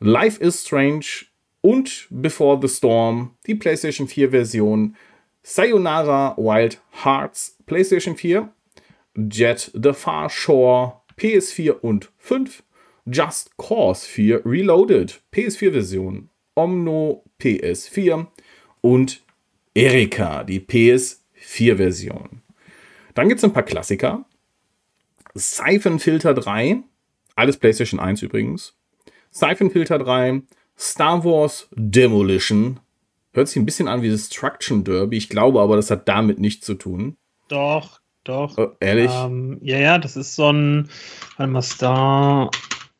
Life 0.00 0.42
is 0.42 0.62
Strange 0.62 1.26
und 1.60 2.06
Before 2.10 2.58
the 2.60 2.68
Storm, 2.68 3.36
die 3.46 3.54
PlayStation 3.54 4.08
4 4.08 4.30
Version, 4.30 4.96
Sayonara 5.42 6.36
Wild 6.36 6.80
Hearts, 7.04 7.56
PlayStation 7.66 8.16
4, 8.16 8.52
Jet 9.16 9.70
the 9.74 9.92
Far 9.92 10.30
Shore, 10.30 11.00
PS4 11.18 11.80
und 11.80 12.10
5, 12.18 12.62
Just 13.06 13.56
Cause 13.56 14.06
4 14.06 14.44
Reloaded, 14.44 15.22
PS4 15.32 15.72
Version, 15.72 16.30
Omno 16.54 17.24
PS4 17.40 18.26
und 18.80 19.22
Erika, 19.74 20.44
die 20.44 20.60
PS4 20.60 21.76
Version. 21.76 22.42
Dann 23.14 23.28
gibt 23.28 23.38
es 23.38 23.44
ein 23.44 23.52
paar 23.52 23.62
Klassiker. 23.62 24.24
Siphon 25.34 25.98
Filter 25.98 26.34
3, 26.34 26.82
alles 27.34 27.56
PlayStation 27.58 28.00
1 28.00 28.22
übrigens. 28.22 28.74
Siphon 29.30 29.70
Filter 29.70 29.98
3, 29.98 30.42
Star 30.78 31.24
Wars 31.24 31.68
Demolition. 31.72 32.80
Hört 33.32 33.48
sich 33.48 33.58
ein 33.58 33.66
bisschen 33.66 33.88
an 33.88 34.02
wie 34.02 34.08
Destruction 34.08 34.82
Derby. 34.82 35.18
Ich 35.18 35.28
glaube 35.28 35.60
aber, 35.60 35.76
das 35.76 35.90
hat 35.90 36.08
damit 36.08 36.38
nichts 36.38 36.64
zu 36.64 36.74
tun. 36.74 37.16
Doch, 37.48 38.00
doch. 38.28 38.56
Äh, 38.58 38.68
ehrlich? 38.80 39.10
Ähm, 39.12 39.58
ja, 39.62 39.78
ja, 39.78 39.98
das 39.98 40.16
ist 40.16 40.34
so 40.36 40.50
ein, 40.52 40.88
warte 41.36 41.52
mal, 41.52 41.62
Star 41.62 42.50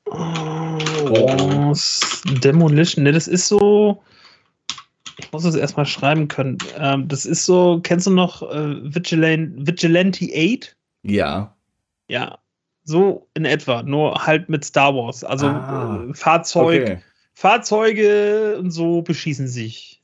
Wars 0.06 2.22
Demolition. 2.42 3.04
Ne, 3.04 3.12
das 3.12 3.28
ist 3.28 3.48
so. 3.48 4.02
Ich 5.18 5.32
muss 5.32 5.44
es 5.44 5.54
erstmal 5.54 5.86
schreiben 5.86 6.28
können. 6.28 6.58
Ähm, 6.78 7.08
das 7.08 7.24
ist 7.24 7.46
so, 7.46 7.80
kennst 7.82 8.06
du 8.06 8.10
noch 8.10 8.42
äh, 8.42 8.94
Vigilant, 8.94 9.66
Vigilante 9.66 10.26
8? 10.34 10.76
ja. 11.02 11.52
Ja, 12.08 12.38
so 12.84 13.26
in 13.34 13.44
etwa, 13.44 13.82
nur 13.82 14.26
halt 14.26 14.48
mit 14.48 14.64
Star 14.64 14.94
Wars. 14.94 15.24
Also 15.24 15.48
Ah, 15.48 16.06
äh, 16.08 16.14
Fahrzeug, 16.14 16.82
Okay. 16.82 16.98
Fahrzeuge 17.34 18.56
und 18.60 18.70
so 18.70 19.02
beschießen 19.02 19.48
sich. 19.48 20.00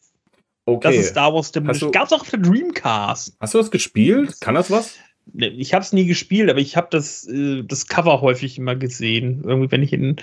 okay. 0.66 0.88
Das 0.88 0.96
ist 0.96 1.10
Star 1.10 1.32
Wars 1.32 1.52
Demolition. 1.52 1.92
Gab's 1.92 2.12
auch 2.12 2.22
auf 2.22 2.30
der 2.30 2.40
Dreamcast. 2.40 3.36
Hast 3.38 3.54
du 3.54 3.58
das 3.58 3.70
gespielt? 3.70 4.40
Kann 4.40 4.56
das 4.56 4.68
was? 4.68 4.96
Ich 5.34 5.72
habe 5.72 5.82
es 5.82 5.92
nie 5.92 6.06
gespielt, 6.06 6.50
aber 6.50 6.58
ich 6.58 6.76
habe 6.76 6.88
das, 6.90 7.26
äh, 7.26 7.62
das 7.62 7.86
Cover 7.86 8.20
häufig 8.20 8.58
immer 8.58 8.76
gesehen. 8.76 9.42
Irgendwie, 9.44 9.70
wenn 9.70 9.82
ich 9.82 9.92
in 9.92 10.16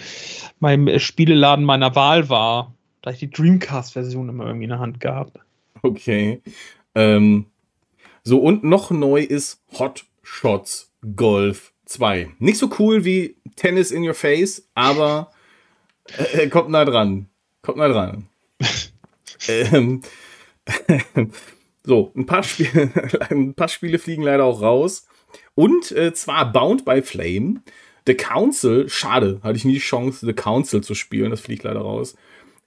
meinem 0.60 0.88
äh, 0.88 1.00
Spieleladen 1.00 1.66
meiner 1.66 1.96
Wahl 1.96 2.30
war, 2.30 2.76
da 3.02 3.12
ich 3.12 3.20
die 3.20 3.30
Dreamcast-Version 3.30 4.30
immer 4.30 4.46
irgendwie 4.46 4.66
in 4.66 4.72
der 4.72 4.80
Hand 4.80 5.00
gehabt. 5.00 5.40
Okay. 5.82 6.42
Ähm, 6.96 7.46
so, 8.24 8.40
und 8.40 8.64
noch 8.64 8.92
neu 8.92 9.22
ist 9.22 9.64
Hot 9.80 10.06
Shots 10.22 10.92
Golf 11.16 11.74
2. 11.86 12.30
Nicht 12.40 12.58
so 12.58 12.70
cool 12.78 13.06
wie 13.06 13.36
Tennis 13.56 13.92
in 13.92 14.08
Your 14.08 14.14
Face, 14.14 14.68
aber 14.76 15.32
äh, 16.34 16.48
kommt 16.48 16.70
nah 16.70 16.86
dran. 16.86 17.28
Kommt 17.62 17.78
nah 17.78 17.88
dran. 17.88 18.28
ähm, 19.48 20.02
so, 21.90 22.14
ein 22.16 22.28
paar, 22.28 22.44
Spiele, 22.44 22.92
ein 23.30 23.56
paar 23.56 23.68
Spiele 23.68 23.98
fliegen 23.98 24.22
leider 24.22 24.46
auch 24.46 24.62
raus. 24.62 25.08
Und 25.56 25.92
äh, 25.92 26.14
zwar 26.14 26.52
Bound 26.54 26.86
by 26.86 27.02
Flame. 27.02 27.62
The 28.06 28.14
Council, 28.14 28.88
schade, 28.90 29.40
hatte 29.44 29.58
ich 29.58 29.66
nie 29.66 29.74
die 29.74 29.80
Chance, 29.80 30.26
The 30.26 30.34
Council 30.34 30.82
zu 30.82 30.96
spielen, 30.96 31.32
das 31.32 31.42
fliegt 31.42 31.64
leider 31.64 31.82
raus. 31.82 32.16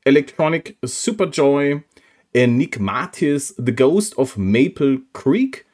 Electronic 0.04 0.76
Superjoy, 0.82 1.82
Enigmatis, 2.32 3.54
The 3.56 3.74
Ghost 3.74 4.18
of 4.18 4.36
Maple 4.36 5.00
Creek, 5.12 5.66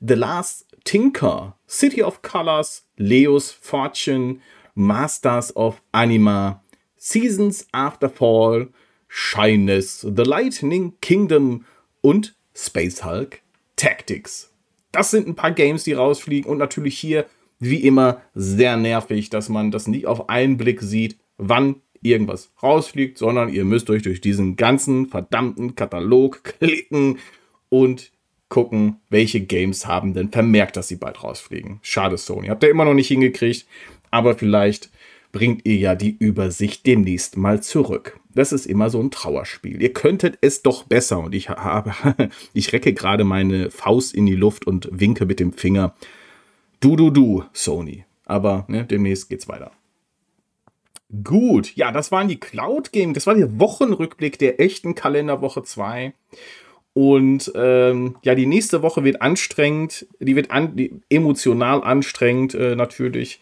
The 0.00 0.14
Last 0.14 0.66
Tinker, 0.84 1.56
City 1.66 2.02
of 2.02 2.20
Colors, 2.22 2.86
Leo's 2.96 3.50
Fortune, 3.50 4.40
Masters 4.74 5.54
of 5.56 5.82
Anima, 5.92 6.62
Seasons 6.96 7.66
After 7.72 8.10
Fall, 8.10 8.68
Shyness, 9.08 10.00
The 10.02 10.24
Lightning 10.24 10.94
Kingdom 11.00 11.64
und 12.02 12.34
Space 12.54 13.04
Hulk 13.04 13.40
Tactics. 13.76 14.52
Das 14.92 15.10
sind 15.10 15.26
ein 15.28 15.36
paar 15.36 15.52
Games, 15.52 15.84
die 15.84 15.92
rausfliegen 15.92 16.50
und 16.50 16.58
natürlich 16.58 16.98
hier, 16.98 17.26
wie 17.58 17.82
immer, 17.82 18.22
sehr 18.34 18.76
nervig, 18.76 19.30
dass 19.30 19.48
man 19.48 19.70
das 19.70 19.86
nicht 19.86 20.06
auf 20.06 20.28
einen 20.28 20.56
Blick 20.56 20.80
sieht, 20.80 21.18
wann 21.38 21.76
irgendwas 22.02 22.52
rausfliegt, 22.62 23.18
sondern 23.18 23.50
ihr 23.50 23.64
müsst 23.64 23.90
euch 23.90 24.02
durch 24.02 24.20
diesen 24.20 24.56
ganzen 24.56 25.06
verdammten 25.06 25.74
Katalog 25.74 26.42
klicken 26.60 27.18
und 27.68 28.12
gucken, 28.48 28.96
welche 29.10 29.40
Games 29.40 29.86
haben 29.86 30.12
denn 30.12 30.30
vermerkt, 30.30 30.76
dass 30.76 30.88
sie 30.88 30.96
bald 30.96 31.22
rausfliegen. 31.22 31.78
Schade, 31.82 32.18
Sony. 32.18 32.48
Habt 32.48 32.62
ihr 32.64 32.70
immer 32.70 32.84
noch 32.84 32.94
nicht 32.94 33.08
hingekriegt, 33.08 33.66
aber 34.10 34.34
vielleicht 34.36 34.90
bringt 35.32 35.66
ihr 35.66 35.76
ja 35.76 35.94
die 35.94 36.16
Übersicht 36.18 36.86
demnächst 36.86 37.36
mal 37.36 37.62
zurück. 37.62 38.18
Das 38.34 38.52
ist 38.52 38.66
immer 38.66 38.90
so 38.90 39.00
ein 39.00 39.10
Trauerspiel. 39.10 39.82
Ihr 39.82 39.92
könntet 39.92 40.38
es 40.40 40.62
doch 40.62 40.84
besser 40.84 41.20
und 41.20 41.34
ich 41.34 41.48
habe, 41.48 41.94
ich 42.52 42.72
recke 42.72 42.92
gerade 42.92 43.24
meine 43.24 43.70
Faust 43.70 44.14
in 44.14 44.26
die 44.26 44.36
Luft 44.36 44.66
und 44.66 44.88
winke 44.92 45.26
mit 45.26 45.40
dem 45.40 45.52
Finger. 45.52 45.94
Du, 46.80 46.96
du, 46.96 47.10
du, 47.10 47.44
Sony. 47.52 48.04
Aber 48.24 48.64
ne, 48.68 48.84
demnächst 48.84 49.28
geht's 49.28 49.48
weiter. 49.48 49.72
Gut, 51.24 51.74
ja, 51.74 51.90
das 51.90 52.12
waren 52.12 52.28
die 52.28 52.38
Cloud 52.38 52.92
Games. 52.92 53.14
Das 53.14 53.26
war 53.26 53.34
der 53.34 53.58
Wochenrückblick 53.58 54.38
der 54.38 54.60
echten 54.60 54.94
Kalenderwoche 54.94 55.64
2. 55.64 56.12
Und 56.92 57.50
ähm, 57.54 58.16
ja, 58.22 58.34
die 58.34 58.46
nächste 58.46 58.82
Woche 58.82 59.04
wird 59.04 59.22
anstrengend, 59.22 60.06
die 60.20 60.36
wird 60.36 60.50
an, 60.50 60.76
die, 60.76 60.92
emotional 61.08 61.82
anstrengend 61.82 62.54
äh, 62.54 62.76
natürlich 62.76 63.40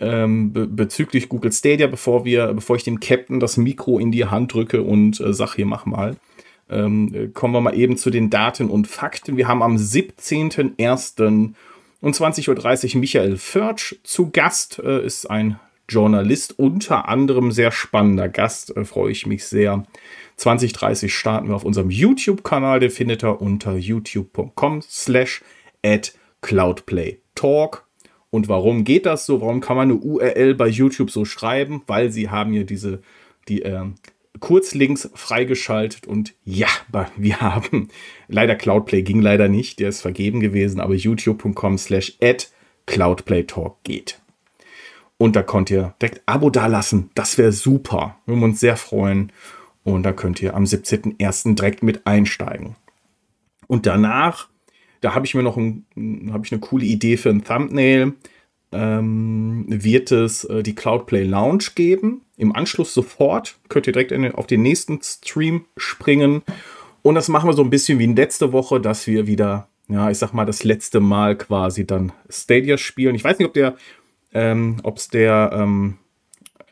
ähm, 0.00 0.52
be 0.52 0.66
bezüglich 0.66 1.28
Google 1.28 1.52
Stadia, 1.52 1.86
bevor 1.86 2.24
wir, 2.24 2.52
bevor 2.54 2.76
ich 2.76 2.84
dem 2.84 3.00
Captain 3.00 3.38
das 3.38 3.56
Mikro 3.56 3.98
in 3.98 4.10
die 4.10 4.24
Hand 4.24 4.54
drücke 4.54 4.82
und 4.82 5.20
äh, 5.20 5.32
sag 5.32 5.54
hier 5.54 5.66
mach 5.66 5.86
mal. 5.86 6.16
Ähm, 6.70 7.14
äh, 7.14 7.28
kommen 7.28 7.54
wir 7.54 7.60
mal 7.60 7.76
eben 7.76 7.96
zu 7.96 8.10
den 8.10 8.30
Daten 8.30 8.70
und 8.70 8.86
Fakten. 8.86 9.36
Wir 9.36 9.48
haben 9.48 9.62
am 9.62 9.76
17.01. 9.76 11.52
um 12.00 12.10
20.30 12.10 12.94
Uhr 12.94 13.00
Michael 13.00 13.36
Förtsch 13.36 13.96
zu 14.02 14.30
Gast, 14.30 14.80
äh, 14.82 15.04
ist 15.04 15.30
ein 15.30 15.58
Journalist, 15.88 16.58
unter 16.58 17.08
anderem 17.08 17.50
sehr 17.52 17.72
spannender 17.72 18.28
Gast, 18.28 18.76
äh, 18.76 18.84
freue 18.84 19.12
ich 19.12 19.26
mich 19.26 19.44
sehr. 19.44 19.84
2030 20.36 21.12
starten 21.12 21.48
wir 21.48 21.56
auf 21.56 21.64
unserem 21.64 21.90
YouTube-Kanal, 21.90 22.80
den 22.80 22.90
findet 22.90 23.24
ihr 23.24 23.42
unter 23.42 23.76
youtube.com 23.76 24.80
slash 24.82 25.42
at 25.84 26.14
cloudplaytalk. 26.40 27.89
Und 28.30 28.48
warum 28.48 28.84
geht 28.84 29.06
das 29.06 29.26
so? 29.26 29.40
Warum 29.40 29.60
kann 29.60 29.76
man 29.76 29.90
eine 29.90 29.98
URL 29.98 30.54
bei 30.54 30.68
YouTube 30.68 31.10
so 31.10 31.24
schreiben? 31.24 31.82
Weil 31.86 32.10
sie 32.10 32.30
haben 32.30 32.52
hier 32.52 32.64
diese, 32.64 33.02
die 33.48 33.62
äh, 33.62 33.84
Kurzlinks 34.38 35.10
freigeschaltet 35.14 36.06
und 36.06 36.34
ja, 36.44 36.68
wir 37.16 37.40
haben 37.40 37.88
leider 38.28 38.54
Cloudplay 38.54 39.02
ging 39.02 39.20
leider 39.20 39.48
nicht, 39.48 39.80
der 39.80 39.88
ist 39.88 40.00
vergeben 40.00 40.40
gewesen, 40.40 40.80
aber 40.80 40.94
youtube.com 40.94 41.78
slash 41.78 42.16
at 42.22 42.50
cloudplaytalk 42.86 43.82
geht. 43.82 44.20
Und 45.18 45.36
da 45.36 45.42
könnt 45.42 45.70
ihr 45.70 45.94
direkt 46.00 46.22
Abo 46.24 46.48
dalassen. 46.48 47.10
Das 47.14 47.36
wäre 47.36 47.52
super. 47.52 48.16
Wir 48.24 48.34
würden 48.34 48.44
uns 48.44 48.60
sehr 48.60 48.78
freuen. 48.78 49.32
Und 49.84 50.02
da 50.02 50.12
könnt 50.12 50.40
ihr 50.40 50.54
am 50.54 50.64
17.01. 50.64 51.56
direkt 51.56 51.82
mit 51.82 52.06
einsteigen. 52.06 52.76
Und 53.66 53.84
danach, 53.86 54.48
da 55.00 55.14
habe 55.14 55.26
ich 55.26 55.34
mir 55.34 55.42
noch 55.42 55.56
ein, 55.56 55.86
hab 56.32 56.44
ich 56.44 56.52
eine 56.52 56.60
coole 56.60 56.84
Idee 56.84 57.16
für 57.16 57.30
ein 57.30 57.44
Thumbnail. 57.44 58.14
Ähm, 58.72 59.64
wird 59.68 60.12
es 60.12 60.44
äh, 60.44 60.62
die 60.62 60.74
Cloudplay 60.76 61.24
Lounge 61.24 61.64
geben. 61.74 62.22
Im 62.36 62.54
Anschluss 62.54 62.94
sofort 62.94 63.58
könnt 63.68 63.88
ihr 63.88 63.92
direkt 63.92 64.12
in, 64.12 64.32
auf 64.32 64.46
den 64.46 64.62
nächsten 64.62 65.00
Stream 65.02 65.64
springen. 65.76 66.42
Und 67.02 67.16
das 67.16 67.28
machen 67.28 67.48
wir 67.48 67.54
so 67.54 67.64
ein 67.64 67.70
bisschen 67.70 67.98
wie 67.98 68.04
in 68.04 68.14
letzte 68.14 68.52
Woche, 68.52 68.80
dass 68.80 69.06
wir 69.06 69.26
wieder, 69.26 69.68
ja, 69.88 70.10
ich 70.10 70.18
sag 70.18 70.32
mal, 70.32 70.44
das 70.44 70.62
letzte 70.62 71.00
Mal 71.00 71.36
quasi 71.36 71.86
dann 71.86 72.12
Stadia 72.28 72.78
spielen. 72.78 73.14
Ich 73.16 73.24
weiß 73.24 73.38
nicht, 73.38 73.48
ob 73.48 73.54
der, 73.54 73.74
ähm, 74.32 74.76
ob 74.84 74.98
es 74.98 75.08
der, 75.08 75.50
ähm, 75.52 75.96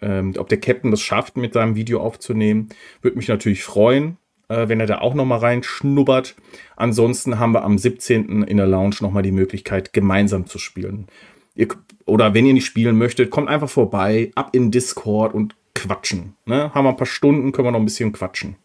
ähm, 0.01 0.35
ob 0.39 0.49
der 0.49 0.61
Captain 0.61 0.93
das 0.93 1.01
schafft, 1.01 1.37
mit 1.37 1.55
seinem 1.55 1.75
Video 1.75 2.01
aufzunehmen. 2.01 2.69
Würde 3.03 3.17
mich 3.17 3.29
natürlich 3.29 3.65
freuen, 3.65 4.19
äh, 4.49 4.69
wenn 4.69 4.81
er 4.81 4.87
da 4.87 4.99
auch 4.99 5.15
nochmal 5.15 5.39
reinschnuppert. 5.39 6.37
Ansonsten 6.77 7.39
haben 7.39 7.53
wir 7.53 7.65
am 7.65 7.79
17. 7.79 8.43
in 8.43 8.57
der 8.57 8.67
Lounge 8.67 8.97
nochmal 9.01 9.23
die 9.23 9.33
Möglichkeit, 9.33 9.93
gemeinsam 9.93 10.47
zu 10.47 10.59
spielen. 10.59 11.07
Ihr, 11.55 11.69
oder 12.07 12.35
wenn 12.35 12.47
ihr 12.47 12.55
nicht 12.55 12.67
spielen 12.67 12.97
möchtet, 12.97 13.31
kommt 13.31 13.49
einfach 13.49 13.71
vorbei, 13.71 14.31
ab 14.35 14.51
in 14.53 14.71
Discord 14.71 15.35
und 15.35 15.55
quatschen. 15.75 16.35
Ne? 16.47 16.73
Haben 16.75 16.85
wir 16.85 16.91
ein 16.91 16.97
paar 16.97 17.07
Stunden, 17.07 17.53
können 17.53 17.69
wir 17.69 17.73
noch 17.73 17.81
ein 17.81 17.85
bisschen 17.85 18.13
quatschen. 18.13 18.57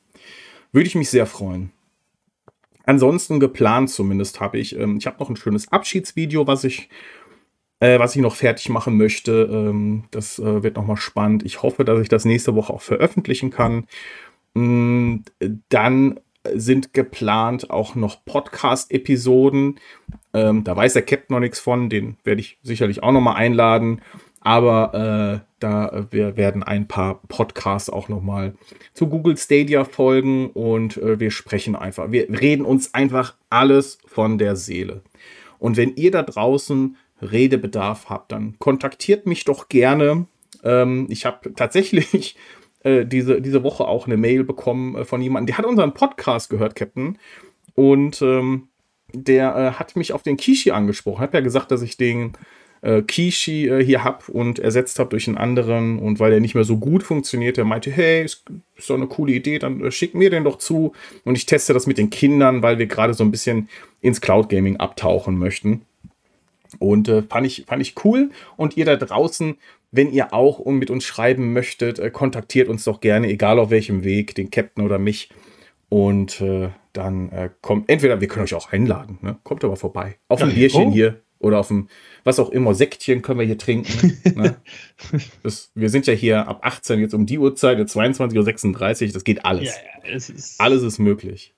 Würde 0.71 0.87
ich 0.87 0.95
mich 0.95 1.09
sehr 1.09 1.25
freuen. 1.25 1.71
Ansonsten 2.85 3.39
geplant 3.39 3.89
zumindest 3.89 4.41
habe 4.41 4.57
ich, 4.57 4.77
ähm, 4.77 4.97
ich 4.97 5.05
habe 5.05 5.17
noch 5.19 5.29
ein 5.29 5.35
schönes 5.35 5.71
Abschiedsvideo, 5.71 6.47
was 6.47 6.63
ich 6.63 6.89
äh, 7.79 7.99
was 7.99 8.15
ich 8.15 8.21
noch 8.21 8.35
fertig 8.35 8.69
machen 8.69 8.97
möchte. 8.97 9.49
Ähm, 9.51 10.05
das 10.11 10.39
äh, 10.39 10.63
wird 10.63 10.77
nochmal 10.77 10.97
spannend. 10.97 11.43
Ich 11.43 11.63
hoffe, 11.63 11.83
dass 11.83 11.99
ich 11.99 12.09
das 12.09 12.25
nächste 12.25 12.55
Woche 12.55 12.73
auch 12.73 12.81
veröffentlichen 12.81 13.49
kann. 13.49 13.87
Mm, 14.53 15.17
dann 15.69 16.19
sind 16.53 16.93
geplant 16.93 17.69
auch 17.69 17.95
noch 17.95 18.25
Podcast-Episoden. 18.25 19.79
Ähm, 20.33 20.63
da 20.63 20.75
weiß 20.75 20.93
der 20.93 21.03
Captain 21.03 21.35
noch 21.35 21.39
nichts 21.39 21.59
von, 21.59 21.89
den 21.89 22.17
werde 22.23 22.41
ich 22.41 22.57
sicherlich 22.61 23.01
auch 23.03 23.11
nochmal 23.11 23.35
einladen. 23.35 24.01
Aber 24.41 25.41
äh, 25.41 25.47
da 25.59 26.07
wir 26.11 26.35
werden 26.35 26.63
ein 26.63 26.89
paar 26.89 27.21
Podcasts 27.29 27.89
auch 27.89 28.09
nochmal 28.09 28.55
zu 28.93 29.07
Google 29.07 29.37
Stadia 29.37 29.85
folgen 29.85 30.49
und 30.49 30.97
äh, 30.97 31.17
wir 31.19 31.31
sprechen 31.31 31.77
einfach. 31.77 32.11
Wir 32.11 32.27
reden 32.29 32.65
uns 32.65 32.93
einfach 32.93 33.35
alles 33.49 33.99
von 34.05 34.37
der 34.37 34.57
Seele. 34.57 35.01
Und 35.59 35.77
wenn 35.77 35.95
ihr 35.95 36.11
da 36.11 36.23
draußen 36.23 36.97
Redebedarf 37.21 38.09
habt, 38.09 38.33
dann 38.33 38.59
kontaktiert 38.59 39.25
mich 39.25 39.45
doch 39.45 39.69
gerne. 39.69 40.27
Ähm, 40.61 41.07
ich 41.09 41.25
habe 41.25 41.53
tatsächlich 41.53 42.35
äh, 42.83 43.05
diese, 43.05 43.41
diese 43.41 43.63
Woche 43.63 43.87
auch 43.87 44.05
eine 44.05 44.17
Mail 44.17 44.43
bekommen 44.43 44.95
äh, 44.95 45.05
von 45.05 45.21
jemandem, 45.21 45.47
der 45.47 45.57
hat 45.57 45.65
unseren 45.65 45.93
Podcast 45.93 46.49
gehört, 46.49 46.75
Captain. 46.75 47.17
Und 47.75 48.21
ähm, 48.21 48.67
der 49.13 49.55
äh, 49.55 49.71
hat 49.79 49.95
mich 49.95 50.13
auf 50.13 50.23
den 50.23 50.37
Kishi 50.37 50.71
angesprochen. 50.71 51.21
Hat 51.21 51.33
ja 51.33 51.41
gesagt, 51.41 51.71
dass 51.71 51.81
ich 51.81 51.97
den 51.97 52.33
äh, 52.81 53.01
Kishi 53.01 53.67
äh, 53.67 53.83
hier 53.83 54.03
habe 54.03 54.31
und 54.31 54.59
ersetzt 54.59 54.99
habe 54.99 55.09
durch 55.11 55.27
einen 55.27 55.37
anderen. 55.37 55.99
Und 55.99 56.19
weil 56.19 56.31
der 56.31 56.39
nicht 56.39 56.55
mehr 56.55 56.63
so 56.63 56.77
gut 56.77 57.03
funktioniert, 57.03 57.57
der 57.57 57.65
meinte, 57.65 57.91
hey, 57.91 58.23
ist, 58.23 58.43
ist 58.75 58.89
doch 58.89 58.95
eine 58.95 59.07
coole 59.07 59.33
Idee, 59.33 59.59
dann 59.59 59.91
schick 59.91 60.13
mir 60.13 60.29
den 60.29 60.43
doch 60.43 60.57
zu. 60.57 60.93
Und 61.23 61.35
ich 61.35 61.45
teste 61.45 61.73
das 61.73 61.87
mit 61.87 61.97
den 61.97 62.09
Kindern, 62.09 62.61
weil 62.61 62.79
wir 62.79 62.87
gerade 62.87 63.13
so 63.13 63.23
ein 63.23 63.31
bisschen 63.31 63.69
ins 64.01 64.21
Cloud 64.21 64.49
Gaming 64.49 64.77
abtauchen 64.77 65.37
möchten. 65.37 65.83
Und 66.79 67.07
äh, 67.07 67.23
fand, 67.23 67.45
ich, 67.45 67.65
fand 67.67 67.81
ich 67.81 67.95
cool. 68.03 68.31
Und 68.57 68.77
ihr 68.77 68.85
da 68.85 68.95
draußen, 68.95 69.55
wenn 69.93 70.11
ihr 70.11 70.33
auch 70.33 70.65
mit 70.65 70.89
uns 70.89 71.05
schreiben 71.05 71.53
möchtet, 71.53 71.99
äh, 71.99 72.09
kontaktiert 72.09 72.67
uns 72.67 72.83
doch 72.83 72.99
gerne, 72.99 73.27
egal 73.29 73.59
auf 73.59 73.69
welchem 73.69 74.03
Weg, 74.03 74.35
den 74.35 74.51
Captain 74.51 74.83
oder 74.83 74.99
mich. 74.99 75.29
Und 75.89 76.41
äh, 76.41 76.69
dann 76.91 77.29
äh, 77.29 77.49
kommt, 77.61 77.89
entweder 77.89 78.19
wir 78.19 78.27
können 78.27 78.43
euch 78.43 78.55
auch 78.55 78.71
einladen, 78.71 79.19
ne? 79.21 79.37
kommt 79.43 79.63
aber 79.63 79.75
vorbei. 79.75 80.17
Auf 80.27 80.41
ein 80.41 80.53
Bierchen 80.53 80.87
oh. 80.87 80.91
hier 80.91 81.21
oder 81.39 81.59
auf 81.59 81.69
ein, 81.69 81.89
was 82.23 82.39
auch 82.39 82.49
immer, 82.49 82.73
Sektchen 82.73 83.21
können 83.21 83.39
wir 83.39 83.45
hier 83.45 83.57
trinken. 83.57 84.17
ne? 84.35 84.57
das, 85.43 85.71
wir 85.75 85.89
sind 85.89 86.07
ja 86.07 86.13
hier 86.13 86.47
ab 86.47 86.59
18 86.63 86.99
jetzt 86.99 87.13
um 87.13 87.25
die 87.25 87.37
Uhrzeit, 87.37 87.77
22.36 87.79 89.07
Uhr, 89.07 89.13
das 89.13 89.23
geht 89.23 89.45
alles. 89.45 89.69
Ja, 90.03 90.09
ja, 90.09 90.15
ist 90.15 90.59
alles 90.59 90.83
ist 90.83 90.99
möglich 90.99 91.53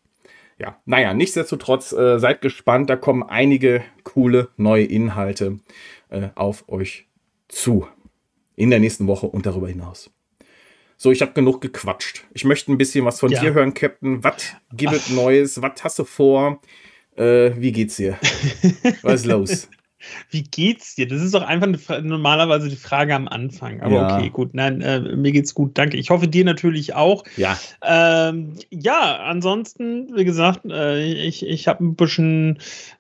ja, 0.58 0.80
naja, 0.86 1.14
nichtsdestotrotz 1.14 1.92
äh, 1.92 2.18
seid 2.18 2.42
gespannt, 2.42 2.90
da 2.90 2.96
kommen 2.96 3.24
einige 3.24 3.84
coole 4.04 4.50
neue 4.58 4.86
Inhalte 4.86 5.60
äh, 6.10 6.30
auf 6.36 6.70
euch 6.70 7.08
zu. 7.48 7.88
In 8.56 8.70
der 8.70 8.80
nächsten 8.80 9.08
Woche 9.08 9.28
und 9.28 9.46
darüber 9.46 9.68
hinaus. 9.68 10.12
So, 10.98 11.12
ich 11.12 11.22
habe 11.22 11.34
genug 11.34 11.62
gequatscht. 11.62 12.24
Ich 12.34 12.46
möchte 12.46 12.72
ein 12.72 12.78
bisschen 12.78 13.06
was 13.06 13.20
von 13.20 13.30
ja. 13.32 13.42
dir 13.42 13.54
hören, 13.54 13.74
Captain. 13.74 14.24
Was 14.24 14.54
gibt 14.74 14.94
es 14.94 15.10
Neues? 15.10 15.62
Was 15.62 15.84
hast 15.84 16.00
du 16.00 16.06
vor? 16.06 16.62
Äh, 17.18 17.52
wie 17.58 17.72
geht's 17.72 17.98
dir? 17.98 18.18
Was 19.02 19.22
ist 19.22 19.26
los? 19.26 19.70
Wie 20.30 20.44
geht's 20.44 20.96
dir? 20.96 21.08
Das 21.08 21.22
ist 21.22 21.34
doch 21.34 21.42
einfach 21.42 22.02
normalerweise 22.02 22.70
die 22.70 22.76
Frage 22.76 23.16
am 23.16 23.28
Anfang. 23.28 23.82
Aber 23.82 23.96
ja. 23.96 24.18
okay, 24.18 24.30
gut. 24.30 24.54
Nein, 24.54 24.82
äh, 24.82 25.00
mir 25.00 25.32
geht's 25.32 25.54
gut. 25.54 25.78
Danke. 25.78 25.98
Ich 25.98 26.10
hoffe, 26.10 26.28
dir 26.28 26.46
natürlich 26.46 26.94
auch. 26.94 27.24
Ja. 27.38 27.58
Ähm, 27.82 28.54
ja, 28.70 29.18
ansonsten, 29.24 30.16
wie 30.16 30.26
gesagt, 30.26 30.66
äh, 30.66 31.04
ich, 31.04 31.46
ich 31.46 31.68
habe 31.68 31.84
ein 31.84 31.96
bisschen, 31.96 32.60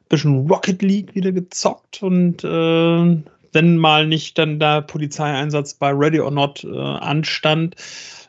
bisschen 0.09 0.47
Rocket 0.47 0.81
League 0.81 1.13
wieder 1.15 1.31
gezockt 1.31 2.01
und 2.01 2.43
äh, 2.43 3.17
wenn 3.55 3.77
mal 3.77 4.05
nicht 4.05 4.37
dann 4.37 4.59
der 4.59 4.81
Polizeieinsatz 4.81 5.73
bei 5.73 5.91
Ready 5.91 6.19
or 6.19 6.31
Not 6.31 6.63
äh, 6.63 6.77
anstand, 6.77 7.75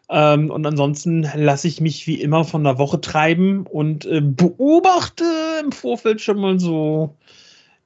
ähm, 0.08 0.50
und 0.50 0.64
ansonsten 0.66 1.28
lasse 1.34 1.66
ich 1.66 1.80
mich 1.80 2.06
wie 2.06 2.20
immer 2.20 2.44
von 2.44 2.64
der 2.64 2.78
Woche 2.78 3.00
treiben 3.00 3.66
und 3.66 4.06
äh, 4.06 4.20
beobachte 4.20 5.24
im 5.62 5.72
Vorfeld 5.72 6.20
schon 6.20 6.38
mal 6.38 6.60
so 6.60 7.16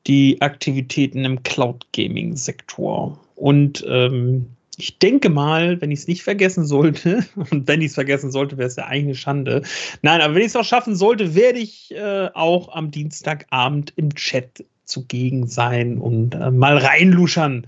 die 0.07 0.41
Aktivitäten 0.41 1.25
im 1.25 1.43
Cloud 1.43 1.87
Gaming 1.93 2.37
Sektor. 2.37 3.19
Und 3.37 3.85
ähm, 3.89 4.47
ich 4.77 4.99
denke 4.99 5.31
mal, 5.31 5.81
wenn 5.81 5.91
ich 5.91 6.01
es 6.01 6.09
nicht 6.09 6.23
vergessen 6.23 6.67
sollte, 6.67 7.25
und 7.51 7.67
wenn 7.67 7.81
ich 7.81 7.89
es 7.89 7.95
vergessen 7.95 8.31
sollte, 8.31 8.59
wäre 8.59 8.69
es 8.69 8.77
ja 8.77 8.85
eigentlich 8.85 9.05
eine 9.05 9.15
Schande. 9.15 9.63
Nein, 10.03 10.21
aber 10.21 10.35
wenn 10.35 10.43
ich 10.43 10.49
es 10.49 10.57
auch 10.57 10.65
schaffen 10.65 10.97
sollte, 10.97 11.35
werde 11.35 11.59
ich 11.59 11.95
äh, 11.95 12.29
auch 12.35 12.75
am 12.75 12.91
Dienstagabend 12.91 13.95
im 13.97 14.15
Chat 14.15 14.65
zugegen 14.91 15.47
sein 15.47 15.99
und 15.99 16.35
äh, 16.35 16.51
mal 16.51 16.77
reinluschern, 16.77 17.67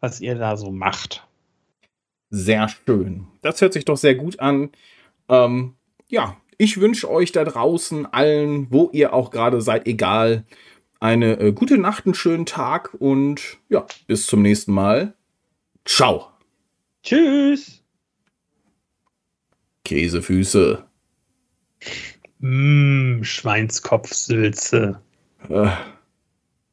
was 0.00 0.20
ihr 0.20 0.34
da 0.34 0.56
so 0.56 0.70
macht. 0.70 1.26
Sehr 2.30 2.68
schön. 2.68 3.26
Das 3.42 3.60
hört 3.60 3.72
sich 3.72 3.84
doch 3.84 3.96
sehr 3.96 4.14
gut 4.14 4.40
an. 4.40 4.70
Ähm, 5.28 5.74
ja, 6.08 6.36
ich 6.58 6.80
wünsche 6.80 7.10
euch 7.10 7.32
da 7.32 7.44
draußen 7.44 8.06
allen, 8.06 8.66
wo 8.70 8.90
ihr 8.92 9.12
auch 9.12 9.30
gerade 9.30 9.60
seid, 9.60 9.86
egal 9.86 10.44
eine 11.00 11.38
äh, 11.38 11.52
gute 11.52 11.78
Nacht, 11.78 12.06
einen 12.06 12.14
schönen 12.14 12.46
Tag 12.46 12.94
und 12.94 13.58
ja, 13.68 13.86
bis 14.06 14.26
zum 14.26 14.42
nächsten 14.42 14.72
Mal. 14.72 15.14
Ciao. 15.84 16.28
Tschüss. 17.02 17.82
Käsefüße. 19.84 20.84
Mmm, 22.40 23.22
Schweinskopfsülze. 23.22 25.00
Äh. 25.48 25.68